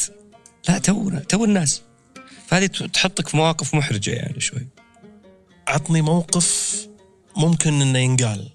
لا 0.70 0.78
تو 0.78 1.20
تو 1.20 1.46
الناس. 1.46 1.82
فهذه 2.48 2.66
تحطك 2.66 3.28
في 3.28 3.38
مواقف 3.38 3.76
محرجة 3.76 4.12
يعني 4.12 4.40
شوي. 4.40 4.68
عطني 5.68 6.02
موقف 6.02 6.76
ممكن 7.38 7.82
إنه 7.82 8.00
ينقال. 8.00 8.50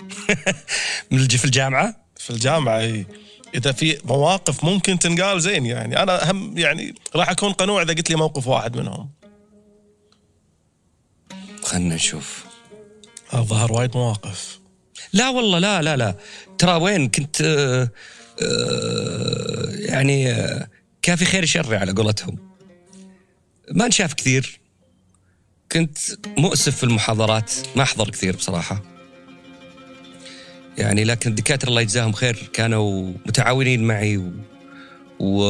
من 1.10 1.28
في 1.28 1.44
الجامعة؟ 1.44 1.96
في 2.16 2.30
الجامعة 2.30 2.78
إي. 2.78 3.06
إذا 3.54 3.72
في 3.72 3.98
مواقف 4.04 4.64
ممكن 4.64 4.98
تنقال 4.98 5.40
زين 5.40 5.66
يعني. 5.66 6.02
أنا 6.02 6.30
هم 6.30 6.58
يعني 6.58 6.94
راح 7.16 7.30
أكون 7.30 7.52
قنوع 7.52 7.82
إذا 7.82 7.94
قلت 7.94 8.10
لي 8.10 8.16
موقف 8.16 8.46
واحد 8.46 8.76
منهم. 8.76 9.10
خلنا 11.62 11.94
نشوف. 11.94 12.43
الظاهر 13.38 13.72
وايد 13.72 13.96
مواقف. 13.96 14.60
لا 15.12 15.28
والله 15.28 15.58
لا 15.58 15.82
لا 15.82 15.96
لا. 15.96 16.16
ترى 16.58 16.74
وين 16.74 17.08
كنت 17.08 17.40
آه، 17.40 17.90
آه، 18.42 19.66
يعني 19.70 20.30
آه، 20.30 20.68
كافي 21.02 21.24
خير 21.24 21.44
شر 21.44 21.74
على 21.74 21.92
قولتهم. 21.92 22.38
ما 23.72 23.88
نشاف 23.88 24.14
كثير. 24.14 24.60
كنت 25.72 25.98
مؤسف 26.38 26.76
في 26.76 26.84
المحاضرات. 26.84 27.52
ما 27.76 27.82
أحضر 27.82 28.10
كثير 28.10 28.36
بصراحة. 28.36 28.82
يعني 30.78 31.04
لكن 31.04 31.30
الدكاترة 31.30 31.68
الله 31.68 31.80
يجزاهم 31.80 32.12
خير 32.12 32.50
كانوا 32.52 33.12
متعاونين 33.26 33.84
معي 33.84 34.16
و... 34.16 34.32
و... 35.20 35.44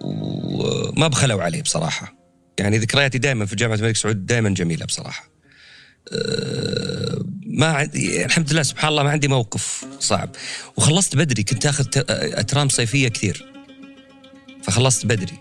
وما 0.00 1.08
بخلوا 1.08 1.42
علي 1.42 1.62
بصراحة. 1.62 2.14
يعني 2.58 2.78
ذكرياتي 2.78 3.18
دائما 3.18 3.46
في 3.46 3.56
جامعة 3.56 3.74
الملك 3.74 3.96
سعود 3.96 4.26
دائما 4.26 4.50
جميلة 4.50 4.86
بصراحة. 4.86 5.33
ما 7.46 7.66
عندي 7.66 8.24
الحمد 8.24 8.52
لله 8.52 8.62
سبحان 8.62 8.90
الله 8.90 9.02
ما 9.02 9.10
عندي 9.10 9.28
موقف 9.28 9.84
صعب. 10.00 10.30
وخلصت 10.76 11.16
بدري 11.16 11.42
كنت 11.42 11.66
آخذ 11.66 11.86
أترام 12.08 12.68
صيفية 12.68 13.08
كثير. 13.08 13.46
فخلصت 14.62 15.06
بدري. 15.06 15.38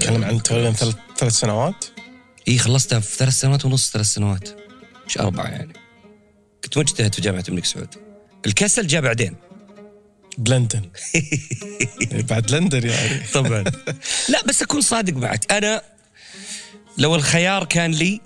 تكلم 0.00 0.24
عن 0.24 0.42
تقريبا 0.42 0.72
ثلاث 0.72 0.94
ثلاث 1.18 1.32
سنوات؟ 1.32 1.84
إي 2.48 2.58
خلصتها 2.58 3.00
في 3.00 3.16
ثلاث 3.16 3.34
سنوات 3.34 3.64
ونص 3.64 3.90
ثلاث 3.90 4.06
سنوات. 4.06 4.48
مش 5.06 5.18
أربعة 5.18 5.46
يعني. 5.46 5.72
كنت 6.64 6.78
مجتهد 6.78 7.14
في 7.14 7.22
جامعة 7.22 7.44
الملك 7.48 7.64
سعود. 7.64 7.94
الكسل 8.46 8.86
جاء 8.86 9.00
بعدين. 9.00 9.36
بلندن. 10.38 10.82
بعد 12.12 12.50
لندن 12.50 12.88
يعني. 12.88 13.26
طبعا. 13.32 13.64
لا 14.28 14.46
بس 14.46 14.62
أكون 14.62 14.80
صادق 14.80 15.16
معك. 15.16 15.52
أنا 15.52 15.82
لو 16.98 17.14
الخيار 17.14 17.64
كان 17.64 17.90
لي 17.90 18.20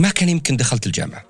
ما 0.00 0.10
كان 0.10 0.28
يمكن 0.28 0.56
دخلت 0.56 0.86
الجامعة. 0.86 1.24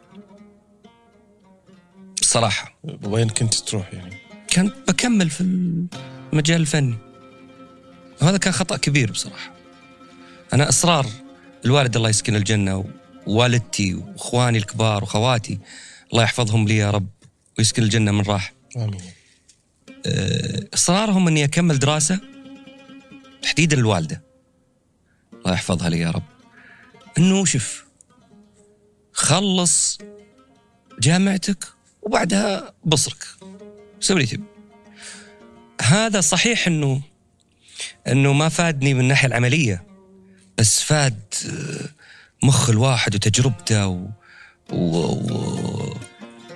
الصراحه 2.21 2.79
وين 3.03 3.29
كنت 3.29 3.55
تروح 3.55 3.95
يعني؟ 3.95 4.17
كان 4.49 4.73
بكمل 4.89 5.31
في 5.31 5.41
المجال 6.33 6.61
الفني. 6.61 6.97
وهذا 8.23 8.37
كان 8.37 8.53
خطأ 8.53 8.77
كبير 8.77 9.11
بصراحة. 9.11 9.53
أنا 10.53 10.69
إصرار 10.69 11.07
الوالد 11.65 11.97
الله 11.97 12.09
يسكن 12.09 12.37
الجنة 12.37 12.85
ووالدتي 13.27 13.95
وإخواني 13.95 14.59
الكبار 14.59 15.03
وخواتي 15.03 15.59
الله 16.13 16.23
يحفظهم 16.23 16.69
لي 16.69 16.77
يا 16.77 16.91
رب 16.91 17.09
ويسكن 17.59 17.83
الجنة 17.83 18.13
من 18.13 18.21
راح. 18.21 18.53
آمين. 18.77 19.01
إصرارهم 20.75 21.29
أني 21.29 21.45
أكمل 21.45 21.79
دراسة 21.79 22.21
تحديدا 23.43 23.77
الوالدة 23.77 24.23
الله 25.33 25.53
يحفظها 25.55 25.89
لي 25.89 25.99
يا 25.99 26.11
رب. 26.11 26.23
أنه 27.19 27.45
شوف 27.45 27.85
خلص 29.13 29.99
جامعتك 31.01 31.65
وبعدها 32.03 32.75
بصرك. 32.85 33.27
سوي 34.01 34.27
تبي. 34.27 34.45
هذا 35.83 36.21
صحيح 36.21 36.67
إنه 36.67 37.01
إنه 38.09 38.33
ما 38.33 38.49
فادني 38.49 38.95
من 38.95 39.01
الناحيه 39.01 39.29
العملية 39.29 39.87
بس 40.59 40.83
فاد 40.83 41.35
آه، 41.47 41.89
مخ 42.47 42.71
الواحد 42.71 43.15
وتجربته 43.15 43.87
و... 43.87 44.07
و... 44.73 44.97
و... 44.97 45.97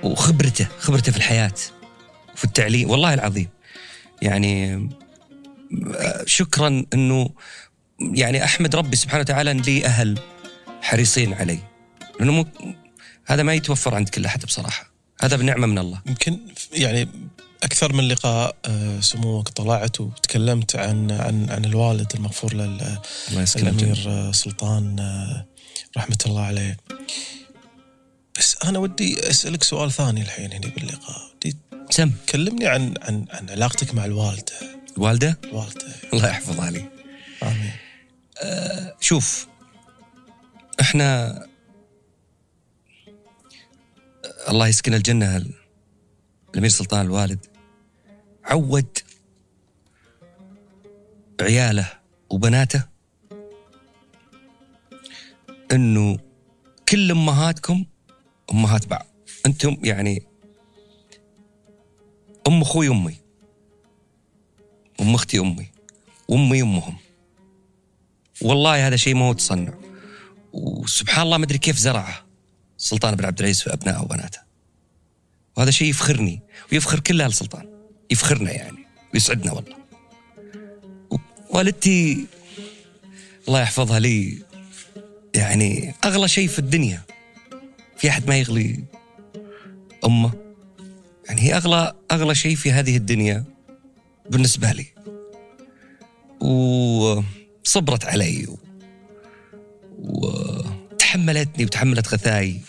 وخبرته 0.02 0.68
خبرته 0.78 1.12
في 1.12 1.18
الحياة 1.18 1.54
وفي 2.34 2.44
التعليم. 2.44 2.90
والله 2.90 3.14
العظيم. 3.14 3.48
يعني 4.22 4.74
آه، 5.94 6.24
شكرا 6.26 6.84
إنه 6.94 7.30
يعني 8.00 8.44
أحمد 8.44 8.76
ربي 8.76 8.96
سبحانه 8.96 9.20
وتعالى 9.20 9.54
لي 9.54 9.86
أهل 9.86 10.18
حريصين 10.82 11.34
علي. 11.34 11.75
لأنه 12.20 12.32
مو 12.32 12.46
هذا 13.26 13.42
ما 13.42 13.54
يتوفر 13.54 13.94
عند 13.94 14.08
كل 14.08 14.24
أحد 14.24 14.44
بصراحة. 14.44 14.90
هذا 15.22 15.36
بنعمة 15.36 15.66
من 15.66 15.78
الله. 15.78 16.00
يمكن 16.06 16.38
يعني 16.72 17.08
أكثر 17.62 17.92
من 17.92 18.08
لقاء 18.08 18.56
آه، 18.64 19.00
سموك 19.00 19.48
طلعت 19.48 20.00
وتكلمت 20.00 20.76
عن 20.76 21.10
عن 21.10 21.50
عن 21.50 21.64
الوالد 21.64 22.12
المغفور 22.14 22.54
له. 22.54 23.02
الامير 23.56 24.04
آه، 24.08 24.32
سلطان 24.32 25.00
آه، 25.00 25.46
رحمة 25.96 26.18
الله 26.26 26.42
عليه. 26.42 26.76
بس 28.38 28.56
أنا 28.64 28.78
ودي 28.78 29.30
أسألك 29.30 29.62
سؤال 29.62 29.92
ثاني 29.92 30.22
الحين 30.22 30.52
هنا 30.52 30.68
باللقاء. 30.68 31.30
ودي 31.34 31.56
سم. 31.90 32.12
كلمني 32.28 32.66
عن 32.66 32.94
عن 33.02 33.24
عن 33.30 33.50
علاقتك 33.50 33.94
مع 33.94 34.04
الوالدة. 34.04 34.52
الوالده 34.96 35.38
الوالده 35.44 35.86
الله 36.12 36.28
يحفظها 36.28 36.70
لي. 36.70 36.88
آمين. 37.42 37.72
شوف 39.00 39.46
إحنا 40.80 41.46
الله 44.48 44.68
يسكن 44.68 44.94
الجنة 44.94 45.36
الأمير 46.54 46.70
سلطان 46.70 47.06
الوالد. 47.06 47.46
عود 48.44 48.98
عياله 51.40 51.92
وبناته 52.30 52.84
إنه 55.72 56.18
كل 56.88 57.10
أمهاتكم 57.10 57.84
أمهات 58.52 58.86
بعض. 58.86 59.06
أنتم 59.46 59.76
يعني 59.82 60.26
أم 62.48 62.62
أخوي 62.62 62.88
امي 62.88 63.16
أم 65.00 65.14
أختي 65.14 65.38
امي 65.38 65.70
وأمي 66.28 66.62
امهم 66.62 66.96
والله 68.42 68.86
هذا 68.86 68.96
شيء 68.96 69.14
ما 69.14 69.24
هو 69.24 69.32
تصنع. 69.32 69.74
وسبحان 70.52 71.26
الله 71.26 71.38
ما 71.38 71.44
أدري 71.44 71.58
كيف 71.58 71.76
زرعه. 71.76 72.25
سلطان 72.78 73.14
بن 73.14 73.24
عبد 73.24 73.38
العزيز 73.38 73.62
في 73.62 73.72
أبنائه 73.72 74.02
وبناته. 74.02 74.38
وهذا 75.56 75.70
شيء 75.70 75.88
يفخرني 75.88 76.40
ويفخر 76.72 77.00
كل 77.00 77.22
أهل 77.22 77.32
سلطان. 77.32 77.68
يفخرنا 78.10 78.52
يعني 78.52 78.86
ويسعدنا 79.14 79.52
والله. 79.52 79.76
والدتي 81.50 82.26
الله 83.48 83.60
يحفظها 83.60 83.98
لي 83.98 84.42
يعني 85.34 85.94
أغلى 86.04 86.28
شيء 86.28 86.48
في 86.48 86.58
الدنيا. 86.58 87.02
في 87.98 88.08
أحد 88.08 88.28
ما 88.28 88.36
يغلي 88.38 88.84
أمه؟ 90.04 90.32
يعني 91.28 91.40
هي 91.40 91.56
أغلى 91.56 91.94
أغلى 92.10 92.34
شيء 92.34 92.56
في 92.56 92.72
هذه 92.72 92.96
الدنيا 92.96 93.44
بالنسبة 94.30 94.72
لي. 94.72 94.86
وصبرت 96.40 98.04
علي 98.04 98.46
و... 99.98 100.26
وتحملتني 101.16 101.64
وتحملت 101.64 102.08
غثاي 102.08 102.60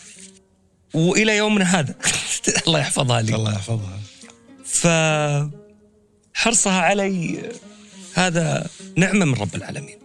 وإلى 0.93 1.37
يومنا 1.37 1.79
هذا. 1.79 1.95
الله 2.67 2.79
يحفظها 2.79 3.21
لي. 3.21 3.35
الله 3.35 3.53
يحفظها. 3.53 3.99
فحرصها 4.65 5.51
علي 6.81 7.49
هذا 8.13 8.69
نعمة 8.95 9.25
من 9.25 9.33
رب 9.33 9.55
العالمين. 9.55 9.97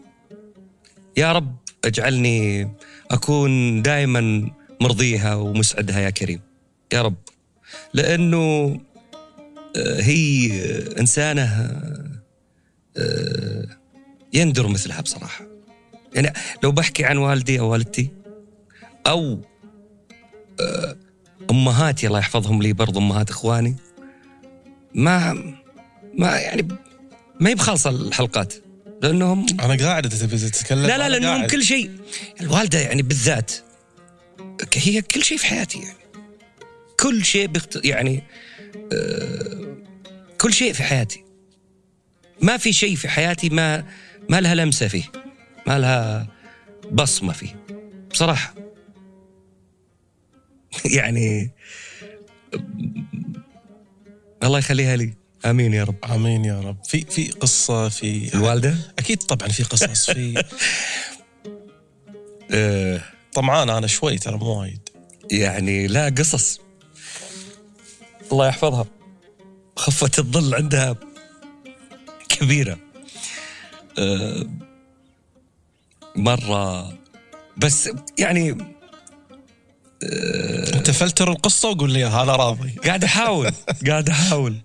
يا 1.16 1.32
رب 1.32 1.56
اجعلني 1.84 2.70
أكون 3.10 3.82
دائما 3.82 4.50
مرضيها 4.80 5.34
ومسعدها 5.34 6.00
يا 6.00 6.10
كريم. 6.10 6.40
يا 6.92 7.02
رب. 7.02 7.16
لأنه 7.94 8.80
آه، 9.76 10.00
هي 10.00 10.50
إنسانة 10.98 11.44
آه، 12.96 13.66
يندر 14.32 14.68
مثلها 14.68 15.00
بصراحة. 15.00 15.44
يعني 16.14 16.32
لو 16.62 16.72
بحكي 16.72 17.04
عن 17.04 17.16
والدي 17.16 17.60
أو 17.60 17.70
والدتي 17.70 18.21
أو 19.06 19.40
آه، 20.60 20.96
أمهاتي 21.50 22.06
الله 22.06 22.18
يحفظهم 22.18 22.62
لي 22.62 22.72
برضو 22.72 22.98
أمهات 22.98 23.30
إخواني. 23.30 23.76
ما 24.94 25.32
ما 26.18 26.36
يعني 26.38 26.68
ما 27.40 27.50
هي 27.50 27.54
بخالصة 27.54 27.90
الحلقات 27.90 28.54
لأنهم 29.02 29.46
أنا 29.60 29.84
قاعد 29.84 30.08
تبي 30.08 30.36
تتكلم 30.38 30.86
لا 30.86 30.98
لا 30.98 31.08
لأنهم 31.08 31.36
قاعد. 31.36 31.50
كل 31.50 31.64
شيء 31.64 31.90
الوالدة 32.40 32.78
يعني 32.78 33.02
بالذات 33.02 33.52
هي 34.74 35.02
كل 35.02 35.22
شيء 35.22 35.38
في 35.38 35.46
حياتي 35.46 35.78
يعني. 35.78 35.98
كل 37.00 37.24
شيء 37.24 37.46
بخت... 37.46 37.84
يعني 37.84 38.22
آه 38.92 39.76
كل 40.40 40.52
شيء 40.52 40.72
في 40.72 40.82
حياتي. 40.82 41.24
ما 42.42 42.56
في 42.56 42.72
شيء 42.72 42.96
في 42.96 43.08
حياتي 43.08 43.48
ما 43.48 43.84
ما 44.28 44.40
لها 44.40 44.54
لمسة 44.54 44.88
فيه 44.88 45.04
ما 45.66 45.78
لها 45.78 46.28
بصمة 46.92 47.32
فيه. 47.32 47.64
بصراحة. 48.10 48.54
يعني 50.98 51.50
الله 54.42 54.58
يخليها 54.58 54.96
لي. 54.96 55.12
آمين 55.46 55.72
يا 55.74 55.84
رب. 55.84 56.04
آمين 56.04 56.44
يا 56.44 56.60
رب. 56.60 56.76
في 56.84 57.04
في 57.04 57.30
قصة 57.30 57.88
في 57.88 58.34
الوالدة؟ 58.34 58.74
أكيد 58.98 59.18
طبعا 59.18 59.48
في 59.48 59.62
قصص 59.62 60.10
في 60.10 60.44
آه 62.54 63.00
طمعان 63.32 63.70
أنا 63.70 63.86
شوي 63.86 64.18
ترى 64.18 64.36
مو 64.36 64.60
وايد. 64.60 64.88
يعني 65.30 65.86
لا 65.86 66.14
قصص. 66.18 66.60
الله 68.32 68.46
يحفظها. 68.48 68.86
خفة 69.76 70.10
الظل 70.18 70.54
عندها 70.54 70.96
كبيرة. 72.28 72.78
آه، 73.98 74.46
مرة 76.16 76.92
بس 77.56 77.90
يعني 78.18 78.56
أنت 80.74 80.90
فلتر 80.90 81.30
القصة 81.30 81.70
وقول 81.70 81.92
لي 81.92 82.06
أنا 82.06 82.36
راضي. 82.36 82.70
قاعد 82.84 83.04
أحاول 83.04 83.52
قاعد 83.86 84.08
أحاول. 84.08 84.56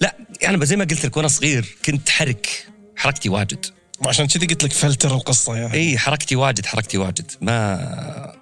لا 0.00 0.16
يعني 0.42 0.66
زي 0.66 0.76
ما 0.76 0.84
قلت 0.84 1.04
لك 1.04 1.16
وأنا 1.16 1.28
صغير 1.28 1.76
كنت 1.84 2.08
حرك 2.08 2.66
حركتي 2.96 3.28
واجد. 3.28 3.66
عشان 4.06 4.26
كذي 4.26 4.46
قلت 4.46 4.64
لك 4.64 4.72
فلتر 4.72 5.14
القصة 5.14 5.56
يا 5.56 5.72
إي 5.72 5.98
حركتي 5.98 6.36
واجد 6.36 6.66
حركتي 6.66 6.98
واجد. 6.98 7.30
ما 7.40 8.34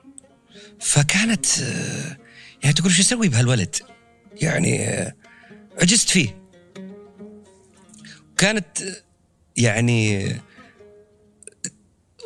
فكانت 0.81 1.47
آه، 1.61 2.17
يعني 2.63 2.75
تقول 2.75 2.93
شو 2.93 3.03
أسوي 3.03 3.29
بهالولد؟ 3.29 3.77
يعني 4.43 4.89
آه، 4.89 5.15
عجزت 5.83 6.11
فيه. 6.11 6.39
كانت 8.37 8.83
آه، 8.83 8.97
يعني 9.57 10.33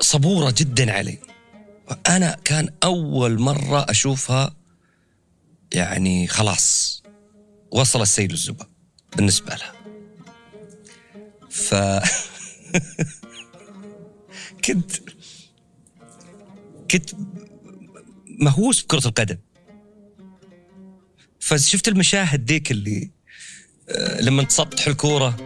صبورة 0.00 0.54
جدا 0.56 0.92
علي. 0.92 1.18
أنا 2.08 2.36
كان 2.44 2.68
أول 2.84 3.40
مرة 3.40 3.90
أشوفها 3.90 4.56
يعني 5.72 6.26
خلاص 6.26 7.02
وصل 7.70 8.02
السيل 8.02 8.30
الزبا 8.32 8.66
بالنسبة 9.16 9.54
لها. 9.54 9.72
ف 11.50 11.74
كنت 14.64 14.92
كنت 16.90 17.10
مهووس 18.26 18.82
بكرة 18.82 19.08
القدم. 19.08 19.38
فشفت 21.40 21.88
المشاهد 21.88 22.44
ديك 22.44 22.70
اللي 22.70 23.10
آه، 23.88 24.20
لما 24.20 24.42
تسطح 24.42 24.86
الكورة 24.86 25.36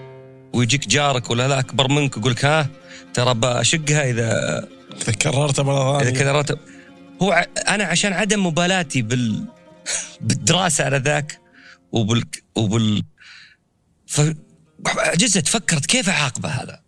ويجيك 0.52 0.88
جارك 0.88 1.30
ولا 1.30 1.48
لا 1.48 1.58
أكبر 1.58 1.88
منك 1.88 2.16
يقول 2.16 2.32
لك 2.32 2.44
ها 2.44 2.70
ترى 3.14 3.34
بشقها 3.34 4.10
إذا 4.10 4.68
اذا 5.02 5.12
كررتها 5.12 5.62
مرة 5.62 5.98
ثانية. 5.98 6.18
كذا 6.18 6.32
راتب 6.32 6.58
هو 7.22 7.46
أنا 7.68 7.84
عشان 7.84 8.12
عدم 8.12 8.46
مبالاتي 8.46 9.02
بال 9.02 9.44
بالدراسة 10.20 10.84
على 10.84 10.96
ذاك 10.96 11.40
وبال 11.92 12.24
وبال 12.54 13.02
فعجزت 14.06 15.48
فكرت 15.48 15.86
كيف 15.86 16.08
أعاقبه 16.08 16.48
هذا؟ 16.48 16.80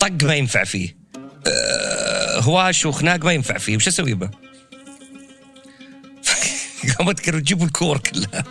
طق 0.00 0.22
ما 0.22 0.34
ينفع 0.34 0.64
فيه. 0.64 0.96
آه، 1.46 2.40
هواش 2.40 2.86
وخناق 2.86 3.24
ما 3.24 3.32
ينفع 3.32 3.58
فيه. 3.58 3.76
وش 3.76 3.88
أسوي 3.88 4.14
به؟ 4.14 4.30
قام 6.98 7.08
اذكر 7.08 7.38
تجيبوا 7.38 7.66
الكور 7.66 7.98
كلها 7.98 8.44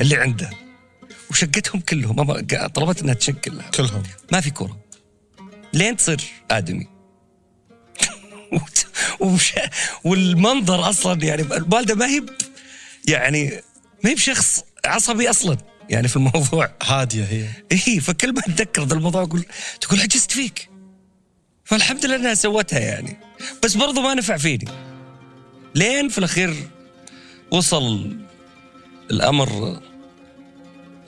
اللي 0.00 0.16
عنده. 0.16 0.50
وشقتهم 1.30 1.80
كلهم. 1.80 2.22
طلبت 2.66 3.02
انها 3.02 3.14
تشق 3.14 3.32
كلها. 3.32 3.70
كلهم. 3.70 4.02
ما 4.32 4.40
في 4.40 4.50
كورة. 4.50 4.80
لين 5.72 5.96
تصير 5.96 6.22
آدمي. 6.50 6.91
ومش 9.22 9.52
والمنظر 10.04 10.88
أصلا 10.90 11.24
يعني 11.24 11.42
الوالده 11.42 11.94
ما 11.94 12.06
هي 12.06 12.22
يعني 13.08 13.62
ما 14.04 14.10
هي 14.10 14.14
بشخص 14.14 14.64
عصبي 14.84 15.30
أصلا 15.30 15.56
يعني 15.90 16.08
في 16.08 16.16
الموضوع. 16.16 16.70
هادية 16.82 17.24
هي. 17.24 17.48
اي 17.72 18.00
فكل 18.00 18.32
ما 18.32 18.40
أتذكر 18.40 18.84
ذا 18.84 18.94
الموضوع 18.94 19.22
أقول 19.22 19.44
تقول 19.80 20.00
عجزت 20.00 20.32
فيك. 20.32 20.68
فالحمد 21.64 22.06
لله 22.06 22.16
أنها 22.16 22.34
سوتها 22.34 22.78
يعني. 22.78 23.16
بس 23.64 23.76
برضو 23.76 24.00
ما 24.00 24.14
نفع 24.14 24.36
فيني. 24.36 24.68
لين 25.74 26.08
في 26.08 26.18
الأخير 26.18 26.68
وصل 27.50 28.16
الأمر 29.10 29.80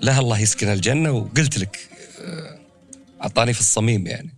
لها 0.00 0.20
الله 0.20 0.38
يسكن 0.40 0.68
الجنة 0.68 1.10
وقلت 1.10 1.58
لك 1.58 1.88
آه، 2.20 2.58
أعطاني 3.22 3.52
في 3.52 3.60
الصميم 3.60 4.06
يعني. 4.06 4.34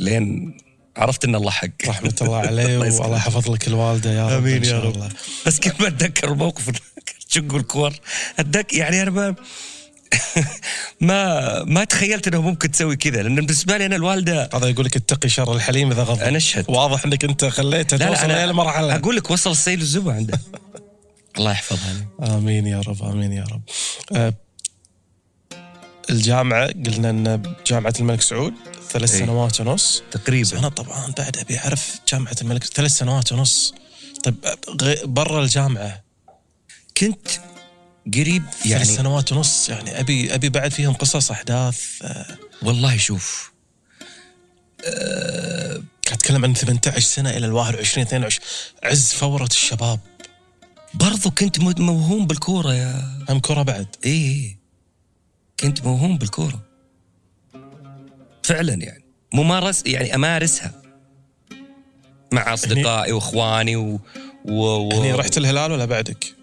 لين 0.00 0.56
عرفت 0.96 1.24
إن 1.24 1.34
الله 1.34 1.50
حق. 1.50 1.68
رحمة 1.88 2.14
الله 2.22 2.38
عليه. 2.48 2.78
والله 2.78 3.16
يحفظ 3.16 3.50
لك 3.50 3.68
الوالدة 3.68 4.12
يا 4.12 4.26
رب 4.26 4.32
آمين 4.32 4.64
يا 4.64 4.78
رب. 4.80 4.94
الله. 4.94 5.08
بس 5.46 5.58
كيف 5.58 5.80
ما 5.80 5.88
أتذكر 5.88 6.32
الموقف 6.32 6.70
شق 7.28 7.54
الكور. 7.54 7.92
اتذكر 8.38 8.76
يعني 8.76 9.02
أنا 9.02 9.10
ما 9.10 9.34
ما 11.00 11.64
ما 11.64 11.84
تخيلت 11.84 12.28
إنه 12.28 12.42
ممكن 12.42 12.70
تسوي 12.70 12.96
كذا 12.96 13.22
لأن 13.22 13.34
بالنسبة 13.34 13.76
لي 13.76 13.86
أنا 13.86 13.96
الوالده 13.96 14.48
هذا 14.54 14.68
يقول 14.68 14.84
لك 14.86 14.96
اتقي 14.96 15.28
شر 15.28 15.52
الحليم 15.56 15.90
إذا 15.92 16.02
غضب. 16.02 16.20
أنا 16.22 16.36
أشهد. 16.36 16.64
واضح 16.68 17.04
إنك 17.04 17.24
أنت 17.24 17.44
خليتها. 17.44 17.96
لا 17.96 18.04
لا 18.04 18.10
توصل 18.10 18.24
أنا 18.24 18.44
المرحله 18.44 18.94
أقول 18.94 19.16
لك 19.16 19.30
وصل 19.30 19.50
السيل 19.50 19.80
الزبا 19.80 20.12
عنده. 20.12 20.40
الله 21.38 21.50
يحفظها 21.52 22.06
آمين 22.36 22.66
يا 22.66 22.80
رب 22.88 23.02
آمين 23.02 23.32
يا 23.32 23.44
رب. 23.52 23.62
آه، 24.16 24.34
الجامعة 26.10 26.66
قلنا 26.66 27.10
إن 27.10 27.42
جامعة 27.66 27.94
الملك 28.00 28.20
سعود 28.22 28.54
ثلاث 28.94 29.12
إي. 29.14 29.18
سنوات 29.18 29.60
ونص. 29.60 30.02
تقريبا. 30.10 30.58
أنا 30.58 30.68
طبعا. 30.68 31.12
بعد 31.18 31.36
أبي 31.38 31.58
أعرف 31.58 31.96
جامعة 32.12 32.36
الملك. 32.42 32.64
ثلاث 32.64 32.90
سنوات 32.90 33.32
ونص. 33.32 33.74
طيب 34.24 34.34
برا 35.04 35.42
الجامعة. 35.42 36.02
كنت 36.96 37.28
قريب 38.14 38.42
ثلاث 38.50 38.66
يعني 38.66 38.84
سنوات 38.84 39.32
ونص. 39.32 39.68
يعني 39.68 40.00
أبي 40.00 40.34
أبي 40.34 40.48
بعد 40.48 40.72
فيهم 40.72 40.92
قصص 40.94 41.30
أحداث 41.30 41.80
آه، 42.02 42.26
والله 42.62 42.96
شوف. 42.96 43.52
قاعد 44.84 45.84
أتكلم 46.12 46.44
عن 46.44 46.54
18 46.54 47.00
سنة 47.00 47.30
إلى 47.30 47.46
ال 47.46 47.52
21 47.52 48.06
22 48.06 48.40
عز 48.84 49.12
فورة 49.12 49.44
الشباب. 49.46 50.00
برضو 50.94 51.30
كنت 51.30 51.58
مو- 51.60 51.74
موهوم 51.78 52.26
بالكورة 52.26 52.74
يا 52.74 53.24
هم 53.28 53.40
كره 53.40 53.62
بعد. 53.62 53.86
اي. 54.06 54.56
كنت 55.60 55.82
موهوم 55.84 56.18
بالكورة. 56.18 56.60
فعلا 58.44 58.74
يعني 58.74 59.04
ممارس 59.32 59.82
يعني 59.86 60.14
أمارسها 60.14 60.82
مع 62.32 62.54
أصدقائي 62.54 63.12
وإخواني 63.12 63.76
و, 63.76 64.00
و... 64.44 64.62
و... 64.62 64.92
هني 64.92 65.12
رحت 65.12 65.38
الهلال 65.38 65.72
ولا 65.72 65.84
بعدك؟ 65.84 66.34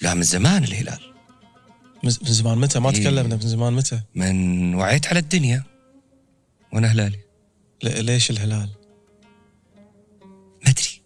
لا 0.00 0.14
من 0.14 0.22
زمان 0.22 0.64
الهلال 0.64 1.00
من 2.02 2.10
زمان 2.10 2.58
متى؟ 2.58 2.80
ما 2.80 2.90
إي. 2.90 2.94
تكلمنا 2.94 3.36
من 3.36 3.40
زمان 3.40 3.72
متى؟ 3.72 4.00
من 4.14 4.74
وعيت 4.74 5.06
على 5.06 5.18
الدنيا 5.18 5.64
وأنا 6.72 6.92
هلالي 6.92 7.18
ليش 7.82 8.30
الهلال؟ 8.30 8.68
ما 10.64 10.70
أدري 10.70 11.02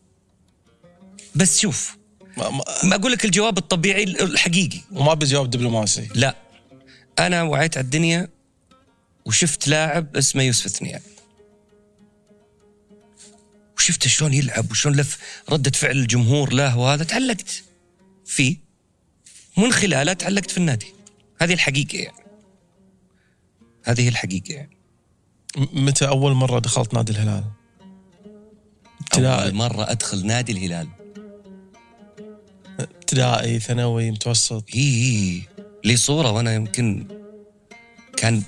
بس 1.34 1.60
شوف 1.60 1.96
ما, 2.36 2.50
ما, 2.50 2.64
ما 2.84 2.94
أقول 2.94 3.12
لك 3.12 3.24
الجواب 3.24 3.58
الطبيعي 3.58 4.02
الحقيقي 4.04 4.80
وما 4.92 5.14
بجواب 5.14 5.50
دبلوماسي 5.50 6.08
لا 6.14 6.36
أنا 7.18 7.42
وعيت 7.42 7.78
على 7.78 7.84
الدنيا 7.84 8.28
وشفت 9.26 9.68
لاعب 9.68 10.16
اسمه 10.16 10.42
يوسف 10.42 10.66
ثنيان 10.66 11.00
وشفته 13.76 14.08
شلون 14.08 14.34
يلعب 14.34 14.70
وشلون 14.70 14.96
لف 14.96 15.18
ردة 15.50 15.70
فعل 15.70 15.96
الجمهور 15.96 16.52
له 16.52 16.78
وهذا 16.78 17.04
تعلقت 17.04 17.62
فيه. 18.24 18.56
من 19.56 19.72
خلاله 19.72 20.12
تعلقت 20.12 20.50
في 20.50 20.58
النادي. 20.58 20.94
هذه 21.40 21.52
الحقيقة 21.52 21.98
يعني. 21.98 22.24
هذه 23.84 24.08
الحقيقة 24.08 24.54
يعني. 24.54 24.76
متى 25.56 26.08
أول 26.08 26.32
مرة 26.32 26.58
دخلت 26.58 26.94
نادي 26.94 27.12
الهلال؟ 27.12 27.44
ابتدائي. 29.00 29.44
أول 29.44 29.54
مرة 29.54 29.90
أدخل 29.90 30.26
نادي 30.26 30.52
الهلال. 30.52 30.88
ابتدائي 32.80 33.60
ثانوي 33.60 34.10
متوسط. 34.10 34.64
اي 34.74 34.80
اي 34.80 35.42
لي 35.84 35.96
صورة 35.96 36.30
وأنا 36.30 36.54
يمكن 36.54 37.08
كان 38.16 38.42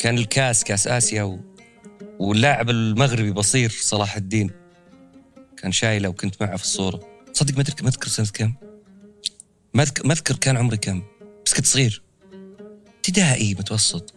كان 0.00 0.18
الكاس 0.18 0.64
كاس 0.64 0.86
آسيا 0.86 1.22
و... 1.22 1.40
واللاعب 2.18 2.70
المغربي 2.70 3.30
بصير 3.30 3.70
صلاح 3.70 4.16
الدين. 4.16 4.50
كان 5.56 5.72
شايله 5.72 6.08
وكنت 6.08 6.42
معه 6.42 6.56
في 6.56 6.62
الصورة. 6.62 7.00
صدق 7.32 7.58
ما 7.58 7.64
ما 7.82 7.88
أذكر 7.88 8.08
سنة 8.08 8.26
كم؟ 8.34 8.54
ما 9.74 9.82
أذكر 9.82 10.06
ما 10.06 10.12
أذكر 10.12 10.36
كان 10.36 10.56
عمري 10.56 10.76
كم. 10.76 11.02
بس 11.46 11.54
كنت 11.54 11.66
صغير. 11.66 12.02
ابتدائي 12.96 13.54
متوسط. 13.54 14.14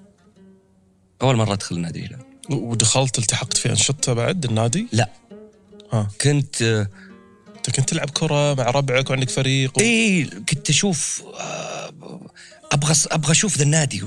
أول 1.21 1.36
مرة 1.36 1.53
أدخل 1.53 1.79
نادي 1.79 1.99
الهلال. 1.99 2.25
ودخلت 2.49 3.19
التحقت 3.19 3.57
في 3.57 3.69
أنشطة 3.69 4.13
بعد 4.13 4.45
النادي؟ 4.45 4.88
لا. 4.91 5.09
ها. 5.91 6.07
كنت 6.21 6.61
آه، 6.61 6.88
أنت 7.55 7.69
كنت 7.69 7.89
تلعب 7.89 8.09
كرة 8.09 8.53
مع 8.53 8.69
ربعك 8.69 9.09
وعندك 9.09 9.29
فريق 9.29 9.77
و... 9.77 9.81
اي 9.81 10.25
كنت 10.25 10.69
أشوف 10.69 11.23
آه، 11.39 11.93
أبغى 12.71 12.95
أبغى 13.11 13.31
أشوف 13.31 13.57
ذا 13.57 13.63
النادي. 13.63 14.03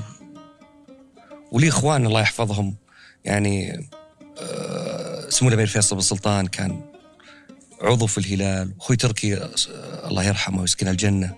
ولي 1.51 1.69
إخوان 1.69 2.05
الله 2.05 2.21
يحفظهم. 2.21 2.75
يعني 3.25 3.87
آه، 4.41 5.29
سمو 5.29 5.49
الأمير 5.49 5.67
فيصل 5.67 5.95
بن 5.95 6.01
سلطان 6.01 6.47
كان 6.47 6.81
عضو 7.81 8.07
في 8.07 8.17
الهلال 8.17 8.71
أخوي 8.79 8.95
تركي 8.95 9.35
آه، 9.37 9.49
الله 10.07 10.23
يرحمه 10.23 10.61
ويسكن 10.61 10.87
الجنة. 10.87 11.35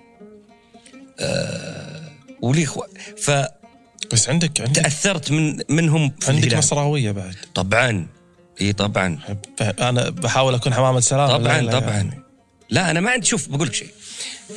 آه، 1.20 2.10
ولي 2.42 2.64
اخوان 2.64 2.90
ف 3.18 3.32
بس 4.14 4.30
عندك 4.30 4.62
عندك 4.62 4.82
تأثرت 4.82 5.32
من 5.32 5.60
منهم 5.70 6.10
في 6.20 6.32
عندك 6.32 6.44
الهلال. 6.44 6.58
نصراوية 6.60 7.12
بعد. 7.12 7.36
طبعا. 7.56 8.08
إي 8.62 8.74
طبعا. 8.74 9.20
أنا 9.62 10.10
بحاول 10.10 10.56
أكون 10.56 10.74
حمامه 10.74 11.00
سلام 11.00 11.28
طبعا 11.28 11.62
لا 11.62 11.80
طبعا. 11.80 11.92
يعني. 11.92 12.24
لا 12.70 12.92
أنا 12.92 13.00
ما 13.00 13.12
عندي 13.12 13.26
شوف 13.26 13.50
بقول 13.50 13.68
لك 13.68 13.74
شيء. 13.74 13.90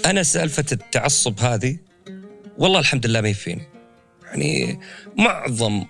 أنا 0.07 0.22
سالفة 0.22 0.64
التعصب 0.72 1.40
هذه 1.40 1.76
والله 2.59 2.78
الحمد 2.80 3.07
لله 3.07 3.20
ما 3.20 3.28
يفيني. 3.28 3.62
يعني 4.32 4.80
معظم 5.18 5.84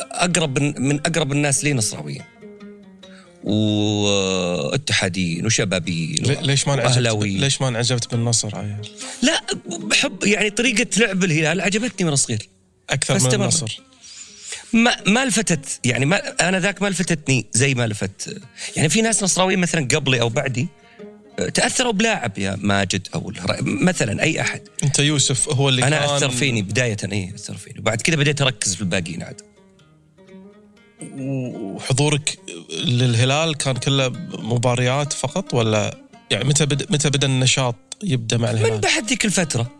أقرب 0.00 0.58
من 0.58 1.00
أقرب 1.00 1.32
الناس 1.32 1.64
لي 1.64 1.72
نصراويين 1.72 2.22
واتحاديين 3.44 5.46
وشبابيين 5.46 6.24
لي- 6.24 6.38
ليش 6.42 6.66
ما 6.68 6.74
انعجبت. 6.74 6.88
ليش 7.40 7.60
ما 7.60 7.68
انعجبت 7.68 8.10
بالنصر 8.14 8.56
عيال 8.58 8.88
لا 9.22 9.40
بحب 9.66 10.24
يعني 10.24 10.50
طريقة 10.50 10.86
لعب 11.00 11.24
الهلال 11.24 11.60
عجبتني 11.60 12.06
من 12.06 12.12
الصغير 12.12 12.48
أكثر 12.90 13.14
من. 13.14 13.20
النصر 13.42 13.80
ما 14.72 14.96
ما 15.06 15.24
لفتت 15.24 15.80
يعني 15.86 16.06
ما 16.06 16.48
أنا 16.48 16.60
ذاك 16.60 16.82
ما 16.82 16.88
لفتتني 16.88 17.46
زي 17.52 17.74
ما 17.74 17.86
لفت 17.86 18.40
يعني 18.76 18.88
في 18.88 19.02
ناس 19.02 19.22
نصراويين 19.22 19.58
مثلا 19.58 19.88
قبلي 19.94 20.20
أو 20.20 20.28
بعدي 20.28 20.68
تأثروا 21.54 21.92
بلاعب 21.92 22.38
يا 22.38 22.58
ماجد 22.60 23.08
أو 23.14 23.32
مثلا 23.62 24.22
أي 24.22 24.40
أحد. 24.40 24.60
أنت 24.82 24.98
يوسف 24.98 25.48
هو 25.48 25.68
اللي 25.68 25.86
أنا 25.86 25.98
كان 25.98 26.14
أثر 26.14 26.30
فيني 26.30 26.62
بداية 26.62 26.96
اي 27.12 27.32
أثر 27.34 27.56
فيني. 27.56 27.78
وبعد 27.78 28.02
كذا 28.02 28.16
بديت 28.16 28.42
أركز 28.42 28.74
في 28.74 28.80
الباقيين 28.80 29.22
عاد 29.22 29.40
وحضورك 31.18 32.38
للهلال 32.84 33.56
كان 33.56 33.76
كله 33.76 34.08
مباريات 34.38 35.12
فقط 35.12 35.54
ولا 35.54 35.98
يعني 36.30 36.44
متى 36.44 36.66
بدا 36.66 36.86
متى 36.90 37.10
بدأ 37.10 37.26
النشاط 37.26 37.76
يبدأ 38.02 38.36
مع 38.36 38.52
من 38.52 38.58
الهلال؟ 38.58 38.80
بعد 38.80 39.04
ذيك 39.04 39.24
الفترة. 39.24 39.72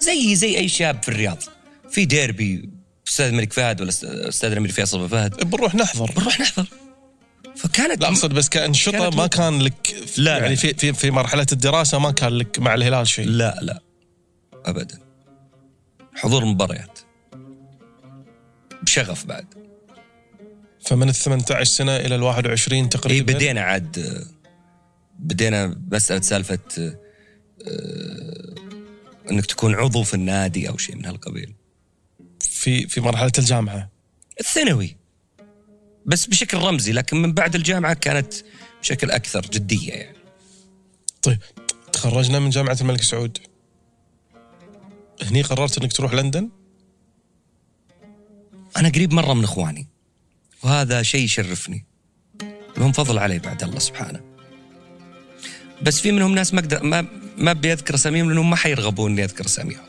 زي 0.00 0.34
زي 0.34 0.58
أي 0.58 0.68
شاب 0.68 1.02
في 1.02 1.08
الرياض. 1.08 1.42
في 1.90 2.04
ديربي 2.04 2.70
أستاذ 3.08 3.26
الملك 3.26 3.52
فهد 3.52 3.80
ولا 3.80 3.90
أستاذ 4.28 4.50
الامير 4.50 4.72
فيصل 4.72 4.98
بن 4.98 5.08
فهد. 5.08 5.50
بنروح 5.50 5.74
نحضر. 5.74 6.12
بنروح 6.16 6.40
نحضر. 6.40 6.66
فكانت 7.56 8.00
لا 8.00 8.08
أقصد 8.08 8.34
بس 8.34 8.48
كانشطه 8.48 9.10
ما. 9.10 9.26
كان 9.26 9.62
لك 9.62 9.94
لا، 10.18 10.32
يعني 10.38 10.48
لا. 10.48 10.54
في 10.54 10.74
في 10.74 10.92
في 10.92 11.10
مرحلة 11.10 11.46
الدراسة 11.52 11.98
ما 11.98 12.10
كان 12.10 12.32
لك 12.32 12.58
مع 12.58 12.74
الهلال 12.74 13.08
شيء. 13.08 13.26
لا 13.28 13.58
لا. 13.62 13.82
ابدا. 14.64 14.98
حضور 16.14 16.44
مباريات. 16.44 16.98
بشغف 18.82 19.26
بعد. 19.26 19.46
فمن 20.80 21.08
ال 21.08 21.14
18 21.14 21.64
سنة 21.64 21.96
إلى 21.96 22.14
ال 22.14 22.22
21 22.22 22.82
اي 22.82 22.88
تقريبا. 22.88 23.32
بدينا 23.32 23.60
عاد. 23.60 24.26
بدينا 25.18 25.80
مسألة 25.92 26.20
سالفة 26.20 26.58
آه، 26.78 28.54
إنك 29.30 29.46
تكون 29.46 29.74
عضو 29.74 30.02
في 30.02 30.14
النادي 30.14 30.68
أو 30.68 30.76
شيء 30.76 30.96
من 30.96 31.06
هالقبيل. 31.06 31.54
في 32.40 32.88
في 32.88 33.00
مرحلة 33.00 33.32
الجامعة. 33.38 33.90
الثانوي. 34.40 34.96
بس 36.06 36.26
بشكل 36.26 36.58
رمزي 36.58 36.92
لكن 36.92 37.22
من 37.22 37.32
بعد 37.32 37.54
الجامعة 37.54 37.94
كانت 37.94 38.34
بشكل 38.82 39.10
أكثر 39.10 39.40
جدية 39.40 39.92
يعني. 39.92 40.16
طيب 41.22 41.38
تخرجنا 41.92 42.38
من 42.38 42.50
جامعة 42.50 42.76
الملك 42.80 43.02
سعود. 43.02 43.38
هني 45.22 45.42
قررت 45.42 45.78
إنك 45.78 45.92
تروح 45.92 46.14
لندن؟ 46.14 46.50
أنا 48.76 48.88
قريب 48.88 49.12
مرة 49.12 49.34
من 49.34 49.44
إخواني 49.44 49.88
وهذا 50.62 51.02
شيء 51.02 51.24
يشرفني. 51.24 51.84
لهم 52.76 52.92
فضل 52.92 53.18
علي 53.18 53.38
بعد 53.38 53.62
الله 53.62 53.78
سبحانه. 53.78 54.20
بس 55.82 56.00
في 56.00 56.12
منهم 56.12 56.34
ناس 56.34 56.54
ما 56.54 56.60
أقدر 56.60 56.82
ما 56.82 57.06
ما 57.36 57.52
بيذكر 57.52 57.94
أساميهم 57.94 58.28
لأنهم 58.28 58.50
ما 58.50 58.56
حيرغبون 58.56 59.10
إني 59.12 59.24
أذكر 59.24 59.46
أساميهم. 59.46 59.84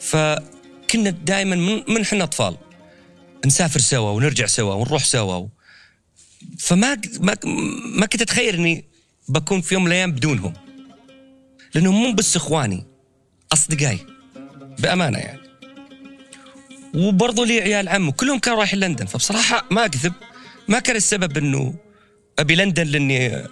فكنا 0.00 1.10
دائما 1.10 1.56
من 1.56 1.82
من 1.88 2.00
إحنا 2.00 2.24
أطفال. 2.24 2.56
نسافر 3.46 3.80
سوا 3.80 4.10
ونرجع 4.10 4.46
سوا 4.46 4.74
ونروح 4.74 5.04
سوا. 5.04 5.46
فما 6.58 7.00
ما 7.20 7.36
ما 7.94 8.06
كنت 8.06 8.22
أتخيل 8.22 8.54
إني 8.54 8.84
بكون 9.28 9.60
في 9.60 9.74
يوم 9.74 9.84
من 9.84 9.88
الأيام 9.88 10.12
بدونهم. 10.12 10.52
لأنهم 11.74 11.94
مو 11.94 12.12
بس 12.12 12.36
إخواني 12.36 12.86
أصدقائي 13.52 14.06
بأمانة 14.78 15.18
يعني. 15.18 15.40
وبرضه 16.94 17.46
لي 17.46 17.60
عيال 17.60 17.88
عم 17.88 18.08
وكلهم 18.08 18.38
كانوا 18.38 18.58
رايحين 18.58 18.80
لندن. 18.80 19.06
فبصراحة 19.06 19.66
ما 19.70 19.84
أكذب 19.84 20.12
ما 20.68 20.78
كان 20.78 20.96
السبب 20.96 21.38
إنه 21.38 21.74
أبي 22.38 22.54
لندن 22.54 22.86
لأني 22.86 23.46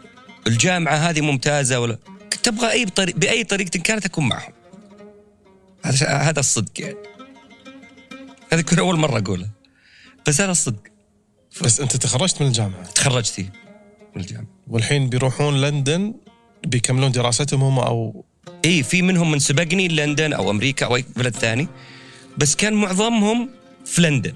الجامعة 0.47 0.95
هذه 0.95 1.21
ممتازة 1.21 1.81
ولا 1.81 1.99
كنت 2.33 2.49
أبغى 2.49 2.71
أي 2.71 2.85
بطريق 2.85 3.17
بأي 3.17 3.45
طريقة 3.45 3.79
كانت 3.79 4.05
أكون 4.07 4.29
معهم. 4.29 4.53
هذا 5.83 6.07
هذا 6.07 6.41
الصدق 6.41 6.81
يعني. 6.81 6.97
هذه 8.53 8.61
كل 8.61 8.79
أول 8.79 8.97
مرة 8.99 9.19
اقولها 9.19 9.51
بس 10.29 10.41
هذا 10.41 10.51
الصدق 10.51 10.83
بس 11.63 11.81
أنت 11.81 11.97
تخرجت 11.97 12.43
من 12.43 12.49
الجامعة؟ 12.49 12.83
تخرجت 12.83 13.27
فيه 13.27 13.53
من 14.15 14.23
الجامعة. 14.23 14.47
والحين 14.69 15.09
بيروحون 15.09 15.61
لندن 15.61 16.15
بيكملون 16.67 17.13
دراستهم 17.13 17.63
هم 17.63 17.79
أو 17.79 18.25
اي 18.65 18.83
في 18.83 19.03
منهم 19.03 19.31
من 19.31 19.39
سبقني 19.39 19.89
لندن 19.89 20.33
أو 20.33 20.51
أمريكا 20.51 20.87
أو 20.87 20.97
أي 20.97 21.05
بلد 21.17 21.37
ثاني. 21.37 21.69
بس 22.39 22.57
كان 22.57 22.75
معظمهم 22.75 23.51
في 23.85 24.03
لندن 24.03 24.35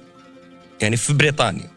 يعني 0.83 0.97
في 0.97 1.13
بريطانيا. 1.13 1.71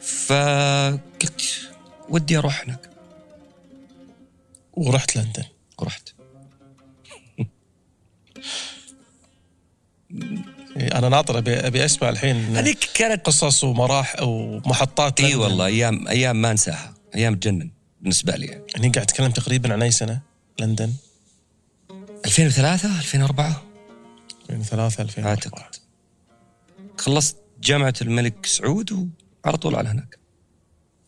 فقلت 0.00 1.70
ودي 2.08 2.38
أروح 2.38 2.62
هناك. 2.64 2.90
ورحت 4.72 5.16
لندن. 5.16 5.44
ورحت. 5.78 6.08
إيه، 7.38 7.48
أنا 10.76 11.08
ناطر 11.08 11.38
ابي 11.38 11.54
ابي 11.54 11.84
اسمع 11.84 12.08
الحين 12.08 12.56
هذيك 12.56 12.88
كانت 12.94 13.26
قصص 13.26 13.64
ومراحل 13.64 14.24
ومحطات 14.24 15.20
إي. 15.20 15.34
والله 15.34 15.66
أيام 15.66 16.08
أيام 16.08 16.42
ما 16.42 16.50
أنساها 16.50 16.94
أيام 17.14 17.34
تجنن 17.34 17.70
بالنسبة 18.00 18.36
لي 18.36 18.46
يعني. 18.46 18.62
هني 18.76 18.88
قاعد 18.88 19.06
تتكلم 19.06 19.30
تقريبا 19.30 19.72
عن 19.72 19.82
أي 19.82 19.90
سنة؟ 19.90 20.20
لندن 20.60 20.92
2003 22.26 22.98
2004 22.98 23.62
2003 24.50 25.02
2004 25.02 25.30
أعتقد 25.30 25.76
خلصت 26.98 27.36
جامعة 27.62 27.94
الملك 28.02 28.46
سعود 28.46 29.10
وعلى 29.44 29.56
طول 29.56 29.74
على 29.74 29.88
هناك 29.88 30.18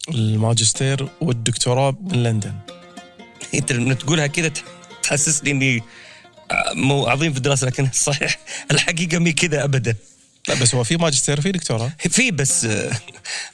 الماجستير 0.09 1.09
والدكتوراه 1.21 1.97
من 2.01 2.23
لندن 2.23 2.55
انت 3.55 3.73
لما 3.73 3.95
تقولها 3.95 4.27
كذا 4.27 4.53
تحسسني 5.03 5.51
إني 5.51 5.83
مو 6.74 7.07
عظيم 7.07 7.32
في 7.32 7.36
الدراسة 7.38 7.66
لكن 7.66 7.88
صحيح 7.92 8.38
الحقيقة 8.70 9.18
مي 9.18 9.32
كذا 9.32 9.64
ابدا. 9.64 9.95
لا 10.49 10.55
بس 10.55 10.74
هو 10.74 10.84
في 10.84 10.97
ماجستير 10.97 11.40
في 11.40 11.53
دكتوراه. 11.53 11.92
في 12.11 12.30
بس 12.30 12.64
آه، 12.64 12.92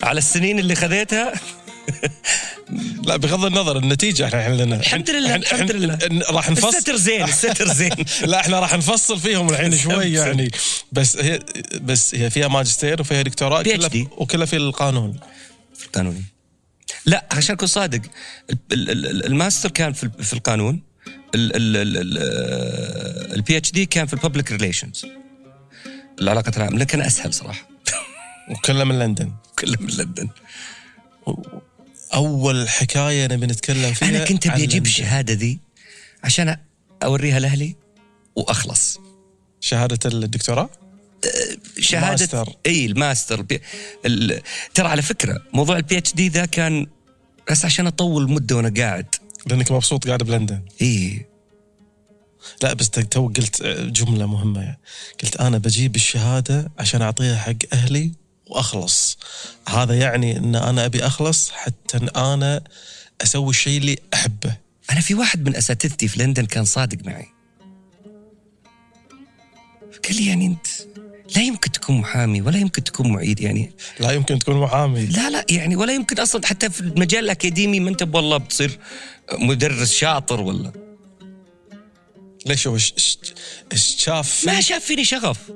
على 0.03 0.19
السنين 0.19 0.59
اللي 0.59 0.75
خذيتها. 0.75 1.33
لا 3.07 3.17
بغض 3.17 3.45
النظر 3.45 3.79
النتيجة 3.79 4.27
إحنا 4.27 4.39
الحين 4.41 4.57
لنا. 4.57 4.77
الحمد 4.77 5.11
لله، 5.11 5.35
الحمد 5.37 5.71
لله. 5.73 5.99
راح 6.31 6.51
نفصل. 6.51 6.69
الستر 6.69 6.97
زين 6.97 7.23
الستر 7.25 7.69
زين. 7.81 7.91
لا 8.25 8.41
إحنا 8.41 8.61
راح 8.61 8.75
نفصل 8.75 9.21
فيهم 9.21 9.51
الحين 9.51 9.77
شوي 9.79 10.13
يعني. 10.13 10.51
بس 10.93 11.17
هي 11.17 11.41
بس 11.81 12.15
هي 12.15 12.31
فيها 12.31 12.49
ماجستير 12.49 13.01
وفيها 13.01 13.23
دكتوراه 13.23 13.63
كلها. 13.63 13.91
وكلها 14.17 14.47
في 14.47 14.57
القانون. 14.57 15.21
في 15.77 15.87
القانوني 15.87 16.23
لا 17.07 17.27
عشان 17.33 17.55
أكون 17.55 17.69
صادق 17.69 18.01
ال- 18.51 18.91
ال- 18.91 19.07
ال- 19.07 19.27
الماستر 19.27 19.71
كان 19.71 19.93
في 19.93 20.33
القانون. 20.33 20.83
ال 23.35 23.57
PhD 23.57 23.87
كان 23.87 24.07
في 24.07 24.15
ال 24.15 24.20
public 24.20 24.53
relations 24.53 25.07
العلاقات 26.21 26.57
العامة 26.57 26.79
لكن 26.79 26.85
كان 26.85 27.01
أسهل 27.01 27.35
صراحة. 27.35 27.69
وكلها 28.51 28.85
من 28.85 28.99
لندن. 28.99 29.33
كله 29.59 29.77
من 29.81 29.91
لندن. 29.91 30.29
أول 32.15 32.69
حكاية 32.69 33.27
نبي 33.27 33.47
نتكلم 33.47 33.93
فيها 33.95 34.09
أنا 34.09 34.25
كنت 34.25 34.47
أبي 34.47 34.65
أجيب. 34.65 34.87
الشهادة 34.87 35.35
ذي 35.35 35.59
عشان 36.25 36.57
أوريها 37.03 37.39
لأهلي 37.41 37.77
وأخلص. 38.37 38.99
شهادة 39.61 39.99
الدكتوراه؟ 40.05 40.71
شهادة 41.79 42.11
ماستر. 42.11 42.53
إي 42.67 42.87
الماستر. 42.87 43.39
البي... 43.39 43.61
ال... 44.07 44.43
ترى 44.75 44.89
على 44.89 45.03
فكرة 45.03 45.43
موضوع 45.53 45.77
ال 45.77 45.99
PhD 45.99 46.29
ذا 46.29 46.47
كان 46.47 46.87
بس 47.51 47.65
عشان 47.65 47.87
أطول 47.87 48.31
مدة 48.31 48.57
وأنا 48.57 48.73
قاعد. 48.77 49.15
لأنك 49.47 49.73
مبسوط 49.73 50.07
قاعد 50.07 50.23
بلندن. 50.23 50.63
اي 50.83 51.27
لا 52.63 52.73
بس 52.73 52.91
تو 52.91 53.27
قلت 53.27 53.63
جملة 53.67 54.27
مهمة. 54.27 54.61
يعني. 54.61 54.79
قلت 55.23 55.37
أنا 55.37 55.59
بجيب 55.59 55.97
الشهادة 55.97 56.71
عشان 56.79 57.03
أعطيها 57.03 57.37
حق 57.37 57.57
أهلي 57.73 58.13
وأخلص. 58.47 59.19
هذا 59.69 59.99
يعني 59.99 60.37
إن 60.37 60.57
أنا 60.57 60.85
أبي 60.85 61.07
أخلص 61.07 61.51
حتى 61.51 61.97
إن 61.97 62.09
أنا 62.09 62.63
أسوي 63.21 63.51
الشيء 63.51 63.81
اللي 63.81 63.99
أحبه. 64.15 64.57
أنا 64.91 65.01
في 65.01 65.15
واحد 65.15 65.49
من 65.49 65.57
أساتذتي 65.57 66.09
في 66.09 66.23
لندن 66.23 66.47
كان 66.47 66.65
صادق 66.65 67.07
معي. 67.07 67.27
قال 70.05 70.17
لي 70.17 70.27
يعني 70.27 70.47
أنت 70.47 70.67
لا 71.37 71.43
يمكن 71.43 71.73
تكون 71.73 71.99
محامي 71.99 72.43
ولا 72.43 72.59
يمكن 72.59 72.85
تكون 72.85 73.13
معيد 73.13 73.41
يعني. 73.41 73.73
لا 74.01 74.11
يمكن 74.11 74.39
تكون 74.39 74.57
محامي. 74.57 75.07
لا 75.07 75.31
لا 75.31 75.45
يعني 75.51 75.77
ولا 75.77 75.95
يمكن 75.95 76.21
أصلا 76.21 76.47
حتى 76.47 76.71
في 76.71 76.81
المجال 76.81 77.25
الأكاديمي 77.25 77.81
ما 77.81 77.91
أنت 77.91 78.03
والله 78.03 78.37
بتصير 78.37 78.79
مدرس 79.33 79.93
شاطر 79.93 80.41
ولا. 80.41 80.73
ليش 82.47 82.67
هو 82.67 82.79
شاف؟ 83.75 84.47
ما 84.47 84.61
شاف 84.61 84.85
فيني 84.85 85.05
شغف. 85.05 85.53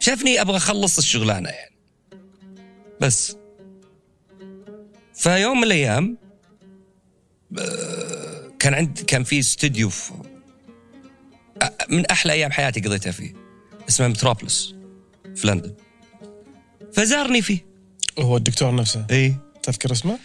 شافني 0.00 0.40
أبغى 0.40 0.56
أخلص 0.56 0.98
الشغلانة 0.98 1.48
يعني. 1.48 1.74
بس. 3.00 3.36
فيوم 5.14 5.56
من 5.56 5.64
الأيام 5.64 6.18
آه، 7.58 8.52
كان 8.58 8.74
عند 8.74 8.98
كان 9.06 9.24
في 9.24 9.38
استوديو 9.38 9.90
من 11.88 12.06
أحلى 12.06 12.32
أيام 12.32 12.52
حياتي 12.52 12.80
قضيتها 12.80 13.12
فيه. 13.12 13.43
اسمه 13.88 14.08
متروبوليس 14.08 14.74
في 15.36 15.46
لندن. 15.46 15.74
فزارني 16.92 17.42
فيه. 17.42 17.66
هو 18.18 18.36
الدكتور 18.36 18.74
نفسه؟ 18.74 19.06
اي 19.10 19.36
تذكر 19.62 19.92
اسمه؟ 19.92 20.18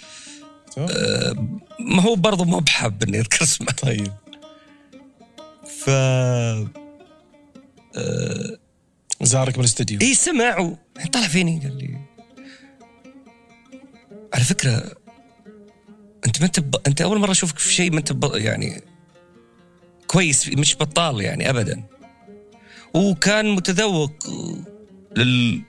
ما 1.79 2.01
هو 2.01 2.15
برضه 2.15 2.45
مو 2.45 2.59
بحاب 2.59 3.03
إني 3.03 3.19
أذكر 3.19 3.43
اسمه. 3.43 3.67
طيب. 3.67 4.11
ف 5.79 5.89
زارك 9.21 9.55
بالاستديو 9.55 9.99
اي 10.01 10.13
سمع 10.13 10.59
و... 10.59 10.77
طلع 11.13 11.27
فيني 11.27 11.59
قال 11.59 11.77
لي 11.77 11.97
على 14.33 14.43
فكرة 14.43 14.93
أنت 16.25 16.39
ما 16.39 16.45
انت 16.45 16.59
ب... 16.59 16.75
أنت 16.87 17.01
أول 17.01 17.19
مرة 17.19 17.31
أشوفك 17.31 17.59
في 17.59 17.73
شيء 17.73 17.91
ما 17.91 17.99
انت 17.99 18.11
ب... 18.11 18.35
يعني 18.35 18.83
كويس 20.07 20.47
مش 20.47 20.75
بطال 20.75 21.21
يعني 21.21 21.49
ابدا. 21.49 21.83
وكان 22.93 23.49
متذوق 23.55 24.13
لل 25.17 25.61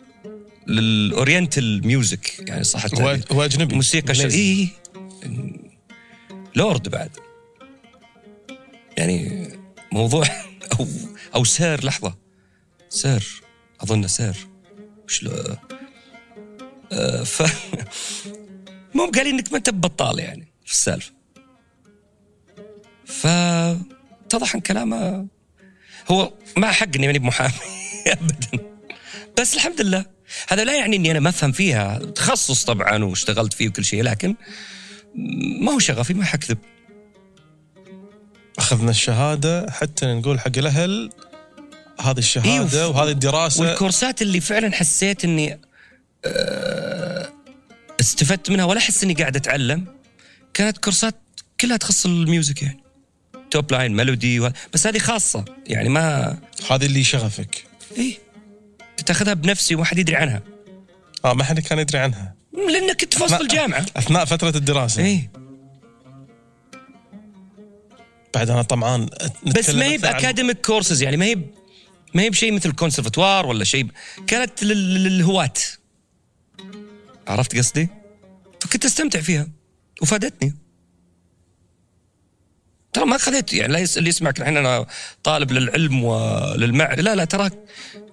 لل 0.66 0.90
oriental 0.90 1.86
music 1.86 2.48
يعني 2.48 2.64
صح 2.64 2.80
هو 2.80 2.86
التعبير. 2.86 3.24
هو 3.32 3.44
أجنبي. 3.44 3.74
موسيقى 3.74 4.14
شر... 4.14 4.24
إنجليزي. 4.24 4.40
اي 4.62 4.70
لورد 6.56 6.88
بعد. 6.88 7.10
يعني 8.96 9.48
موضوع 9.92 10.26
أو 10.80 10.86
أو 11.34 11.44
sir 11.44 11.84
لحظة. 11.84 12.16
sir. 12.88 13.42
أظن 13.80 14.06
sir. 14.06 14.36
وش 15.04 15.26
آه 16.92 17.22
ف 17.22 17.42
مو 18.94 19.06
قال 19.06 19.24
لي 19.24 19.30
إنك 19.30 19.52
ما 19.52 19.58
أنت 19.58 19.70
ببطال 19.70 20.18
يعني 20.18 20.52
في 20.64 20.72
السالفة. 20.72 21.12
فاتضح 23.04 24.54
أن 24.54 24.60
كلامه 24.60 25.26
هو 26.10 26.32
ما 26.56 26.70
حق 26.72 26.88
اني 26.96 27.06
ماني 27.06 27.18
بمحامي. 27.18 27.52
ابدا. 28.06 28.64
بس 29.40 29.54
الحمد 29.54 29.80
لله 29.80 30.04
هذا 30.48 30.64
لا 30.64 30.76
يعني 30.76 30.96
إني 30.96 31.10
أنا 31.10 31.20
ما 31.20 31.28
أفهم 31.28 31.52
فيها. 31.52 31.98
تخصص 31.98 32.64
طبعا 32.64 33.04
واشتغلت 33.04 33.52
فيه 33.52 33.68
وكل 33.68 33.84
شيء 33.84 34.02
لكن 34.02 34.34
ما 35.60 35.72
هو 35.72 35.78
شغفي 35.78 36.14
ما 36.14 36.24
حكذب. 36.24 36.58
أخذنا 38.58 38.90
الشهادة 38.90 39.70
حتى 39.70 40.06
نقول 40.06 40.40
حق 40.40 40.58
الأهل 40.58 41.10
هذه 42.00 42.18
الشهادة 42.18 42.80
إيه، 42.80 42.86
وهذه 42.88 43.10
الدراسة. 43.10 43.60
والكورسات 43.62 44.22
اللي 44.22 44.40
فعلا 44.40 44.72
حسيت 44.72 45.24
إني 45.24 45.60
آه، 46.24 47.28
استفدت 48.00 48.50
منها 48.50 48.64
ولا 48.64 48.78
أحس 48.78 49.04
إني 49.04 49.14
قاعد 49.14 49.36
أتعلم. 49.36 49.84
كانت 50.54 50.78
كورسات 50.78 51.14
كلها 51.60 51.76
تخص 51.76 52.06
ال 52.06 52.16
music 52.16 52.62
يعني. 52.62 52.80
top 53.50 53.72
line 53.72 53.96
melody 53.96 54.40
و... 54.40 54.50
بس 54.72 54.86
هذه 54.86 54.98
خاصة 54.98 55.44
يعني 55.66 55.88
ما 55.88 56.38
هذه 56.70 56.86
اللي 56.86 57.04
شغفك. 57.04 57.64
إيه. 57.96 58.18
كنت 58.98 59.10
اخذها 59.10 59.34
بنفسي 59.34 59.74
وما 59.74 59.84
حد 59.84 59.98
يدري 59.98 60.16
عنها. 60.16 60.42
آه 61.24 61.34
ما 61.34 61.44
حد 61.44 61.60
كان 61.60 61.78
يدري 61.78 61.98
عنها. 61.98 62.34
لأنك 62.72 63.00
كنت 63.00 63.14
في 63.14 63.24
وسط 63.24 63.34
أثناء- 63.34 63.40
الجامعة. 63.40 63.86
أثناء 63.96 64.24
فترة 64.24 64.56
الدراسة. 64.56 65.02
إيه. 65.04 65.30
بعد 68.34 68.50
أنا 68.50 68.62
طمعان 68.62 69.08
بس 69.58 69.70
ما 69.70 69.84
هي 69.84 69.98
ب 69.98 70.06
academic 70.06 70.66
courses 70.66 71.02
يعني 71.02 71.16
ما 71.16 71.24
هي 71.24 71.36
ما 72.14 72.22
هي 72.22 72.30
بشيء 72.30 72.52
مثل 72.52 72.68
الكونسرفتوار 72.68 73.46
ولا 73.46 73.64
شيء 73.64 73.86
كانت 74.26 74.62
لل- 74.64 75.04
للهواة. 75.04 75.52
عرفت 77.28 77.56
قصدي؟ 77.56 77.88
فكنت 78.60 78.84
أستمتع 78.84 79.20
فيها 79.20 79.48
وفادتني. 80.02 80.54
ترى 82.92 83.04
ما 83.04 83.18
خذيت 83.18 83.52
يعني 83.52 83.72
لا 83.72 83.78
يس- 83.78 83.98
اللي 83.98 84.08
يسمعك 84.08 84.40
الحين 84.40 84.56
أنا 84.56 84.86
طالب 85.24 85.52
للعلم 85.52 86.04
وللمعرفه 86.04 87.02
لا 87.02 87.14
لا 87.14 87.24
تراك 87.24 87.52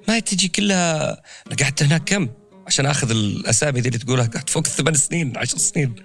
ما 0.07 0.19
تجي 0.19 0.47
كلها 0.47 1.21
أنا 1.47 1.55
قعدت 1.63 1.83
هناك 1.83 2.03
كم؟ 2.05 2.27
عشان 2.67 2.85
آخذ 2.85 3.11
الأسامي 3.11 3.79
ذي 3.81 3.87
اللي 3.87 3.99
تقولها 3.99 4.25
قعدت 4.25 4.49
فوق 4.49 4.63
الثمان 4.65 4.93
سنين 4.93 5.37
عشر 5.37 5.57
سنين. 5.57 5.95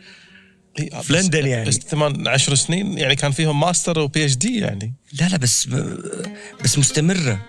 إيه، 0.78 1.00
في 1.00 1.12
لندن 1.12 1.46
يعني. 1.46 1.68
بس 1.68 1.74
ثمان 1.78 2.28
عشر 2.28 2.54
سنين 2.54 2.98
يعني 2.98 3.16
كان 3.16 3.30
فيهم 3.32 3.60
master 3.60 3.93
و 3.93 3.98
PhD 3.98 4.58
يعني. 4.58 4.94
لا 5.20 5.28
لا 5.28 5.36
بس 5.36 5.68
بس 6.64 6.78
مستمرة. 6.78 7.46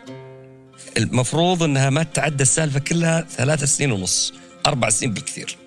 المفروض 0.97 1.63
إنها 1.63 1.89
ما 1.89 2.03
تتعدى 2.03 2.43
السالفة 2.43 2.79
كلها 2.79 3.21
ثلاث 3.37 3.63
سنين 3.63 3.91
ونص 3.91 4.33
أربع 4.65 4.89
سنين 4.89 5.13
بالكثير. 5.13 5.57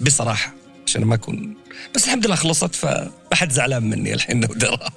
بصراحة. 0.00 0.54
عشان 0.86 1.04
ما 1.04 1.14
اكون 1.14 1.56
بس 1.94 2.04
الحمد 2.04 2.26
لله 2.26 2.36
خلصت 2.36 2.74
فما 2.74 3.10
حد 3.32 3.52
زعلان 3.52 3.82
مني 3.82 4.14
الحين 4.14 4.44
لو 4.44 4.54
درى 4.54 4.88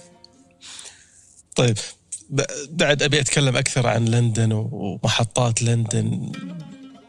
طيب 1.56 1.78
بعد 2.70 3.04
أبي 3.04 3.20
أتكلم 3.20 3.58
أكثر 3.58 3.88
عن 3.88 4.06
لندن 4.06 4.52
ومحطات 4.52 5.62
لندن. 5.62 6.32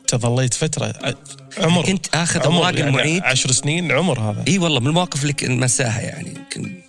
تظليت 0.06 0.54
فترة 0.54 1.14
عمر. 1.58 1.86
كنت 1.86 2.06
آخذ 2.14 2.46
عمر 2.46 2.56
أوراق 2.56 2.78
المعيد. 2.78 3.22
عشر 3.22 3.52
سنين 3.52 3.92
عمر 3.92 4.20
هذا. 4.20 4.44
إي 4.48 4.58
والله 4.58 4.80
من 4.80 4.86
المواقف 4.86 5.22
اللي 5.22 5.32
كنت 5.32 5.50
مساها 5.50 6.00
يعني 6.00 6.28
يمكن 6.28 6.82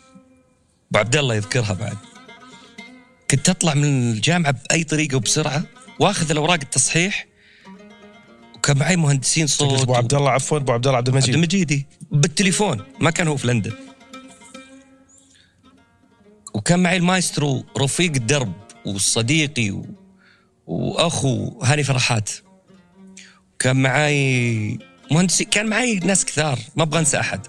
أبو 0.91 0.99
عبد 0.99 1.15
الله 1.15 1.35
يذكرها 1.35 1.73
بعد. 1.73 1.97
كنت 3.31 3.49
أطلع 3.49 3.73
من 3.73 4.11
الجامعة 4.11 4.51
بأي 4.51 4.83
طريقة 4.83 5.15
وبسرعة 5.15 5.63
وأخذ 5.99 6.31
الأوراق 6.31 6.59
التصحيح 6.61 7.27
وكان 8.61 8.77
معي 8.77 8.95
مهندسين 8.95 9.47
صوت 9.47 9.81
أبو 9.81 9.95
عبد 9.95 10.13
الله 10.13 10.29
عفوا 10.29 10.57
أبو 10.57 10.71
عبد 10.71 10.87
الله 10.87 10.97
عبد 10.97 11.09
عبد 11.09 11.15
المجيد 11.15 11.35
المجيدي 11.35 11.85
بالتليفون 12.11 12.83
ما 12.99 13.11
كان 13.11 13.27
هو 13.27 13.37
في 13.37 13.47
لندن. 13.47 13.71
وكان 16.53 16.83
معي 16.83 16.97
المايسترو 16.97 17.65
رفيق 17.77 18.11
الدرب 18.15 18.53
وصديقي 18.85 19.71
و... 19.71 19.85
وأخو 20.67 21.59
هاني 21.63 21.83
فرحات. 21.83 22.29
كان 23.59 23.81
معي 23.81 24.79
مهندسي 25.11 25.45
كان 25.45 25.65
معي 25.65 25.95
ناس 25.95 26.25
كثار 26.25 26.59
ما 26.75 26.83
أبغى 26.83 26.99
أنسى 26.99 27.19
أحد. 27.19 27.47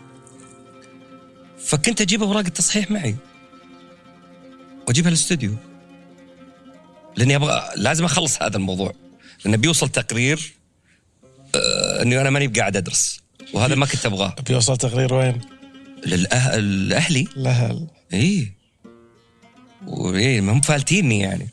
فكنت 1.64 2.00
أجيب 2.00 2.22
أوراق 2.22 2.44
التصحيح 2.46 2.90
معي. 2.90 3.16
وأجيبها 4.88 5.08
الاستوديو 5.08 5.54
لأني 7.16 7.36
أبغى 7.36 7.62
لازم 7.76 8.04
أخلص 8.04 8.42
هذا 8.42 8.56
الموضوع. 8.56 8.92
لأنه 9.44 9.56
بيوصل 9.56 9.88
تقرير 9.88 10.61
اني 12.02 12.20
أنا 12.20 12.30
ماني 12.30 12.46
قاعد 12.46 12.76
أدرس 12.76 13.20
وهذا 13.52 13.74
ما 13.74 13.86
كنت 13.86 14.06
أبغاه. 14.06 14.34
بيوصل 14.46 14.76
تقرير 14.76 15.14
وين؟ 15.14 15.40
للأه... 16.06 16.56
لاهلي 16.56 17.28
الأهل. 17.36 17.86
إي. 18.14 18.52
وايه 19.86 20.40
ما 20.40 20.52
هم 20.52 20.60
فالتيني 20.60 21.20
يعني. 21.20 21.48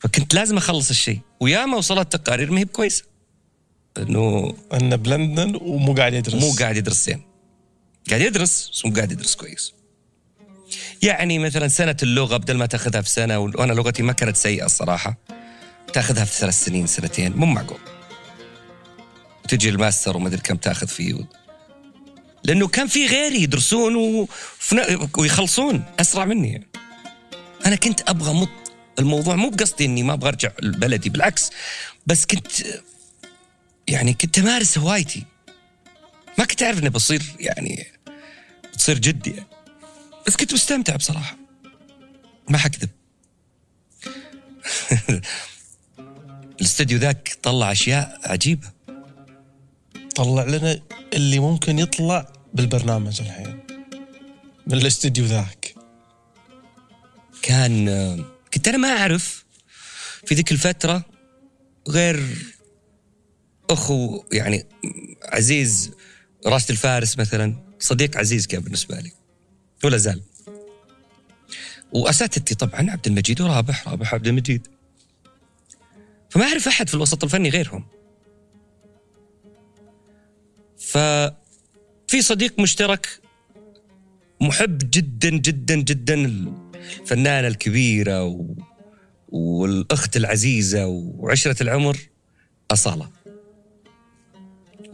فكنت 0.00 0.34
لازم 0.34 0.56
أخلص 0.56 0.90
الشيء. 0.90 1.18
وياما 1.40 1.76
وصلت 1.76 2.16
تقارير 2.16 2.50
ما 2.50 2.60
هي 2.60 2.64
بكويسة. 2.64 3.04
إنه 3.98 4.54
إنه 4.74 4.96
بلندن 4.96 5.58
ومو 5.62 5.94
قاعد 5.94 6.14
يدرس. 6.14 6.34
مو 6.34 6.52
قاعد 6.58 6.76
يدرس 6.76 7.04
زين. 7.04 7.22
قاعد 8.10 8.20
يدرس 8.20 8.70
بس 8.72 8.86
مو 8.86 8.92
قاعد 8.94 9.12
يدرس 9.12 9.34
كويس. 9.34 9.72
يعني 11.02 11.38
مثلا 11.38 11.68
سنة 11.68 11.96
اللغة 12.02 12.36
بدل 12.36 12.56
ما 12.56 12.66
تأخذها 12.66 13.00
في 13.00 13.10
سنة 13.10 13.38
وأنا 13.38 13.72
لغتي 13.72 14.02
ما 14.02 14.12
كانت 14.12 14.36
سيئة 14.36 14.64
الصراحة. 14.64 15.16
تأخذها 15.92 16.24
في 16.24 16.38
ثلاث 16.38 16.64
سنين 16.64 16.86
سنتين 16.86 17.32
مو 17.32 17.46
معقول. 17.46 17.80
وتجي 19.52 19.68
الماستر 19.68 20.16
وما 20.16 20.28
أدري 20.28 20.40
كم 20.40 20.56
تأخذ 20.56 20.86
فيه. 20.86 21.14
و... 21.14 21.24
لأنه 22.44 22.68
كان 22.68 22.86
في 22.86 23.06
غيري 23.06 23.42
يدرسون 23.42 24.26
ويخلصون 25.18 25.84
أسرع 26.00 26.24
مني. 26.24 26.52
يعني. 26.52 26.66
أنا 27.66 27.76
كنت 27.76 28.10
أبغى 28.10 28.34
مط 28.34 28.48
الموضوع 28.98 29.36
مو 29.36 29.50
بقصدي 29.50 29.84
إني 29.84 30.02
ما 30.02 30.12
أبغى 30.12 30.28
أرجع 30.28 30.50
لبلدي 30.62 31.10
بالعكس. 31.10 31.50
بس 32.06 32.26
كنت 32.26 32.50
يعني 33.88 34.14
كنت 34.14 34.38
أمارس 34.38 34.78
هوايتي. 34.78 35.24
ما 36.38 36.44
كنت 36.44 36.62
أعرف 36.62 36.78
إني 36.78 36.90
بصير 36.90 37.22
يعني 37.40 37.86
بتصير 38.72 38.98
جدي. 38.98 39.30
يعني. 39.30 39.46
بس 40.26 40.36
كنت 40.36 40.54
مستمتع 40.54 40.96
بصراحة. 40.96 41.36
ما 42.48 42.58
حكذب. 42.58 42.90
الاستوديو 46.60 46.98
ذاك 46.98 47.38
طلع 47.42 47.72
أشياء 47.72 48.20
عجيبة. 48.24 48.79
طلع 50.14 50.44
لنا 50.44 50.80
اللي 51.14 51.38
ممكن 51.38 51.78
يطلع 51.78 52.32
بالبرنامج 52.54 53.20
الحين 53.20 53.60
من 54.66 54.78
الاستديو 54.78 55.24
ذاك. 55.24 55.74
كان 57.42 57.86
كنت 58.54 58.68
أنا 58.68 58.76
ما 58.76 58.88
أعرف 58.88 59.44
في 60.26 60.34
ذيك 60.34 60.52
الفترة 60.52 61.04
غير 61.88 62.36
أخو 63.70 64.24
يعني 64.32 64.66
عزيز 65.24 65.90
راشد 66.46 66.70
الفارس 66.70 67.18
مثلا 67.18 67.56
صديق 67.78 68.16
عزيز 68.16 68.46
كان 68.46 68.60
بالنسبة 68.60 69.00
لي 69.00 69.12
ولا 69.84 69.96
زال. 69.96 70.22
وأساتذتي 71.92 72.54
طبعا 72.54 72.90
عبد 72.90 73.06
المجيد 73.06 73.40
ورابح 73.40 73.88
رابح 73.88 74.14
عبد 74.14 74.26
المجيد. 74.26 74.66
فما 76.30 76.44
أعرف 76.44 76.68
أحد 76.68 76.88
في 76.88 76.94
الوسط 76.94 77.24
الفني 77.24 77.48
غيرهم. 77.48 77.84
ففي 80.90 82.22
صديق 82.22 82.58
مشترك 82.60 83.20
محب 84.40 84.78
جدا 84.78 85.30
جدا 85.30 85.74
جدا 85.74 86.14
الفنانة 86.14 87.48
الكبيرة 87.48 88.24
و... 88.24 88.54
والأخت 89.28 90.16
العزيزة 90.16 90.86
وعشرة 90.86 91.62
العمر 91.62 91.98
أصالة. 92.70 93.10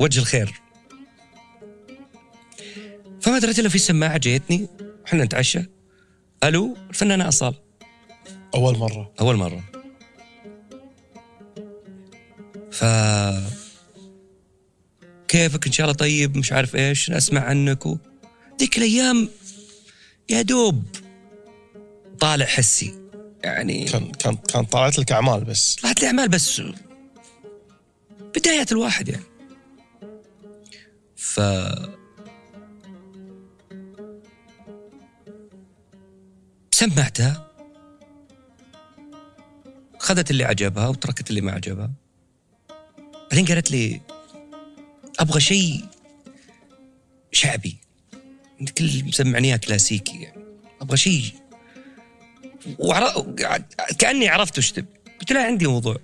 وجه 0.01 0.21
الخير. 0.21 0.61
فما 3.21 3.39
دريت 3.39 3.59
إلا 3.59 3.69
في 3.69 3.79
سماعة 3.79 4.19
جيتني 4.19 4.69
إحنا 5.07 5.25
نتعشى. 5.25 5.63
ألو 6.45 6.77
الفنانة 6.91 7.29
أصالة. 7.29 7.59
أول 8.55 8.79
مرة. 8.79 9.13
أول 9.21 9.37
مرة. 9.37 9.65
ف 12.71 12.85
كيفك 15.29 15.67
إن 15.67 15.73
شاء 15.73 15.85
الله 15.85 15.97
طيب 15.97 16.37
مش 16.37 16.53
عارف 16.53 16.77
إيش 16.77 17.11
أسمع 17.11 17.41
عنك 17.41 17.87
و... 17.87 17.99
ذيك 18.61 18.79
الأيام 18.79 19.29
يا 20.29 20.43
دوب 20.43 20.85
طالع 22.21 22.47
حسي. 22.47 22.95
يعني 23.45 23.85
كان 23.85 24.13
كان 24.13 24.37
كان 24.37 24.65
طلعت 24.65 24.99
لك 24.99 25.13
أعمال 25.13 25.45
بس. 25.45 25.75
طلعت 25.75 26.01
لي 26.01 26.07
أعمال 26.07 26.29
بس. 26.29 26.63
بداية 28.37 28.67
الواحد 28.73 29.09
يعني. 29.09 29.25
ف 31.17 31.41
سمعتها. 36.71 37.47
خذت 39.99 40.31
اللي 40.31 40.45
عجبها 40.45 40.89
وتركت 40.89 41.31
اللي 41.31 41.41
ما 41.41 41.53
عجبها 41.53 41.91
بعدين 43.31 43.47
قالت 43.47 43.71
لي 43.71 44.01
أبغى 45.19 45.41
شيء 45.41 45.85
شعبي. 47.33 47.77
كل 48.79 49.05
مسمعنيها 49.05 49.57
كلاسيكي 49.57 50.23
يعني. 50.23 50.45
أبغى 50.81 50.97
شيء. 50.97 51.33
وعر... 52.79 53.35
كأني 53.99 54.29
عرفت 54.29 54.59
وش 54.59 54.71
تبي. 54.73 54.87
قلت 55.21 55.33
لها 55.33 55.47
عندي 55.47 55.67
موضوع. 55.67 55.97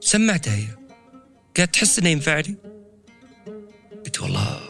سمعتها 0.00 0.54
هي. 0.54 0.66
قالت 1.56 1.74
تحس 1.74 1.98
إنه 1.98 2.08
ينفع 2.08 2.40
لي؟ 2.40 2.56
قلت 4.04 4.20
والله. 4.20 4.60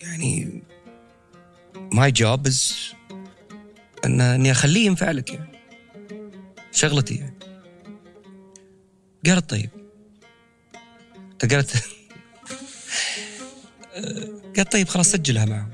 يعني 0.00 0.62
my 1.92 2.12
job 2.12 2.46
is 2.46 2.76
ان 4.04 4.20
إني 4.20 4.50
أخليه 4.50 4.86
ينفع 4.86 5.10
لك 5.10 5.32
يعني. 5.32 5.58
شغلتي 6.72 7.14
يعني. 7.14 7.35
قالت 9.26 9.50
طيب. 9.50 9.70
قالت 11.50 11.84
قالت 14.56 14.72
طيب 14.72 14.88
خلاص 14.88 15.10
سجلها 15.12 15.44
معهم. 15.44 15.70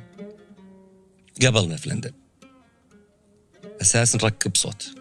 قابلنا 1.43 1.77
في 1.77 1.91
لندن 1.91 2.13
أساس 3.81 4.17
نركب 4.17 4.57
صوت. 4.57 4.95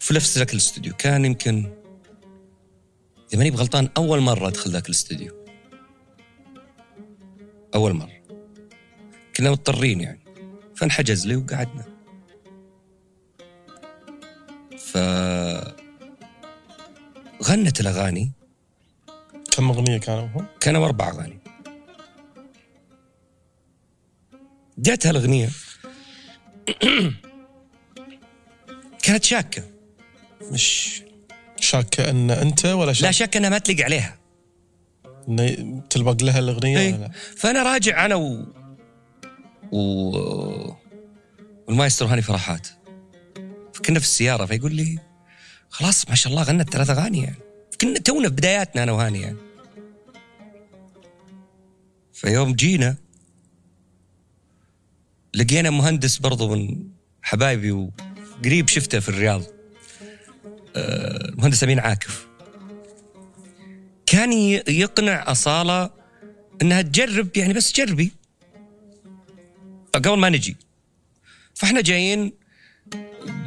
في 0.00 0.14
نفس 0.14 0.38
ذاك 0.38 0.52
الاستوديو. 0.52 0.94
كان 0.94 1.24
يمكن 1.24 1.74
إذا 3.28 3.38
ماني 3.38 3.50
بغلطان 3.50 3.88
أول 3.96 4.20
مرة 4.20 4.48
أدخل 4.48 4.70
ذاك 4.70 4.86
الاستوديو. 4.86 5.46
أول 7.74 7.92
مرة. 7.92 8.22
كنا 9.36 9.50
مضطرين 9.50 10.00
يعني. 10.00 10.20
فانحجز 10.76 11.26
لي 11.26 11.36
وقعدنا. 11.36 11.95
ف 14.86 14.98
غنت 17.42 17.80
الأغاني. 17.80 18.32
كم 19.50 19.68
أغنية 19.70 19.98
كانوا 19.98 20.28
هم؟ 20.34 20.46
كانوا 20.60 20.86
أربع 20.86 21.10
أغاني. 21.10 21.38
جاتها 24.78 25.10
الاغنيه 25.10 25.48
كانت 29.04 29.24
شاكة. 29.24 29.62
مش 30.42 31.02
شاك 31.60 32.00
إن 32.00 32.30
أنت 32.30 32.66
ولا 32.66 32.86
لا 32.86 32.92
شاك 32.92 33.10
شك 33.10 33.36
إنها 33.36 33.50
ما 33.50 33.58
تليق 33.58 33.84
عليها. 33.84 34.18
إن 35.28 35.82
تلبق 35.90 36.22
لها 36.22 36.38
الأغنية 36.38 36.78
إيه. 36.78 36.94
ولا 36.94 37.00
لا؟ 37.02 37.10
فأنا 37.36 37.62
راجع 37.62 38.04
أنا 38.04 38.14
و... 38.14 38.46
و... 39.72 39.76
والمايسترو 41.66 42.08
هاني 42.08 42.22
فرحات. 42.22 42.68
كنا 43.84 43.98
في 43.98 44.04
السيارة 44.04 44.46
فيقول 44.46 44.74
لي 44.74 44.98
خلاص 45.70 46.08
ما 46.08 46.14
شاء 46.14 46.32
الله 46.32 46.42
غنت 46.42 46.70
ثلاث 46.70 46.90
أغاني 46.90 47.22
يعني. 47.22 47.38
كنا 47.80 47.98
تونا 47.98 48.28
في 48.28 48.34
بداياتنا 48.34 48.82
أنا 48.82 48.92
وهاني 48.92 49.20
يعني. 49.20 49.38
فيوم 52.12 52.52
جينا 52.52 52.96
لقينا 55.34 55.70
مهندس 55.70 56.18
برضو 56.18 56.54
من 56.54 56.88
حبايبي 57.22 57.72
وقريب 57.72 58.68
شفته 58.68 59.00
في 59.00 59.08
الرياض. 59.08 59.42
آه، 60.76 61.28
المهندس 61.28 61.64
أمين 61.64 61.78
عاكف. 61.78 62.26
كان 64.06 64.32
يقنع 64.68 65.24
أصالة 65.32 65.90
إنها 66.62 66.82
تجرب 66.82 67.36
يعني 67.36 67.52
بس 67.52 67.72
جربي 67.72 68.12
قبل 69.92 70.18
ما 70.18 70.28
نجي. 70.28 70.56
فإحنا 71.54 71.80
جايين 71.80 72.32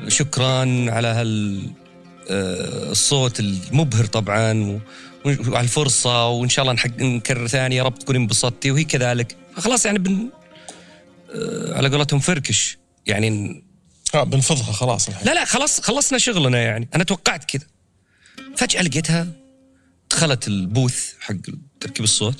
شكرا 0.09 0.91
على 0.91 1.07
هال 1.07 1.61
آه، 2.29 2.91
الصوت 2.91 3.39
المبهر 3.39 4.05
طبعا 4.05 4.81
وعلى 5.25 5.63
الفرصة 5.63 6.27
وإن 6.27 6.49
شاء 6.49 6.63
الله 6.63 6.73
نحق 6.73 6.99
نكرر 6.99 7.47
ثاني 7.47 7.75
يا 7.75 7.83
رب 7.83 7.99
تكون 7.99 8.15
انبسطتي 8.15 8.71
وهي 8.71 8.83
كذلك. 8.83 9.37
فخلاص 9.55 9.85
يعني 9.85 9.99
بن 9.99 10.29
آه، 11.35 11.77
على 11.77 11.89
قولتهم 11.89 12.19
فركش. 12.19 12.77
يعني 13.05 13.63
آه 14.15 14.23
بنفضها 14.23 14.71
خلاص 14.73 15.07
الحين. 15.07 15.27
لا 15.27 15.33
لا 15.33 15.45
خلاص 15.45 15.81
خلصنا 15.81 16.17
شغلنا 16.17 16.57
يعني. 16.61 16.89
أنا 16.95 17.03
توقعت 17.03 17.45
كذا. 17.45 17.65
فجأة 18.57 18.81
لقيتها 18.81 19.27
دخلت 20.11 20.47
البوث 20.47 21.13
حق 21.19 21.35
تركيب 21.79 22.03
الصوت. 22.03 22.35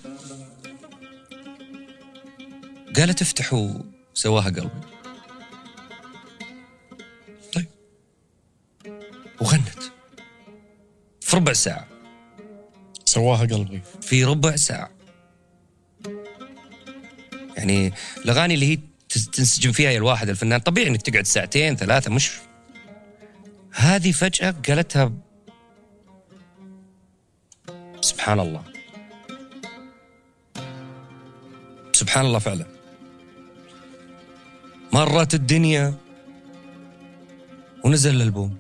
قالت 2.96 3.22
افتحوا 3.22 3.70
سواها 4.14 4.46
قلبي. 4.50 4.89
وغنت. 9.42 9.80
في 11.22 11.36
ربع 11.36 11.54
ساعة. 11.54 11.88
سواها 13.06 13.40
قلبي. 13.40 13.82
في 14.02 14.24
ربع 14.24 14.56
ساعة. 14.56 14.90
يعني 17.58 17.94
الأغاني 18.18 18.54
اللي 18.54 18.66
هي 18.66 18.80
تنسجم 19.34 19.72
فيها 19.72 19.92
الواحد 19.92 20.30
الفنان 20.30 20.60
طبيعي 20.60 20.88
إنك 20.88 21.02
تقعد 21.02 21.26
ساعتين 21.26 21.76
ثلاثة 21.76 22.12
مش 22.12 22.32
هذه 23.72 24.12
فجأة 24.12 24.56
قالتها 24.68 25.12
سبحان 28.02 28.40
الله. 28.40 28.64
سبحان 31.92 32.26
الله 32.26 32.40
فعلا. 32.40 32.66
مرت 34.94 35.34
الدنيا 35.34 35.94
ونزل 37.86 38.16
الألبوم. 38.16 38.58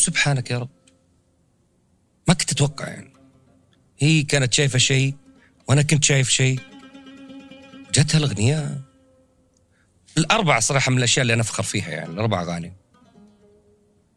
سبحانك 0.00 0.50
يا 0.50 0.58
رب. 0.58 0.68
ما 2.28 2.34
كنت 2.34 2.52
أتوقع 2.52 2.88
يعني. 2.88 3.12
هي 3.98 4.22
كانت 4.22 4.54
شايفة 4.54 4.78
شيء 4.78 5.14
وأنا 5.68 5.82
كنت 5.82 6.04
شايف 6.04 6.28
شيء. 6.28 6.60
جاتها 7.94 8.18
الأغنية. 8.18 8.80
الأربعة 10.18 10.60
صراحة 10.60 10.90
من 10.90 10.98
الأشياء 10.98 11.22
اللي 11.22 11.34
أنا 11.34 11.42
أفخر 11.42 11.62
فيها 11.62 11.90
يعني 11.90 12.10
الأربع 12.10 12.42
أغاني. 12.42 12.72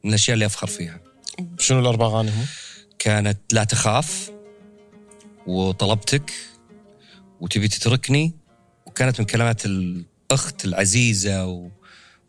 من 0.03 0.09
الأشياء 0.09 0.33
اللي 0.33 0.45
أفخر 0.45 0.67
فيها. 0.67 0.99
شنو 1.59 1.79
الأربع 1.79 2.05
أغاني 2.05 2.31
هم؟ 2.31 2.45
كانت 2.99 3.39
لا 3.51 3.63
تخاف 3.63 4.31
وطلبتك 5.47 6.31
وتبي 7.41 7.67
تتركني. 7.67 8.33
وكانت 8.85 9.19
من 9.19 9.25
كلمات 9.25 9.65
الأخت 9.65 10.65
العزيزة 10.65 11.69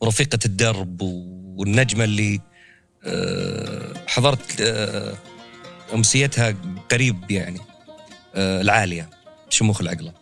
ورفيقة 0.01 0.39
الدرب 0.45 1.03
والنجمة 1.57 2.05
اللي 2.05 2.41
حضرت 4.07 4.61
آه، 4.61 5.15
أمسيتها 5.95 6.55
قريب 6.91 7.31
يعني 7.31 7.61
آه، 8.35 8.61
العالية 8.61 9.11
شموخ 9.51 9.81
العقلة. 9.81 10.13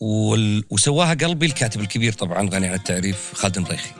وال... 0.00 0.64
وسواها 0.70 1.14
قلبي 1.14 1.46
الكاتب 1.46 1.80
الكبير 1.80 2.12
طبعا 2.12 2.48
غني 2.48 2.66
عن 2.66 2.74
التعريف 2.74 3.34
خالد 3.34 3.58
مريخي 3.58 3.90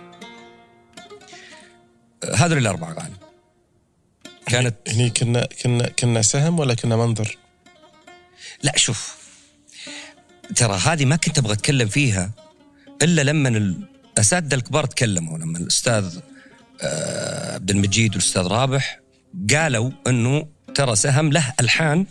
هذول 2.34 2.58
الاربع 2.58 2.90
اغاني 2.90 3.14
كانت 4.46 4.74
هني 4.88 5.10
كنا 5.10 5.46
كنا 5.62 5.88
كنا 5.88 6.22
سهم 6.22 6.58
ولا 6.58 6.74
كنا 6.74 6.96
منظر؟ 6.96 7.38
لا 8.62 8.72
شوف 8.76 9.16
ترى 10.56 10.74
هذه 10.74 11.04
ما 11.04 11.16
كنت 11.16 11.38
أبغى 11.38 11.52
أتكلم 11.52 11.88
فيها 11.88 12.30
إلا 13.02 13.22
لما 13.22 13.48
الاساتذه 13.48 14.54
الكبار 14.54 14.86
تكلموا 14.86 15.38
لما 15.38 15.58
الأستاذ 15.58 16.18
آه، 16.18 16.35
عبد 17.54 17.70
المجيد 17.70 18.10
والأستاذ 18.10 18.42
رابح 18.42 19.00
قالوا 19.50 19.90
إنه 20.06 20.46
ترى 20.74 20.96
سهم 20.96 21.32
له 21.32 21.54
ألحان 21.60 22.06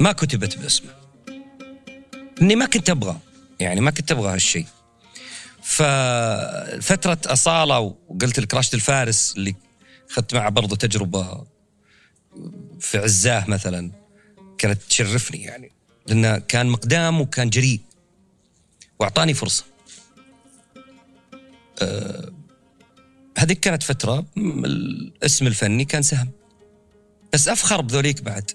ما 0.00 0.12
كتبت 0.12 0.58
باسمه. 0.58 0.90
إني 2.42 2.56
ما 2.56 2.66
كنت 2.66 2.90
أبغى 2.90 3.16
يعني 3.60 3.80
ما 3.80 3.90
كنت 3.90 4.12
أبغى 4.12 4.34
هالشيء. 4.34 4.66
ففترة 5.62 7.18
أصالة 7.26 7.78
وقلت 7.78 8.40
لك 8.40 8.54
راشد 8.54 8.74
الفارس 8.74 9.34
اللي 9.36 9.54
أخذت 10.10 10.34
معه 10.34 10.48
برضه 10.48 10.76
تجربة 10.76 11.44
في 12.80 12.98
عزاه 12.98 13.50
مثلا 13.50 13.92
كانت 14.58 14.82
تشرفني 14.82 15.42
يعني. 15.42 15.72
لأنه 16.06 16.38
كان 16.38 16.66
مقدام 16.66 17.20
وكان 17.20 17.50
جريء 17.50 17.80
وأعطاني 18.98 19.34
فرصة. 19.34 19.64
أه 21.82 22.32
هذيك 23.38 23.60
كانت 23.60 23.82
فترة 23.82 24.26
الاسم 24.36 25.46
الفني 25.46 25.84
كان 25.84 26.02
سهم. 26.02 26.30
بس 27.32 27.48
أفخر 27.48 27.80
بذوليك 27.80 28.22
بعد 28.22 28.50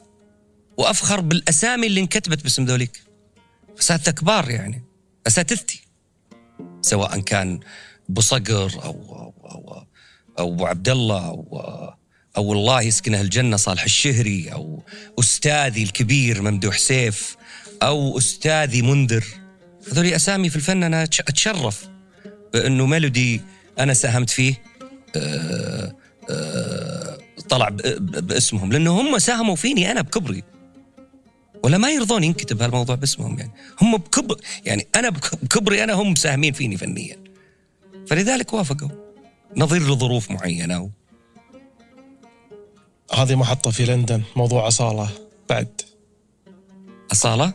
وأفخر 0.77 1.19
بالأسامي 1.19 1.87
اللي 1.87 1.99
انكتبت 1.99 2.43
باسم 2.43 2.65
ذوليك. 2.65 3.03
أساتذة 3.79 4.11
كبار 4.11 4.49
يعني 4.49 4.83
أساتذتي. 5.27 5.81
سواء 6.81 7.19
كان 7.19 7.59
أبو 8.09 8.21
صقر 8.21 8.71
أو 8.83 8.91
أو 9.09 9.33
أو, 9.45 9.83
أو 10.39 10.53
ابو 10.53 10.65
عبد 10.65 10.89
الله 10.89 11.27
أو 11.27 11.59
أو 12.37 12.53
الله 12.53 12.81
يسكنه 12.81 13.21
الجنة 13.21 13.57
صالح 13.57 13.83
الشهري 13.83 14.53
أو 14.53 14.83
أستاذي 15.19 15.83
الكبير 15.83 16.41
ممدوح 16.41 16.77
سيف 16.77 17.37
أو 17.83 18.17
أستاذي 18.17 18.81
منذر 18.81 19.25
هذول 19.91 20.05
أسامي 20.05 20.49
في 20.49 20.55
الفن 20.55 20.83
أنا 20.83 21.03
أتشرف 21.03 21.87
بأنه 22.53 22.85
ميلودي 22.85 23.41
أنا 23.79 23.93
ساهمت 23.93 24.29
فيه. 24.29 24.68
طلع 27.49 27.69
باسمهم 27.99 28.71
لأنه 28.71 29.01
هم 29.01 29.19
ساهموا 29.19 29.55
فيني 29.55 29.91
أنا 29.91 30.01
بكبري. 30.01 30.43
ولا 31.63 31.77
ما 31.77 31.89
يرضون 31.89 32.23
ينكتب 32.23 32.61
هالموضوع 32.61 32.95
باسمهم 32.95 33.39
يعني. 33.39 33.51
هم 33.81 33.97
بكبر 33.97 34.37
يعني 34.65 34.87
أنا 34.95 35.09
بكبري 35.09 35.83
أنا 35.83 35.93
هم 35.93 36.11
مساهمين 36.11 36.53
فيني 36.53 36.77
فنيا. 36.77 37.17
فلذلك 38.07 38.53
وافقوا. 38.53 38.89
نظير 39.57 39.81
لظروف 39.81 40.31
معينة 40.31 40.81
و... 40.81 40.89
هذه 43.13 43.35
محطة 43.35 43.71
في 43.71 43.85
لندن 43.85 44.21
موضوع 44.35 44.67
أصالة. 44.67 45.09
بعد. 45.49 45.81
أصالة؟ 47.11 47.53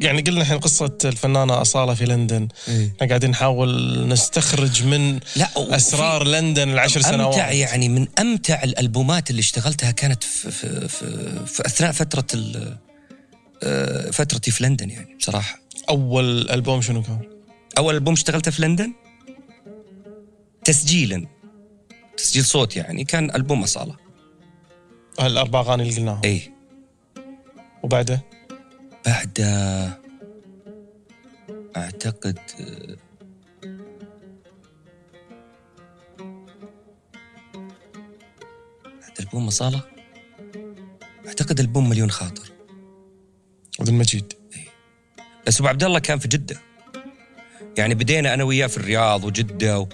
يعني 0.00 0.22
قلنا 0.22 0.40
الحين 0.40 0.58
قصة 0.58 0.98
الفنانة 1.04 1.60
أصالة 1.60 1.94
في 1.94 2.04
لندن. 2.04 2.48
إيه؟ 2.68 2.92
إحنا 2.96 3.08
قاعدين 3.08 3.30
نحاول 3.30 4.08
نستخرج 4.08 4.84
من 4.84 5.20
لا 5.36 5.48
أسرار 5.56 6.24
لندن 6.24 6.68
العشر 6.70 7.00
سنوات. 7.00 7.34
أمتع 7.34 7.50
يعني 7.50 7.88
من 7.88 8.08
أمتع 8.18 8.62
الألبومات 8.62 9.30
اللي 9.30 9.40
اشتغلتها 9.40 9.90
كانت 9.90 10.24
في, 10.24 10.50
في, 10.50 10.88
في, 10.88 11.46
في 11.46 11.66
أثناء 11.66 11.92
فترة 11.92 12.26
آه، 13.62 14.10
فترتي 14.10 14.50
في 14.50 14.64
لندن 14.64 14.90
يعني 14.90 15.16
بصراحة. 15.16 15.58
أول 15.88 16.50
ألبوم 16.50 16.82
شنو 16.82 17.02
كان؟ 17.02 17.20
أول 17.78 17.94
ألبوم 17.94 18.14
اشتغلته 18.14 18.50
في 18.50 18.62
لندن؟ 18.62 18.92
تسجيلا. 20.64 21.26
تسجيل 22.16 22.44
صوت 22.44 22.76
يعني 22.76 23.04
كان 23.04 23.34
ألبوم 23.34 23.62
أصالة. 23.62 23.96
الاربع 25.20 25.60
أغاني 25.60 25.82
اللي 25.82 25.96
قلناهم. 25.96 26.20
اي 26.24 26.52
وبعده؟ 27.82 28.35
بعد 29.06 29.40
أعتقد 31.76 32.38
بعد 38.84 39.20
ألبوم 39.20 39.46
اصاله 39.46 39.82
أعتقد 41.26 41.60
ألبوم 41.60 41.88
مليون 41.88 42.10
خاطر. 42.10 42.52
عبد 43.80 43.88
المجيد. 43.88 44.32
بس 45.46 45.60
أبو 45.60 45.68
عبد 45.68 45.84
الله 45.84 45.98
كان 45.98 46.18
في 46.18 46.28
جدة. 46.28 46.56
يعني 47.78 47.94
بدينا 47.94 48.34
أنا 48.34 48.44
وياه 48.44 48.66
في 48.66 48.76
الرياض 48.76 49.24
وجدة 49.24 49.80
و... 49.80 49.88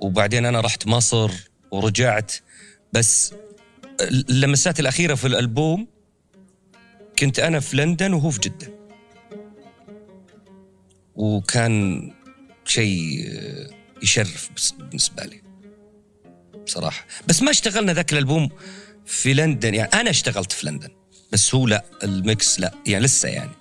وبعدين 0.00 0.46
أنا 0.46 0.60
رحت 0.60 0.86
مصر 0.86 1.30
ورجعت. 1.70 2.32
بس 2.92 3.34
اللمسات 4.00 4.80
الأخيرة 4.80 5.14
في 5.14 5.26
الألبوم 5.26 5.95
كنت 7.18 7.38
أنا 7.38 7.60
في 7.60 7.76
لندن 7.76 8.12
وهو 8.12 8.30
في 8.30 8.40
جدة. 8.40 8.72
وكان 11.14 12.10
شيء 12.64 13.30
يشرف 14.02 14.50
بالنسبة 14.78 15.24
لي. 15.24 15.42
بصراحة. 16.66 17.06
بس 17.28 17.42
ما 17.42 17.50
اشتغلنا 17.50 17.92
ذاك 17.92 18.12
الألبوم 18.12 18.48
في 19.06 19.34
لندن. 19.34 19.74
يعني 19.74 19.90
أنا 19.94 20.10
اشتغلت 20.10 20.52
في 20.52 20.66
لندن. 20.66 20.88
بس 21.32 21.54
هو 21.54 21.66
لا 21.66 21.84
الميكس 22.04 22.60
لا. 22.60 22.72
يعني 22.86 23.04
لسه 23.04 23.28
يعني. 23.28 23.52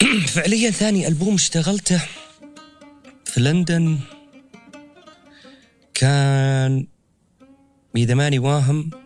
فعليا 0.34 0.70
ثاني 0.70 1.08
ألبوم 1.08 1.34
اشتغلته 1.34 2.02
في 3.24 3.40
لندن 3.40 3.98
كان 5.94 6.86
إذا 7.96 8.14
ماني 8.14 8.38
واهم. 8.38 8.99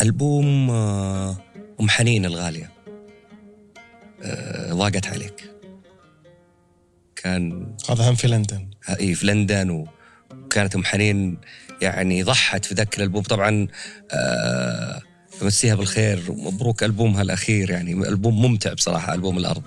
ألبوم 0.00 0.70
آه، 0.70 1.36
أم 1.80 1.88
حنين 1.88 2.24
الغالية. 2.24 2.70
آه، 4.22 4.72
ضاقت 4.72 5.06
عليك. 5.06 5.50
كان 7.16 7.76
هذا 7.90 8.10
هم 8.10 8.14
في 8.14 8.28
لندن. 8.28 8.70
إي 9.00 9.14
في 9.14 9.26
لندن 9.26 9.86
وكانت 10.32 10.74
أم 10.74 10.84
حنين 10.84 11.38
يعني 11.82 12.22
ضحت 12.22 12.64
في 12.64 12.74
ذاك 12.74 12.96
الألبوم. 12.96 13.22
طبعا 13.22 13.68
آه 14.12 15.00
مسيها 15.42 15.74
بالخير. 15.74 16.24
ومبروك 16.28 16.82
ألبومها 16.82 17.22
الأخير 17.22 17.70
يعني 17.70 17.92
ألبوم 17.92 18.42
ممتع 18.42 18.72
بصراحة 18.72 19.14
ألبوم 19.14 19.38
الأرض. 19.38 19.62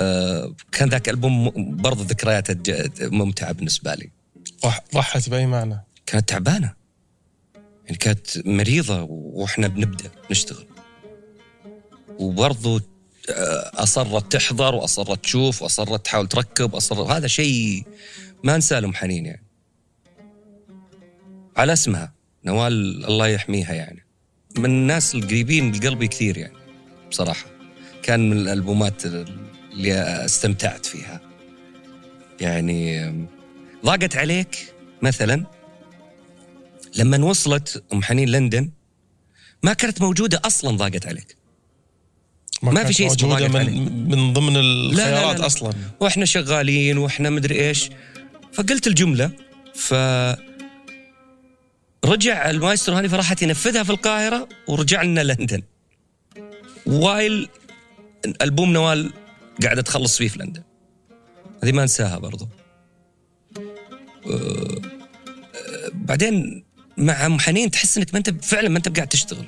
آه 0.00 0.54
كان 0.72 0.88
ذاك 0.88 1.08
ألبوم 1.08 1.52
برضه 1.76 2.04
ذكرياته 2.04 2.56
ممتعة 3.00 3.52
بالنسبة 3.52 3.94
لي. 3.94 4.10
ضحت 4.94 5.28
بأي 5.28 5.46
معنى؟ 5.46 5.84
كانت 6.06 6.28
تعبانة. 6.28 6.75
يعني 7.86 7.98
كانت 7.98 8.46
مريضة 8.46 9.02
وإحنا 9.10 9.68
بنبدأ 9.68 10.10
نشتغل. 10.30 10.66
وبرضه 12.18 12.82
آه، 13.30 13.70
أصرت 13.74 14.32
تحضر 14.32 14.74
وأصرت 14.74 15.24
تشوف 15.24 15.62
وأصرت 15.62 16.04
تحاول 16.04 16.28
تركب 16.28 16.74
أصرت 16.74 17.10
هذا 17.10 17.26
شيء 17.26 17.84
ما 18.44 18.54
أنساه 18.54 18.80
لهم 18.80 18.94
حنين 18.94 19.26
يعني. 19.26 19.46
على 21.56 21.72
اسمها 21.72 22.12
نوال 22.44 23.04
الله 23.04 23.26
يحميها 23.26 23.74
يعني. 23.74 24.06
من 24.58 24.64
الناس 24.64 25.14
القريبين 25.14 25.72
لقلبي 25.72 26.08
كثير 26.08 26.38
يعني 26.38 26.56
بصراحة. 27.10 27.46
كان 28.02 28.30
من 28.30 28.38
الألبومات 28.38 29.06
اللي 29.06 29.94
استمتعت 30.24 30.86
فيها. 30.86 31.20
يعني 32.40 33.10
ضاقت 33.84 34.16
عليك 34.16 34.74
مثلا؟ 35.02 35.55
لما 36.96 37.24
وصلت 37.24 37.84
أم 37.92 38.02
حنين 38.02 38.28
لندن 38.28 38.70
ما 39.62 39.72
كانت 39.72 40.02
موجودة 40.02 40.40
أصلا 40.44 40.76
ضاقت 40.76 41.06
عليك. 41.06 41.36
ما, 42.62 42.72
ما 42.72 42.84
في 42.84 42.92
شيء 42.92 43.06
اسمه 43.06 43.28
ضاقت 43.28 43.50
من, 43.50 43.56
عليك. 43.56 43.74
من 43.90 44.32
ضمن 44.32 44.56
الخيارات 44.56 45.22
لا 45.22 45.32
لا 45.32 45.38
لا. 45.38 45.46
أصلا. 45.46 45.72
وإحنا 46.00 46.24
شغالين 46.24 46.98
وإحنا 46.98 47.30
مدري 47.30 47.68
إيش. 47.68 47.90
فقلت 48.52 48.86
الجملة 48.86 49.30
ف 49.74 49.94
رجع 52.04 52.50
المايسترو 52.50 52.96
هاني 52.96 53.08
فرحت 53.08 53.42
ينفذها 53.42 53.82
في 53.82 53.90
القاهرة 53.90 54.48
ورجع 54.68 55.02
لنا 55.02 55.20
لندن. 55.20 55.62
while 56.86 57.48
ألبوم 58.42 58.72
نوال 58.72 59.12
قاعدة 59.62 59.82
تخلص 59.82 60.18
فيه 60.18 60.28
في 60.28 60.38
لندن. 60.38 60.62
هذه 61.62 61.72
ما 61.72 61.82
انساها 61.82 62.18
برضو. 62.18 62.48
أه 64.26 64.80
بعدين 65.92 66.65
مع 66.96 67.26
ام 67.26 67.38
حنين 67.40 67.70
تحس 67.70 67.98
إنك 67.98 68.12
ما 68.14 68.18
أنت 68.18 68.44
فعلا 68.44 68.68
ما 68.68 68.78
أنت 68.78 68.96
قاعد 68.96 69.08
تشتغل. 69.08 69.44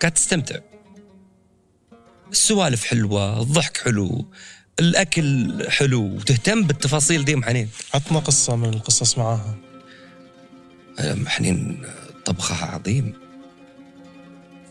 قاعد 0.00 0.12
تستمتع. 0.12 0.56
السوالف 2.32 2.84
حلوة 2.84 3.42
الضحك 3.42 3.76
حلو 3.76 4.26
الأكل 4.80 5.70
حلو 5.70 6.02
وتهتم 6.02 6.62
بالتفاصيل 6.62 7.24
دي 7.24 7.34
ام 7.34 7.44
حنين 7.44 7.68
عطنا 7.94 8.18
قصة 8.18 8.56
من 8.56 8.68
القصص 8.68 9.18
معاها. 9.18 9.56
حنين 11.26 11.82
طبخها 12.24 12.66
عظيم. 12.66 13.14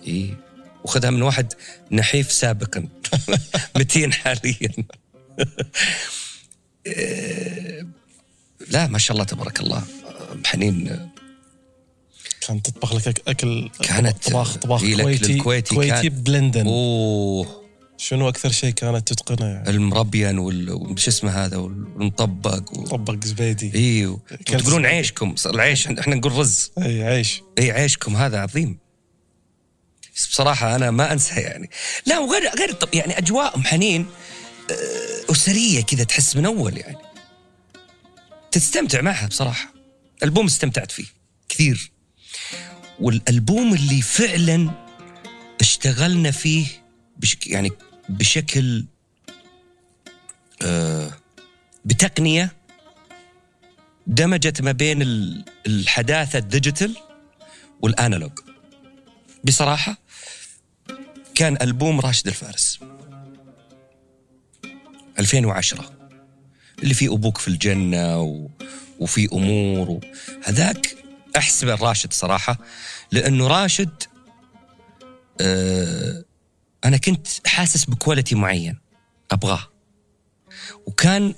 إي 0.07 0.35
وخذها 0.83 1.09
من 1.09 1.21
واحد 1.21 1.53
نحيف 1.91 2.31
سابقا 2.31 2.87
متين 3.77 4.13
حاليا. 4.13 4.69
إيه، 6.85 7.87
لا 8.69 8.87
ما 8.87 8.97
شاء 8.97 9.13
الله 9.15 9.25
تبارك 9.25 9.59
الله. 9.59 9.83
حنين 10.45 11.09
كانت 12.47 12.69
تطبخ 12.69 12.95
لك 13.07 13.21
أكل 13.27 13.69
كانت 13.83 14.29
طباخ 14.29 14.57
طباخ 14.57 14.81
كويتي 14.81 15.33
الكويتي 15.33 15.75
كويتي 15.75 16.09
كان- 16.09 16.23
بلندن. 16.23 16.67
أوه. 16.67 17.65
شنو 17.97 18.29
أكثر 18.29 18.51
شيء 18.51 18.69
كانت 18.69 19.13
تتقنه 19.13 19.45
يعني؟ 19.45 19.69
المربين 19.69 20.39
وش 20.39 21.07
اسمه 21.07 21.31
هذا؟ 21.31 21.57
والمطبق 21.57 22.77
و... 22.77 22.83
طبق 22.87 23.23
زبيدي. 23.25 23.71
أيوه 23.75 24.19
كان 24.45 24.61
تقولون. 24.61 24.85
عيشكم. 24.85 25.35
العيش 25.45 25.87
إحنا 25.87 26.15
نقول 26.15 26.31
رز. 26.31 26.71
إي 26.77 27.03
عيش. 27.03 27.41
إي 27.59 27.71
عيشكم. 27.71 28.15
هذا 28.15 28.39
عظيم. 28.39 28.77
بصراحة 30.15 30.75
أنا 30.75 30.91
ما 30.91 31.13
أنسى 31.13 31.39
يعني. 31.41 31.69
لا 32.05 32.19
وغير 32.19 32.41
غير 32.59 32.71
طب 32.71 32.89
يعني 32.93 33.17
أجواء 33.17 33.59
حنين 33.61 34.05
آه، 34.71 35.31
أسرية 35.31 35.81
كذا 35.83 36.03
تحس 36.03 36.35
من 36.35 36.45
أول 36.45 36.77
يعني. 36.77 36.97
تستمتع 38.51 39.01
معها 39.01 39.27
بصراحة. 39.27 39.73
ألبوم 40.23 40.45
استمتعت 40.45 40.91
فيه 40.91 41.05
كثير. 41.49 41.91
والألبوم 42.99 43.73
اللي 43.73 44.01
فعلا 44.01 44.69
اشتغلنا 45.61 46.31
فيه 46.31 46.65
بشك 47.17 47.47
يعني 47.47 47.71
بشكل 48.09 48.85
آه 50.61 51.11
بتقنية 51.85 52.53
دمجت 54.07 54.61
ما 54.61 54.71
بين 54.71 55.01
ال- 55.01 55.45
الحداثة 55.67 56.39
الديجيتال 56.39 56.95
والأنالوج. 57.81 58.31
بصراحة 59.43 59.97
كان 61.35 61.57
ألبوم 61.61 61.99
راشد 61.99 62.27
الفارس. 62.27 62.79
2010 65.19 65.91
اللي 66.83 66.93
فيه 66.93 67.13
أبوك 67.13 67.37
في 67.37 67.47
الجنة 67.47 68.21
و... 68.21 68.47
وفي 68.99 69.27
أمور 69.33 69.89
و... 69.89 69.99
هذاك 70.43 70.94
احسبه 71.37 71.75
راشد 71.75 72.13
صراحة 72.13 72.57
لأنه 73.11 73.47
راشد 73.47 74.03
آه 75.41 76.23
أنا 76.85 76.97
كنت 76.97 77.27
حاسس 77.47 77.85
بكواليتي 77.85 78.35
معين 78.35 78.79
أبغاه. 79.31 79.67
وكان 80.85 81.33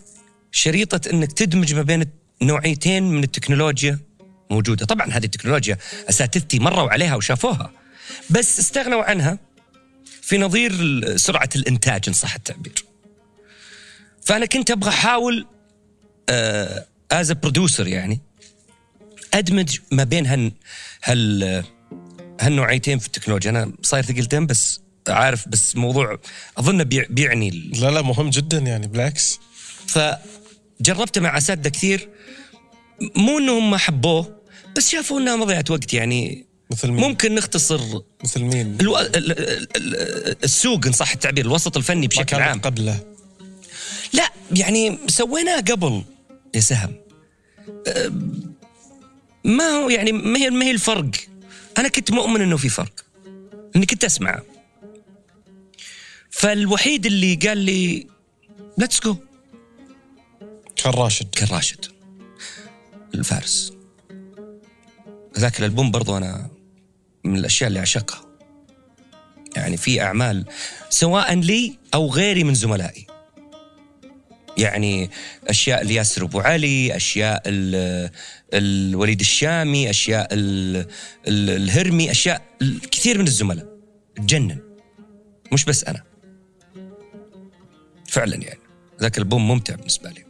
شريطة 0.51 1.09
إنك 1.09 1.31
تدمج 1.31 1.73
ما 1.73 1.81
بين 1.81 2.05
نوعيتين 2.41 3.03
من 3.03 3.23
التكنولوجيا 3.23 3.99
موجودة. 4.49 4.85
طبعا 4.85 5.07
هذه 5.07 5.25
التكنولوجيا 5.25 5.77
أساتذتي 6.09 6.59
مروا 6.59 6.89
عليها 6.89 7.15
وشافوها 7.15 7.71
بس 8.29 8.59
استغنوا 8.59 9.03
عنها 9.03 9.39
في 10.21 10.37
نظير 10.37 11.17
سرعة 11.17 11.49
الإنتاج 11.55 12.03
إن 12.07 12.13
صح 12.13 12.35
التعبير. 12.35 12.85
فأنا 14.25 14.45
كنت 14.45 14.71
أبغى 14.71 14.89
أحاول 14.89 15.47
از 17.11 17.31
برودوسر 17.31 17.87
يعني 17.87 18.21
أدمج 19.33 19.77
ما 19.91 20.03
بين 20.03 20.25
هال 20.25 20.51
هال 21.03 21.63
هالنوعيتين 22.41 22.99
في 22.99 23.07
التكنولوجيا. 23.07 23.49
أنا 23.51 23.71
صاير 23.83 24.03
ثقيل 24.03 24.27
دم 24.27 24.45
بس 24.45 24.79
عارف 25.09 25.47
بس 25.47 25.75
موضوع 25.75 26.19
أظن 26.57 26.83
بيع- 26.83 27.05
بيعني 27.09 27.49
لا 27.49 27.91
لا 27.91 28.01
مهم 28.01 28.29
جدا 28.29 28.57
يعني 28.57 28.87
بالعكس. 28.87 29.39
فجربته 29.87 31.21
مع 31.21 31.37
أساتذة 31.37 31.69
كثير 31.69 32.09
مو 33.15 33.37
إنهم 33.37 33.71
ما 33.71 33.77
حبوه 33.77 34.37
بس 34.77 34.89
شافوا 34.89 35.19
إنها 35.19 35.35
مضيعة 35.35 35.65
وقت 35.69 35.93
يعني. 35.93 36.47
مثل 36.71 36.87
مين؟ 36.91 37.01
ممكن 37.03 37.35
نختصر 37.35 37.81
مثل 38.23 38.41
مين؟ 38.41 38.77
ألو... 38.81 38.97
ال- 38.97 39.15
ال- 39.15 39.67
ال- 39.77 40.43
السوق 40.43 40.85
إن 40.85 40.91
صح 40.91 41.11
التعبير 41.11 41.45
الوسط 41.45 41.77
الفني 41.77 42.01
ما 42.01 42.07
بشكل 42.07 42.35
عام. 42.35 42.59
قبله. 42.61 42.99
لا 44.13 44.31
يعني 44.51 44.97
سويناه 45.07 45.59
قبل 45.59 46.03
يا 46.55 46.59
سهم. 46.59 46.95
أم، 47.87 48.56
ما 49.47 49.63
هو 49.63 49.89
يعني 49.89 50.11
ما 50.11 50.39
هي 50.39 50.49
ما 50.49 50.65
هي 50.65 50.71
الفرق؟ 50.71 51.11
أنا 51.77 51.87
كنت 51.87 52.11
مؤمن 52.11 52.41
إنه 52.41 52.57
في 52.57 52.69
فرق. 52.69 53.05
إني 53.75 53.85
كنت 53.85 54.03
اسمعه 54.03 54.43
فالوحيد 56.29 57.05
اللي 57.05 57.35
قال 57.35 57.57
لي 57.57 58.07
let's 58.77 58.99
go 58.99 59.15
كان 60.75 60.93
راشد. 60.93 61.29
كان 61.35 61.47
راشد. 61.47 61.85
الفارس. 63.15 63.73
ذاك 65.37 65.59
الألبوم 65.59 65.91
برضو 65.91 66.17
أنا 66.17 66.49
من 67.23 67.37
الأشياء 67.37 67.67
اللي 67.67 67.79
أعشقها. 67.79 68.21
يعني 69.55 69.77
في 69.77 70.01
أعمال 70.01 70.45
سواء 70.89 71.33
لي 71.33 71.77
أو 71.93 72.09
غيري 72.11 72.43
من 72.43 72.53
زملائي. 72.53 73.07
يعني 74.57 75.09
أشياء 75.47 75.83
لياسر 75.83 76.23
أبو 76.23 76.39
علي 76.39 76.95
أشياء 76.95 77.41
ال- 77.45 78.09
الوليد 78.53 79.19
الشامي 79.19 79.89
أشياء 79.89 80.27
ال- 80.31 80.77
ال- 81.27 81.49
الهرمي 81.49 82.11
أشياء 82.11 82.41
كثير 82.91 83.17
من 83.17 83.27
الزملاء. 83.27 83.65
تجنن. 84.15 84.57
مش 85.51 85.65
بس 85.65 85.83
أنا. 85.83 86.03
فعلا 88.09 88.35
يعني. 88.35 88.59
ذاك 89.01 89.17
الألبوم 89.17 89.47
ممتع 89.47 89.75
بالنسبة 89.75 90.09
لي. 90.09 90.25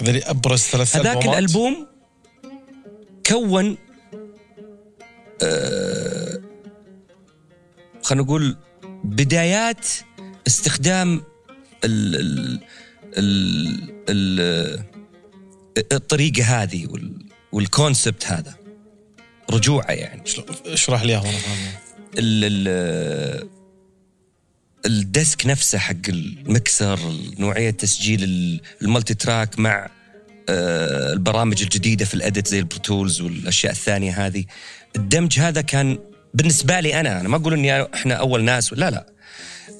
هذول 0.00 0.22
أبرز 0.22 0.60
ثلاث 0.60 0.96
هذاك. 0.96 1.24
الألبوم 1.26 1.86
كون 3.26 3.76
آه 5.42 6.40
خلينا 8.02 8.24
نقول 8.24 8.56
بدايات 9.04 9.86
استخدام 10.46 11.22
ال 11.84 12.14
ال 12.14 12.60
ال 13.18 13.80
ال 14.08 14.80
الطريقة 15.92 16.44
هذه 16.44 16.86
وال 16.86 17.12
وال 17.52 17.68
concept 17.68 18.26
هذا. 18.26 18.54
رجوعه 19.50 19.90
يعني. 19.92 20.22
اشرح 20.66 21.02
لي 21.02 21.12
اياها 21.12 21.30
ال 22.18 22.44
ال 22.44 23.48
ال 24.86 24.98
desk 24.98 25.46
نفسه 25.46 25.78
حق 25.78 25.94
المكسر 26.08 26.98
نوعية 27.38 27.70
تسجيل 27.70 28.24
ال- 28.24 28.60
ال 28.82 29.14
multitrack 29.14 29.58
مع 29.58 29.88
آه، 30.48 31.12
البرامج 31.12 31.62
الجديدة 31.62 32.04
في 32.04 32.14
ال 32.14 32.20
edit 32.20 32.46
زي 32.48 32.58
ال 32.58 32.65
Pro 32.65 32.86
Tools 32.86 33.20
والأشياء 33.20 33.72
الثانية 33.72 34.26
هذه. 34.26 34.44
الدمج 34.96 35.38
هذا 35.40 35.60
كان 35.60 35.98
بالنسبة 36.34 36.80
لي 36.80 37.00
أنا 37.00 37.20
أنا 37.20 37.28
ما 37.28 37.36
أقول 37.36 37.52
إني 37.52 37.82
إحنا 37.94 38.14
أول 38.14 38.44
ناس 38.44 38.72
لا 38.72 38.90
لا. 38.90 39.06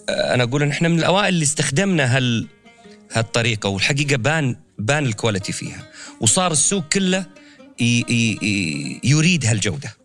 آه، 0.09 0.35
أنا 0.35 0.43
أقول 0.43 0.63
إن 0.63 0.71
إحنا 0.71 0.89
من 0.89 0.99
الأوائل 0.99 1.29
اللي 1.29 1.43
استخدمنا 1.43 2.17
هال 2.17 2.47
هالطريقة 3.13 3.69
والحقيقة 3.69 4.17
بان 4.17 4.57
بان 4.79 5.07
ال 5.07 5.12
quality 5.12 5.53
فيها. 5.53 5.89
وصار 6.21 6.53
السوق 6.53 6.89
كله 6.89 7.27
ي 7.81 8.05
ي 8.09 8.39
ي 8.43 9.01
يريد 9.05 9.47
هالجودة. 9.47 9.97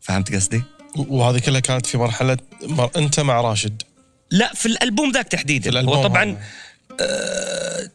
فهمت 0.00 0.34
قصدي؟ 0.34 0.62
وهذه 0.96 1.38
كلها 1.38 1.60
كانت 1.60 1.86
في 1.86 1.98
مرحلة 1.98 2.36
مر... 2.62 2.90
أنت 2.96 3.20
مع 3.20 3.40
راشد. 3.40 3.82
لا 4.30 4.54
في 4.54 4.66
الألبوم 4.66 5.10
ذاك 5.12 5.28
تحديدا. 5.28 5.70
الألبوم 5.70 5.94
هو 5.94 6.02
طبعا. 6.02 6.38
آه 7.00 7.90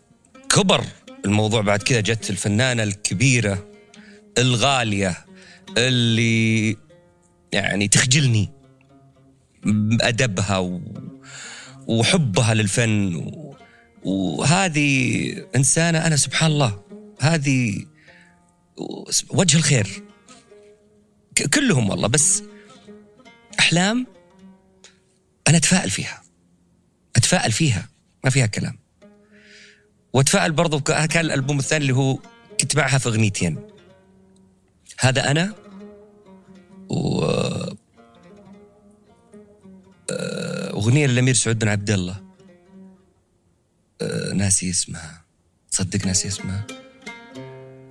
كبر 0.49 0.84
الموضوع. 1.26 1.61
بعد 1.61 1.84
كذا 1.84 1.99
جت 1.99 2.30
الفنانة 2.30 2.84
الكبيرة 2.84 3.68
الغالية 4.38 5.26
اللي 5.77 6.77
يعني 7.52 7.88
تخجلني. 7.88 8.49
بادبها 9.64 10.57
و... 10.57 10.81
وحبها 11.88 12.53
للفن 12.53 13.15
و... 13.15 13.48
وهذه 14.03 15.45
إنسانة 15.55 16.07
أنا 16.07 16.15
سبحان 16.15 16.51
الله 16.51 16.81
هذه 17.19 17.85
وجه 19.30 19.57
الخير. 19.57 20.03
كلهم 21.53 21.89
والله 21.89 22.07
بس 22.07 22.43
أحلام 23.59 24.07
أنا 25.47 25.57
أتفائل 25.57 25.89
فيها. 25.89 26.21
أتفائل 27.15 27.51
فيها 27.51 27.89
ما 28.23 28.30
فيها 28.30 28.45
كلام. 28.45 28.80
وأتفائل 30.13 30.51
برضو 30.51 30.80
كان 30.80 31.26
الألبوم 31.26 31.59
الثاني 31.59 31.81
اللي 31.81 31.95
هو 31.95 32.19
كنت 32.61 32.76
معها 32.76 32.97
في 32.97 33.09
أغنيتين. 33.09 33.57
هذا 34.99 35.31
أنا 35.31 35.53
و 36.89 37.26
آه، 40.11 40.69
أغنية 40.73 41.07
للأمير 41.07 41.34
سعود 41.34 41.59
بن 41.59 41.67
عبد 41.67 41.91
الله 41.91 42.28
ناسي 44.34 44.69
اسمها. 44.69 45.21
تصدق 45.71 46.05
ناسي 46.05 46.27
اسمها؟ 46.27 46.67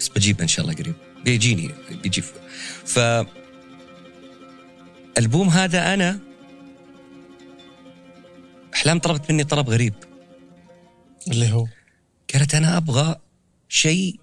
بس 0.00 0.08
بجيبها 0.08 0.42
إن 0.42 0.48
شاء 0.48 0.64
الله 0.64 0.76
قريب. 0.76 0.94
بيجيني 1.24 1.70
بيجي 2.02 2.22
ف 2.86 2.98
ألبوم 5.18 5.48
هذا 5.48 5.94
أنا 5.94 6.20
أحلام 8.74 8.98
طلبت 8.98 9.30
مني 9.30 9.44
طلب 9.44 9.70
غريب. 9.70 9.94
اللي 11.30 11.52
هو؟ 11.52 11.66
قالت 12.34 12.54
أنا 12.54 12.76
أبغى 12.76 13.16
شيء 13.68 14.20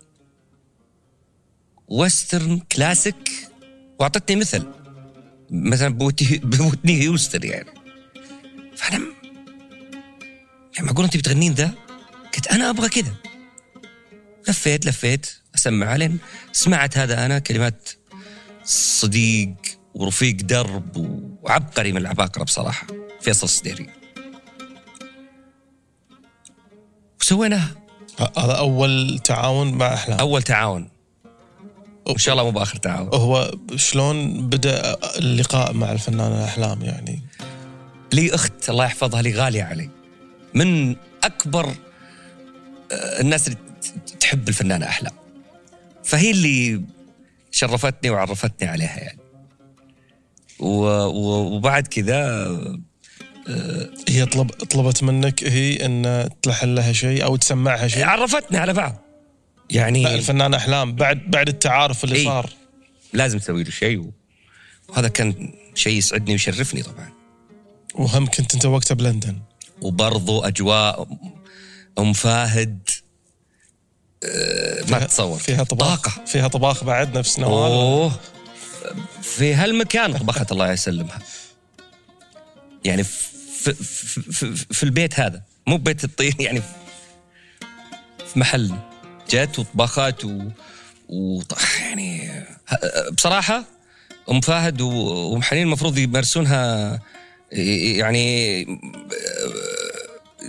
western 1.88 2.60
classic 2.60 3.32
وأعطتني 4.00 4.36
مثل. 4.36 4.68
مثلا 5.50 5.90
بوتي 5.94 6.38
بوتني 6.38 7.02
Houston 7.02 7.48
يعني. 7.48 7.70
أنا 8.90 8.98
م- 8.98 9.14
يعني 10.76 10.88
معقول 10.88 11.06
انت 11.06 11.18
بتغنين 11.18 11.54
ذا؟ 11.54 11.72
قلت 12.36 12.48
أنا 12.48 12.70
أبغى 12.70 12.90
كذا 12.90 13.14
لفيت 14.48 14.86
لفيت 14.86 15.34
أسمع 15.56 15.88
علين 15.88 16.18
سمعت 16.52 16.98
هذا 16.98 17.26
أنا 17.26 17.40
كلمات 17.40 17.90
صديق 18.66 19.56
ورفيق 19.94 20.36
درب 20.36 20.98
وعبقري 21.44 21.92
من 21.92 21.98
العباقرة 21.98 22.44
بصراحة 22.44 22.88
فيصل 23.22 23.46
السديري 23.46 23.90
وسويناها. 27.22 27.76
هذا 28.20 28.54
أول 28.54 29.20
تعاون 29.24 29.74
مع 29.74 29.94
احلام 29.94 30.20
أول 30.20 30.44
تعاون. 30.44 30.90
وإن 32.06 32.18
شاء 32.18 32.34
الله 32.34 32.44
مو 32.44 32.52
بآخر 32.52 32.78
تعاون. 32.78 33.10
هو 33.14 33.52
شلون 33.76 34.48
بدأ 34.50 34.98
اللقاء 35.18 35.74
مع 35.74 35.92
الفنانة 35.92 36.46
احلام 36.46 36.82
يعني؟ 36.82 37.22
لي 38.14 38.36
أخت 38.36 38.70
الله 38.70 38.86
يحفظها 38.86 39.22
لي 39.22 39.34
غالية 39.34 39.64
علي. 39.64 39.90
من 40.56 40.96
أكبر 41.24 41.66
آه، 42.92 43.22
الناس 43.22 43.48
اللي 43.48 43.58
تحب 44.20 44.50
الفنانة 44.50 44.86
أحلام 44.86 45.14
فهي 46.04 46.32
اللي 46.32 46.82
شرفتني 47.52 48.10
وعرفتني 48.10 48.68
عليها 48.70 48.98
يعني. 49.00 49.20
و- 50.60 51.56
وبعد 51.56 51.88
كذا 51.88 52.48
هي 54.10 54.26
طلب 54.26 54.50
طلبت 54.52 55.04
منك 55.04 55.44
هي 55.44 55.86
إن 55.86 56.30
تلحن 56.42 56.76
لها 56.76 56.92
شيء 56.94 57.24
أو 57.24 57.36
تسمعها 57.36 57.88
شيء؟ 57.88 58.04
عرفتنا 58.06 58.60
على 58.60 58.74
بعض. 58.74 59.02
يعني 59.70 60.16
الفنانة 60.16 60.58
أحلام. 60.58 60.96
بعد 60.96 61.22
بعد 61.32 61.48
التعارف 61.48 62.04
اللي 62.04 62.16
إيه. 62.16 62.26
صار. 62.26 62.50
لازم 63.14 63.40
تسوي 63.40 63.64
له 63.64 63.70
شيء 63.70 64.12
وهذا 64.90 65.08
كان 65.08 65.54
شيء 65.76 65.98
يسعدني 65.98 66.32
ويشرفني 66.32 66.84
طبعا. 66.84 67.10
وهم 67.96 68.26
كنت 68.26 68.54
أنت 68.54 68.66
وقتها 68.66 68.96
بلندن. 68.96 69.36
وبرضو 69.82 70.42
أجواء 70.44 71.08
أم 72.00 72.14
فاهد 72.14 72.90
آه، 74.24 74.84
ما 74.92 75.00
تتصور 75.00 75.40
فيها 75.40 75.64
طباخ. 75.64 76.02
طاقة. 76.02 76.26
فيها 76.26 76.48
طباخ 76.48 76.84
بعد 76.84 77.18
نفس 77.18 77.40
نوال 77.40 77.72
أوه. 77.72 78.12
في 79.22 79.54
هالمكان 79.54 80.18
طبخت 80.18 80.52
الله 80.52 80.72
يسلمها. 80.72 81.20
يعني 82.86 83.04
في, 83.04 83.74
في, 83.74 84.22
في, 84.32 84.56
في 84.56 84.84
البيت 84.84 85.20
هذا. 85.20 85.42
مو 85.68 85.78
بيت 85.78 86.04
الطين 86.04 86.34
يعني 86.40 86.62
في 88.34 88.40
محل. 88.40 88.76
جت 89.30 89.60
وطبخت 89.60 90.26
و, 90.26 90.42
و 91.10 91.42
يعني 91.82 92.32
بصراحة 93.14 93.64
أم 94.32 94.42
فهد 94.42 94.82
و- 94.82 94.90
وأم 95.32 95.42
حنين 95.42 95.64
المفروض 95.64 95.98
يمارسونها 95.98 97.00
يعني 97.52 98.62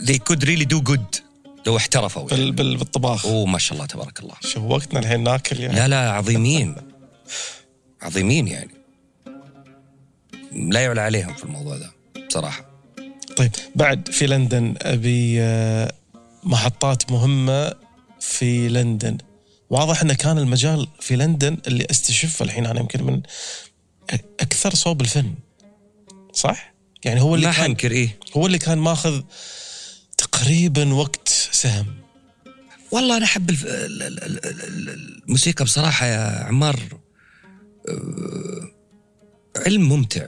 they 0.04 0.18
could 0.18 0.42
really 0.44 0.66
do 0.74 0.92
good 0.92 1.26
لو 1.66 1.76
احترفوا 1.76 2.30
يعني. 2.30 2.42
بال 2.42 2.52
بال 2.52 2.76
بالطباخ. 2.76 3.26
أوه 3.26 3.46
ما 3.46 3.58
شاء 3.58 3.74
الله 3.74 3.86
تبارك 3.86 4.20
الله. 4.20 4.34
شوقتنا 4.40 5.00
الحين 5.00 5.22
ناكل 5.22 5.60
يعني؟ 5.60 5.74
لا 5.74 5.88
لا 5.88 6.10
عظيمين. 6.10 6.74
عظيمين 8.02 8.48
يعني. 8.48 8.70
لا 10.52 10.80
يعلى 10.80 11.00
عليهم 11.00 11.34
في 11.34 11.44
الموضوع 11.44 11.76
ذا 11.76 11.90
بصراحة. 12.28 12.66
طيب 13.36 13.50
بعد 13.74 14.08
في 14.08 14.26
لندن 14.26 14.74
أبي 14.82 15.40
آه، 15.40 15.92
محطات 16.42 17.10
مهمة 17.10 17.72
في 18.20 18.68
لندن. 18.68 19.18
واضح 19.70 20.02
انه 20.02 20.14
كان 20.14 20.38
المجال 20.38 20.88
في 21.00 21.16
لندن 21.16 21.58
اللي 21.66 21.86
أستشفه 21.90 22.44
الحين 22.44 22.66
أنا 22.66 22.80
يمكن 22.80 23.02
من 23.02 23.22
أكثر 24.40 24.74
صوب 24.74 25.00
الفن 25.00 25.34
صح؟ 26.32 26.74
يعني 27.04 27.20
هو 27.20 27.34
اللي 27.34 27.46
ما 27.46 27.52
كان 27.52 27.62
حنكر 27.62 27.90
إيه. 27.90 28.18
هو 28.36 28.46
اللي 28.46 28.58
كان 28.58 28.78
ماخذ 28.78 29.22
تقريبا 30.40 30.94
وقت 30.94 31.28
سهم 31.52 31.86
والله 32.90 33.16
أنا 33.16 33.24
أحب 33.24 33.50
الف... 33.50 33.64
ال- 33.64 34.02
ال- 34.02 34.22
ال- 34.24 34.46
ال- 34.46 35.22
الموسيقى 35.24 35.64
بصراحة 35.64 36.06
يا 36.06 36.44
عمار 36.44 36.80
آه، 37.88 38.70
علم 39.56 39.88
ممتع 39.88 40.26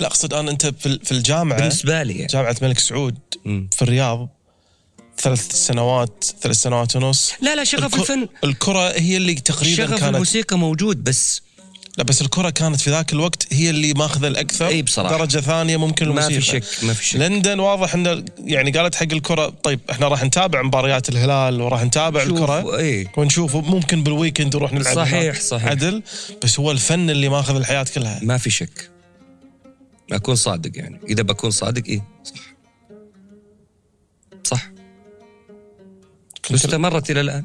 لا 0.00 0.06
أقصد 0.06 0.34
أنا 0.34 0.50
أنت 0.50 0.66
في 0.66 0.98
في 1.04 1.12
الجامعة 1.12 1.58
بالنسبة 1.58 2.02
لي 2.02 2.14
يعني. 2.14 2.26
جامعة 2.26 2.56
الملك 2.62 2.78
سعود. 2.78 3.18
في 3.44 3.82
الرياض 3.82 4.28
ثلاث 5.18 5.52
سنوات 5.52 6.24
ثلاث 6.40 6.56
سنوات 6.56 6.96
ونص 6.96 7.32
لا 7.40 7.54
لا 7.54 7.64
شغف 7.64 7.94
الفن 7.94 8.28
الكرة 8.44 8.92
هي 8.92 9.16
اللي 9.16 9.34
تقريبا 9.34 9.76
شغف 9.76 9.90
كانت 10.00 10.14
الموسيقى 10.14 10.58
موجود 10.58 11.04
بس 11.04 11.42
لا 11.98 12.04
بس 12.04 12.22
الكرة 12.22 12.50
كانت 12.50 12.80
في 12.80 12.90
ذاك 12.90 13.12
الوقت 13.12 13.54
هي 13.54 13.70
اللي 13.70 13.92
ماخذة 13.92 14.28
الأكثر 14.28 14.66
إي 14.66 14.82
بصراحة. 14.82 15.18
درجة 15.18 15.38
ثانية 15.38 15.76
ممكن 15.76 16.08
ما 16.08 16.10
الموسيقى 16.10 16.40
في 16.40 16.46
شك 16.46 16.84
ما 16.84 16.94
في 16.94 17.06
شك. 17.06 17.16
لندن 17.16 17.60
واضح 17.60 17.94
انه 17.94 18.24
يعني 18.44 18.70
قالت 18.70 18.94
حق 18.94 19.12
الكرة 19.12 19.48
طيب 19.48 19.80
إحنا 19.90 20.08
راح 20.08 20.24
نتابع 20.24 20.62
مباريات 20.62 21.08
الهلال 21.08 21.60
وراح 21.60 21.84
نتابع 21.84 22.24
شوف، 22.24 22.38
الكرة 22.38 22.78
إيه 22.78 23.12
ونشوف 23.16 23.56
ممكن 23.56 24.02
بالويكند 24.02 24.56
نروح 24.56 24.72
نلعب 24.72 24.94
صحيح،. 24.94 25.40
صحيح. 25.40 25.68
عدل 25.68 26.02
بس 26.42 26.60
هو 26.60 26.70
الفن 26.70 27.10
اللي 27.10 27.28
ماخذ 27.28 27.56
الحياة 27.56 27.86
كلها. 27.94 28.20
ما 28.22 28.38
في 28.38 28.50
شك. 28.50 28.90
أكون 30.12 30.34
صادق 30.34 30.70
يعني. 30.74 31.00
إذا 31.08 31.22
بكون 31.22 31.50
صادق 31.50 31.82
إيه 31.88 32.04
صح. 32.24 32.54
صح. 34.44 34.70
كنت 36.44 36.52
واستمرت 36.52 37.10
إلى 37.10 37.20
الآن. 37.20 37.44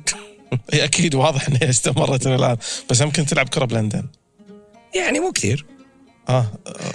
هي 0.73 0.83
أكيد 0.83 1.15
واضح 1.15 1.47
إنها 1.47 1.69
استمرت 1.69 2.27
إلى 2.27 2.35
الآن. 2.35 2.57
بس 2.89 3.01
يمكن 3.01 3.25
تلعب 3.25 3.49
كرة 3.49 3.65
بلندن. 3.65 4.03
يعني 4.95 5.19
مو 5.19 5.31
كثير. 5.31 5.65
آه 6.29 6.51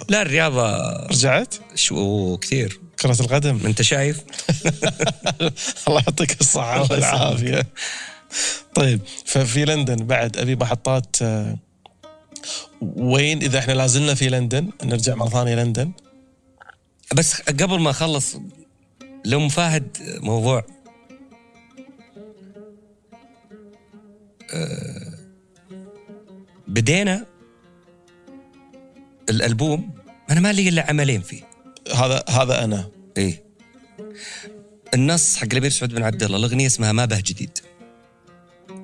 لا 0.09 0.23
الرياضة 0.23 0.93
رجعت؟ 1.07 1.55
شو 1.75 2.37
كثير. 2.37 2.81
كرة 3.01 3.17
القدم. 3.21 3.61
أنت 3.67 3.83
شايف؟ 3.83 4.21
الله 5.89 6.03
يعطيك 6.07 6.41
الصحة 6.41 6.93
والعافية. 6.93 7.67
طيب 8.75 9.01
ففي 9.25 9.65
لندن 9.65 9.97
بعد 9.97 10.37
أبي 10.37 10.57
محطات 10.57 11.17
آه، 11.23 11.57
وين 12.97 13.43
إذا 13.43 13.59
إحنا 13.59 13.73
لازلنا 13.73 14.15
في 14.15 14.29
لندن 14.29 14.71
نرجع 14.85 15.15
مرة 15.15 15.29
ثانية 15.29 15.55
لندن؟ 15.55 15.93
بس 17.15 17.41
قبل 17.41 17.81
ما 17.81 17.91
أخلص 17.91 18.37
لو 19.25 19.49
فاهد 19.49 19.97
موضوع. 20.21 20.65
آه، 24.55 25.13
بدينا 26.69 27.27
الألبوم 29.31 29.95
أنا 30.31 30.41
ما 30.41 30.53
لي 30.53 30.69
إلا 30.69 30.89
عملين 30.91 31.21
فيه. 31.21 31.43
هذا 31.95 32.25
هذا 32.29 32.65
أنا. 32.65 32.91
إيه. 33.17 33.45
النص 34.95 35.37
حق 35.37 35.49
الامير 35.53 35.71
سعود 35.71 35.95
بن 35.95 36.03
عبد 36.03 36.23
الله 36.23 36.39
الأغنية 36.39 36.67
اسمها 36.67 36.93
ما 36.93 37.05
به 37.05 37.21
جديد. 37.21 37.59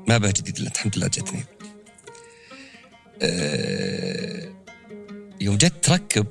ما 0.09 0.19
به 0.19 0.31
جديد 0.31 0.59
إلا 0.59 0.71
الحمد 0.71 0.97
لله 0.97 1.07
جتني 1.07 1.45
أه 3.23 4.55
يوم 5.41 5.57
جت 5.57 5.73
تركب 5.83 6.27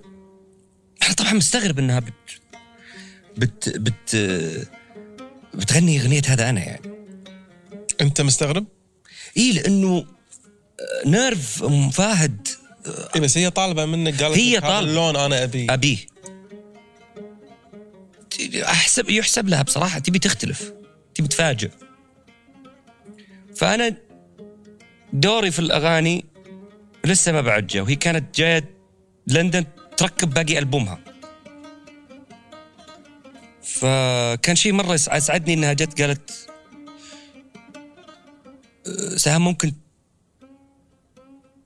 أنا 1.04 1.14
طبعا 1.14 1.34
مستغرب 1.34 1.80
إنها 1.80 2.00
بت 2.00 2.14
بت 3.38 3.70
بت 3.70 4.16
بتغني 5.54 6.02
أغنية 6.02 6.22
هذا 6.28 6.50
أنا 6.50 6.64
يعني. 6.64 6.94
أنت 8.02 8.22
مستغرب؟ 8.22 8.66
اي 9.38 9.52
لأنه 9.52 9.98
آه، 9.98 11.08
نيرف 11.08 11.64
أم 11.64 11.90
فهد 11.90 12.48
اي 13.16 13.20
بس 13.20 13.38
هي 13.38 13.50
طالبة 13.50 13.86
منك 13.86 14.24
قالت 14.24 14.38
هي 14.38 14.60
طالبة. 14.60 14.80
اللون 14.80 15.16
أنا 15.16 15.44
ابي 15.44 15.68
أبيه. 15.70 15.98
احسب 18.64 19.10
يحسب 19.10 19.50
لها 19.50 19.62
بصراحة 19.62 20.00
تبي 20.00 20.20
تختلف 20.20 20.74
تبي 21.16 21.28
تفاجئ. 21.28 21.70
فأنا 23.56 23.98
دوري 25.14 25.52
في 25.52 25.60
الأغاني 25.60 26.26
لسه 27.06 27.32
ما 27.32 27.42
بعد 27.42 27.78
وهي 27.78 27.96
كانت 27.96 28.38
جاية 28.38 28.70
لندن 29.28 29.66
تركب 29.98 30.30
باقي 30.34 30.58
ألبومها. 30.60 31.00
فكان 33.64 34.56
شيء 34.56 34.74
مرة 34.74 34.96
اسعدني 34.96 35.54
إنها 35.54 35.74
جت 35.74 36.02
قالت 36.02 36.48
"أه، 38.88 39.16
سهام 39.18 39.44
ممكن 39.44 39.74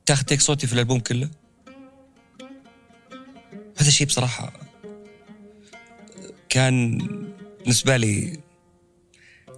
تاخذ 0.08 0.24
تيك 0.24 0.42
صوتي 0.42 0.68
في 0.68 0.74
الألبوم 0.74 1.00
كله؟ 1.00 1.30
هذا 3.78 3.88
الشيء 3.88 4.08
بصراحة 4.08 4.54
كان 6.50 6.98
بالنسبة 7.60 7.98
لي 7.98 8.40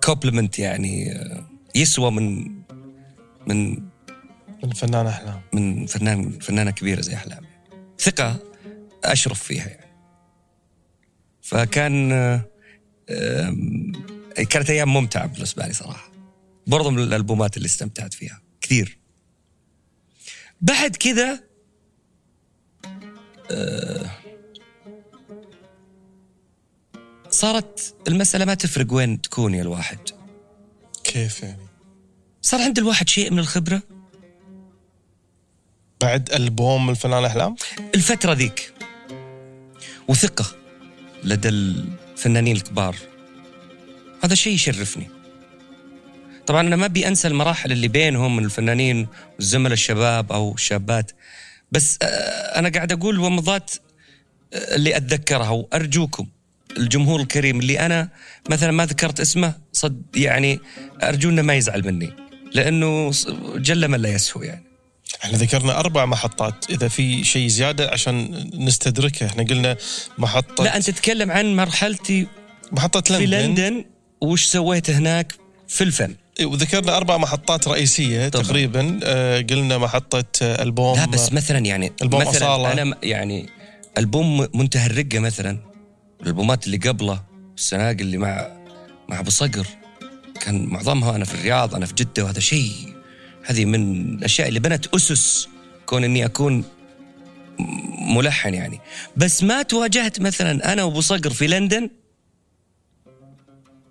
كومبلمنت 0.03 0.59
يعني 0.59 1.11
آه، 1.11 1.43
يسوى 1.75 2.11
من 2.11 2.55
من 3.47 3.89
من 4.63 4.71
فنان 4.75 5.07
أحلام. 5.07 5.41
من 5.53 5.85
فنان 5.85 6.39
فنانة 6.39 6.71
كبيرة 6.71 7.01
زي 7.01 7.13
أحلام. 7.13 7.45
ثقة 7.99 8.39
أشرف 9.03 9.43
فيها 9.43 9.67
يعني. 9.67 9.95
فكان 11.41 12.11
آه، 12.11 13.55
كانت 14.49 14.69
أيام 14.69 14.93
ممتعة 14.93 15.27
بالنسبة 15.27 15.67
لي 15.67 15.73
صراحة. 15.73 16.11
برضو 16.67 16.89
من 16.89 16.99
الألبومات 16.99 17.57
اللي 17.57 17.65
استمتعت 17.65 18.13
فيها 18.13 18.41
كثير. 18.61 18.98
بعد 20.61 20.95
كذا 20.95 21.39
آه، 23.51 24.09
صارت 27.29 27.95
المسألة 28.07 28.45
ما 28.45 28.53
تفرق 28.53 28.93
وين 28.93 29.21
تكون 29.21 29.53
يا 29.53 29.61
الواحد. 29.61 29.99
كيف 31.03 31.43
يعني؟ 31.43 31.67
صار 32.41 32.61
عند 32.61 32.77
الواحد 32.77 33.09
شيء 33.09 33.31
من 33.31 33.39
الخبرة. 33.39 33.81
بعد 36.01 36.31
ألبوم 36.31 36.89
الفنان 36.89 37.25
احلام 37.25 37.55
الفترة 37.95 38.33
ذيك. 38.33 38.73
وثقة 40.07 40.45
لدى 41.23 41.49
الفنانين 41.49 42.55
الكبار. 42.55 42.95
هذا 44.23 44.35
شيء 44.35 44.53
يشرفني. 44.53 45.18
طبعا 46.49 46.61
أنا 46.61 46.75
ما 46.75 46.85
أبي 46.85 47.07
أنسى 47.07 47.27
المراحل 47.27 47.71
اللي 47.71 47.87
بينهم 47.87 48.35
من 48.35 48.45
الفنانين 48.45 49.07
والزملاء 49.35 49.73
الشباب 49.73 50.31
أو 50.31 50.53
الشابات. 50.53 51.11
بس 51.71 51.97
آه، 52.01 52.05
أنا 52.59 52.69
قاعد 52.69 52.91
أقول 52.91 53.19
ومضات 53.19 53.71
آه، 54.53 54.75
اللي 54.75 54.97
أتذكرها 54.97 55.49
وأرجوكم 55.49 56.27
الجمهور 56.77 57.21
الكريم 57.21 57.59
اللي 57.59 57.79
أنا 57.79 58.09
مثلا 58.49 58.71
ما 58.71 58.85
ذكرت 58.85 59.19
اسمه 59.19 59.53
صد 59.73 60.01
يعني 60.15 60.59
أرجو 61.03 61.29
إنه 61.29 61.41
ما 61.41 61.53
يزعل 61.53 61.85
مني 61.85 62.13
لأنه 62.53 63.11
جل 63.55 63.87
من 63.87 63.99
لا 64.01 64.09
يسهو 64.09 64.43
يعني. 64.43 64.63
إحنا 65.23 65.37
ذكرنا 65.37 65.79
أربع 65.79 66.05
محطات 66.05 66.69
إذا 66.69 66.87
في 66.87 67.23
شيء 67.23 67.47
زيادة 67.47 67.89
عشان 67.91 68.49
نستدركه. 68.53 69.25
إحنا 69.25 69.43
قلنا 69.43 69.77
محطة 70.17 70.63
لا 70.63 70.77
أنت 70.77 70.89
تتكلم 70.89 71.31
عن 71.31 71.55
مرحلتي 71.55 72.27
محطة 72.71 73.01
في 73.01 73.25
لندن, 73.25 73.45
لندن 73.45 73.85
وش 74.21 74.45
سويت 74.45 74.89
هناك 74.89 75.33
في 75.67 75.83
الفن. 75.83 76.15
وذكرنا 76.43 76.97
أربع 76.97 77.17
محطات 77.17 77.67
رئيسية 77.67 78.29
طبعاً. 78.29 78.45
تقريبا. 78.45 78.99
آه 79.03 79.41
قلنا 79.41 79.77
محطة 79.77 80.25
ألبوم. 80.41 80.95
لا 80.95 81.05
بس 81.05 81.33
مثلا 81.33 81.59
يعني 81.59 81.91
ألبوم 82.01 82.21
مثلا 82.21 82.31
أصالة. 82.31 82.71
أنا 82.71 82.95
يعني 83.03 83.49
ألبوم 83.97 84.47
منتهى 84.53 84.85
الرقة 84.85 85.19
مثلا. 85.19 85.57
الألبومات 86.21 86.65
اللي 86.65 86.77
قبله 86.77 87.23
السناق 87.57 87.89
اللي 87.99 88.17
مع 88.17 88.47
مع 89.09 89.19
أبو 89.19 89.29
صقر 89.29 89.67
كان 90.39 90.65
معظمها 90.65 91.15
أنا 91.15 91.25
في 91.25 91.33
الرياض 91.33 91.75
أنا 91.75 91.85
في 91.85 91.93
جدة 91.93 92.23
وهذا 92.23 92.39
شيء. 92.39 92.73
هذه 93.45 93.65
من 93.65 94.01
الأشياء 94.15 94.47
اللي 94.47 94.59
بنت 94.59 94.87
أسس 94.87 95.47
كون 95.85 96.03
إني 96.03 96.25
أكون 96.25 96.63
ملحن 98.15 98.53
يعني. 98.53 98.79
بس 99.17 99.43
ما 99.43 99.61
تواجهت 99.61 100.21
مثلا 100.21 100.73
أنا 100.73 100.83
وأبو 100.83 101.01
صقر 101.01 101.29
في 101.29 101.47
لندن 101.47 101.89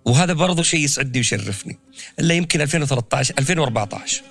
وهذا 0.09 0.33
برضو 0.33 0.63
شيء 0.63 0.79
يسعدني 0.79 1.17
ويشرفني. 1.17 1.79
إلا 2.19 2.33
يمكن 2.33 2.61
2013 2.61 3.33
2014 3.39 4.21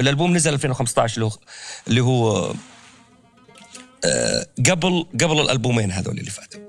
الألبوم 0.00 0.36
نزل 0.36 0.52
2015 0.52 1.14
اللي 1.14 1.24
هو 1.26 1.38
اللي 1.88 2.00
هو 2.00 2.54
آه، 4.04 4.46
قبل 4.70 5.06
قبل 5.20 5.40
الألبومين 5.40 5.92
هذول 5.92 6.18
اللي 6.18 6.30
فاتوا. 6.30 6.60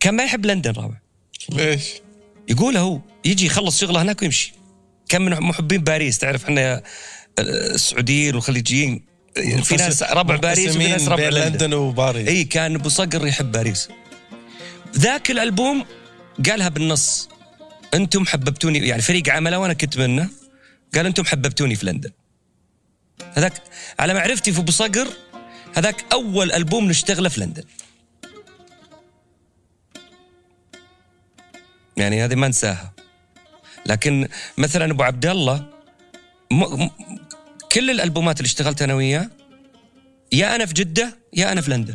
كان 0.00 0.14
ما 0.14 0.24
يحب 0.24 0.46
لندن 0.46 0.72
رابع. 0.72 0.96
ليش؟ 1.52 1.84
يقول 2.48 2.76
هو 2.76 3.00
يجي 3.24 3.46
يخلص 3.46 3.80
شغله 3.80 4.02
هناك 4.02 4.22
ويمشي. 4.22 4.52
كان 5.08 5.22
من 5.22 5.32
محبين 5.32 5.80
باريس 5.80 6.18
تعرف 6.18 6.44
إحنا 6.44 6.74
آه، 6.74 6.82
السعوديين 7.38 8.34
والخليجيين. 8.34 9.02
آه، 9.36 9.60
في 9.60 9.76
ناس 9.76 10.02
ربع 10.02 10.36
باريس 10.36 10.76
وفي 10.76 10.88
ناس 10.88 11.08
ربع 11.08 11.28
لندن. 11.28 11.40
لندن 11.40 11.74
وباريس. 11.74 12.28
إي 12.28 12.44
كان 12.44 12.74
أبو 12.74 12.88
صقر 12.88 13.26
يحب 13.26 13.52
باريس. 13.52 13.88
ذاك 14.96 15.30
الألبوم 15.30 15.84
قالها 16.50 16.68
بالنص 16.68 17.28
أنتم 17.94 18.26
حببتوني 18.26 18.78
يعني 18.78 19.02
فريق 19.02 19.28
عمله 19.28 19.58
وأنا 19.58 19.72
كنت 19.72 19.98
منه 19.98 20.28
قال 20.94 21.06
أنتم 21.06 21.24
حببتوني 21.24 21.76
في 21.76 21.86
لندن. 21.86 22.10
هذاك 23.34 23.62
على 23.98 24.14
معرفتي 24.14 24.52
في 24.52 24.60
أبو 24.60 24.72
صقر 24.72 25.08
هذاك 25.74 26.04
أول 26.12 26.52
ألبوم 26.52 26.88
نشتغله 26.88 27.28
في 27.28 27.40
لندن. 27.40 27.64
يعني 31.96 32.24
هذه 32.24 32.34
ما 32.34 32.46
انساها 32.46 32.92
لكن 33.86 34.28
مثلا 34.58 34.92
أبو 34.92 35.02
عبد 35.02 35.26
الله 35.26 35.66
م... 36.50 36.84
م... 36.84 36.90
كل 37.72 37.90
الألبومات 37.90 38.36
اللي 38.36 38.46
اشتغلت 38.46 38.82
أنا 38.82 38.94
وياه 38.94 39.30
يا 40.32 40.56
أنا 40.56 40.66
في 40.66 40.74
جدة 40.74 41.18
يا 41.32 41.52
أنا 41.52 41.60
في 41.60 41.70
لندن. 41.70 41.94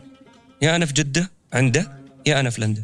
يا 0.62 0.76
أنا 0.76 0.86
في 0.86 0.94
جدة 0.94 1.32
عنده 1.54 2.00
يا 2.26 2.40
أنا 2.40 2.50
في 2.50 2.62
لندن. 2.62 2.84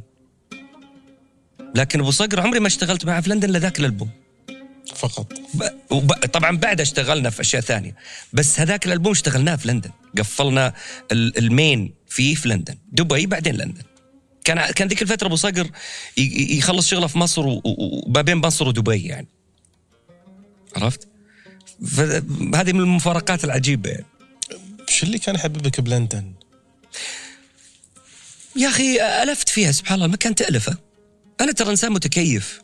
لكن 1.75 1.99
أبو 1.99 2.11
صقر 2.11 2.41
عمري 2.41 2.59
ما 2.59 2.67
اشتغلت 2.67 3.05
معه 3.05 3.21
في 3.21 3.29
لندن 3.29 3.49
لذاك 3.49 3.79
الألبوم. 3.79 4.09
فقط. 4.95 5.33
ب... 5.53 5.63
وب... 5.89 6.13
طبعا 6.13 6.57
بعد 6.57 6.81
اشتغلنا 6.81 7.29
في 7.29 7.41
أشياء 7.41 7.61
ثانية. 7.61 7.95
بس 8.33 8.59
هذاك 8.59 8.85
الألبوم 8.85 9.11
اشتغلناه 9.11 9.55
في 9.55 9.67
لندن. 9.67 9.91
قفلنا 10.17 10.73
ال... 11.11 11.37
المين 11.37 11.93
فيه 12.09 12.35
في 12.35 12.49
لندن. 12.49 12.75
دبي 12.91 13.25
بعدين 13.25 13.55
لندن. 13.55 13.81
كان 14.43 14.71
كان 14.71 14.87
ذيك 14.87 15.01
الفترة 15.01 15.27
أبو 15.27 15.35
صقر 15.35 15.69
يخلص 16.17 16.87
شغله 16.87 17.07
في 17.07 17.17
مصر 17.17 17.43
وما 17.45 18.21
بين 18.21 18.37
مصر 18.37 18.67
ودبي 18.67 19.03
يعني. 19.03 19.27
عرفت؟ 20.75 21.07
فهذه 21.87 22.73
من 22.73 22.79
المفارقات 22.79 23.43
العجيبة 23.43 23.89
يعني. 23.89 24.05
شو 24.87 25.05
اللي 25.05 25.19
كان 25.19 25.35
يحببك 25.35 25.81
بلندن؟ 25.81 26.33
يا 28.55 28.67
أخي 28.69 29.01
ألفت 29.23 29.49
فيها 29.49 29.71
سبحان 29.71 29.95
الله. 29.95 30.05
المكان 30.05 30.35
تالفه 30.35 30.77
أنا 31.41 31.51
ترى 31.51 31.69
إنسان 31.69 31.91
متكيف. 31.91 32.61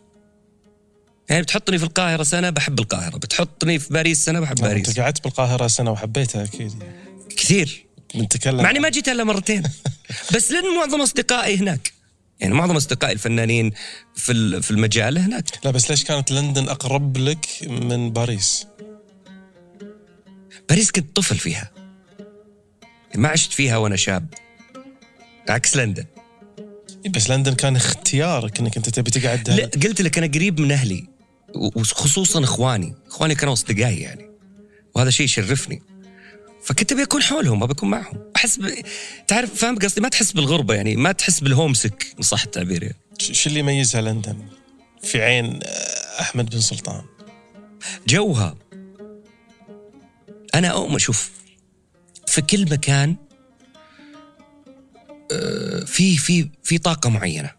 يعني 1.30 1.42
بتحطني 1.42 1.78
في 1.78 1.84
القاهرة 1.84 2.24
سنة 2.24 2.50
بحب 2.50 2.80
القاهرة 2.80 3.18
بتحطني 3.18 3.80
في 3.80 3.94
باريس 3.94 4.26
سنة 4.26 4.40
بحب 4.40 4.52
انت 4.58 4.62
باريس. 4.62 5.00
قعدت 5.00 5.24
بالقاهرة 5.24 5.68
سنة 5.68 5.92
وحبيتها 5.92 6.44
أكيد. 6.44 6.84
كثير. 7.30 7.86
نتكلم 8.16 8.64
مع 8.64 8.70
إني 8.70 8.80
ما 8.80 8.90
جيت 8.90 9.10
إلا 9.10 9.24
مرتين. 9.24 9.64
بس 10.36 10.52
لأن 10.52 10.76
معظم 10.76 11.02
أصدقائي 11.02 11.58
هناك. 11.58 11.94
يعني 12.40 12.54
معظم 12.54 12.76
أصدقائي 12.76 13.14
الفنانين 13.14 13.72
في 14.16 14.62
في 14.62 14.72
المجال 14.72 15.18
هناك. 15.18 15.46
لا 15.66 15.72
بس 15.72 15.90
ليش 15.90 16.04
كانت 16.04 16.32
لندن 16.32 16.70
أقرب 16.70 17.18
لك 17.18 17.46
من 17.68 18.12
باريس؟ 18.12 18.68
باريس 20.70 20.92
كنت 20.92 21.16
طفل 21.16 21.38
فيها. 21.38 21.72
ما 23.16 23.30
عشت 23.30 23.54
فيها 23.54 23.78
وأنا 23.78 23.96
شاب. 23.96 24.34
عكس 25.50 25.78
لندن. 25.78 26.06
بس 27.10 27.30
لندن 27.30 27.54
كان 27.54 27.76
اختيارك 27.76 28.60
إنك 28.60 28.78
أنت 28.78 28.90
تبي 28.90 29.12
تقعد 29.12 29.50
لا 29.50 29.66
قلت 29.66 30.02
لك 30.02 30.18
أنا 30.18 30.28
قريب 30.28 30.60
من 30.60 30.72
أهلي 30.72 31.08
وخصوصا 31.56 32.44
إخواني. 32.44 32.96
إخواني 33.08 33.36
كانوا 33.36 33.54
أصدقائي 33.54 34.00
يعني 34.00 34.30
وهذا 34.96 35.10
شيء 35.10 35.26
يشرفني. 35.26 35.82
فكنت 36.64 36.92
أبي 36.92 37.04
أكون 37.04 37.24
حولهم 37.24 37.64
أبي 37.64 37.74
أكون 37.74 37.90
معهم. 37.90 38.32
أحس 38.36 38.58
ب... 38.58 38.74
تعرف 39.28 39.56
فاهم 39.56 39.80
قصدي؟ 39.80 40.02
ما 40.02 40.10
تحس 40.10 40.32
بالغربة 40.32 40.74
يعني 40.74 40.96
ما 40.96 41.12
تحس 41.12 41.40
بالهومسك 41.40 42.14
إن 42.18 42.24
صح 42.24 42.44
التعبير 42.44 42.84
يعني. 42.84 42.98
شو 43.20 43.50
اللي 43.50 43.60
يميزها 43.60 44.02
لندن؟ 44.02 44.38
في 45.04 45.22
عين 45.22 45.60
آه، 45.64 46.22
أحمد 46.22 46.50
بن 46.50 46.60
سلطان. 46.60 47.02
جوها. 48.08 48.56
أنا 50.56 50.68
أؤمن 50.68 51.00
شوف 51.00 51.32
في 52.28 52.42
كل 52.42 52.72
مكان 52.72 53.16
في 56.02 56.18
في 56.18 56.50
في 56.64 56.78
طاقة 56.78 57.10
معينة. 57.10 57.52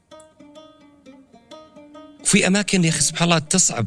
في 2.25 2.47
أماكن 2.47 2.85
يا 2.85 2.89
أخي 2.89 3.01
سبحان 3.01 3.25
الله 3.29 3.39
تصعب 3.39 3.87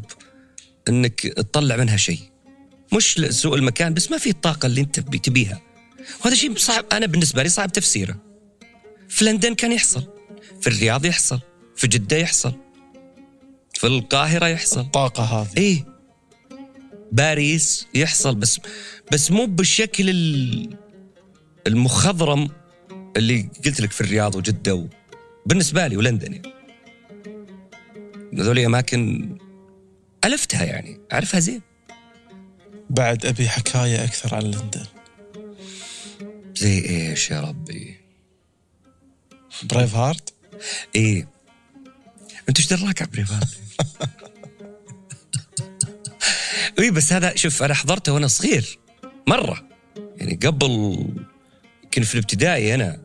إنك 0.90 1.22
تطلع 1.22 1.76
منها 1.76 1.98
شيء. 1.98 2.20
مش 2.94 3.14
سوء 3.30 3.56
المكان 3.56 3.94
بس 3.94 4.12
ما 4.12 4.18
في 4.18 4.30
الطاقة 4.30 4.66
اللي 4.66 4.82
أنت 4.82 5.00
تبي- 5.00 5.18
تبيها. 5.20 5.62
وهذا 6.22 6.36
شيء 6.36 6.58
صعب. 6.58 6.86
أنا 6.92 7.06
بالنسبة 7.06 7.44
لي 7.44 7.50
صعب 7.50 7.72
تفسيره. 7.72 8.16
في 9.10 9.26
لندن 9.26 9.56
كان 9.56 9.72
يحصل. 9.72 10.04
في 10.62 10.68
الرياض 10.68 11.06
يحصل. 11.06 11.40
في 11.76 11.88
جدة 11.88 12.18
يحصل. 12.18 12.54
في 13.74 13.88
القاهرة 13.88 14.48
يحصل. 14.48 14.80
الطاقة 14.80 15.24
هذه. 15.24 15.58
إيه. 15.58 15.86
باريس 17.12 17.88
يحصل. 17.94 18.36
بس 18.36 18.60
بس 19.12 19.32
مو 19.32 19.46
بالشكل 19.46 20.10
ال- 20.10 20.78
المخضرم 21.68 22.50
اللي 23.18 23.50
قلت 23.66 23.82
لك 23.82 23.92
في 23.92 24.02
الرياض 24.02 24.36
وجدة 24.36 24.76
و... 24.76 24.88
بالنسبة 25.46 25.88
لي 25.88 25.98
ولندن 25.98 26.34
يعني. 26.34 26.56
هذول 28.38 28.60
أماكن 28.60 29.30
ألفتها 30.26 30.64
يعني 30.64 31.00
أعرفها 31.14 31.40
زين. 31.40 31.62
بعد 32.90 33.26
أبي 33.26 33.50
حكاية 33.50 34.04
أكثر 34.04 34.36
عن 34.36 34.42
لندن. 34.42 34.86
زي 36.56 36.80
إيش 36.80 37.32
يا 37.32 37.42
ربي؟ 37.42 37.98
Braveheart 39.64 40.34
إيه. 40.96 41.28
أنت 42.50 42.58
إيش 42.58 42.74
دراك 42.74 43.02
عبري 43.02 43.26
فهد؟ 43.26 43.50
اي 46.80 46.92
بس 46.92 47.14
هذا 47.14 47.36
شوف 47.36 47.64
أنا 47.64 47.74
حضرته 47.74 48.14
وأنا 48.14 48.28
صغير 48.28 48.80
مرة. 49.28 49.70
يعني 50.18 50.40
قبل 50.44 50.72
يمكن 51.84 52.02
في 52.02 52.16
الابتدائي 52.16 52.76
أنا 52.76 53.05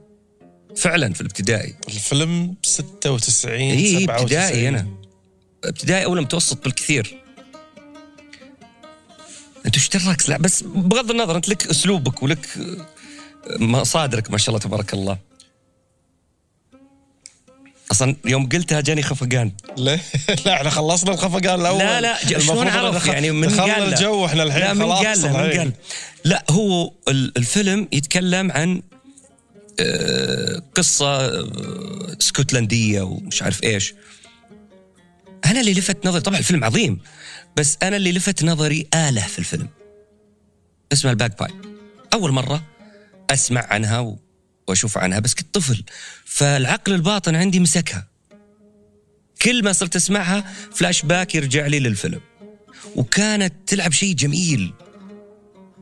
فعلا 0.77 1.13
في 1.15 1.21
الابتدائي 1.21 1.75
الفيلم 1.89 2.55
96 2.63 3.55
إيه، 3.55 3.71
إيه، 3.73 4.05
97 4.05 4.21
ابتدائي 4.21 4.69
أنا. 4.69 4.87
ابتدائي 5.65 6.05
أو 6.05 6.15
متوسط 6.15 6.65
بالكثير 6.65 7.21
أنت 9.67 9.75
إيش 9.77 9.89
دراك 9.89 10.31
لا 10.31 10.37
بس 10.39 10.63
بغض 10.63 11.11
النظر 11.11 11.37
أنت 11.37 11.49
لك 11.49 11.67
أسلوبك 11.67 12.23
ولك 12.23 12.49
مصادرك 13.59 14.31
ما 14.31 14.39
شاء 14.39 14.49
الله 14.49 14.59
تبارك 14.61 14.95
الله 14.95 15.19
أصلا 17.93 18.17
يوم 18.25 18.49
قلتها 18.49 18.81
جاني 18.81 19.03
خفقان 19.03 19.53
ليه؟ 19.79 20.01
لا 20.47 20.55
إحنا 20.55 20.71
خلصنا 20.71 21.13
الخفقان 21.13 21.61
الأول 21.61 21.79
لا 21.79 22.01
لا 22.01 22.39
شلون 22.39 22.69
عرف 22.69 23.07
يعني 23.07 23.31
من 23.31 23.61
قال؟ 23.61 23.71
الجو 23.83 24.27
إحنا 24.27 24.43
الحين 24.43 24.61
لا 24.63 24.73
من 24.75 24.81
خلاص 24.81 25.25
قال 25.25 25.33
من. 25.33 25.59
قال 25.59 25.73
لا 26.25 26.45
هو 26.51 26.93
ال- 27.09 27.33
الفيلم 27.37 27.89
يتكلم 27.93 28.53
عن 28.53 28.83
آه، 29.81 30.62
قصة 30.74 31.07
آه، 32.98 33.05
ومش 33.05 33.43
عارف 33.43 33.65
إيش. 33.65 33.94
أنا 35.47 35.61
اللي 35.61 35.73
لفت 35.73 36.07
نظري 36.07 36.20
طبعا 36.20 36.39
الفيلم 36.39 36.65
عظيم 36.65 36.98
بس 37.57 37.78
أنا 37.82 37.97
اللي 37.97 38.12
لفت 38.12 38.44
نظري 38.44 38.89
آلة 38.94 39.20
في 39.20 39.39
الفيلم. 39.39 39.69
اسمها 40.93 41.12
ال 41.12 41.39
bagpipe 41.39 41.55
أول 42.15 42.32
مرة 42.32 42.65
أسمع 43.31 43.66
عنها 43.70 43.98
و- 44.01 44.19
وأشوف 44.69 44.98
عنها 44.98 45.19
بس 45.19 45.35
كنت 45.35 45.55
طفل. 45.55 45.85
فالعقل 46.24 46.94
الباطن 46.94 47.35
عندي 47.35 47.61
مسكها. 47.61 48.07
كل 49.43 49.65
ما 49.65 49.73
صرت 49.73 49.97
أسمعها 49.97 50.52
فلاش 50.74 51.02
باك 51.02 51.35
يرجع 51.35 51.66
لي 51.66 51.78
للفيلم. 51.81 52.20
وكانت 52.97 53.55
تلعب 53.66 53.93
شيء 53.93 54.15
جميل. 54.15 54.73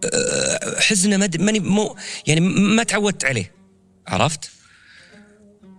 أه، 0.04 0.80
حزنة. 0.80 1.16
ماني 1.38 1.60
مو 1.60 1.96
يعني 2.26 2.40
ما 2.40 2.82
تعودت 2.82 3.24
عليه. 3.24 3.57
عرفت؟ 4.08 4.50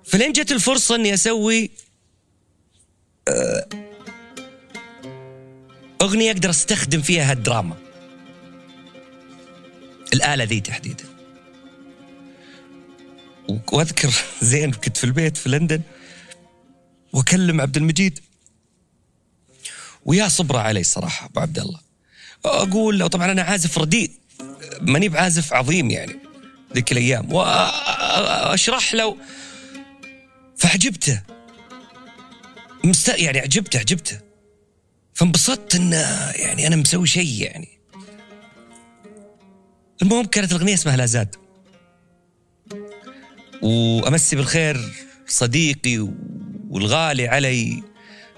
فلين 0.03 0.31
جت 0.31 0.51
الفرصة 0.51 0.95
إني 0.95 1.13
أسوي 1.13 1.71
أه، 3.27 3.67
أغنية 6.01 6.31
أقدر 6.31 6.49
أستخدم 6.49 7.01
فيها 7.01 7.31
هالدراما. 7.31 7.77
الآلة 10.13 10.43
ذي 10.43 10.59
تحديدا. 10.59 11.05
وأذكر 13.71 14.13
زين 14.41 14.71
كنت 14.71 14.97
في 14.97 15.03
البيت 15.03 15.37
في 15.37 15.49
لندن 15.49 15.81
وأكلم 17.13 17.61
عبد 17.61 17.77
المجيد. 17.77 18.19
ويا 20.05 20.27
صبرة 20.27 20.59
علي 20.59 20.79
الصراحه 20.79 21.25
أبو 21.25 21.39
عبد 21.39 21.59
الله. 21.59 21.79
أقول 22.45 22.99
له 22.99 23.07
طبعا 23.07 23.31
أنا 23.31 23.41
عازف 23.41 23.77
رديء 23.77 24.11
ماني 24.81 25.09
بعازف 25.09 25.53
عظيم 25.53 25.89
يعني. 25.89 26.28
ذيك 26.73 26.91
الأيام. 26.91 27.33
وأشرح 27.33 28.93
له 28.93 29.17
فعجبته 30.57 31.21
مست... 32.83 33.07
يعني 33.07 33.39
عجبته 33.39 33.79
عجبته 33.79 34.19
فانبسطت 35.13 35.75
انه 35.75 36.31
يعني 36.35 36.67
أنا 36.67 36.75
مسوي 36.75 37.07
شيء 37.07 37.41
يعني. 37.41 37.79
المهم 40.01 40.25
كانت 40.25 40.51
الأغنية 40.51 40.73
اسمها 40.73 40.97
لا 40.97 41.05
زاد. 41.05 41.35
وأمسي 43.61 44.35
بالخير 44.35 44.79
صديقي 45.27 46.09
والغالي 46.69 47.27
علي 47.27 47.83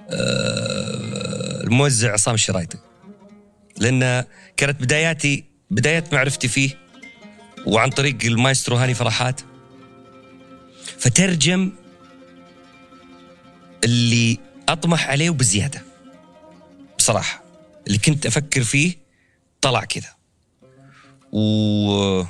آه، 0.09 1.63
الموزع 1.63 2.13
عصام 2.13 2.33
الشرايطي. 2.33 2.77
لأن 3.77 4.25
كانت 4.57 4.81
بداياتي 4.81 5.43
بدايات 5.69 6.13
معرفتي 6.13 6.47
فيه. 6.47 6.80
وعن 7.65 7.89
طريق 7.89 8.17
المايسترو 8.23 8.77
هاني 8.77 8.93
فرحات. 8.93 9.41
فترجم 10.99 11.71
اللي 13.83 14.38
أطمح 14.69 15.09
عليه 15.09 15.29
وبزيادة. 15.29 15.81
بصراحة 16.97 17.43
اللي 17.88 17.97
كنت 17.97 18.25
أفكر 18.25 18.63
فيه 18.63 18.97
طلع 19.61 19.83
كذا. 19.83 20.15
و 21.31 22.23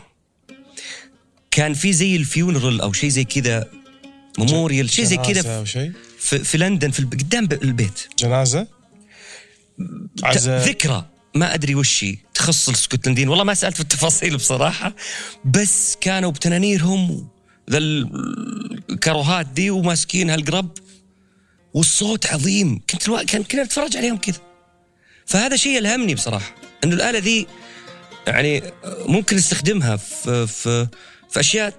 كان 1.51 1.73
في 1.73 1.93
زي 1.93 2.15
ال 2.15 2.23
funeral 2.24 2.81
أو 2.81 2.93
شيء 2.93 3.09
زي 3.09 3.23
كذا 3.23 3.69
memorial 4.39 4.89
شيء 4.89 5.05
زي 5.05 5.17
كذا 5.17 5.63
شيء؟ 5.63 5.91
في, 6.19 6.39
في 6.39 6.57
لندن 6.57 6.91
في 6.91 7.03
قدام 7.03 7.49
البيت. 7.51 8.07
جنازة؟ 8.19 8.67
عزاء. 10.23 10.67
ذكرى. 10.67 11.10
ما 11.35 11.53
أدري 11.53 11.75
وش 11.75 12.03
هي. 12.03 12.17
تخص 12.33 12.69
الاسكتلنديين 12.69 13.29
والله 13.29 13.43
ما 13.43 13.53
سألت 13.53 13.75
في 13.75 13.81
التفاصيل 13.81 14.37
بصراحة. 14.37 14.95
بس 15.45 15.97
كانوا 16.01 16.31
بتنانيرهم 16.31 17.27
ذا 17.69 17.77
ال- 17.77 18.81
الكروهات 18.89 19.45
دي 19.45 19.69
وماسكين 19.69 20.29
هالقرب. 20.29 20.71
والصوت 21.73 22.25
عظيم. 22.25 22.81
كنت 22.89 23.07
الوا... 23.07 23.23
كان 23.23 23.43
كنا 23.43 23.63
نتفرج 23.63 23.97
عليهم 23.97 24.17
كذا. 24.17 24.39
فهذا 25.25 25.55
شيء 25.55 25.77
الهمني 25.77 26.15
بصراحة. 26.15 26.55
إنه 26.83 26.95
الآلة 26.95 27.19
ذي 27.19 27.47
يعني 28.27 28.63
ممكن 28.85 29.35
نستخدمها 29.35 29.95
في 29.95 30.47
في 30.47 30.87
في 31.29 31.39
أشياء 31.39 31.73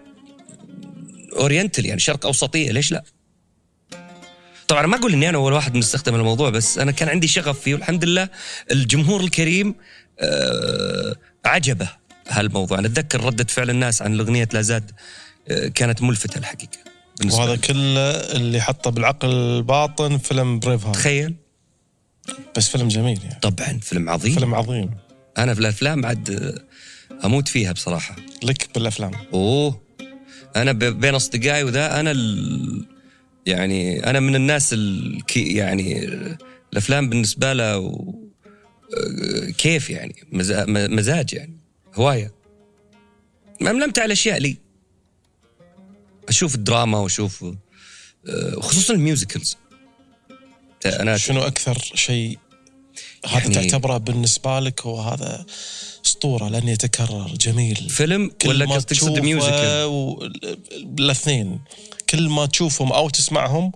oriental 1.36 1.86
يعني 1.86 2.00
شرق 2.00 2.26
أوسطية. 2.26 2.70
ليش 2.72 2.92
لا؟ 2.92 3.04
طبعا 4.68 4.86
ما 4.86 4.96
أقول 4.96 5.12
إني 5.12 5.28
أنا 5.28 5.38
أول 5.38 5.52
واحد 5.52 5.74
مستخدم 5.76 6.14
الموضوع 6.14 6.50
بس 6.50 6.78
أنا 6.78 6.92
كان 6.92 7.08
عندي 7.08 7.28
شغف 7.28 7.60
فيه 7.60 7.74
والحمد 7.74 8.04
لله 8.04 8.28
الجمهور 8.70 9.20
الكريم 9.20 9.74
آه 10.20 11.16
عجبه 11.44 11.88
هالموضوع. 12.28 12.78
أنا 12.78 12.86
أتذكر 12.86 13.24
ردة 13.24 13.44
فعل 13.48 13.70
الناس 13.70 14.02
عن 14.02 14.14
الأغنية 14.14 14.48
لا 14.52 14.62
زاد 14.62 14.90
آه 15.48 15.68
كانت 15.68 16.02
ملفتة 16.02 16.38
الحقيقة 16.38 16.78
وهذا. 17.32 17.56
كله 17.56 18.10
اللي 18.10 18.60
حطه 18.60 18.90
بالعقل 18.90 19.28
الباطن 19.28 20.18
فيلم 20.18 20.58
Braveheart 20.58 20.94
تخيل. 20.96 21.34
بس 22.56 22.68
فيلم 22.68 22.88
جميل 22.88 23.20
يعني. 23.24 23.40
طبعا 23.40 23.78
فيلم 23.82 24.08
عظيم. 24.08 24.34
فيلم 24.34 24.54
عظيم. 24.54 24.90
أنا 25.38 25.54
في 25.54 25.60
الأفلام 25.60 26.06
عاد 26.06 26.30
آه، 26.30 27.26
أموت 27.26 27.48
فيها 27.48 27.72
بصراحة. 27.72 28.16
لك 28.42 28.68
بالأفلام. 28.74 29.10
أوه. 29.32 29.82
أنا 30.56 30.72
بين 30.72 31.14
أصدقائي 31.14 31.62
وذا 31.64 32.00
أنا 32.00 32.10
ال... 32.10 32.86
يعني 33.46 34.06
أنا 34.10 34.20
من 34.20 34.34
الناس 34.34 34.72
الكي 34.72 35.54
يعني 35.54 36.04
الأفلام 36.72 37.08
بالنسبة 37.08 37.52
له. 37.52 37.76
آه، 38.96 39.50
كيف 39.50 39.90
يعني؟ 39.90 40.14
مزاج 40.72 41.32
يعني 41.34 41.56
هواية. 41.94 42.32
مملمت 43.60 43.98
على 43.98 44.12
أشياء 44.12 44.38
لي. 44.38 44.56
أشوف 46.28 46.54
الدراما 46.54 46.98
وأشوف 46.98 47.44
آه، 48.28 48.60
خصوصا 48.60 48.94
ال 48.94 49.00
musicals. 49.00 49.56
أنا 50.86 51.16
شنو 51.16 51.40
أكثر 51.40 51.78
شيء 51.94 52.38
هذا 53.26 53.38
يعني- 53.38 53.54
تعتبره 53.54 53.98
بالنسبة 53.98 54.60
لك 54.60 54.80
هو 54.86 55.00
هذا 55.00 55.46
أسطورة 56.06 56.48
لن 56.48 56.68
يتكرر 56.68 57.34
جميل؟ 57.40 57.76
فيلم 57.90 58.30
ولا 58.46 58.66
ما 58.66 58.74
قصد 58.74 58.86
تقصد 58.86 59.18
و... 59.84 60.24
الأثنين. 60.98 61.60
كل 62.12 62.28
ما 62.28 62.46
تشوفهم 62.46 62.92
أو 62.92 63.08
تسمعهم 63.08 63.72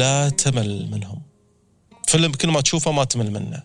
لا 0.00 0.28
تمل 0.28 0.88
منهم. 0.90 1.22
فيلم 2.06 2.32
كل 2.32 2.48
ما 2.48 2.60
تشوفه 2.60 2.92
ما 2.92 3.04
تمل 3.04 3.30
منه. 3.30 3.62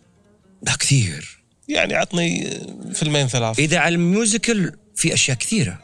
لا 0.61 0.75
كثير. 0.75 1.43
يعني 1.67 1.93
عطني 1.93 2.59
فيلمين 2.93 3.27
ثلاث. 3.27 3.59
إذا 3.59 3.77
على 3.77 3.95
ال 3.95 4.05
musical 4.05 4.71
في 4.95 5.13
أشياء 5.13 5.37
كثيرة. 5.37 5.79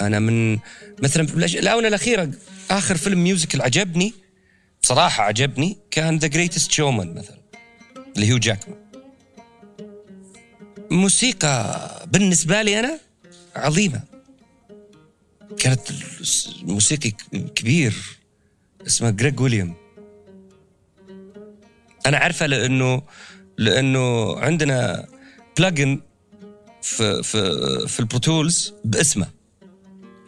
أنا 0.00 0.18
من 0.18 0.58
مثلا 1.02 1.26
في 1.26 1.34
الآونة 1.58 1.88
الأخيرة 1.88 2.30
آخر 2.70 2.96
فيلم 2.96 3.24
musical 3.24 3.62
عجبني 3.62 4.14
بصراحة 4.82 5.24
عجبني 5.24 5.78
كان 5.90 6.18
ذا 6.18 6.26
Greatest 6.26 6.70
Showman 6.70 7.14
مثلا 7.14 7.38
لهيو 8.16 8.38
جاكمان. 8.38 8.78
موسيقى 10.90 12.06
بالنسبة 12.12 12.62
لي 12.62 12.80
أنا 12.80 12.98
عظيمة. 13.56 14.17
كانت 15.56 15.80
موسيقي 16.62 17.10
كبير 17.54 17.94
اسمه 18.86 19.10
جريج 19.10 19.40
ويليام. 19.40 19.74
أنا 22.06 22.16
عارفه 22.18 22.46
لأنه 22.46 23.02
لأنه 23.58 24.36
عندنا 24.38 25.06
plugin 25.58 26.00
في 26.82 27.22
في 27.22 27.38
في 27.88 28.00
ال 28.00 28.08
Pro 28.08 28.33
Tools 28.33 28.74
باسمه. 28.84 29.26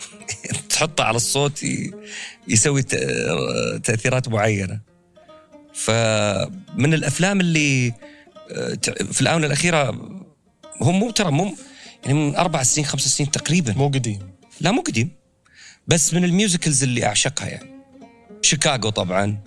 تحطه 0.70 1.04
على 1.04 1.16
الصوت 1.16 1.64
يسوي 2.48 2.82
تأثيرات 3.82 4.28
معينة. 4.28 4.80
فمن 5.74 6.94
الأفلام 6.94 7.40
اللي 7.40 7.92
في 9.12 9.20
الآونة 9.20 9.46
الأخيرة 9.46 9.90
هم 10.80 10.98
مو 10.98 11.10
ترى 11.10 11.30
مو 11.30 11.56
يعني 12.04 12.14
من 12.14 12.36
أربع 12.36 12.62
سنين 12.62 12.86
خمس 12.86 13.08
سنين 13.08 13.30
تقريبا. 13.30 13.72
مو 13.72 13.88
قديم. 13.88 14.29
لا 14.60 14.70
مو 14.70 14.80
قديم. 14.80 15.10
بس 15.86 16.14
من 16.14 16.24
ال 16.24 16.31
musicals 16.31 16.82
اللي 16.82 17.06
أعشقها 17.06 17.48
يعني. 17.48 17.70
شيكاغو 18.42 18.90
طبعا. 18.90 19.38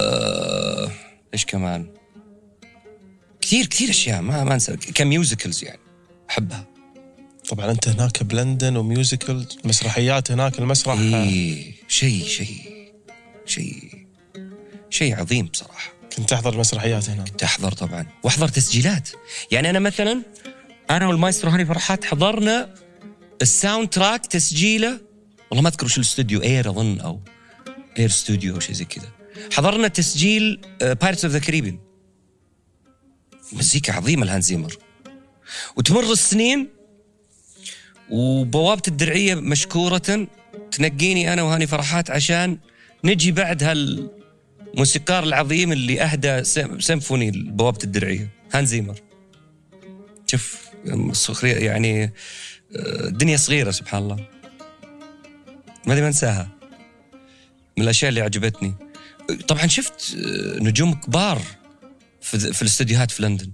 آه، 0.00 0.90
إيش 1.34 1.46
كمان؟ 1.46 1.86
كثير 3.40 3.66
كثير 3.66 3.90
أشياء 3.90 4.22
ما 4.22 4.44
ما 4.44 4.54
أنسى. 4.54 4.76
ك 4.76 4.86
musicals 4.86 5.64
يعني 5.64 5.80
أحبها. 6.30 6.66
طبعا 7.48 7.70
أنت 7.70 7.88
هناك 7.88 8.22
بلندن 8.22 8.76
و 8.76 8.85
musical 8.85 9.46
مسرحيات 9.64 10.30
هناك 10.30 10.58
المسرح. 10.58 10.98
إيه 10.98 11.74
شيء 11.88 12.24
شيء 12.24 12.92
شيء 13.46 14.06
شيء 14.90 15.20
عظيم 15.20 15.46
بصراحة. 15.46 15.92
كنت 16.16 16.30
تحضر 16.30 16.58
مسرحيات 16.58 17.10
هناك؟ 17.10 17.28
تحضر 17.28 17.72
طبعا. 17.72 18.06
وأحضر 18.22 18.48
تسجيلات. 18.48 19.08
يعني 19.50 19.70
أنا 19.70 19.78
مثلا 19.78 20.22
أنا 20.90 21.06
والمايسترو 21.06 21.50
هاني 21.50 21.66
فرحات 21.66 22.04
حضرنا 22.04 22.74
ال 23.42 23.88
soundtrack 23.88 24.26
تسجيله؟ 24.26 25.00
والله 25.50 25.62
ما 25.62 25.68
أذكر 25.68 25.86
وش 25.86 25.96
الاستوديو 25.96 26.42
Air 26.42 26.70
أظن 26.70 27.00
أو 27.00 27.20
Air 27.98 28.08
Studio 28.08 28.54
أو 28.54 28.60
شيء 28.60 28.74
زي 28.74 28.84
كذا. 28.84 29.08
حضرنا 29.52 29.88
تسجيل 29.88 30.60
Pirates 30.80 31.24
of 31.24 31.34
the 31.34 31.38
Caribbean 31.38 31.78
مزيكا 33.52 33.92
عظيمة 33.92 34.26
لهانز 34.26 34.44
زيمر. 34.44 34.76
وتمر 35.76 36.12
السنين 36.12 36.68
وبوابة 38.10 38.82
الدرعية 38.88 39.34
مشكورة. 39.34 40.28
تنقيني 40.70 41.32
أنا 41.32 41.42
وهاني 41.42 41.66
فرحات 41.66 42.10
عشان 42.10 42.58
نجي 43.04 43.32
بعد 43.32 43.62
هالموسيقار 43.62 45.24
العظيم 45.24 45.72
اللي 45.72 46.02
أهدى 46.02 46.44
sym- 46.44 46.80
symphony 46.80 47.30
بوابه 47.30 47.78
الدرعية 47.84 48.28
هانز 48.52 48.68
زيمر. 48.68 49.00
شوف 50.26 50.58
السخرية 50.86 51.54
يعني 51.54 52.12
الدنيا 52.76 53.36
صغيرة 53.36 53.70
سبحان 53.70 54.02
الله. 54.02 54.16
ما 55.86 56.00
ما 56.00 56.06
أنساها. 56.06 56.48
من 57.76 57.84
الأشياء 57.84 58.08
اللي 58.08 58.20
عجبتني. 58.20 58.74
طبعا 59.48 59.66
شفت 59.66 60.16
آه، 60.16 60.58
نجوم 60.58 60.94
كبار 60.94 61.42
في, 62.20 62.52
في 62.52 62.62
الاستديوهات 62.62 63.10
في 63.10 63.22
لندن. 63.22 63.52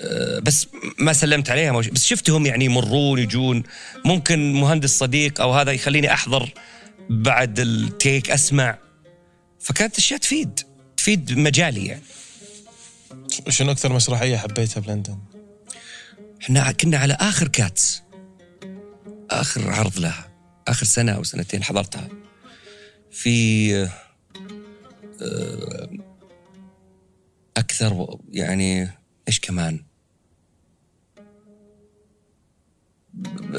آه، 0.00 0.38
بس 0.38 0.66
ما 0.98 1.12
سلمت 1.12 1.50
عليهم 1.50 1.80
بس 1.80 2.04
شفتهم 2.04 2.46
يعني 2.46 2.64
يمرون 2.64 3.18
يجون. 3.18 3.62
ممكن 4.04 4.52
مهندس 4.52 4.98
صديق 4.98 5.40
أو 5.40 5.52
هذا 5.52 5.72
يخليني 5.72 6.12
أحضر 6.12 6.50
بعد 7.10 7.60
التيك 7.60 8.30
أسمع. 8.30 8.78
فكانت 9.60 9.98
أشياء 9.98 10.20
تفيد 10.20 10.60
تفيد 10.96 11.38
مجالي 11.38 11.86
يعني. 11.86 12.02
شنو 13.48 13.72
أكثر 13.72 13.92
مسرحية 13.92 14.36
حبيتها 14.36 14.80
بلندن؟ 14.80 15.18
إحنا 16.42 16.72
كنا 16.72 16.98
على 16.98 17.16
آخر 17.20 17.48
كاتس. 17.48 18.02
آخر 19.40 19.70
عرض 19.70 19.98
لها 19.98 20.28
آخر 20.68 20.86
سنة 20.86 21.12
أو 21.12 21.22
سنتين 21.22 21.64
حضرتها. 21.64 22.08
في 23.10 23.74
آه، 25.22 25.90
أكثر 27.56 28.18
يعني 28.30 28.90
إيش 29.28 29.40
كمان؟ 29.40 29.84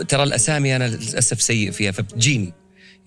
ترى 0.07 0.23
الأسامي 0.23 0.75
أنا 0.75 0.87
للأسف 0.87 1.41
سيء 1.41 1.71
فيها 1.71 1.91
فبتجيني 1.91 2.53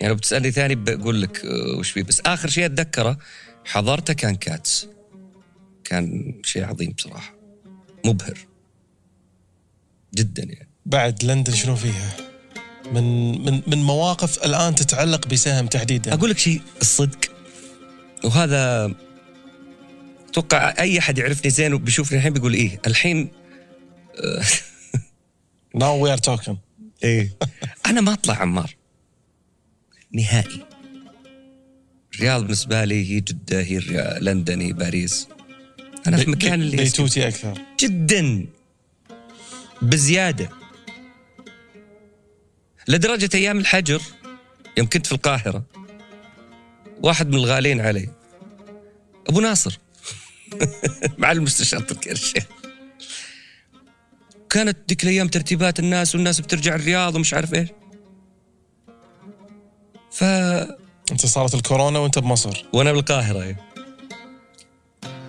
يعني 0.00 0.12
لو 0.12 0.14
بتسألني 0.14 0.50
ثاني 0.50 0.74
بقول 0.74 1.22
لك 1.22 1.44
آه، 1.44 1.78
وش 1.78 1.90
فيه 1.90 2.02
بس 2.02 2.20
آخر 2.20 2.48
شيء 2.48 2.66
أتذكره 2.66 3.18
حضرته 3.64 4.12
كان 4.12 4.34
Cats. 4.34 4.88
كان 5.84 6.40
شيء 6.44 6.64
عظيم 6.64 6.90
بصراحة. 6.90 7.34
مبهر. 8.04 8.38
جدا 10.14 10.42
يعني. 10.42 10.68
بعد 10.86 11.24
لندن 11.24 11.52
شنو 11.52 11.76
فيها؟ 11.76 12.35
من 12.92 13.38
من 13.44 13.62
من 13.66 13.82
مواقف 13.82 14.44
الآن 14.44 14.74
تتعلق 14.74 15.26
بسهم 15.26 15.66
تحديدا. 15.66 16.14
أقول 16.14 16.30
لك 16.30 16.38
شيء 16.38 16.60
الصدق. 16.80 17.18
وهذا 18.24 18.94
أتوقع 20.28 20.74
أي 20.78 20.98
أحد 20.98 21.18
يعرفني 21.18 21.50
زين 21.50 21.74
وبيشوفني 21.74 22.18
الحين 22.18 22.32
بيقول 22.32 22.54
إيه. 22.54 22.80
الحين 22.86 23.28
now 25.74 26.04
we 26.04 26.12
are 26.12 26.18
talking 26.18 26.56
إيه. 27.04 27.36
أنا 27.86 28.00
ما 28.00 28.12
أطلع 28.12 28.34
عمار. 28.34 28.76
نهائي. 30.12 30.66
الرياض 32.14 32.42
بالنسبة 32.42 32.84
لي 32.84 33.14
هي 33.14 33.20
جدة 33.20 33.60
هي 33.60 33.80
لندن 34.20 34.60
هي 34.60 34.72
باريس. 34.72 35.28
أنا 36.06 36.16
في 36.16 36.30
مكان 36.30 36.62
اللي. 36.62 36.76
بيتوتي 36.76 37.28
أكثر. 37.28 37.62
جدا. 37.80 38.46
بزيادة. 39.82 40.48
لدرجة 42.88 43.30
أيام 43.34 43.58
الحجر 43.58 44.02
يوم 44.78 44.86
كنت 44.86 45.06
في 45.06 45.12
القاهرة 45.12 45.62
واحد 47.02 47.28
من 47.28 47.34
الغالين 47.34 47.80
علي 47.80 48.08
أبو 49.28 49.40
ناصر 49.40 49.78
مع 51.18 51.32
المستشار 51.32 51.80
تركي 51.80 52.12
الشيخ. 52.12 52.44
كانت 54.50 54.78
ذيك 54.88 55.02
الأيام 55.04 55.28
ترتيبات 55.28 55.78
الناس 55.78 56.14
والناس 56.14 56.40
بترجع 56.40 56.74
الرياض 56.74 57.14
ومش 57.14 57.34
عارف 57.34 57.54
إيش. 57.54 57.68
ف 60.10 60.24
أنت 61.12 61.26
صارت 61.26 61.54
الكورونا 61.54 61.98
وأنت 61.98 62.18
بمصر. 62.18 62.64
وأنا 62.72 62.92
بالقاهرة 62.92 63.42
أيوة. 63.42 63.56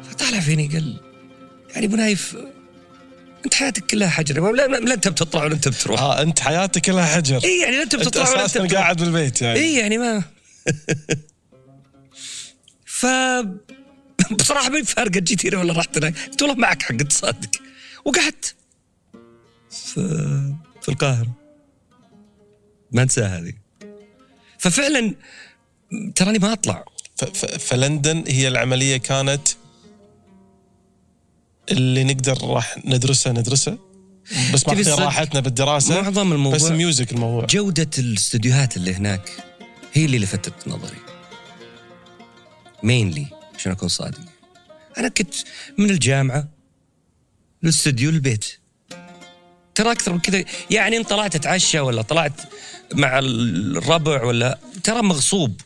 فطالع 0.03 0.39
فيني 0.39 0.67
قال 0.67 1.01
يعني 1.69 1.85
أبو 1.85 1.95
نايف 1.95 2.37
انت 3.45 3.53
حياتك 3.53 3.85
كلها 3.85 4.09
حجر. 4.09 4.51
لا, 4.51 4.67
لا, 4.67 4.93
انت 4.93 5.07
بتطلع 5.07 5.43
ولا 5.43 5.53
انت 5.53 5.67
بتروح. 5.67 6.01
آه 6.01 6.21
انت 6.21 6.39
حياتك 6.39 6.81
كلها 6.81 7.05
حجر. 7.05 7.43
اي 7.43 7.59
يعني 7.61 7.75
لا 7.77 7.83
انت 7.83 7.93
انت 7.93 8.07
بتطلع 8.07 8.29
ولا 8.29 8.45
أنت 8.45 8.57
بتروح. 8.57 8.73
قاعد 8.81 8.97
بالبيت 9.03 9.41
يعني. 9.41 9.59
اي 9.59 9.75
يعني 9.75 9.97
ما 9.97 10.23
ف 12.85 13.05
بصراحة 14.31 14.69
ما 14.69 14.83
فارقه 14.83 15.19
جيت 15.19 15.45
هنا 15.45 15.57
ولا 15.57 15.73
رحت 15.79 15.97
هناك 15.97 16.13
قلت 16.29 16.41
والله 16.41 16.55
معك 16.57 16.81
حق 16.83 16.95
تصدق 16.95 17.49
وقعدت. 18.05 18.55
في 19.69 20.53
في 20.81 20.89
القاهرة. 20.89 21.31
ما 22.91 23.01
انساها 23.03 23.39
هذه. 23.39 23.53
ففعلا 24.59 25.15
تراني 26.15 26.39
ما 26.39 26.53
أطلع. 26.53 26.85
ف- 27.17 27.23
ف- 27.25 27.45
فلندن 27.69 28.23
هي 28.27 28.47
العملية 28.47 28.97
كانت 28.97 29.47
اللي 31.71 32.03
نقدر 32.03 32.37
راح 32.43 32.77
ندرسها 32.85 33.33
ندرسها 33.33 33.77
بس 34.53 34.67
ماخذين؟ 34.67 34.93
راحتنا 34.93 35.39
بالدراسة. 35.39 36.01
معظم 36.01 36.31
الموضوع 36.31 36.57
بس 36.57 36.71
music 36.71 37.11
الموضوع. 37.11 37.45
جودة 37.45 37.89
الاستديوهات 37.97 38.77
اللي 38.77 38.93
هناك 38.93 39.29
هي 39.93 40.05
اللي 40.05 40.19
لفتت 40.19 40.67
نظري. 40.67 40.97
mainly 42.83 43.27
عشان 43.55 43.71
أكون 43.71 43.89
صادق. 43.89 44.19
أنا 44.97 45.07
كنت 45.07 45.35
من 45.77 45.89
الجامعة 45.89 46.47
للاستوديو 47.63 48.09
البيت 48.09 48.45
ترى 49.75 49.91
أكثر 49.91 50.13
من 50.13 50.19
كذا 50.19 50.43
يعني 50.71 50.97
إن 50.97 51.03
طلعت 51.03 51.35
أتعشى 51.35 51.79
ولا 51.79 52.01
طلعت 52.01 52.41
مع 52.93 53.19
الربع 53.19 54.23
ولا 54.23 54.59
ترى 54.83 55.01
مغصوب. 55.01 55.61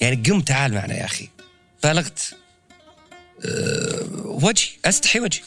يعني 0.00 0.16
قم 0.16 0.40
تعال 0.40 0.74
معنا 0.74 0.94
يا 0.94 1.04
أخي. 1.04 1.28
أه 1.84 2.02
وجهي 4.24 4.68
أستحي 4.84 5.20
وجهي 5.20 5.42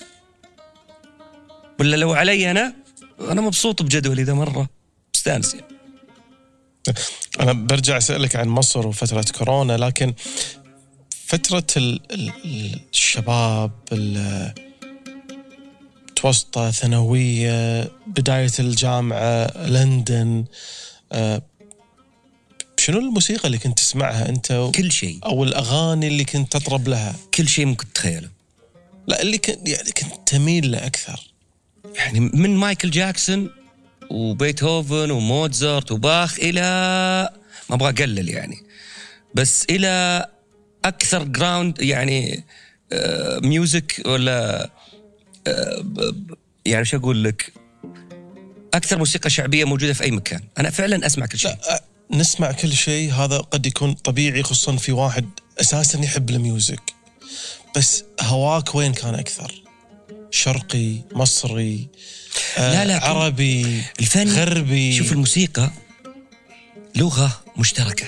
ولا 1.80 1.96
لو 1.96 2.14
علي 2.14 2.52
أنا 2.52 2.74
أنا 3.20 3.42
مبسوط 3.42 3.82
بجدولي 3.82 4.24
ذا 4.24 4.34
مرة 4.34 4.70
مستأنس 5.16 5.54
يعني. 5.54 5.68
أنا 7.40 7.54
برجع 7.54 7.98
أسألك 7.98 8.36
عن 8.36 8.48
مصر 8.48 8.88
وفترة 8.88 9.26
كورونا 9.38 9.78
لكن 9.78 10.14
فترة 11.26 11.66
ال 11.78 12.00
ال 12.12 12.80
الشباب 12.94 13.72
ال- 13.92 14.54
متوسطه 16.12 16.72
ثانوية 16.72 17.84
بداية 18.08 18.52
الجامعة 18.60 19.58
لندن 19.68 20.46
آه، 21.12 21.42
شنو 22.84 23.00
الموسيقى 23.00 23.46
اللي 23.48 23.58
كنت 23.58 23.78
تسمعها 23.80 24.30
أنت 24.30 24.52
و- 24.52 24.72
كل 24.72 24.92
شيء. 24.92 25.20
أو 25.26 25.44
الأغاني 25.44 26.08
اللي 26.08 26.26
كنت 26.26 26.52
تطرب 26.52 26.88
لها؟ 26.88 27.16
كل 27.34 27.48
شيء 27.48 27.66
ممكن 27.66 27.94
تتخيله. 27.94 28.30
لا 29.08 29.22
اللي 29.22 29.38
كنت 29.38 29.70
يعني 29.70 29.92
كنت 29.92 30.14
تميل 30.28 30.72
له 30.72 30.86
أكثر. 30.86 31.32
يعني 31.96 32.20
من 32.20 32.56
مايكل 32.58 32.92
جاكسون 32.92 33.50
وبيتهوفن 34.10 35.12
وموتزارت 35.12 35.92
وباخ 35.92 36.40
إلى 36.40 36.62
ما 37.70 37.76
أبغى 37.76 37.90
أقلل 37.90 38.30
يعني. 38.30 38.58
بس 39.36 39.66
إلى 39.70 40.26
أكثر 40.86 41.24
ground 41.24 41.82
يعني 41.82 42.44
آه، 42.94 43.40
music 43.40 44.02
ولا 44.06 44.70
آه، 45.48 45.82
ب- 45.82 45.94
ب- 46.28 46.38
يعني 46.66 46.86
شو 46.86 46.98
أقول 46.98 47.24
لك؟ 47.24 47.54
أكثر 48.74 48.98
موسيقى 48.98 49.30
شعبية 49.30 49.66
موجودة 49.66 49.94
في 49.94 50.04
أي 50.04 50.12
مكان. 50.12 50.42
أنا 50.58 50.70
فعلا 50.70 51.06
أسمع 51.06 51.26
كل 51.26 51.38
شيء. 51.40 51.52
لا 51.52 51.78
أ- 51.78 51.93
نسمع 52.12 52.52
كل 52.52 52.74
شيء. 52.74 53.14
هذا 53.14 53.38
قد 53.38 53.66
يكون 53.66 53.94
طبيعي 53.94 54.44
خصوصا 54.44 54.76
في 54.76 54.92
واحد 54.92 55.30
أساسا 55.62 56.00
يحب 56.00 56.30
ال 56.30 56.39
music. 56.39 56.94
بس 57.76 58.04
هواك 58.22 58.76
وين 58.76 58.94
كان 58.94 59.16
أكثر؟ 59.16 59.64
شرقي، 60.32 61.02
مصري، 61.12 61.88
آه 62.58 62.74
لا، 62.74 62.86
لا، 62.86 63.06
عربي، 63.06 63.84
الفن 64.00 64.30
غربي؟ 64.30 64.94
شوف 64.94 65.12
الموسيقى 65.12 65.72
لغة 66.96 67.44
مشتركة 67.58 68.08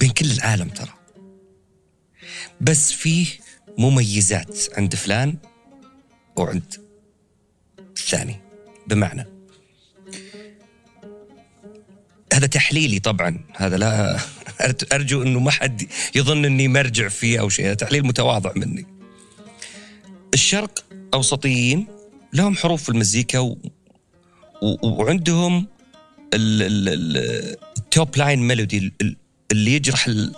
بين 0.00 0.10
كل 0.10 0.30
العالم 0.30 0.68
ترى. 0.68 0.92
بس 2.60 2.92
فيه 2.92 3.26
مميزات 3.78 4.58
عند 4.76 4.94
فلان 4.94 5.36
وعند 6.36 6.74
الثاني 7.78 8.40
بمعنى 8.86 9.31
هذا 12.32 12.46
تحليلي 12.46 12.98
طبعا. 12.98 13.38
هذا 13.56 13.76
لا 13.76 14.18
أرجو 14.92 15.22
إنه 15.22 15.40
ما 15.40 15.50
حد 15.50 15.82
يظن 16.14 16.44
إني 16.44 16.68
مرجع 16.68 17.08
فيه 17.08 17.40
أو 17.40 17.48
شيء. 17.48 17.72
تحليل 17.74 18.06
متواضع 18.06 18.52
مني. 18.56 18.86
الشرق 20.34 20.84
أوسطيين 21.14 21.86
لهم 22.32 22.56
حروف 22.56 22.82
في 22.82 22.88
المزيكا 22.88 23.38
و... 23.38 23.58
و... 24.62 24.76
وعندهم 24.88 25.66
ال- 26.34 26.62
ال- 26.62 26.88
ال- 26.88 27.56
ال 27.78 27.88
top 27.88 28.16
line 28.16 28.38
melody 28.38 28.78
ال- 28.78 28.92
ال- 29.00 29.16
اللي 29.52 29.74
يجرح 29.74 30.06
ال- 30.06 30.34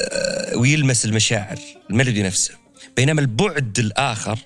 آه، 0.00 0.56
ويلمس 0.56 1.04
المشاعر 1.04 1.58
ال 1.90 1.95
melody 1.95 2.22
نفسه. 2.22 2.54
بينما 2.96 3.20
البعد 3.20 3.78
الآخر 3.78 4.38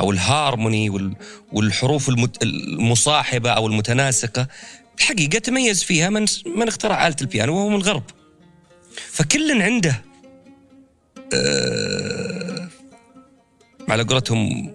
أو 0.00 0.10
الهارموني 0.10 0.90
وال- 0.90 1.16
والحروف 1.52 2.08
المصاحبة 2.42 3.50
أو 3.50 3.66
المتناسقة 3.66 4.48
الحقيقة 4.98 5.38
تميز 5.38 5.82
فيها 5.82 6.10
من 6.10 6.26
من 6.46 6.68
اخترع 6.68 7.06
آلة 7.06 7.16
البيانو 7.20 7.56
وهو 7.56 7.68
من 7.68 7.76
الغرب 7.76 8.04
فكل 8.96 9.62
عنده 9.62 10.02
آه، 11.34 12.68
على 13.88 14.02
قولتهم 14.02 14.74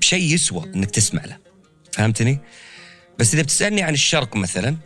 شيء 0.00 0.34
يسوى 0.34 0.64
إنك 0.74 0.90
تسمع 0.90 1.24
له. 1.24 1.38
فهمتني؟ 1.92 2.38
بس 3.18 3.34
إذا 3.34 3.42
بتسألني 3.42 3.82
عن 3.82 3.94
الشرق 3.94 4.36
مثلا 4.36 4.76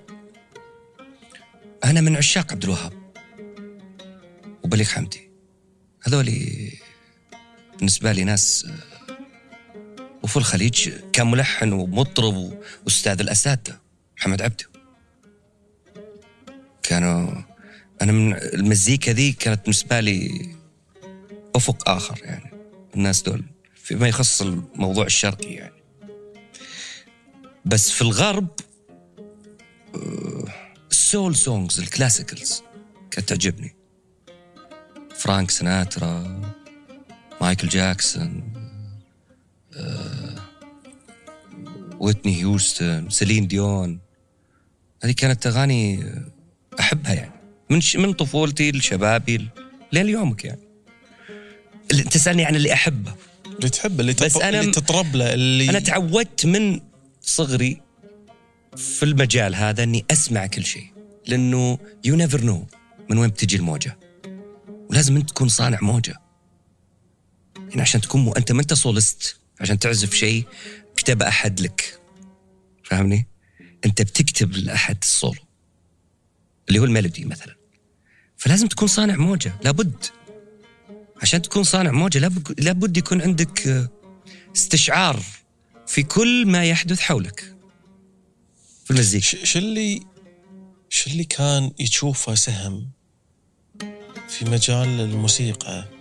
أنا 1.84 2.00
من 2.00 2.16
عشاق 2.16 2.52
عبد 2.52 2.64
الوهاب 2.64 2.92
وبليغ 4.64 4.86
حمدي. 4.86 5.30
هذولي 6.06 6.70
بالنسبة 7.76 8.12
لي 8.12 8.24
ناس 8.24 8.66
آه، 8.66 8.89
وفي 10.22 10.36
الخليج 10.36 10.90
كان 11.12 11.30
ملحن 11.30 11.72
ومطرب 11.72 12.58
وأستاذ 12.84 13.20
الأساتذة 13.20 13.78
محمد 14.18 14.42
عبده. 14.42 14.64
كانوا 16.82 17.42
أنا 18.02 18.12
من 18.12 18.34
المزيكا 18.34 19.12
ذي 19.12 19.32
كانت 19.32 19.60
بالنسبة 19.62 20.00
لي 20.00 20.46
أفق 21.54 21.88
آخر 21.88 22.20
يعني 22.24 22.50
الناس 22.94 23.22
دول 23.22 23.44
فيما 23.74 24.08
يخص 24.08 24.42
الموضوع 24.42 25.06
الشرقي 25.06 25.52
يعني. 25.52 25.82
بس 27.64 27.90
في 27.90 28.02
الغرب 28.02 28.48
آه، 29.94 30.44
ال 30.90 30.99
soul 30.99 31.36
songs 31.36 31.80
ال 31.80 31.88
classicals 31.88 32.62
كانت 33.10 33.28
تعجبني. 33.28 33.76
فرانك 35.16 35.50
سيناترا 35.50 36.40
مايكل 37.40 37.68
جاكسون 37.68 38.59
ويتني 42.00 42.40
هيوستن 42.40 43.10
سيلين 43.10 43.46
ديون. 43.46 43.98
هذه 45.02 45.12
كانت 45.12 45.46
أغاني 45.46 46.12
أحبها 46.80 47.14
يعني. 47.14 47.32
من 47.70 47.80
ش... 47.80 47.96
من 47.96 48.12
طفولتي 48.12 48.70
لشبابي 48.72 49.48
لين 49.92 50.08
يومك 50.08 50.44
يعني. 50.44 50.60
اللي 51.90 52.02
تسألني 52.02 52.44
عن 52.44 52.56
اللي 52.56 52.72
أحبه. 52.72 53.14
اللي 53.46 53.68
تحب 53.68 54.00
اللي, 54.00 54.12
بس 54.12 54.18
تط... 54.34 54.40
أنا- 54.40 54.44
اللي 54.44 54.70
تطرب 54.70 55.16
له 55.16 55.34
اللي 55.34 55.70
أنا 55.70 55.78
تعودت 55.78 56.46
من 56.46 56.80
صغري 57.22 57.80
في 58.76 59.02
المجال 59.02 59.54
هذا 59.54 59.82
إني 59.82 60.04
أسمع 60.10 60.46
كل 60.46 60.64
شيء. 60.64 60.86
لأنه 61.26 61.78
you 62.04 62.16
never 62.16 62.40
know 62.44 62.66
من 63.10 63.18
وين 63.18 63.30
بتجي 63.30 63.56
الموجة. 63.56 63.98
ولازم 64.90 65.16
أنت 65.16 65.28
تكون 65.30 65.48
صانع 65.48 65.78
موجة. 65.82 66.14
يعني 67.68 67.80
عشان 67.82 68.00
تكون 68.00 68.20
مو... 68.20 68.32
أنت 68.32 68.52
ما 68.52 68.60
أنت 68.60 68.74
soloist. 68.74 69.39
عشان 69.60 69.78
تعزف 69.78 70.14
شيء 70.14 70.46
كتب 70.96 71.22
أحد 71.22 71.60
لك. 71.60 72.00
فاهمني؟ 72.84 73.26
أنت 73.84 74.02
بتكتب 74.02 74.52
لأحد 74.52 74.96
السولو 75.02 75.40
اللي 76.68 76.78
هو 76.78 76.84
الميلودي 76.84 77.24
مثلا. 77.24 77.54
فلازم 78.36 78.66
تكون 78.66 78.88
صانع 78.88 79.16
موجة 79.16 79.52
لابد. 79.64 80.06
عشان 81.22 81.42
تكون 81.42 81.62
صانع 81.62 81.90
موجة 81.90 82.18
لابد 82.18 82.60
لابد 82.60 82.96
يكون 82.96 83.22
عندك 83.22 83.66
آه، 83.66 83.88
استشعار 84.56 85.22
في 85.86 86.02
كل 86.02 86.46
ما 86.46 86.64
يحدث 86.64 87.00
حولك. 87.00 87.54
في 88.84 88.90
المزيكا. 88.90 89.44
شو 89.44 89.58
اللي 89.58 90.00
شو 90.88 91.10
اللي 91.10 91.24
كان 91.24 91.72
يشوفه 91.78 92.34
سهم 92.34 92.90
في 94.28 94.44
مجال 94.44 95.00
الموسيقى؟ 95.00 95.99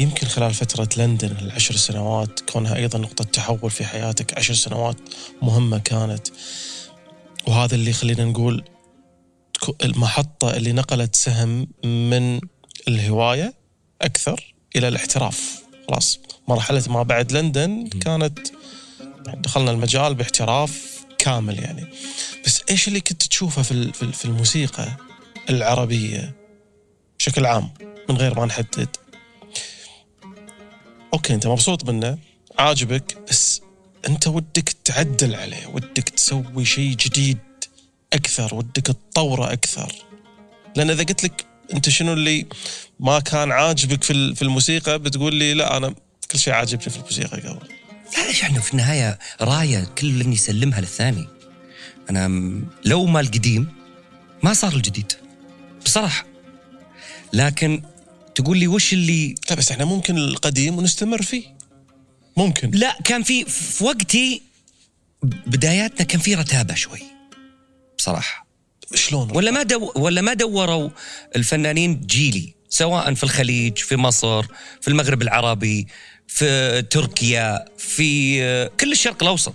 يمكن 0.00 0.26
خلال 0.26 0.54
فترة 0.54 0.88
لندن 0.96 1.36
العشر 1.42 1.76
سنوات 1.76 2.40
كونها 2.40 2.76
أيضا 2.76 2.98
نقطة 2.98 3.24
تحول 3.24 3.70
في 3.70 3.84
حياتك 3.84 4.38
عشر 4.38 4.54
سنوات 4.54 4.96
مهمة 5.42 5.78
كانت. 5.78 6.28
وهذا 7.46 7.74
اللي 7.74 7.92
خلينا 7.92 8.24
نقول 8.24 8.64
المحطة 9.84 10.56
اللي 10.56 10.72
نقلت 10.72 11.16
سهم 11.16 11.66
من 11.84 12.40
الهواية 12.88 13.54
أكثر 14.02 14.54
إلى 14.76 14.88
الاحتراف. 14.88 15.62
خلاص 15.88 16.18
مرحلة 16.48 16.82
ما 16.88 17.02
بعد 17.02 17.32
لندن 17.32 17.86
كانت 17.86 18.38
دخلنا 19.34 19.70
المجال 19.70 20.14
باحتراف 20.14 21.00
كامل 21.18 21.58
يعني. 21.58 21.84
بس 22.46 22.62
إيش 22.70 22.88
اللي 22.88 23.00
كنت 23.00 23.22
تشوفه 23.22 23.62
في 23.62 23.92
في 23.92 24.02
ال- 24.02 24.12
في 24.12 24.24
الموسيقى 24.24 24.88
العربية 25.50 26.34
بشكل 27.18 27.46
عام 27.46 27.70
من 28.08 28.16
غير 28.16 28.40
ما 28.40 28.46
نحدد؟ 28.46 28.88
أوكي 31.14 31.34
أنت 31.34 31.46
مبسوط 31.46 31.90
منه؟ 31.90 32.18
عاجبك؟ 32.58 33.18
بس 33.30 33.62
أنت 34.08 34.26
ودك 34.26 34.76
تعدل 34.84 35.34
عليه 35.34 35.66
ودك 35.66 36.08
تسوي 36.08 36.64
شيء 36.64 36.96
جديد 36.96 37.38
أكثر 38.12 38.54
ودك 38.54 38.86
تطوره 38.86 39.52
أكثر. 39.52 39.92
لأن 40.76 40.90
إذا 40.90 41.04
قلت 41.04 41.24
لك 41.24 41.46
أنت 41.74 41.88
شنو 41.88 42.12
اللي 42.12 42.46
ما 43.00 43.20
كان 43.20 43.52
عاجبك 43.52 44.04
في 44.04 44.34
في 44.34 44.42
الموسيقى 44.42 44.98
بتقول 44.98 45.34
لي 45.34 45.54
لا 45.54 45.76
أنا 45.76 45.94
كل 46.30 46.38
شيء 46.38 46.52
عاجبني 46.52 46.90
في 46.90 46.96
الموسيقى 46.96 47.40
قبل. 47.40 47.68
لا 48.16 48.26
ليش 48.26 48.42
إحنا 48.42 48.60
في 48.60 48.72
النهاية 48.72 49.18
راية 49.40 49.84
كل 49.98 50.32
يسلمها 50.32 50.80
للثاني. 50.80 51.28
أنا 52.10 52.52
لو 52.84 53.06
ما 53.06 53.20
القديم 53.20 53.68
ما 54.42 54.52
صار 54.52 54.72
الجديد 54.72 55.12
بصراحة. 55.84 56.24
لكن 57.32 57.82
تقول 58.40 58.58
لي 58.58 58.68
وش 58.68 58.92
اللي 58.92 59.34
لا 59.50 59.56
بس 59.56 59.70
إحنا 59.70 59.84
ممكن 59.84 60.18
القديم 60.18 60.78
ونستمر 60.78 61.22
فيه. 61.22 61.44
ممكن. 62.36 62.70
لا 62.70 62.98
كان 63.04 63.22
في 63.22 63.44
في 63.44 63.84
وقتي 63.84 64.42
بداياتنا 65.22 66.06
كان 66.06 66.20
في 66.20 66.34
رتابة 66.34 66.74
شوي 66.74 67.02
بصراحة. 67.98 68.46
شلون؟ 68.94 69.36
ولا 69.36 69.50
ما 69.50 69.62
دو 69.62 69.92
ولا 69.96 70.20
ما 70.20 70.34
دوروا 70.34 70.90
الفنانين 71.36 72.00
جيلي 72.00 72.54
سواء 72.68 73.14
في 73.14 73.24
الخليج 73.24 73.78
في 73.78 73.96
مصر 73.96 74.46
في 74.80 74.88
المغرب 74.88 75.22
العربي 75.22 75.86
في 76.26 76.82
تركيا 76.82 77.64
في 77.78 78.68
كل 78.80 78.92
الشرق 78.92 79.22
الأوسط. 79.22 79.54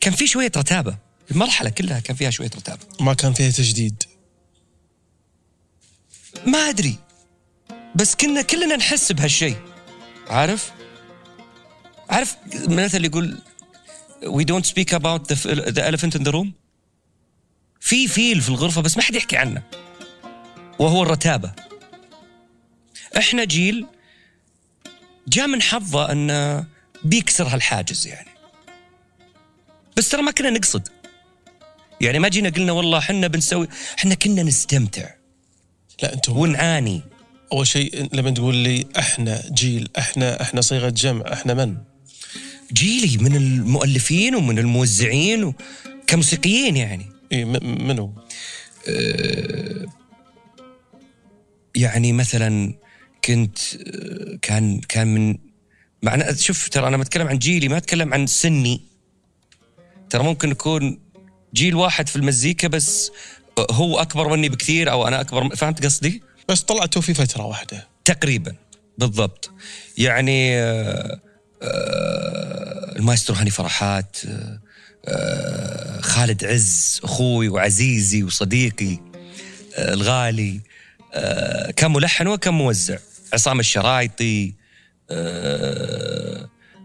كان 0.00 0.14
في 0.14 0.26
شوية 0.26 0.52
رتابة. 0.56 0.98
المرحلة 1.30 1.70
كلها 1.70 2.00
كان 2.00 2.16
فيها 2.16 2.30
شوية 2.30 2.50
رتابة. 2.56 2.80
ما 3.00 3.14
كان 3.14 3.32
فيها 3.32 3.50
تجديد. 3.50 4.02
ما 6.46 6.58
أدري. 6.58 6.96
بس 7.94 8.14
كنا 8.14 8.42
كلنا 8.42 8.76
نحس 8.76 9.12
بهالشيء. 9.12 9.56
عارف؟ 10.28 10.72
عارف 12.10 12.36
مثل 12.54 13.04
يقول 13.04 13.38
don't 14.24 14.66
speak 14.66 14.92
about 14.98 15.20
the, 15.32 15.36
the 15.70 15.82
elephant 15.82 16.14
in 16.18 16.22
the 16.24 16.32
room 16.32 16.48
في 17.80 18.08
فيل 18.08 18.40
في 18.40 18.48
الغرفة 18.48 18.80
بس 18.80 18.96
ما 18.96 19.02
حد 19.02 19.14
يحكي 19.14 19.36
عنه. 19.36 19.62
وهو 20.78 21.02
الرتابة. 21.02 21.52
إحنا 23.18 23.44
جيل 23.44 23.86
جاء 25.28 25.46
من 25.46 25.62
حظه 25.62 26.12
انه 26.12 26.64
بيكسر 27.04 27.46
هالحاجز 27.46 28.06
يعني. 28.06 28.30
بس 29.96 30.08
ترى 30.08 30.22
ما 30.22 30.30
كنا 30.30 30.50
نقصد. 30.50 30.88
يعني 32.00 32.18
ما 32.18 32.28
جينا 32.28 32.48
قلنا 32.48 32.72
والله 32.72 32.98
إحنا 32.98 33.26
بنسوي 33.26 33.68
إحنا 33.98 34.14
كنا 34.14 34.42
نستمتع. 34.42 35.10
لا 36.02 36.14
أنتم 36.14 36.38
ونعاني. 36.38 37.02
أول 37.52 37.66
شيء 37.66 38.08
لما 38.12 38.30
تقول 38.30 38.54
لي 38.56 38.86
إحنا 38.98 39.42
جيل 39.52 39.88
إحنا 39.98 40.42
إحنا 40.42 40.60
صيغة 40.60 40.88
جمع 40.88 41.32
إحنا 41.32 41.54
من؟ 41.54 41.76
جيلي 42.72 43.18
من 43.18 43.36
المؤلفين 43.36 44.34
ومن 44.34 44.58
الموزعين. 44.58 45.52
كموسيقيين 46.06 46.76
يعني 46.76 47.06
إيه 47.32 47.44
م- 47.44 47.86
منو؟ 47.86 48.14
يعني 51.76 52.12
مثلا 52.12 52.74
كنت 53.24 53.58
آه، 53.74 54.38
كان 54.42 54.80
كان 54.80 55.14
من 55.14 55.38
معنى 56.02 56.36
شوف 56.36 56.68
ترى 56.68 56.88
أنا 56.88 56.96
بتكلم 56.96 57.28
عن 57.28 57.38
جيلي 57.38 57.68
ما 57.68 57.76
أتكلم 57.76 58.14
عن 58.14 58.26
سني 58.26 58.80
ترى 60.10 60.22
ممكن 60.22 60.50
يكون 60.50 60.98
جيل 61.54 61.74
واحد 61.74 62.08
في 62.08 62.16
المزيكا 62.16 62.68
بس 62.68 63.10
آه، 63.58 63.66
هو 63.70 63.98
أكبر 63.98 64.28
مني 64.28 64.48
بكثير 64.48 64.90
أو 64.90 65.08
أنا 65.08 65.20
أكبر 65.20 65.56
فهمت 65.56 65.84
قصدي؟ 65.84 66.22
بس 66.48 66.60
طلعتوا 66.62 67.02
في 67.02 67.14
فترة 67.14 67.44
واحدة. 67.44 67.88
تقريبا 68.04 68.54
بالضبط. 68.98 69.50
يعني 69.98 70.56
آه، 70.60 71.20
آه، 71.62 72.96
المايسترو 72.96 73.36
هاني 73.36 73.50
فرحات 73.50 74.16
آه، 75.08 76.00
خالد 76.00 76.44
عز 76.44 77.00
أخوي 77.04 77.48
وعزيزي 77.48 78.22
وصديقي 78.22 78.98
الغالي 79.78 80.60
آه، 81.14 81.70
كان 81.70 81.92
ملحن 81.92 82.26
وكان 82.26 82.54
موزع. 82.54 82.98
عصام 83.32 83.60
الشرايطي 83.60 84.54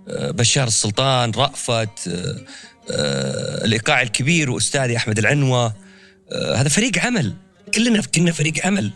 بشار 0.07 0.67
السلطان 0.67 1.31
رأفت 1.31 2.09
الإيقاع 3.65 4.01
الكبير 4.01 4.51
وأستاذي 4.51 4.97
أحمد 4.97 5.19
العنوة. 5.19 5.75
آه، 6.31 6.55
هذا 6.55 6.69
فريق 6.69 6.99
عمل. 6.99 7.34
كلنا 7.73 8.01
كنا 8.01 8.31
فريق 8.31 8.65
عمل. 8.65 8.91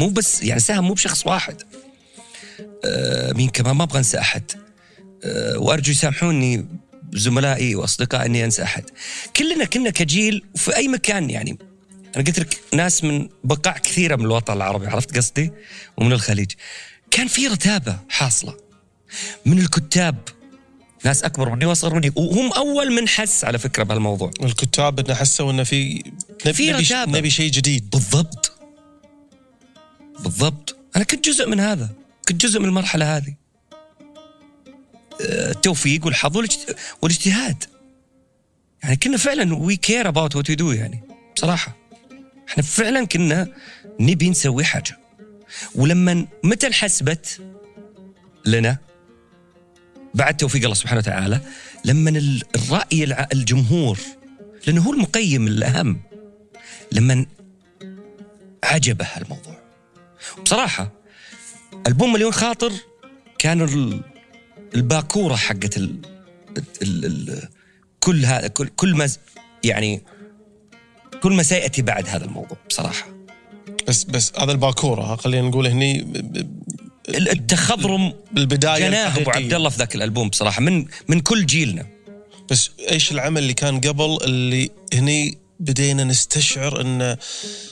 مو 0.00 0.08
بس 0.08 0.42
يعني 0.42 0.60
ساهم 0.60 0.84
مو 0.84 0.94
بشخص 0.94 1.26
واحد. 1.26 1.62
آه 2.84 3.32
مين 3.32 3.48
كمان؟ 3.48 3.76
ما 3.76 3.84
أبغى 3.84 3.98
أنسى 3.98 4.18
أحد. 4.18 4.52
آه 5.24 5.58
وأرجو 5.58 5.92
يسامحوني 5.92 6.66
زملائي 7.12 7.74
وأصدقائي 7.74 8.26
إني 8.26 8.44
أنسى 8.44 8.62
أحد. 8.62 8.84
كلنا 9.36 9.64
كنا 9.64 9.90
كجيل 9.90 10.44
في 10.56 10.76
أي 10.76 10.88
مكان 10.88 11.30
يعني. 11.30 11.58
أنا 12.16 12.24
قلت 12.24 12.38
لك 12.38 12.60
ناس 12.74 13.04
من 13.04 13.28
بقاع 13.44 13.78
كثيرة 13.78 14.16
من 14.16 14.24
الوطن 14.24 14.52
العربي 14.52 14.86
عرفت 14.86 15.16
قصدي؟ 15.16 15.52
ومن 15.96 16.12
الخليج. 16.12 16.52
كان 17.10 17.28
في 17.28 17.46
رتابة 17.46 17.98
حاصلة 18.08 18.56
من 19.46 19.58
الكتاب. 19.58 20.16
ناس 21.04 21.22
أكبر 21.24 21.50
مني 21.50 21.66
وأصغر 21.66 21.94
مني. 21.94 22.12
وهم 22.16 22.52
أول 22.52 22.92
من 22.92 23.08
حس 23.08 23.44
على 23.44 23.58
فكرة 23.58 23.82
بهالموضوع. 23.82 24.30
والكتاب 24.40 25.00
إنه 25.00 25.14
حسوا 25.14 25.50
انه 25.50 25.64
في 25.64 26.02
نبي, 26.46 26.52
في 26.52 26.72
رتابة. 26.72 27.18
نبي 27.18 27.30
شيء 27.30 27.50
جديد. 27.50 27.90
بالضبط. 27.90 28.59
بالضبط. 30.22 30.76
أنا 30.96 31.04
كنت 31.04 31.24
جزء 31.28 31.48
من 31.48 31.60
هذا. 31.60 31.88
كنت 32.28 32.40
جزء 32.46 32.60
من 32.60 32.64
المرحلة 32.66 33.16
هذه. 33.16 33.34
آه، 35.20 35.50
التوفيق 35.50 36.06
والحظ 36.06 36.38
والإجت- 36.38 36.74
والاجتهاد. 37.02 37.64
يعني 38.82 38.96
كنا 38.96 39.16
فعلا 39.16 39.54
we 39.56 39.76
care 39.76 40.08
about 40.08 40.36
what 40.36 40.50
we 40.50 40.61
do 40.61 40.72
يعني 40.72 41.00
بصراحة. 41.36 41.76
إحنا 42.48 42.62
فعلا 42.62 43.04
كنا 43.06 43.48
نبي 44.00 44.30
نسوي 44.30 44.64
حاجة. 44.64 44.98
ولما 45.74 46.26
متى 46.44 46.66
انحسبت 46.66 47.40
لنا 48.46 48.78
بعد 50.14 50.36
توفيق 50.36 50.62
الله 50.62 50.74
سبحانه 50.74 50.98
وتعالى 50.98 51.40
لما 51.84 52.10
ال- 52.10 52.42
الرأي 52.56 53.26
الجمهور 53.32 53.98
لأنه 54.66 54.82
هو 54.82 54.92
المقيم 54.92 55.46
الأهم 55.46 56.00
لما 56.92 57.26
عجبه 58.64 59.06
الموضوع. 59.16 59.59
بصراحة 60.44 60.92
ألبوم 61.86 62.12
مليون 62.12 62.32
خاطر 62.32 62.72
كان 63.38 63.62
ال- 63.62 64.00
الباكورة 64.74 65.36
حقت 65.36 65.76
ال 65.76 65.96
ال 66.82 67.04
ال 67.04 67.48
كل 68.00 68.24
هذا 68.24 68.48
كل 68.48 68.68
كل 68.68 68.94
ما 68.96 69.08
يعني 69.64 70.02
كل 71.22 71.32
ما 71.32 71.42
سيأتي 71.42 71.82
بعد 71.82 72.08
هذا 72.08 72.24
الموضوع 72.24 72.56
بصراحة. 72.68 73.06
بس 73.88 74.04
بس 74.04 74.32
هذا 74.38 74.52
الباكورة 74.52 75.02
ها، 75.02 75.16
خلينا 75.16 75.48
نقول 75.48 75.66
هني 75.66 76.06
التخضرم 77.08 78.12
بالبداية 78.32 78.88
جناه 78.88 79.06
أبو 79.06 79.18
الحقيقية. 79.20 79.44
عبد 79.44 79.54
الله 79.54 79.68
في 79.68 79.78
ذاك 79.78 79.94
الألبوم 79.94 80.28
بصراحة 80.28 80.60
من 80.60 80.86
من 81.08 81.20
كل 81.20 81.46
جيلنا. 81.46 81.86
بس 82.50 82.70
إيش 82.90 83.12
العمل 83.12 83.42
اللي 83.42 83.54
كان 83.54 83.80
قبل 83.80 84.18
اللي 84.24 84.70
هني 84.94 85.38
بدينا 85.60 86.04
نستشعر 86.04 86.80
انه 86.80 87.16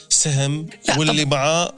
سهم 0.09 0.65
واللي 0.97 1.25
معاه 1.25 1.73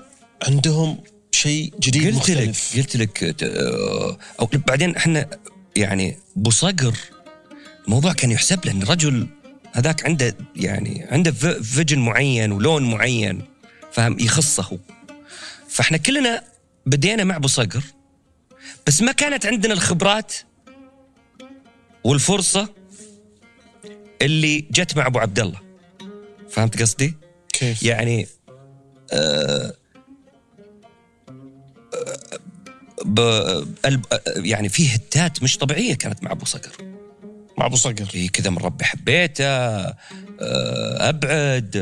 عندهم 0.47 0.97
شيء 1.31 1.73
جديد 1.79 2.05
قلت 2.05 2.15
مختلف. 2.15 2.75
لك 2.75 2.79
قلت 2.79 2.97
لك 2.97 3.43
آه، 3.43 4.17
أو 4.39 4.49
بعدين 4.67 4.95
إحنا 4.95 5.27
يعني 5.75 6.17
ابو 6.37 6.49
صقر 6.49 6.95
الموضوع 7.85 8.13
كان 8.13 8.31
يحسب 8.31 8.65
له 8.65 8.71
إن 8.71 8.81
الرجل 8.81 9.27
هذاك 9.73 10.05
عنده 10.05 10.35
يعني 10.55 11.05
عنده 11.11 11.31
فيجن 11.61 11.99
معين 11.99 12.51
ولون 12.51 12.91
معين 12.91 13.41
فهم 13.91 14.19
يخصه. 14.19 14.79
فإحنا 15.69 15.97
كلنا 15.97 16.43
بدينا 16.85 17.23
مع 17.23 17.35
ابو 17.35 17.47
صقر 17.47 17.83
بس 18.87 19.01
ما 19.01 19.11
كانت 19.11 19.45
عندنا 19.45 19.73
الخبرات 19.73 20.33
والفرصة 22.03 22.69
اللي 24.21 24.59
جت 24.71 24.97
مع 24.97 25.07
أبو 25.07 25.19
عبد 25.19 25.39
الله. 25.39 25.59
فهمت 26.49 26.81
قصدي؟ 26.81 27.15
كيف؟ 27.53 27.83
يعني 27.83 28.27
آه، 29.11 29.73
يعني 34.35 34.69
في 34.69 34.95
هتات 34.95 35.43
مش 35.43 35.57
طبيعية 35.57 35.93
كانت 35.93 36.23
مع 36.23 36.31
أبو 36.31 36.45
صقر. 36.45 36.71
مع 37.57 37.65
أبو 37.65 37.75
صقر. 37.75 38.05
في 38.05 38.27
كذا 38.27 38.49
من 38.49 38.57
ربي 38.57 38.85
حبيته 38.85 39.45
آه، 39.45 41.09
أبعد 41.09 41.77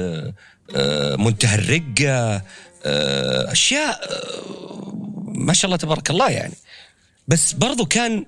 آه، 0.76 1.16
منتهى 1.16 1.56
الرقة 1.56 2.42
آه، 2.86 3.52
أشياء 3.52 4.00
ما 5.26 5.54
شاء 5.54 5.66
الله 5.66 5.78
تبارك 5.78 6.10
الله 6.10 6.30
يعني. 6.30 6.54
بس 7.28 7.54
برضو 7.54 7.86
كان 7.86 8.26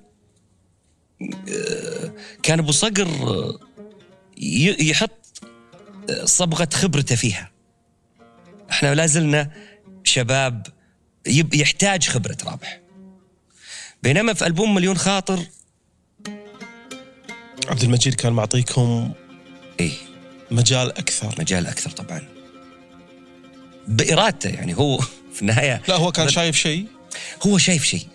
كان 2.43 2.59
أبو 2.59 2.71
صقر 2.71 3.07
يحط 4.79 5.43
صبغة 6.23 6.69
خبرته 6.73 7.15
فيها. 7.15 7.51
إحنا 8.71 8.95
لا 8.95 9.05
زلنا 9.05 9.51
شباب 10.03 10.67
يحتاج 11.53 12.07
خبرة 12.09 12.37
رابح. 12.45 12.80
بينما 14.03 14.33
في 14.33 14.45
ألبوم 14.45 14.73
مليون 14.73 14.97
خاطر. 14.97 15.39
عبد 17.67 17.83
المجيد 17.83 18.13
كان 18.13 18.33
معطيكم 18.33 19.11
إيه. 19.79 19.93
مجال 20.51 20.97
أكثر. 20.97 21.35
مجال 21.39 21.67
أكثر 21.67 21.89
طبعا. 21.89 22.21
بإرادته 23.87 24.49
يعني 24.49 24.77
هو 24.77 24.97
في 25.33 25.41
النهاية. 25.41 25.81
لا 25.87 25.95
هو 25.95 26.11
كان 26.11 26.29
شايف 26.29 26.55
شيء. 26.55 26.87
هو 27.47 27.57
شايف 27.57 27.83
شيء. 27.83 28.07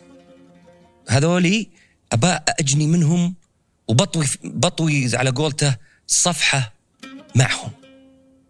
هذولي 1.08 1.68
ابى 2.12 2.38
أجني 2.48 2.86
منهم 2.86 3.34
وبطوي 3.88 4.26
بطوي 4.44 5.16
على 5.16 5.30
قولته 5.30 5.76
صفحة 6.06 6.72
معهم. 7.34 7.70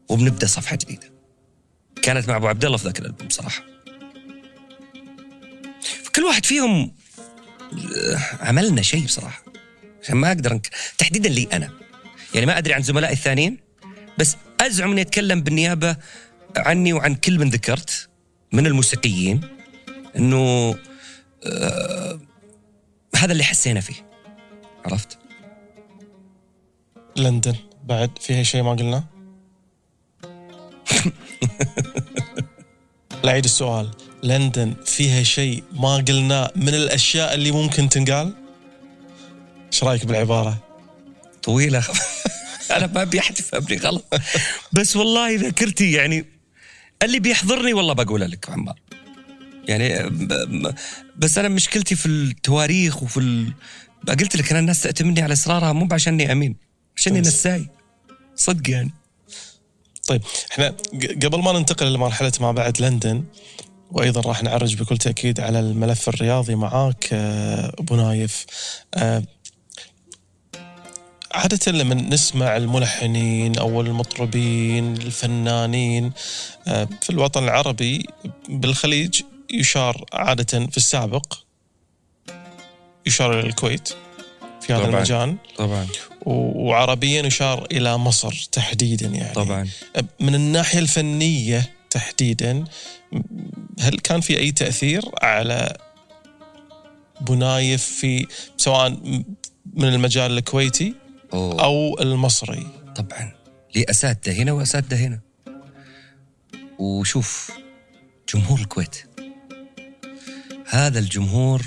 وبنبدأ 0.08 0.46
صفحة 0.46 0.76
جديدة. 0.76 1.12
كانت 2.02 2.28
مع 2.28 2.36
أبو 2.36 2.48
عبد 2.48 2.64
الله 2.64 2.76
في 2.76 2.84
ذاك 2.84 2.98
الألبوم 2.98 3.28
صراحة. 3.28 3.62
فكل 6.04 6.24
واحد 6.24 6.46
فيهم 6.46 6.92
عملنا 8.40 8.82
شيء 8.82 9.04
بصراحة. 9.04 9.42
عشان 10.02 10.16
ما 10.16 10.28
أقدر 10.28 10.52
أنك... 10.52 10.68
تحديدا 10.98 11.28
لي 11.28 11.48
أنا. 11.52 11.70
يعني 12.34 12.46
ما 12.46 12.58
أدري 12.58 12.74
عن 12.74 12.82
زملائي 12.82 13.12
الثانيين 13.12 13.58
بس 14.18 14.36
أزعم 14.60 14.90
إني 14.90 15.00
أتكلم 15.00 15.40
بالنيابة 15.40 15.96
عني 16.56 16.92
وعن 16.92 17.14
كل 17.14 17.38
من 17.38 17.50
ذكرت 17.50 18.08
من 18.52 18.66
الموسيقيين 18.66 19.40
إنه 20.16 20.74
آه 21.46 22.20
هذا 23.16 23.32
اللي 23.32 23.44
حسينا 23.44 23.80
فيه. 23.80 24.06
عرفت؟ 24.84 25.18
لندن. 27.16 27.54
بعد 27.84 28.10
فيها 28.20 28.42
شيء 28.42 28.62
ما 28.62 28.70
قلنا؟ 28.70 29.04
لا 33.24 33.32
عيد 33.32 33.44
السؤال. 33.44 33.90
لندن 34.26 34.74
فيها 34.84 35.22
شيء 35.22 35.64
ما 35.72 35.96
قلناه 35.96 36.52
من 36.56 36.68
الأشياء 36.68 37.34
اللي 37.34 37.50
ممكن 37.50 37.88
تنقال؟ 37.88 38.34
إيش 39.72 39.84
رأيك 39.84 40.06
بالعبارة؟ 40.06 40.62
طويلة. 41.42 41.84
أنا 42.76 42.86
ما 42.86 43.02
ابي 43.02 43.20
احد 43.20 43.38
يفهمني 43.38 43.76
غلط. 43.76 44.04
بس 44.72 44.96
والله 44.96 45.36
ذاكرتي 45.36 45.92
يعني 45.92 46.24
اللي 47.02 47.18
بيحضرني 47.18 47.72
والله 47.74 47.92
بقولها 47.92 48.28
لك 48.28 48.50
عمار. 48.50 48.80
يعني 49.68 50.10
بس 51.16 51.38
أنا 51.38 51.48
مشكلتي 51.48 51.96
في 51.96 52.06
التواريخ 52.06 53.02
وفي 53.02 53.20
ال... 53.20 53.52
قلت 54.08 54.36
لك 54.36 54.50
أنا 54.50 54.58
الناس 54.58 54.82
تأتمني 54.82 55.22
على 55.22 55.32
أسرارها 55.32 55.72
مو 55.72 55.88
عشاني 55.92 56.32
أمين 56.32 56.56
عشاني 56.96 57.20
بس. 57.20 57.26
نساي. 57.26 57.68
صدق 58.36 58.70
يعني. 58.70 58.92
طيب 60.06 60.22
إحنا 60.52 60.74
قبل 61.24 61.42
ما 61.42 61.52
ننتقل 61.52 61.92
لمرحله 61.92 62.32
ما 62.40 62.52
بعد 62.52 62.80
لندن 62.80 63.24
وأيضا 63.90 64.20
راح 64.20 64.42
نعرج 64.42 64.76
بكل 64.76 64.98
تأكيد 64.98 65.40
على 65.40 65.60
الملف 65.60 66.08
الرياضي 66.08 66.54
معاك 66.54 67.08
آه، 67.12 67.72
أبو 67.78 67.96
نايف. 67.96 68.46
آه، 68.94 69.22
عادة 71.32 71.72
لما 71.72 71.94
نسمع 71.94 72.56
الملحنين 72.56 73.58
أو 73.58 73.80
المطربين 73.80 74.96
الفنانين 74.96 76.12
آه، 76.68 76.88
في 77.02 77.10
الوطن 77.10 77.44
العربي 77.44 78.06
بالخليج 78.48 79.22
يشار 79.50 80.04
عادة 80.12 80.66
في 80.66 80.76
السابق 80.76 81.34
يشار 83.06 83.40
إلى 83.40 83.48
الكويت 83.48 83.88
في 84.60 84.72
هذا 84.72 84.82
طبعاً. 84.82 84.96
المجال. 84.96 85.36
طبعا. 85.56 85.86
وعربيا 86.26 87.22
يشار 87.22 87.66
إلى 87.72 87.98
مصر 87.98 88.48
تحديدا 88.52 89.06
يعني. 89.08 89.34
طبعا. 89.34 89.68
من 90.20 90.34
الناحية 90.34 90.78
الفنية 90.78 91.75
تحديدا 91.90 92.64
هل 93.80 93.98
كان 93.98 94.20
في 94.20 94.38
أي 94.38 94.52
تأثير 94.52 95.02
على 95.22 95.76
بنايف 97.20 97.84
في 97.84 98.26
سواء 98.56 98.90
من 99.74 99.88
المجال 99.88 100.38
الكويتي 100.38 100.94
أوه. 101.32 101.64
أو 101.64 102.00
المصري؟ 102.00 102.66
طبعا. 102.96 103.32
لي 103.76 103.84
أساتذة 103.90 104.42
هنا 104.42 104.52
وأساتذة 104.52 105.06
هنا. 105.06 105.20
وشوف 106.78 107.50
جمهور 108.34 108.60
الكويت. 108.60 108.96
هذا 110.66 110.98
الجمهور 110.98 111.62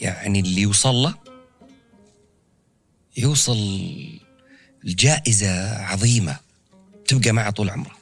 يعني 0.00 0.40
اللي 0.40 0.60
يوصل 0.60 0.94
له 0.94 1.14
يوصل 3.16 3.58
الجائزة 4.84 5.76
عظيمة 5.76 6.36
تبقى 7.06 7.32
معه 7.32 7.50
طول 7.50 7.70
عمره. 7.70 7.95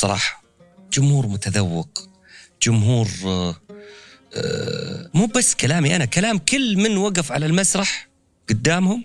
بصراحة 0.00 0.42
جمهور 0.92 1.26
متذوق 1.26 2.08
جمهور 2.62 3.08
آه، 3.24 3.56
آه، 4.34 5.10
مو 5.14 5.26
بس 5.26 5.54
كلامي 5.54 5.96
أنا 5.96 6.04
كلام 6.04 6.38
كل 6.38 6.76
من 6.76 6.96
وقف 6.96 7.32
على 7.32 7.46
المسرح 7.46 8.08
قدامهم 8.48 9.04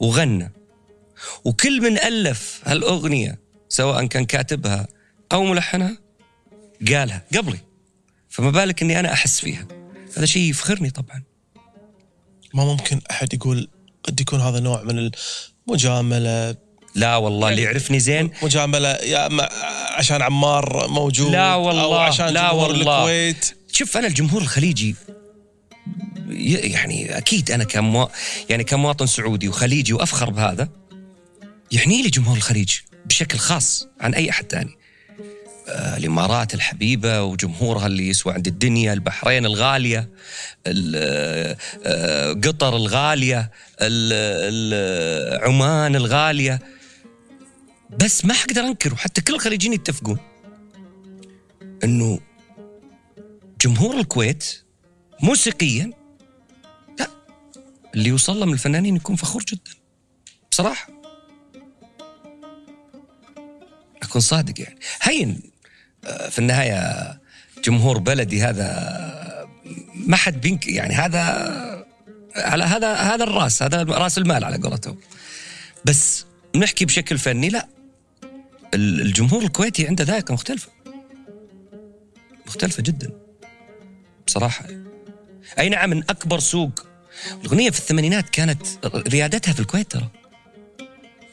وغنى. 0.00 0.52
وكل 1.44 1.80
من 1.80 1.98
ألف 1.98 2.60
هالأغنية 2.64 3.40
سواء 3.68 4.06
كان 4.06 4.24
كاتبها 4.24 4.88
أو 5.32 5.44
ملحنها 5.44 5.98
قالها 6.88 7.24
قبلي. 7.36 7.58
فما 8.28 8.50
بالك 8.50 8.82
إني 8.82 9.00
أنا 9.00 9.12
أحس 9.12 9.40
فيها. 9.40 9.68
هذا 10.16 10.26
شيء 10.26 10.50
يفخرني 10.50 10.90
طبعا. 10.90 11.22
ما 12.54 12.64
ممكن 12.64 13.00
أحد 13.10 13.34
يقول 13.34 13.68
قد 14.02 14.20
يكون 14.20 14.40
هذا 14.40 14.60
نوع 14.60 14.82
من 14.82 15.10
المجاملة 15.68 16.56
لا 16.94 17.16
والله 17.16 17.48
اللي 17.48 17.62
يعرفني 17.62 18.00
زين. 18.00 18.30
مجاملة 18.42 18.88
يا 18.88 19.28
ما 19.28 19.48
عشان 19.96 20.22
عمار 20.22 20.88
موجود 20.88 21.32
لا 21.32 21.54
والله، 21.54 21.82
أو 21.84 21.94
عشان 21.94 22.26
لا 22.26 22.40
جمهور 22.50 22.68
والله. 22.70 22.98
الكويت. 22.98 23.54
شوف 23.72 23.96
أنا 23.96 24.06
الجمهور 24.06 24.42
الخليجي 24.42 24.96
يعني 26.28 27.18
أكيد 27.18 27.50
أنا 27.50 27.64
كمو 27.64 28.08
يعني 28.50 28.64
كمواطن 28.64 29.06
سعودي 29.06 29.48
وخليجي 29.48 29.92
وأفخر 29.92 30.30
بهذا 30.30 30.68
يعني 31.72 32.02
لي 32.02 32.10
جمهور 32.10 32.36
الخليج 32.36 32.70
بشكل 33.06 33.38
خاص 33.38 33.86
عن 34.00 34.14
أي 34.14 34.30
أحد 34.30 34.44
ثاني 34.50 34.70
آه، 35.68 35.96
الإمارات 35.96 36.54
الحبيبة 36.54 37.22
وجمهورها 37.22 37.86
اللي 37.86 38.08
يسوى 38.08 38.34
عند 38.34 38.46
الدنيا 38.46 38.92
البحرين 38.92 39.46
الغالية 39.46 40.08
ال- 40.66 41.56
آه، 41.86 42.32
قطر 42.32 42.76
الغالية 42.76 43.50
ال- 43.80 44.12
ال- 44.52 45.44
عمان 45.44 45.96
الغالية. 45.96 46.60
بس 48.00 48.24
ما 48.24 48.34
حقدر 48.34 48.60
انكر 48.60 48.92
وحتى 48.92 49.20
كل 49.20 49.34
الخليجيين 49.34 49.72
يتفقون 49.72 50.18
انه 51.84 52.20
جمهور 53.60 53.96
الكويت 53.96 54.62
موسيقيا 55.22 55.92
لا 56.98 57.08
اللي 57.94 58.08
يوصل 58.08 58.40
له 58.40 58.46
من 58.46 58.52
الفنانين 58.52 58.96
يكون 58.96 59.16
فخور 59.16 59.42
جدا. 59.42 59.70
بصراحة. 60.50 60.88
أكون 64.02 64.20
صادق 64.20 64.60
يعني. 64.60 64.78
هين 65.02 65.42
آه، 66.04 66.28
في 66.28 66.38
النهاية 66.38 67.20
جمهور 67.64 67.98
بلدي 67.98 68.42
هذا 68.42 69.48
ما 69.94 70.16
حد 70.16 70.40
بينك 70.40 70.66
يعني 70.68 70.94
هذا 70.94 71.20
على 72.36 72.64
هذا 72.64 72.94
هذا 72.94 73.24
الرأس 73.24 73.62
هذا 73.62 73.82
رأس 73.82 74.18
المال 74.18 74.44
على 74.44 74.56
قولتهم. 74.56 74.98
بس 75.84 76.26
نحكي 76.56 76.84
بشكل 76.84 77.18
فني 77.18 77.48
لا. 77.48 77.73
الجمهور 78.74 79.42
الكويتي 79.42 79.86
عنده 79.86 80.04
ذائقه 80.04 80.32
مختلفة. 80.32 80.68
مختلفة 82.46 82.82
جدا. 82.82 83.10
بصراحة. 84.26 84.66
أي 85.58 85.68
نعم 85.68 85.90
من 85.90 86.02
أكبر 86.02 86.38
سوق. 86.38 86.86
الأغنية 87.40 87.70
في 87.70 87.78
الثمانينات 87.78 88.30
كانت 88.30 88.66
ريادتها 88.86 89.52
في 89.52 89.60
الكويت 89.60 89.90
ترى. 89.90 90.10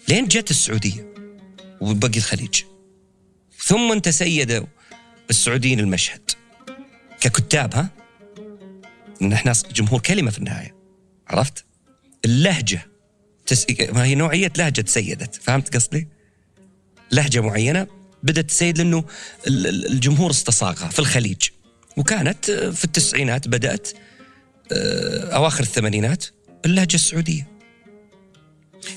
لين 0.10 0.28
جت 0.28 0.52
السعودية 0.52 1.14
وبقي 1.82 2.18
الخليج. 2.18 2.64
ثم 3.58 4.00
تسيدوا 4.00 4.66
السعوديين 5.30 5.80
المشهد. 5.80 6.32
ككتاب 7.20 7.76
ها؟ 7.76 7.90
إن 9.22 9.34
إحنا 9.34 9.54
جمهور 9.74 10.00
كلمة 10.00 10.32
في 10.32 10.38
النهاية. 10.38 10.76
عرفت؟ 11.28 11.66
اللهجة 12.26 12.88
تس... 13.46 13.66
ما 13.94 14.04
هي 14.04 14.16
نوعية 14.16 14.52
لهجة 14.58 14.82
تسيدت. 14.82 15.36
فهمت 15.36 15.76
قصدي؟ 15.76 16.08
لهجة 17.12 17.42
معينة 17.42 17.88
بدأت 18.24 18.46
تسيد 18.50 18.78
لأنه 18.78 19.04
ال- 19.48 19.68
ال- 19.68 19.88
الجمهور 19.92 20.32
استصاغها 20.32 20.90
في 20.90 21.00
الخليج. 21.00 21.42
وكانت 21.98 22.50
آه، 22.50 22.70
في 22.70 22.86
التسعينات 22.86 23.48
بدأت 23.48 23.90
آه، 24.72 25.36
أواخر 25.36 25.64
الثمانينات 25.64 26.26
اللهجة 26.66 26.96
السعودية. 26.96 27.48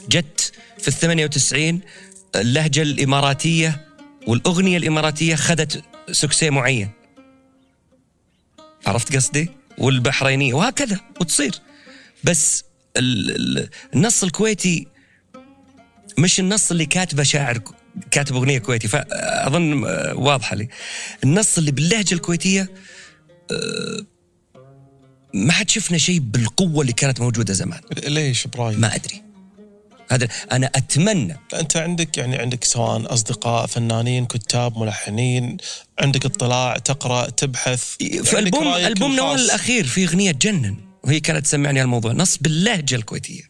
جت 0.09 0.53
في 0.79 0.89
الثمانية 0.89 1.25
وتسعين 1.25 1.81
اللهجة 2.35 2.83
الإماراتية 2.83 3.87
والأغنية 4.27 4.77
الإماراتية 4.77 5.35
خذت 5.35 5.83
سكسي 6.13 6.51
معين. 6.51 6.91
عرفت 8.87 9.17
قصدي؟ 9.17 9.51
والبحرينية 9.79 10.55
وهكذا 10.55 11.01
وتصير. 11.21 11.55
بس 12.25 12.65
ال- 12.97 13.37
ال- 13.59 13.69
النص 13.95 14.23
الكويتي 14.25 14.87
مش 16.19 16.41
النص 16.41 16.71
اللي 16.71 16.87
كاتبه 16.87 17.23
شاعر 17.23 17.61
كاتب 18.11 18.37
أغنية 18.37 18.59
كويتي 18.59 18.89
فأظن 18.89 19.85
آه، 19.87 20.15
واضحة 20.15 20.57
لي. 20.57 20.69
النص 21.25 21.59
اللي 21.59 21.71
باللهجة 21.71 22.15
الكويتية 22.15 22.71
آه، 23.51 24.05
ما 25.35 25.53
حد 25.53 25.71
شفنا 25.71 25.99
شيء 25.99 26.19
بالقوة 26.19 26.81
اللي 26.81 26.93
كانت 26.93 27.21
موجودة 27.21 27.55
زمان. 27.55 27.81
ليش 28.07 28.47
برايك؟ 28.47 28.79
ما 28.79 28.95
أدري. 28.95 29.23
هذا 30.11 30.29
أنا 30.53 30.71
أتمنى. 30.75 31.37
أنت 31.55 31.77
عندك 31.77 32.19
يعني 32.19 32.37
عندك 32.37 32.65
سواء 32.65 33.13
أصدقاء 33.15 33.67
فنانين 33.67 34.27
كتاب 34.27 34.79
ملحنين 34.79 35.57
عندك 35.99 36.25
اطلاع 36.25 36.79
تقرأ 36.79 37.31
تبحث 37.31 37.85
في 37.99 38.39
البوم 38.39 38.75
ألبوم 38.75 39.17
نوال. 39.17 39.41
الأخير 39.41 39.85
في 39.87 40.05
أغنية 40.05 40.33
تجنن 40.33 40.77
وهي 41.05 41.21
كانت 41.21 41.45
تسمعني 41.45 41.79
على 41.79 41.85
الموضوع. 41.85 42.13
نص 42.13 42.39
باللهجة 42.39 42.95
الكويتية. 42.95 43.43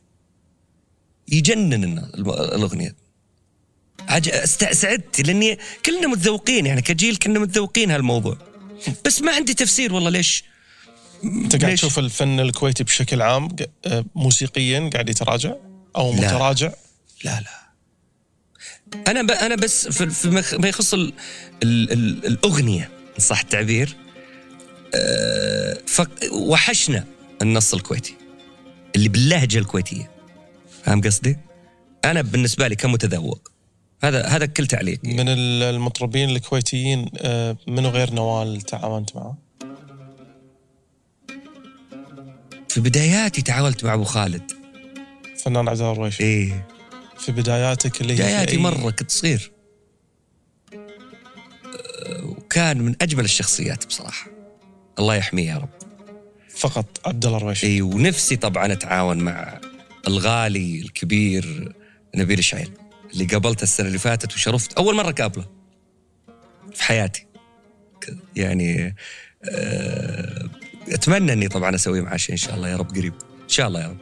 يجنن 1.29 1.99
الأغنية. 2.19 3.04
عج... 4.09 4.31
سعدت 4.73 5.21
لأني 5.21 5.59
كلنا 5.87 6.07
متذوقين 6.07 6.67
يعني 6.67 6.83
كجيل 6.83 7.17
كنا 7.17 7.39
متذوقين 7.39 7.91
هالموضوع. 7.91 8.39
بس 9.05 9.23
ما 9.23 9.33
عندي 9.33 9.55
تفسير 9.55 9.95
والله 9.95 10.11
ليش. 10.11 10.45
أنت 11.25 11.63
قاعد؟ 11.63 11.75
تشوف 11.75 11.99
الفن 11.99 12.41
الكويتي 12.41 12.85
بشكل 12.85 13.23
عام 13.23 13.49
آه، 13.87 14.05
موسيقيا 14.15 14.91
قاعد 14.93 15.09
يتراجع؟ 15.09 15.55
أو 15.97 16.13
لا. 16.13 16.21
متراجع؟ 16.21 16.73
لا 17.25 17.41
لا. 17.41 17.65
أنا 19.11 19.23
ب... 19.23 19.31
أنا 19.31 19.55
بس 19.55 19.89
في, 19.89 20.11
في 20.11 20.69
يخص 20.69 20.95
ال... 20.95 21.13
ال... 21.63 21.93
ال... 21.93 22.27
الأغنية 22.27 22.91
إن 23.19 23.25
صح 23.25 23.41
التعبير. 23.41 23.97
أه... 24.95 25.79
ف... 25.87 26.03
وحشنا 26.33 27.05
النص 27.43 27.75
الكويتي 27.75 28.15
اللي 28.97 29.09
باللهجة 29.09 29.59
الكويتية. 29.59 30.11
فاهم 30.85 31.01
قصدي؟ 31.01 31.39
أنا 32.05 32.23
بالنسبة 32.23 32.69
لي 32.69 32.77
كمتذوق. 32.77 33.54
هذا 34.05 34.27
هذا 34.27 34.47
كل 34.47 34.67
تعليق. 34.67 34.99
من 35.05 35.29
ال- 35.29 35.63
المطربين 35.63 36.31
الكويتيين 36.31 37.11
آه، 37.19 37.57
منو 37.69 37.89
غير 37.89 38.15
نوال 38.15 38.61
تعاونت 38.61 39.17
معه؟ 39.17 39.39
في 42.69 42.81
بداياتي 42.81 43.43
تعاملت 43.43 43.85
مع 43.85 43.95
أبو 43.95 44.05
خالد. 44.05 44.53
فنان 45.45 45.69
عبد 45.69 45.81
الله 45.81 45.93
الرويشي. 45.93 46.23
إيه. 46.25 46.67
في 47.19 47.33
بداياتك 47.33 48.01
اللي 48.01 48.13
هي 48.13 48.17
بداياتي 48.17 48.57
أي- 48.57 48.61
مرة 48.61 48.91
كنت 48.91 49.11
صغير. 49.11 49.51
أه، 50.75 52.25
وكان 52.25 52.79
من 52.83 52.95
أجمل 53.03 53.25
الشخصيات 53.25 53.87
بصراحة. 53.87 54.31
الله 54.99 55.15
يحميه 55.15 55.49
يا 55.51 55.57
رب. 55.57 55.69
فقط 56.57 56.87
عبد 57.07 57.25
الله 57.27 57.39
الرويشي. 57.39 57.67
اي 57.67 57.83
ونفسي 57.83 58.37
طبعا 58.37 58.73
أتعاون 58.73 59.19
مع 59.19 59.61
الغالي 60.09 60.81
الكبير 60.81 61.73
نبيل 62.15 62.45
شعيل 62.45 62.71
اللي 63.15 63.25
قابلته 63.25 63.63
السنة 63.63 63.87
اللي 63.87 63.99
فاتت 63.99 64.35
وشرفت 64.35 64.73
أول 64.73 64.95
مرة 64.95 65.11
قابله 65.11 65.45
في 66.75 66.85
حياتي. 66.85 67.27
يعني 68.37 68.97
آه، 69.51 70.49
أتمنى 70.89 71.33
إني 71.33 71.49
طبعا 71.49 71.75
أسوي 71.75 72.01
معاه 72.01 72.17
شيء 72.17 72.33
إن 72.33 72.37
شاء 72.37 72.55
الله 72.55 72.69
يا 72.69 72.77
رب 72.77 72.91
قريب. 72.91 73.15
إن 73.43 73.49
شاء 73.49 73.69
الله 73.69 73.81
يا 73.81 73.89
رب. 73.89 73.97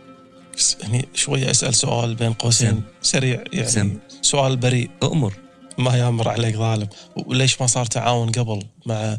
بس 0.57 0.77
يعني 0.81 1.09
شوية 1.15 1.51
أسأل 1.51 1.75
سؤال 1.75 2.15
بين 2.15 2.33
قوسين 2.33 2.71
سم. 2.71 2.83
سريع 3.03 3.45
يعني 3.53 3.69
سم. 3.69 3.99
سؤال 4.23 4.57
بريء. 4.57 4.91
أمر. 5.03 5.33
ما 5.79 5.97
يأمر 5.97 6.29
عليك 6.29 6.57
ظالم. 6.57 6.89
وليش 7.17 7.61
ما 7.61 7.67
صار 7.67 7.87
تعاون 7.87 8.31
قبل 8.31 8.63
مع 8.87 9.19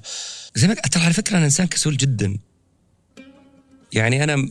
زي 0.56 0.68
ما 0.68 0.74
ترى 0.74 1.03
على 1.03 1.14
فكرة 1.14 1.38
أنا 1.38 1.45
إنسان 1.45 1.68
كسول 1.68 1.98
جدا. 1.98 2.38
يعني 3.94 4.24
أنا 4.24 4.49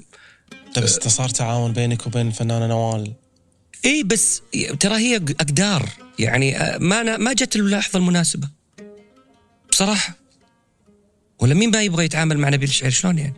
لا 0.77 0.83
بس 0.83 0.93
صار 0.93 1.29
تعاون 1.29 1.73
بينك 1.73 2.07
وبين 2.07 2.27
الفنانه 2.27 2.67
نوال 2.67 3.13
اي 3.85 4.03
بس 4.03 4.43
ترى 4.81 4.95
هي 4.95 5.17
أقدار. 5.17 5.89
يعني 6.19 6.57
آه، 6.57 6.79
ما 6.79 7.01
أنا 7.01 7.17
ما 7.17 7.33
جت 7.33 7.57
اللحظة 7.57 7.99
المناسبة. 7.99 8.49
بصراحة. 9.71 10.17
ولا 11.39 11.55
مين 11.55 11.71
ما 11.71 11.83
يبغى 11.83 12.05
يتعامل 12.05 12.39
مع 12.39 12.49
نبيل 12.49 12.69
الشعير؟ 12.69 12.93
شلون 12.93 13.19
يعني؟ 13.19 13.35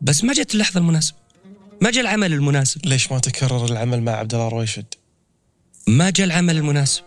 بس 0.00 0.24
ما 0.24 0.32
جت 0.32 0.54
اللحظة 0.54 0.78
المناسبة. 0.80 1.16
ما 1.80 1.90
جاء 1.90 2.00
العمل 2.02 2.32
المناسب. 2.32 2.86
ليش 2.86 3.12
ما 3.12 3.18
تكرر 3.18 3.64
العمل 3.64 4.02
مع 4.02 4.12
عبد 4.12 4.34
الله 4.34 4.48
رويشد؟ 4.48 4.94
ما 5.86 6.10
جاء 6.10 6.26
العمل 6.26 6.56
المناسب. 6.56 7.02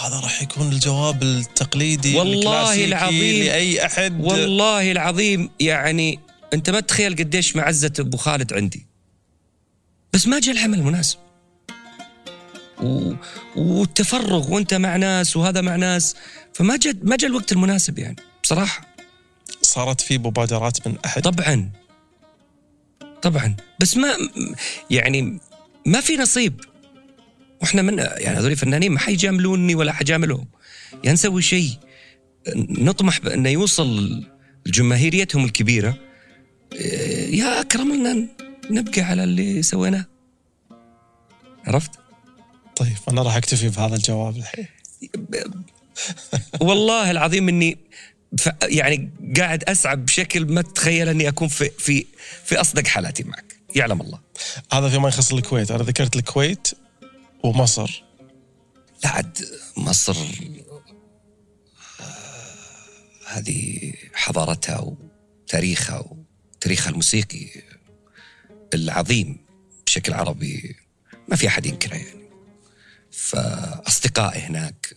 هذا 0.00 0.20
راح 0.20 0.42
يكون 0.42 0.72
الجواب 0.72 1.22
التقليدي 1.22 2.16
والله 2.16 2.84
العظيم. 2.84 3.44
لأي 3.44 3.86
أحد. 3.86 4.20
والله 4.20 4.92
العظيم. 4.92 5.50
يعني 5.60 6.18
أنت 6.54 6.70
ما 6.70 6.80
تتخيل 6.80 7.16
قديش 7.16 7.56
معزة 7.56 7.92
أبو 7.98 8.16
خالد 8.16 8.52
عندي. 8.52 8.87
بس 10.12 10.26
ما 10.26 10.40
جاء 10.40 10.54
العمل 10.54 10.78
المناسب. 10.78 11.18
و... 12.82 13.12
والتفرغ 13.56 14.52
وانت 14.54 14.74
مع 14.74 14.96
ناس 14.96 15.36
وهذا 15.36 15.60
مع 15.60 15.76
ناس 15.76 16.16
فما 16.52 16.76
جاء 16.76 16.94
ما 17.02 17.16
جاء 17.16 17.30
الوقت 17.30 17.52
المناسب 17.52 17.98
يعني 17.98 18.16
بصراحة. 18.42 18.94
صارت 19.62 20.00
في 20.00 20.18
مبادرات 20.18 20.88
من 20.88 20.98
أحد؟ 21.04 21.22
طبعا. 21.22 21.70
طبعا. 23.22 23.56
بس 23.80 23.96
ما 23.96 24.08
يعني 24.90 25.38
ما 25.86 26.00
في 26.00 26.16
نصيب. 26.16 26.60
وإحنا 27.60 27.82
من 27.82 27.98
يعني 27.98 28.38
هذول 28.38 28.56
فنانين 28.56 28.92
ما 28.92 28.98
حيجاملوني 28.98 29.74
ولا 29.74 29.92
حجاملهم. 29.92 30.46
يعني 30.92 31.12
نسوي 31.12 31.42
شيء 31.42 31.70
نطمح 32.56 33.20
بأنه 33.20 33.48
يوصل 33.48 34.22
لجماهيريتهم 34.66 35.44
الكبيرة. 35.44 35.96
يا 37.30 37.60
اكرم 37.60 37.94
لنا 37.94 38.28
نبقى 38.70 39.02
على 39.02 39.24
اللي 39.24 39.62
سويناه. 39.62 40.04
عرفت؟ 41.66 41.90
طيب 42.76 42.96
أنا 43.08 43.22
راح 43.22 43.36
أكتفي 43.36 43.68
بهذا 43.68 43.96
الجواب 43.96 44.36
الحين. 44.36 44.66
والله 46.60 47.10
العظيم 47.10 47.48
إني 47.48 47.78
يعني 48.62 49.10
قاعد 49.36 49.64
أسعى 49.64 49.96
بشكل 49.96 50.46
ما 50.46 50.62
تتخيل 50.62 51.08
إني 51.08 51.28
أكون 51.28 51.48
في 51.48 51.70
في 51.70 52.06
في 52.44 52.60
أصدق 52.60 52.86
حالاتي 52.86 53.24
معك. 53.24 53.56
يعلم 53.76 54.00
الله. 54.00 54.20
هذا 54.72 54.88
فيما 54.88 55.08
يخص 55.08 55.32
الكويت. 55.32 55.70
أنا 55.70 55.82
ذكرت 55.82 56.16
الكويت 56.16 56.68
ومصر. 57.44 58.02
لا 59.04 59.10
عاد 59.10 59.38
مصر 59.76 60.16
آه، 62.00 62.04
هذه 63.26 63.92
حضارتها 64.14 64.78
وتاريخها 64.78 66.04
وتاريخها 66.54 66.90
الموسيقي. 66.90 67.46
العظيم 68.74 69.36
بشكل 69.86 70.12
عربي 70.12 70.76
ما 71.28 71.36
في 71.36 71.48
أحد 71.48 71.66
ينكره 71.66 71.94
يعني. 71.94 72.28
فأصدقائي 73.10 74.40
هناك 74.40 74.94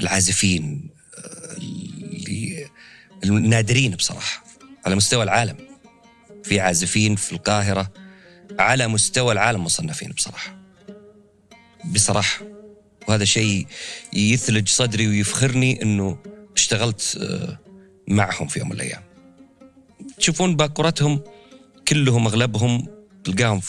العازفين 0.00 0.90
اللي 1.62 2.70
النادرين 3.24 3.90
بصراحة 3.90 4.44
على 4.86 4.96
مستوى 4.96 5.22
العالم. 5.22 5.56
في 6.44 6.60
عازفين 6.60 7.16
في 7.16 7.32
القاهرة 7.32 7.92
على 8.58 8.88
مستوى 8.88 9.32
العالم 9.32 9.64
مصنفين 9.64 10.10
بصراحة. 10.10 10.58
بصراحة. 11.84 12.42
وهذا 13.08 13.24
شيء 13.24 13.66
يثلج 14.12 14.68
صدري 14.68 15.08
ويفخرني 15.08 15.82
إنه 15.82 16.18
اشتغلت 16.56 17.18
آه، 17.20 17.58
معهم 18.08 18.48
في 18.48 18.58
يوم 18.58 18.68
من 18.68 18.74
الأيام. 18.74 19.02
تشوفون 20.18 20.56
باكورتهم 20.56 21.20
كلهم 21.88 22.26
أغلبهم 22.26 22.86
تلقاهم 23.24 23.60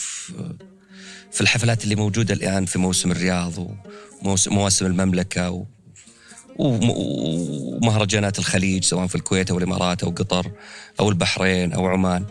في 1.32 1.40
الحفلات 1.40 1.84
اللي 1.84 1.94
موجودة 1.94 2.34
الآن 2.34 2.64
في 2.64 2.78
موسم 2.78 3.10
الرياض 3.10 3.76
ومواسم 4.22 4.86
المملكة 4.86 5.50
و 5.50 5.64
ومهرجانات 6.58 8.38
الخليج 8.38 8.84
سواء 8.84 9.06
في 9.06 9.14
الكويت 9.14 9.50
أو 9.50 9.58
الإمارات 9.58 10.02
أو 10.04 10.10
قطر 10.10 10.52
أو 11.00 11.08
البحرين 11.08 11.72
أو 11.72 11.86
عمان. 11.86 12.24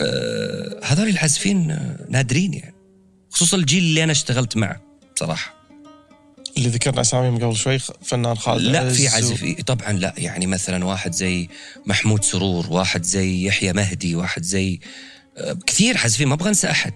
آه 0.00 0.80
هذول 0.84 1.08
العازفين 1.08 1.78
نادرين 2.08 2.54
يعني 2.54 2.74
خصوصا 3.30 3.56
الجيل 3.56 3.82
اللي 3.82 4.04
أنا 4.04 4.12
اشتغلت 4.12 4.56
معه 4.56 4.80
بصراحة. 5.16 5.61
اللي 6.56 6.68
ذكرنا 6.68 7.00
اساميهم 7.00 7.44
قبل 7.44 7.56
شوي 7.56 7.78
فنان 7.78 8.36
خالد 8.36 8.62
لا 8.62 8.90
في 8.90 9.08
عازف 9.08 9.42
و... 9.42 9.62
طبعا 9.62 9.92
لا 9.92 10.14
يعني 10.18 10.46
مثلا 10.46 10.84
واحد 10.84 11.12
زي 11.12 11.48
محمود 11.86 12.24
سرور 12.24 12.66
واحد 12.70 13.02
زي 13.02 13.46
يحيى 13.46 13.72
مهدي 13.72 14.14
واحد 14.16 14.42
زي 14.42 14.80
آه، 15.36 15.58
كثير 15.66 15.98
عازفين 15.98 16.28
ما 16.28 16.34
أبغى 16.34 16.48
أنسى 16.48 16.70
أحد. 16.70 16.94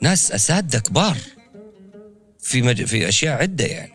ناس 0.00 0.32
أساتذة 0.32 0.78
كبار 0.78 1.16
في 2.40 2.62
مج... 2.62 2.84
في 2.84 3.08
أشياء 3.08 3.42
عدة 3.42 3.64
يعني. 3.64 3.92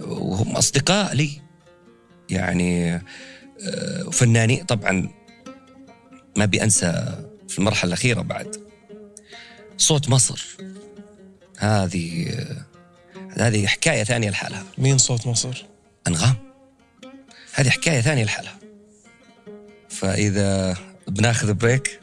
وهم 0.00 0.56
أصدقاء 0.56 1.14
لي. 1.14 1.30
يعني 2.30 2.94
آه، 2.94 3.02
وفنانين. 4.06 4.64
طبعا 4.64 5.08
ما 6.36 6.44
أبي 6.44 6.62
أنسى 6.62 7.18
في 7.48 7.58
المرحلة 7.58 7.88
الأخيرة 7.88 8.22
بعد. 8.22 8.56
صوت 9.76 10.08
مصر. 10.08 10.46
هذه 11.58 12.34
هذه 13.38 13.66
حكاية 13.66 14.04
ثانية 14.04 14.30
لحالها. 14.30 14.64
مين 14.78 14.98
صوت 14.98 15.26
مصر؟ 15.26 15.64
أنغام. 16.08 16.34
هذه 17.54 17.70
حكاية 17.70 18.00
ثانية 18.00 18.24
لحالها. 18.24 18.58
فإذا 19.88 20.76
بناخذ 21.08 21.54
بريك 21.54 22.00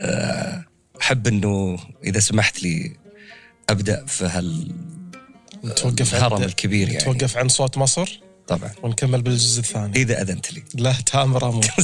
آه، 0.00 0.64
أحب 1.00 1.26
إنه 1.26 1.78
إذا 2.04 2.20
سمحت 2.20 2.62
لي 2.62 2.96
أبدأ 3.68 4.04
في 4.06 4.24
هال 4.24 4.72
نتوقف 5.64 6.14
الهرم 6.14 6.42
الكبير 6.42 6.88
يعني. 6.88 7.10
نتوقف 7.10 7.36
عن 7.36 7.48
صوت 7.48 7.78
مصر؟ 7.78 8.20
طبعا. 8.46 8.70
ونكمل 8.82 9.22
بالجزء 9.22 9.60
الثاني. 9.60 9.96
إذا 9.96 10.22
أذنت 10.22 10.52
لي. 10.52 10.62
لا 10.74 10.92
تامر 10.92 11.48
أمر 11.48 11.66